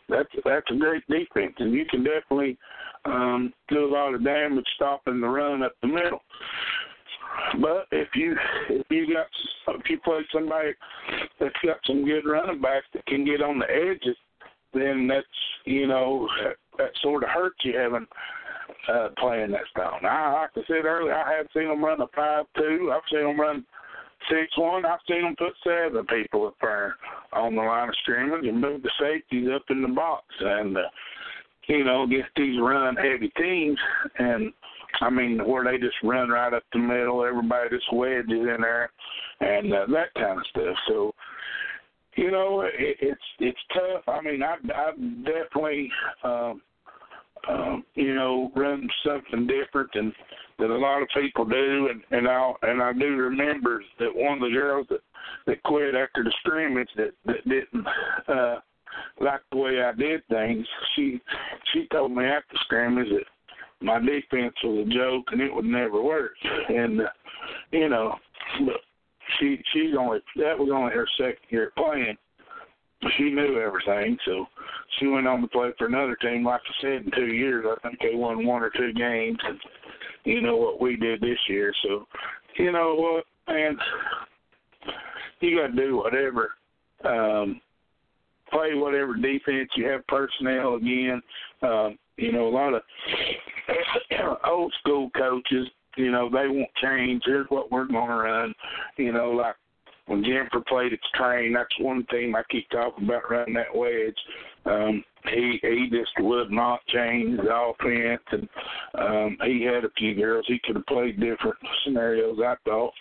that's 0.09 0.29
that's 0.45 0.71
a 0.71 0.75
great 0.75 1.03
defense, 1.07 1.55
and 1.59 1.73
you 1.73 1.85
can 1.85 2.03
definitely 2.03 2.57
um, 3.05 3.53
do 3.69 3.85
a 3.85 3.91
lot 3.91 4.13
of 4.13 4.23
damage 4.23 4.65
stopping 4.75 5.21
the 5.21 5.27
run 5.27 5.63
up 5.63 5.73
the 5.81 5.87
middle. 5.87 6.21
But 7.61 7.87
if 7.91 8.09
you 8.15 8.35
if 8.69 8.85
you 8.89 9.13
got 9.13 9.27
if 9.75 9.89
you 9.89 9.99
play 9.99 10.21
somebody 10.33 10.71
that's 11.39 11.55
got 11.65 11.77
some 11.85 12.05
good 12.05 12.25
running 12.25 12.61
backs 12.61 12.87
that 12.93 13.05
can 13.05 13.25
get 13.25 13.41
on 13.41 13.59
the 13.59 13.65
edges, 13.69 14.17
then 14.73 15.07
that's 15.07 15.25
you 15.65 15.87
know 15.87 16.27
that, 16.43 16.55
that 16.77 16.91
sort 17.01 17.23
of 17.23 17.29
hurts 17.29 17.57
you 17.63 17.77
having 17.77 18.07
uh, 18.91 19.09
playing 19.17 19.51
that 19.51 19.67
style. 19.71 19.99
Now, 20.01 20.33
like 20.33 20.51
I 20.55 20.61
said 20.67 20.85
earlier, 20.85 21.13
I 21.13 21.37
have 21.37 21.47
seen 21.53 21.67
them 21.67 21.83
run 21.83 22.01
a 22.01 22.07
five-two. 22.15 22.91
I've 22.93 23.01
seen 23.11 23.23
them 23.23 23.39
run 23.39 23.65
six-one. 24.29 24.85
I've 24.85 24.99
seen 25.07 25.23
them 25.23 25.35
put 25.37 25.53
seven 25.63 26.05
people 26.05 26.47
up 26.47 26.55
there 26.61 26.95
on 27.33 27.55
the 27.55 27.61
line 27.61 27.89
of 27.89 27.95
scrimmage 28.01 28.45
and 28.45 28.59
move 28.59 28.81
the 28.83 28.91
safeties 28.99 29.49
up 29.53 29.63
in 29.69 29.81
the 29.81 29.87
box. 29.87 30.25
And 30.39 30.77
uh, 30.77 30.81
you 31.67 31.83
know, 31.83 32.03
against 32.03 32.29
these 32.35 32.59
run-heavy 32.61 33.31
teams, 33.37 33.77
and 34.19 34.53
I 35.01 35.09
mean, 35.09 35.39
where 35.47 35.63
they 35.63 35.77
just 35.77 35.95
run 36.03 36.29
right 36.29 36.53
up 36.53 36.63
the 36.73 36.79
middle, 36.79 37.23
everybody 37.23 37.69
just 37.69 37.91
wedges 37.93 38.29
in 38.29 38.57
there, 38.61 38.89
and 39.39 39.73
uh, 39.73 39.85
that 39.87 40.13
kind 40.15 40.39
of 40.39 40.45
stuff. 40.47 40.75
So, 40.87 41.13
you 42.15 42.31
know, 42.31 42.61
it, 42.61 42.97
it's 42.99 43.21
it's 43.39 43.59
tough. 43.73 44.03
I 44.07 44.21
mean, 44.21 44.41
I 44.43 44.55
I 44.73 44.91
definitely 45.23 45.91
um, 46.23 46.61
um, 47.49 47.83
you 47.95 48.13
know, 48.15 48.51
run 48.55 48.87
something 49.05 49.47
different 49.47 49.89
than 49.93 50.13
that 50.59 50.69
a 50.69 50.77
lot 50.77 51.01
of 51.01 51.07
people 51.13 51.45
do, 51.45 51.89
and 51.89 52.01
and 52.11 52.27
I 52.27 52.51
and 52.63 52.81
I 52.81 52.93
do 52.93 53.15
remember 53.15 53.83
that 53.99 54.15
one 54.15 54.41
of 54.41 54.49
the 54.49 54.55
girls 54.55 54.87
that 54.89 55.01
that 55.45 55.63
quit 55.63 55.95
after 55.95 56.23
the 56.23 56.33
scrimmage 56.39 56.89
that 56.97 57.11
that 57.25 57.47
didn't 57.47 57.87
uh, 58.27 58.59
like 59.21 59.41
the 59.51 59.57
way 59.57 59.81
I 59.81 59.93
did 59.93 60.25
things. 60.27 60.65
She 60.95 61.21
she 61.73 61.87
told 61.91 62.11
me 62.11 62.25
after 62.25 62.55
scrimmage 62.61 63.09
that 63.09 63.25
my 63.81 63.99
defense 63.99 64.55
was 64.63 64.87
a 64.87 64.93
joke 64.93 65.25
and 65.31 65.41
it 65.41 65.53
would 65.53 65.65
never 65.65 66.01
work, 66.01 66.31
and 66.69 67.01
uh, 67.01 67.09
you 67.71 67.89
know, 67.89 68.15
but 68.65 68.81
she 69.39 69.61
she's 69.73 69.93
only 69.97 70.19
that 70.37 70.57
was 70.57 70.69
only 70.73 70.93
her 70.93 71.07
second 71.17 71.37
year 71.49 71.71
playing. 71.77 72.17
She 73.17 73.25
knew 73.25 73.59
everything, 73.59 74.17
so 74.25 74.47
she 74.97 75.05
went 75.05 75.27
on 75.27 75.41
to 75.41 75.47
play 75.47 75.69
for 75.77 75.85
another 75.85 76.15
team. 76.15 76.43
Like 76.43 76.61
I 76.61 76.81
said, 76.81 77.05
in 77.05 77.11
two 77.15 77.27
years, 77.27 77.65
I 77.69 77.87
think 77.87 77.99
they 78.01 78.15
won 78.15 78.45
one 78.45 78.63
or 78.63 78.71
two 78.71 78.91
games, 78.93 79.37
and 79.43 79.59
you 80.23 80.41
know 80.41 80.57
what 80.57 80.81
we 80.81 80.95
did 80.95 81.21
this 81.21 81.37
year. 81.47 81.73
So, 81.83 82.07
you 82.57 82.71
know 82.71 82.95
what, 82.95 83.25
man, 83.53 83.77
you 85.41 85.61
got 85.61 85.67
to 85.67 85.73
do 85.75 85.97
whatever, 85.97 86.51
um, 87.05 87.61
play 88.51 88.73
whatever 88.73 89.15
defense 89.15 89.69
you 89.75 89.87
have 89.87 90.05
personnel 90.07 90.75
again. 90.75 91.21
Um, 91.61 91.97
you 92.17 92.31
know, 92.31 92.47
a 92.47 92.49
lot 92.49 92.73
of 92.73 92.81
old 94.45 94.73
school 94.79 95.09
coaches, 95.15 95.67
you 95.95 96.11
know, 96.11 96.29
they 96.29 96.47
won't 96.47 96.69
change. 96.81 97.23
Here's 97.25 97.47
what 97.49 97.71
we're 97.71 97.85
going 97.87 98.07
to 98.07 98.15
run. 98.15 98.53
You 98.97 99.11
know, 99.11 99.31
like 99.31 99.55
when 100.07 100.23
Jennifer 100.23 100.61
played 100.67 100.93
the 100.93 100.97
train, 101.15 101.53
that's 101.53 101.79
one 101.79 102.05
thing 102.05 102.33
I 102.35 102.41
keep 102.49 102.69
talking 102.69 103.05
about 103.05 103.29
running 103.29 103.53
that 103.55 103.75
wedge. 103.75 104.17
Um, 104.65 105.03
he 105.25 105.59
he 105.61 105.89
just 105.91 106.11
would 106.19 106.51
not 106.51 106.79
change 106.87 107.37
the 107.37 107.53
offense, 107.53 108.23
and 108.31 108.49
um, 108.97 109.37
he 109.45 109.63
had 109.63 109.83
a 109.83 109.89
few 109.97 110.15
girls 110.15 110.45
he 110.47 110.59
could 110.63 110.77
have 110.77 110.85
played 110.85 111.19
different 111.19 111.57
scenarios. 111.83 112.39
I 112.43 112.55
thought 112.65 112.93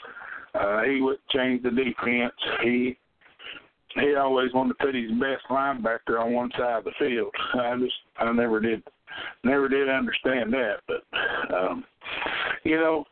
uh, 0.55 0.83
he 0.83 1.01
would 1.01 1.19
change 1.31 1.63
the 1.63 1.71
defense. 1.71 2.35
He 2.63 2.97
he 4.01 4.15
always 4.15 4.53
wanted 4.53 4.79
to 4.79 4.85
put 4.85 4.95
his 4.95 5.11
best 5.13 5.45
linebacker 5.51 6.21
on 6.21 6.33
one 6.33 6.51
side 6.53 6.79
of 6.79 6.85
the 6.85 6.93
field. 6.99 7.33
I 7.55 7.77
just 7.79 7.95
I 8.19 8.31
never 8.33 8.61
did 8.61 8.83
never 9.45 9.69
did 9.69 9.89
understand 9.89 10.53
that, 10.53 10.77
but 10.87 11.55
um, 11.55 11.85
you 12.65 12.77
know 12.77 13.05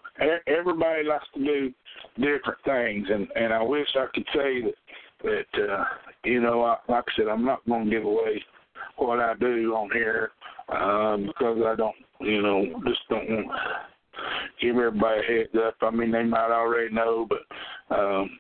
everybody 0.47 1.05
likes 1.05 1.27
to 1.35 1.45
do 1.45 1.73
different 2.17 2.59
things, 2.65 3.07
and 3.11 3.29
and 3.35 3.53
I 3.53 3.63
wish 3.63 3.89
I 3.95 4.07
could 4.13 4.27
say 4.35 4.63
that 4.63 4.75
that 5.23 5.63
uh, 5.63 5.85
you 6.25 6.41
know 6.41 6.63
I, 6.63 6.77
like 6.89 7.05
I 7.09 7.13
said 7.17 7.29
I'm 7.29 7.45
not 7.45 7.67
going 7.67 7.87
to 7.87 7.91
give 7.91 8.05
away 8.05 8.43
what 8.97 9.21
I 9.21 9.35
do 9.35 9.75
on 9.75 9.91
here 9.93 10.33
um, 10.69 11.27
because 11.27 11.59
I 11.65 11.75
don't 11.77 11.97
you 12.21 12.43
know 12.43 12.65
just 12.87 13.01
don't 13.09 13.29
want 13.29 13.47
give 14.61 14.77
everybody 14.77 15.21
a 15.21 15.39
heads 15.39 15.67
up. 15.67 15.77
I 15.83 15.91
mean 15.91 16.11
they 16.11 16.25
might 16.25 16.51
already 16.51 16.95
know, 16.95 17.27
but 17.29 17.95
um, 17.95 18.31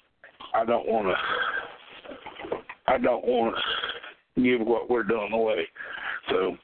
I 0.54 0.64
don't 0.64 0.86
want 0.86 1.08
to 1.08 1.14
I 2.86 2.98
don't 2.98 3.24
want 3.24 3.56
to 4.36 4.42
give 4.42 4.66
what 4.66 4.90
we're 4.90 5.02
doing 5.04 5.32
away. 5.32 5.66
So, 6.30 6.56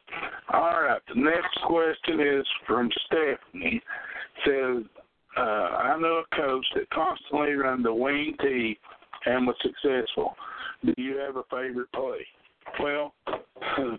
all 0.53 0.83
right. 0.83 1.01
The 1.15 1.21
next 1.21 1.59
question 1.67 2.21
is 2.21 2.47
from 2.67 2.91
Stephanie. 3.07 3.81
Says, 4.45 4.85
uh, 5.37 5.41
I 5.41 5.99
know 6.01 6.23
a 6.23 6.37
coach 6.37 6.67
that 6.75 6.91
constantly 6.91 7.53
ran 7.53 7.83
the 7.83 7.95
wing 7.95 8.35
T 8.41 8.79
and 9.27 9.47
was 9.47 9.57
successful. 9.63 10.35
Do 10.85 10.95
you 10.97 11.19
have 11.19 11.37
a 11.37 11.43
favorite 11.51 11.93
play? 11.93 12.27
Well, 12.81 13.13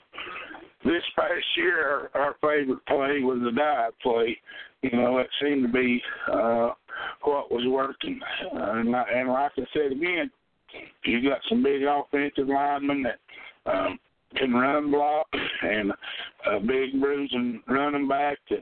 this 0.84 1.03
past 1.15 1.45
year, 1.57 2.10
our, 2.15 2.22
our 2.22 2.35
favorite 2.41 2.85
play 2.88 3.22
was 3.22 3.39
the 3.43 3.52
dive 3.52 3.93
play. 4.02 4.38
You 4.81 4.98
know, 4.98 5.19
it 5.19 5.27
seemed 5.41 5.68
to 5.68 5.72
be 5.72 6.02
uh, 6.27 6.72
what 7.23 7.52
was 7.52 7.65
working. 7.68 8.19
Uh, 8.53 8.72
and, 8.80 8.88
and 8.88 9.30
like 9.30 9.52
I 9.57 9.64
said 9.73 9.91
again, 9.91 10.31
you 11.06 11.30
got 11.30 11.39
some 11.49 11.64
big 11.64 11.84
offensive 11.84 12.48
linemen 12.48 13.03
that 13.03 13.72
um, 13.72 13.99
can 14.35 14.53
run 14.53 14.91
block 14.91 15.27
and 15.61 15.91
a 16.52 16.60
big 16.60 16.99
bruising 16.99 17.61
running 17.68 18.07
back 18.07 18.38
to 18.49 18.57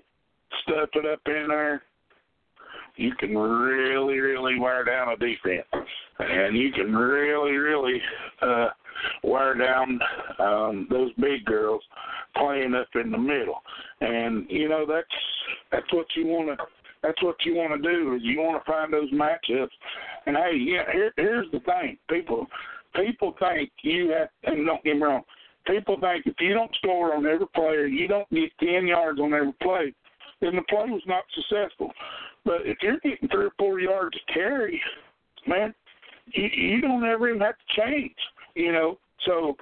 stuff 0.64 0.90
it 0.94 1.06
up 1.06 1.22
in 1.26 1.48
there 1.48 1.84
you 3.00 3.14
can 3.18 3.38
really, 3.38 4.20
really 4.20 4.60
wear 4.60 4.84
down 4.84 5.10
a 5.10 5.16
defense, 5.16 5.66
and 6.20 6.58
you 6.58 6.72
can 6.74 6.94
really, 6.94 7.56
really 7.56 8.02
uh, 8.42 8.68
wear 9.24 9.56
down 9.56 10.00
um, 10.40 10.88
those 10.90 11.12
big 11.14 11.46
girls 11.46 11.82
playing 12.36 12.76
up 12.76 12.90
in 12.96 13.12
the 13.12 13.18
middle. 13.18 13.62
And 14.02 14.46
you 14.50 14.68
know 14.68 14.86
that's 14.86 15.08
that's 15.72 15.92
what 15.94 16.08
you 16.16 16.28
want 16.28 16.60
to 16.60 16.66
that's 17.02 17.22
what 17.24 17.36
you 17.46 17.56
want 17.56 17.82
to 17.82 17.90
do 17.90 18.16
is 18.16 18.22
you 18.24 18.40
want 18.40 18.64
to 18.64 18.72
find 18.72 18.94
those 18.94 19.12
matchups. 19.12 19.70
And 20.26 20.36
hey, 20.36 20.58
yeah, 20.58 20.84
here, 20.92 21.14
here's 21.16 21.50
the 21.52 21.60
thing, 21.62 21.98
people 22.10 22.48
people 22.96 23.36
think 23.40 23.70
you 23.84 24.10
have, 24.18 24.30
and 24.44 24.66
don't 24.66 24.84
get 24.84 24.96
me 24.96 25.04
wrong, 25.04 25.24
people 25.68 25.98
think 26.00 26.26
if 26.26 26.36
you 26.40 26.54
don't 26.54 26.76
score 26.78 27.14
on 27.14 27.26
every 27.26 27.48
player, 27.48 27.86
you 27.86 28.08
don't 28.08 28.30
get 28.32 28.50
ten 28.60 28.88
yards 28.88 29.20
on 29.20 29.34
every 29.34 29.54
play, 29.62 29.94
then 30.42 30.56
the 30.56 30.64
play 30.64 30.90
was 30.90 31.04
not 31.06 31.24
successful. 31.36 31.92
But 32.46 32.62
if 32.66 32.78
you're 32.82 33.00
getting 33.00 33.30
three 33.30 33.46
or 33.46 33.52
four 33.60 33.80
yards 33.80 34.16
of 34.16 34.34
carry, 34.34 34.82
man, 35.46 35.74
you, 36.28 36.46
you 36.46 36.82
don't 36.82 37.04
ever 37.04 37.30
even 37.30 37.42
have 37.42 37.56
to 37.56 37.82
change. 37.82 38.16
You 38.56 38.72
know, 38.72 38.98
so 39.26 39.56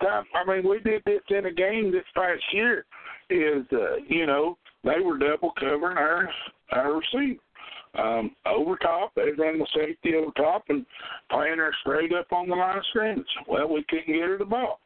I 0.00 0.44
mean, 0.46 0.68
we 0.68 0.80
did 0.80 1.02
this 1.04 1.20
in 1.30 1.46
a 1.46 1.52
game 1.52 1.92
this 1.92 2.04
past 2.14 2.42
year. 2.52 2.84
Is 3.30 3.64
uh, 3.72 3.96
you 4.08 4.26
know 4.26 4.58
they 4.84 5.00
were 5.00 5.16
double 5.16 5.52
covering 5.58 5.96
our 5.96 6.28
our 6.72 6.98
receiver 6.98 7.40
um, 7.98 8.34
over 8.46 8.76
top. 8.76 9.12
They 9.14 9.30
ran 9.36 9.58
the 9.58 9.66
safety 9.74 10.14
over 10.14 10.32
top 10.36 10.64
and 10.68 10.84
playing 11.30 11.58
her 11.58 11.72
straight 11.80 12.12
up 12.12 12.32
on 12.32 12.48
the 12.48 12.54
line 12.54 12.78
of 12.78 12.84
scrimmage. 12.90 13.26
Well, 13.46 13.68
we 13.68 13.84
couldn't 13.88 14.06
get 14.06 14.28
her 14.28 14.38
the 14.38 14.44
ball. 14.44 14.80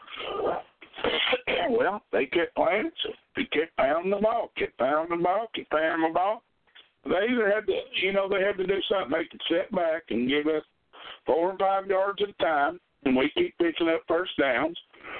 well, 1.71 2.03
they 2.13 2.27
kept 2.27 2.55
playing, 2.57 2.91
so 3.03 3.11
we 3.37 3.47
kept 3.47 3.77
pounding 3.77 4.11
the 4.11 4.19
ball, 4.19 4.51
kept 4.59 4.79
pounding 4.79 5.19
the 5.19 5.25
ball, 5.25 5.47
kept 5.55 5.71
pounding 5.71 6.09
the 6.09 6.15
ball 6.15 6.43
they 7.09 7.33
either 7.33 7.51
had 7.51 7.67
to, 7.67 7.73
you 8.03 8.13
know, 8.13 8.29
they 8.29 8.43
had 8.43 8.57
to 8.57 8.67
do 8.67 8.81
something. 8.91 9.17
They 9.17 9.27
could 9.31 9.43
sit 9.49 9.71
back 9.73 10.05
and 10.11 10.29
give 10.29 10.47
us 10.47 10.63
four 11.25 11.51
and 11.51 11.59
five 11.59 11.87
yards 11.87 12.21
at 12.23 12.31
a 12.31 12.45
time, 12.45 12.81
and 13.05 13.17
we 13.17 13.31
keep 13.37 13.57
picking 13.59 13.89
up 13.89 14.03
first 14.09 14.33
downs, 14.39 14.79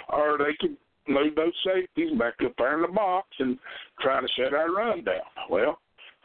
or 0.09 0.39
they 0.39 0.57
could 0.61 0.77
move 1.09 1.35
those 1.37 1.53
safeties 1.65 2.19
back 2.19 2.35
up 2.45 2.53
there 2.59 2.77
in 2.77 2.83
the 2.83 2.89
box 2.89 3.29
and 3.39 3.59
try 4.01 4.21
to 4.21 4.29
shut 4.37 4.55
our 4.55 4.73
run 4.73 5.05
down. 5.05 5.21
Well, 5.49 5.79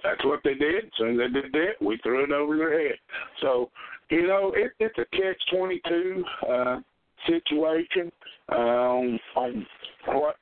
that's 0.03 0.23
what 0.25 0.41
they 0.43 0.53
did. 0.53 0.85
As 0.85 0.91
soon 0.97 1.19
as 1.19 1.31
they 1.33 1.41
did 1.41 1.51
that, 1.53 1.85
we 1.85 1.97
threw 2.03 2.23
it 2.23 2.31
over 2.31 2.57
their 2.57 2.87
head. 2.87 2.97
So, 3.41 3.69
you 4.09 4.27
know, 4.27 4.53
it, 4.55 4.71
it's 4.79 4.97
a 4.97 5.05
catch 5.15 5.41
twenty 5.53 5.81
two 5.87 6.23
uh, 6.49 6.79
situation 7.27 8.11
um, 8.49 9.19
on 9.35 9.65
what 10.07 10.35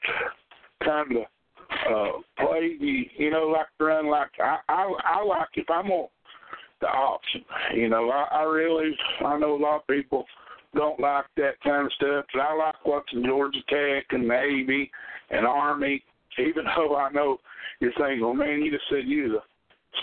kind 0.83 1.11
of 1.17 1.23
uh 1.91 2.11
play 2.39 2.75
you 2.79 3.05
you 3.17 3.29
know 3.29 3.43
like 3.43 3.67
run 3.79 4.09
like 4.09 4.31
I 4.39 4.57
I 4.67 4.91
I 5.05 5.23
like 5.23 5.49
if 5.53 5.69
I'm 5.69 5.91
on 5.91 6.07
the 6.81 6.87
option. 6.87 7.43
You 7.75 7.89
know, 7.89 8.09
I, 8.09 8.39
I 8.39 8.43
really 8.43 8.95
I 9.25 9.37
know 9.37 9.55
a 9.55 9.61
lot 9.61 9.81
of 9.81 9.87
people 9.87 10.25
don't 10.75 10.99
like 10.99 11.25
that 11.37 11.59
kind 11.63 11.85
of 11.85 11.93
stuff, 11.93 12.25
but 12.33 12.41
I 12.41 12.55
like 12.55 12.85
watching 12.85 13.23
Georgia 13.25 13.59
Tech 13.69 14.05
and 14.11 14.27
Navy 14.27 14.89
and 15.29 15.45
Army, 15.45 16.03
even 16.37 16.65
though 16.75 16.95
I 16.95 17.11
know 17.11 17.37
you're 17.79 17.91
well 18.21 18.33
man, 18.33 18.61
you 18.61 18.71
just 18.71 18.85
said 18.89 19.03
you 19.05 19.29
the 19.29 19.39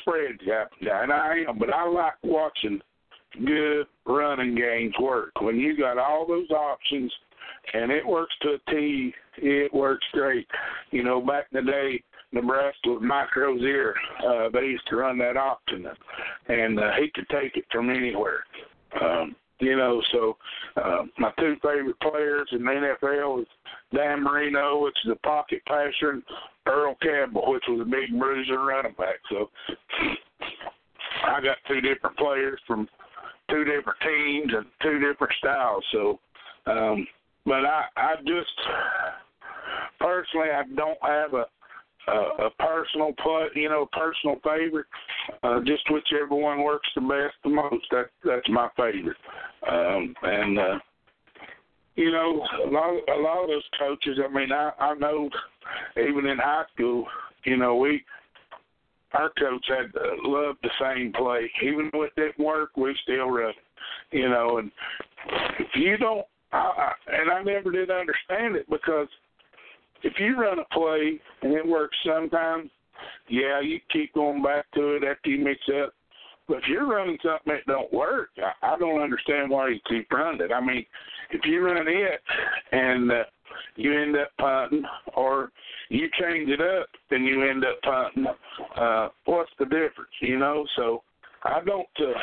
spread 0.00 0.38
guy 0.46 1.02
and 1.02 1.12
I 1.12 1.44
am, 1.48 1.58
but 1.58 1.72
I 1.72 1.88
like 1.88 2.14
watching 2.22 2.80
good 3.44 3.86
running 4.06 4.54
games 4.54 4.94
work. 5.00 5.40
When 5.40 5.56
you 5.56 5.76
got 5.76 5.98
all 5.98 6.26
those 6.26 6.50
options 6.50 7.12
and 7.74 7.90
it 7.90 8.06
works 8.06 8.34
to 8.42 8.54
a 8.54 8.70
T. 8.70 9.12
It 9.38 9.72
works 9.72 10.06
great. 10.12 10.46
You 10.90 11.02
know, 11.02 11.20
back 11.20 11.46
in 11.52 11.64
the 11.64 11.70
day, 11.70 12.02
Nebraska 12.32 12.92
with 12.92 13.02
Mike 13.02 13.34
Rozier, 13.36 13.94
uh, 14.26 14.48
they 14.52 14.60
used 14.60 14.86
to 14.88 14.96
run 14.96 15.18
that 15.18 15.36
option, 15.36 15.86
and 16.48 16.78
uh, 16.78 16.90
he 16.98 17.10
could 17.14 17.28
take 17.28 17.56
it 17.56 17.64
from 17.70 17.90
anywhere. 17.90 18.44
Um, 19.00 19.36
you 19.58 19.76
know, 19.76 20.02
so 20.12 20.36
uh, 20.76 21.02
my 21.18 21.32
two 21.38 21.54
favorite 21.62 21.98
players 22.00 22.48
in 22.52 22.64
the 22.64 22.96
NFL 23.04 23.42
is 23.42 23.46
Dan 23.94 24.22
Marino, 24.22 24.82
which 24.82 24.96
is 25.04 25.12
a 25.12 25.26
pocket 25.26 25.62
passer, 25.66 26.10
and 26.10 26.22
Earl 26.66 26.96
Campbell, 27.02 27.52
which 27.52 27.64
was 27.68 27.80
a 27.80 27.84
big 27.84 28.18
bruiser 28.18 28.60
running 28.60 28.94
back. 28.98 29.16
So 29.30 29.50
I 31.24 31.40
got 31.40 31.56
two 31.68 31.80
different 31.80 32.16
players 32.16 32.60
from 32.66 32.88
two 33.50 33.64
different 33.64 33.98
teams 34.00 34.52
and 34.54 34.66
two 34.82 34.98
different 34.98 35.32
styles. 35.38 35.84
So 35.92 36.18
um, 36.66 37.06
but 37.44 37.64
I 37.64 37.84
I 37.96 38.14
just 38.26 38.50
personally 40.00 40.50
I 40.50 40.62
don't 40.74 40.98
have 41.02 41.34
a 41.34 41.46
a, 42.08 42.46
a 42.46 42.50
personal 42.58 43.12
play, 43.22 43.46
you 43.54 43.68
know, 43.68 43.88
personal 43.92 44.36
favorite. 44.44 44.86
Uh, 45.42 45.60
just 45.60 45.82
whichever 45.90 46.34
one 46.34 46.62
works 46.62 46.88
the 46.94 47.00
best, 47.00 47.34
the 47.44 47.50
most. 47.50 47.84
That 47.90 48.06
that's 48.24 48.48
my 48.48 48.68
favorite. 48.76 49.16
Um, 49.68 50.14
and 50.22 50.58
uh, 50.58 50.78
you 51.96 52.12
know, 52.12 52.46
a 52.64 52.68
lot 52.70 52.94
a 53.08 53.20
lot 53.20 53.42
of 53.42 53.48
those 53.48 53.64
coaches. 53.78 54.18
I 54.24 54.32
mean, 54.32 54.52
I 54.52 54.70
I 54.78 54.94
know 54.94 55.30
even 55.96 56.26
in 56.26 56.38
high 56.38 56.64
school, 56.74 57.06
you 57.44 57.56
know, 57.56 57.76
we 57.76 58.04
our 59.12 59.30
coach 59.38 59.64
had 59.68 59.94
uh, 59.96 60.14
loved 60.22 60.58
the 60.62 60.70
same 60.80 61.12
play. 61.12 61.50
Even 61.62 61.90
if 61.94 62.12
it 62.16 62.38
work, 62.38 62.76
we 62.76 62.96
still 63.02 63.30
run. 63.30 63.54
You 64.10 64.28
know, 64.28 64.58
and 64.58 64.70
if 65.58 65.68
you 65.74 65.96
don't, 65.96 66.26
I, 66.52 66.58
I, 66.58 66.92
and 67.12 67.30
I 67.30 67.42
never 67.42 67.70
did 67.70 67.90
understand 67.90 68.56
it 68.56 68.68
because 68.68 69.08
if 70.06 70.14
you 70.20 70.40
run 70.40 70.58
a 70.60 70.74
play 70.74 71.20
and 71.42 71.52
it 71.52 71.66
works 71.66 71.96
sometimes, 72.06 72.70
yeah, 73.28 73.60
you 73.60 73.80
keep 73.92 74.14
going 74.14 74.42
back 74.42 74.64
to 74.74 74.94
it 74.94 75.02
after 75.04 75.30
you 75.30 75.44
mix 75.44 75.60
up. 75.82 75.92
But 76.48 76.58
if 76.58 76.64
you're 76.68 76.86
running 76.86 77.18
something 77.22 77.54
that 77.54 77.66
don't 77.66 77.92
work, 77.92 78.28
I, 78.38 78.74
I 78.74 78.78
don't 78.78 79.02
understand 79.02 79.50
why 79.50 79.70
you 79.70 79.80
keep 79.88 80.10
running 80.12 80.40
it. 80.40 80.52
I 80.52 80.64
mean, 80.64 80.86
if 81.32 81.40
you 81.44 81.60
run 81.60 81.84
it 81.88 82.20
and 82.70 83.10
uh, 83.10 83.24
you 83.74 84.00
end 84.00 84.16
up 84.16 84.28
punting, 84.38 84.84
or 85.14 85.50
you 85.88 86.08
change 86.20 86.48
it 86.48 86.60
up 86.60 86.88
and 87.10 87.26
you 87.26 87.42
end 87.48 87.64
up 87.64 87.80
punting, 87.82 88.26
uh, 88.76 89.08
what's 89.24 89.50
the 89.58 89.64
difference? 89.64 90.14
You 90.20 90.38
know, 90.38 90.64
so 90.76 91.02
I 91.42 91.60
don't, 91.66 91.86
uh, 92.00 92.18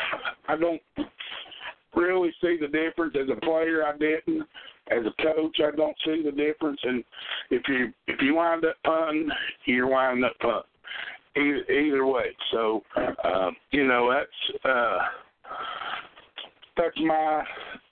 I 0.48 0.56
don't 0.56 0.82
really 1.96 2.34
see 2.42 2.58
the 2.60 2.68
difference 2.68 3.16
as 3.22 3.28
a 3.30 3.40
player. 3.42 3.84
I 3.86 3.98
didn't. 3.98 4.48
As 4.92 5.00
a 5.06 5.24
coach, 5.24 5.58
I 5.60 5.76
don't 5.76 5.96
see 6.06 6.24
the 6.24 6.32
difference. 6.32 6.80
And 6.84 7.04
if 7.50 7.62
you 7.68 7.94
if 8.08 8.22
you 8.22 8.36
wind 8.36 8.66
up 8.66 8.76
punting, 8.86 9.30
you're 9.66 9.88
winding 9.88 10.26
up 10.26 10.34
punting. 10.42 10.70
Either, 11.36 11.72
either 11.72 12.06
way. 12.06 12.26
So, 12.52 12.84
uh, 12.96 13.50
you 13.72 13.88
know, 13.88 14.14
that's 14.14 14.66
uh, 14.66 14.98
that's 16.78 17.00
my 17.00 17.44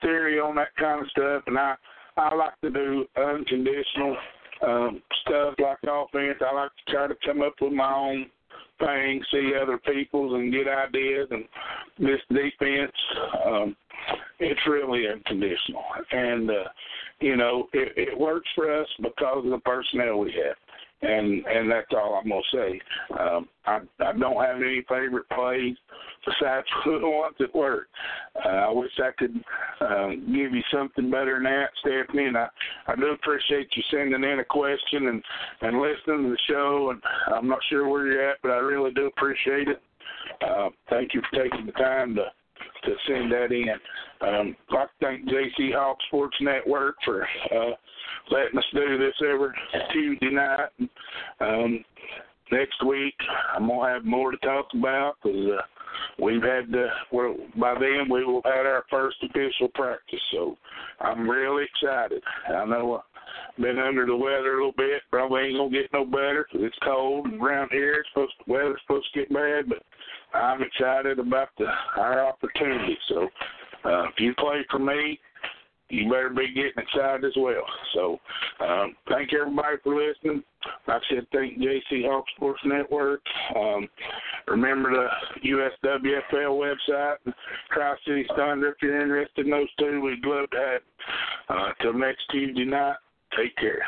theory 0.01 0.39
on 0.39 0.55
that 0.55 0.75
kind 0.77 1.01
of 1.01 1.09
stuff, 1.09 1.43
and 1.47 1.57
I 1.57 1.75
I 2.17 2.35
like 2.35 2.59
to 2.61 2.69
do 2.69 3.05
unconditional 3.15 4.17
um, 4.67 5.01
stuff 5.21 5.55
like 5.59 5.77
offense. 5.83 6.39
I 6.41 6.53
like 6.53 6.71
to 6.85 6.91
try 6.91 7.07
to 7.07 7.15
come 7.25 7.41
up 7.41 7.53
with 7.61 7.73
my 7.73 7.93
own 7.93 8.27
thing, 8.83 9.23
see 9.31 9.53
other 9.61 9.77
people's, 9.77 10.33
and 10.33 10.51
get 10.51 10.67
ideas. 10.67 11.27
And 11.31 11.45
this 11.99 12.19
defense, 12.29 12.91
um, 13.45 13.75
it's 14.39 14.59
really 14.67 15.07
unconditional, 15.07 15.83
and 16.11 16.49
uh, 16.49 16.63
you 17.19 17.35
know 17.35 17.67
it, 17.73 17.93
it 17.95 18.19
works 18.19 18.49
for 18.55 18.71
us 18.71 18.87
because 19.01 19.45
of 19.45 19.51
the 19.51 19.59
personnel 19.59 20.19
we 20.19 20.31
have 20.31 20.55
and 21.01 21.45
and 21.45 21.71
that's 21.71 21.91
all 21.93 22.15
I'm 22.15 22.29
gonna 22.29 22.41
say. 22.53 22.81
Um, 23.19 23.49
I 23.65 23.79
I 23.99 24.13
don't 24.13 24.43
have 24.43 24.57
any 24.57 24.83
favorite 24.87 25.29
plays 25.29 25.75
besides 26.25 26.67
the 26.85 26.99
ones 27.03 27.35
that 27.39 27.53
work. 27.55 27.87
Uh, 28.43 28.49
I 28.49 28.71
wish 28.71 28.91
I 28.99 29.11
could 29.17 29.43
um, 29.81 30.25
give 30.27 30.53
you 30.53 30.61
something 30.71 31.09
better 31.09 31.35
than 31.35 31.43
that, 31.43 31.69
Stephanie. 31.79 32.25
And 32.25 32.37
I 32.37 32.47
I 32.87 32.95
do 32.95 33.07
appreciate 33.07 33.67
you 33.75 33.83
sending 33.89 34.23
in 34.23 34.39
a 34.39 34.45
question 34.45 35.07
and 35.07 35.23
and 35.61 35.81
listening 35.81 36.23
to 36.23 36.29
the 36.29 36.37
show. 36.47 36.91
And 36.91 37.01
I'm 37.35 37.47
not 37.47 37.59
sure 37.69 37.87
where 37.87 38.07
you're 38.07 38.29
at, 38.29 38.37
but 38.43 38.51
I 38.51 38.57
really 38.57 38.91
do 38.91 39.07
appreciate 39.07 39.67
it. 39.67 39.81
Uh, 40.47 40.69
thank 40.89 41.13
you 41.13 41.21
for 41.29 41.43
taking 41.43 41.65
the 41.65 41.71
time 41.73 42.15
to 42.15 42.25
to 42.83 42.93
send 43.07 43.31
that 43.31 43.51
in. 43.51 43.69
Um, 44.21 44.55
I'd 44.69 44.75
like 44.75 44.87
to 44.87 45.05
thank 45.05 45.25
JC 45.25 45.73
Hawk 45.73 45.97
Sports 46.07 46.37
Network 46.41 46.95
for 47.03 47.23
uh, 47.23 47.71
letting 48.29 48.57
us 48.57 48.65
do 48.73 48.97
this 48.97 49.13
every 49.21 49.49
Tuesday 49.93 50.31
night. 50.31 50.69
Um, 51.39 51.83
next 52.51 52.85
week, 52.85 53.15
I'm 53.55 53.67
gonna 53.67 53.93
have 53.93 54.05
more 54.05 54.31
to 54.31 54.37
talk 54.37 54.67
about 54.73 55.15
because 55.21 55.47
uh, 55.59 55.61
we've 56.23 56.43
had 56.43 56.71
the 56.71 56.87
well 57.11 57.35
by 57.57 57.73
then 57.75 58.09
we 58.09 58.23
will 58.25 58.41
have 58.45 58.65
our 58.65 58.83
first 58.89 59.17
official 59.23 59.69
practice. 59.73 60.19
So 60.31 60.57
I'm 60.99 61.29
really 61.29 61.65
excited. 61.65 62.21
I 62.49 62.65
know 62.65 63.01
I've 63.57 63.63
been 63.63 63.79
under 63.79 64.05
the 64.05 64.15
weather 64.15 64.53
a 64.53 64.57
little 64.57 64.73
bit. 64.77 65.01
Probably 65.09 65.41
ain't 65.41 65.57
gonna 65.57 65.69
get 65.69 65.93
no 65.93 66.05
better 66.05 66.45
because 66.51 66.67
it's 66.67 66.77
cold 66.83 67.27
and 67.27 67.41
around 67.41 67.69
here. 67.71 67.93
It's 67.95 68.09
supposed 68.13 68.33
to, 68.45 68.51
weather's 68.51 68.81
supposed 68.85 69.07
to 69.13 69.19
get 69.19 69.33
bad, 69.33 69.69
but 69.69 69.83
I'm 70.33 70.61
excited 70.61 71.19
about 71.19 71.49
the 71.57 71.67
our 71.97 72.25
opportunity. 72.27 72.97
So 73.09 73.27
uh, 73.85 74.03
if 74.03 74.19
you 74.19 74.33
play 74.35 74.65
for 74.69 74.79
me, 74.79 75.19
you 75.91 76.09
better 76.09 76.29
be 76.29 76.53
getting 76.53 76.71
excited 76.77 77.25
as 77.25 77.33
well. 77.37 77.63
So, 77.93 78.19
um, 78.65 78.95
thank 79.09 79.31
you 79.31 79.41
everybody 79.41 79.77
for 79.83 79.95
listening. 79.95 80.43
Like 80.87 81.01
I 81.11 81.15
said, 81.15 81.27
thank 81.31 81.57
JC 81.57 82.05
Hawk 82.05 82.25
Sports 82.35 82.61
Network. 82.65 83.21
Um, 83.55 83.87
remember 84.47 84.91
the 84.91 85.49
USWFL 85.49 86.75
website, 86.89 87.33
Tri 87.71 87.95
City 88.05 88.25
Thunder. 88.35 88.69
If 88.69 88.75
you're 88.81 89.01
interested 89.01 89.45
in 89.45 89.51
those 89.51 89.67
two, 89.79 90.01
we'd 90.01 90.25
love 90.25 90.49
to 90.51 90.57
have. 90.57 90.81
Uh, 91.49 91.71
till 91.81 91.93
next 91.93 92.21
Tuesday 92.31 92.65
night, 92.65 92.95
take 93.35 93.55
care. 93.57 93.81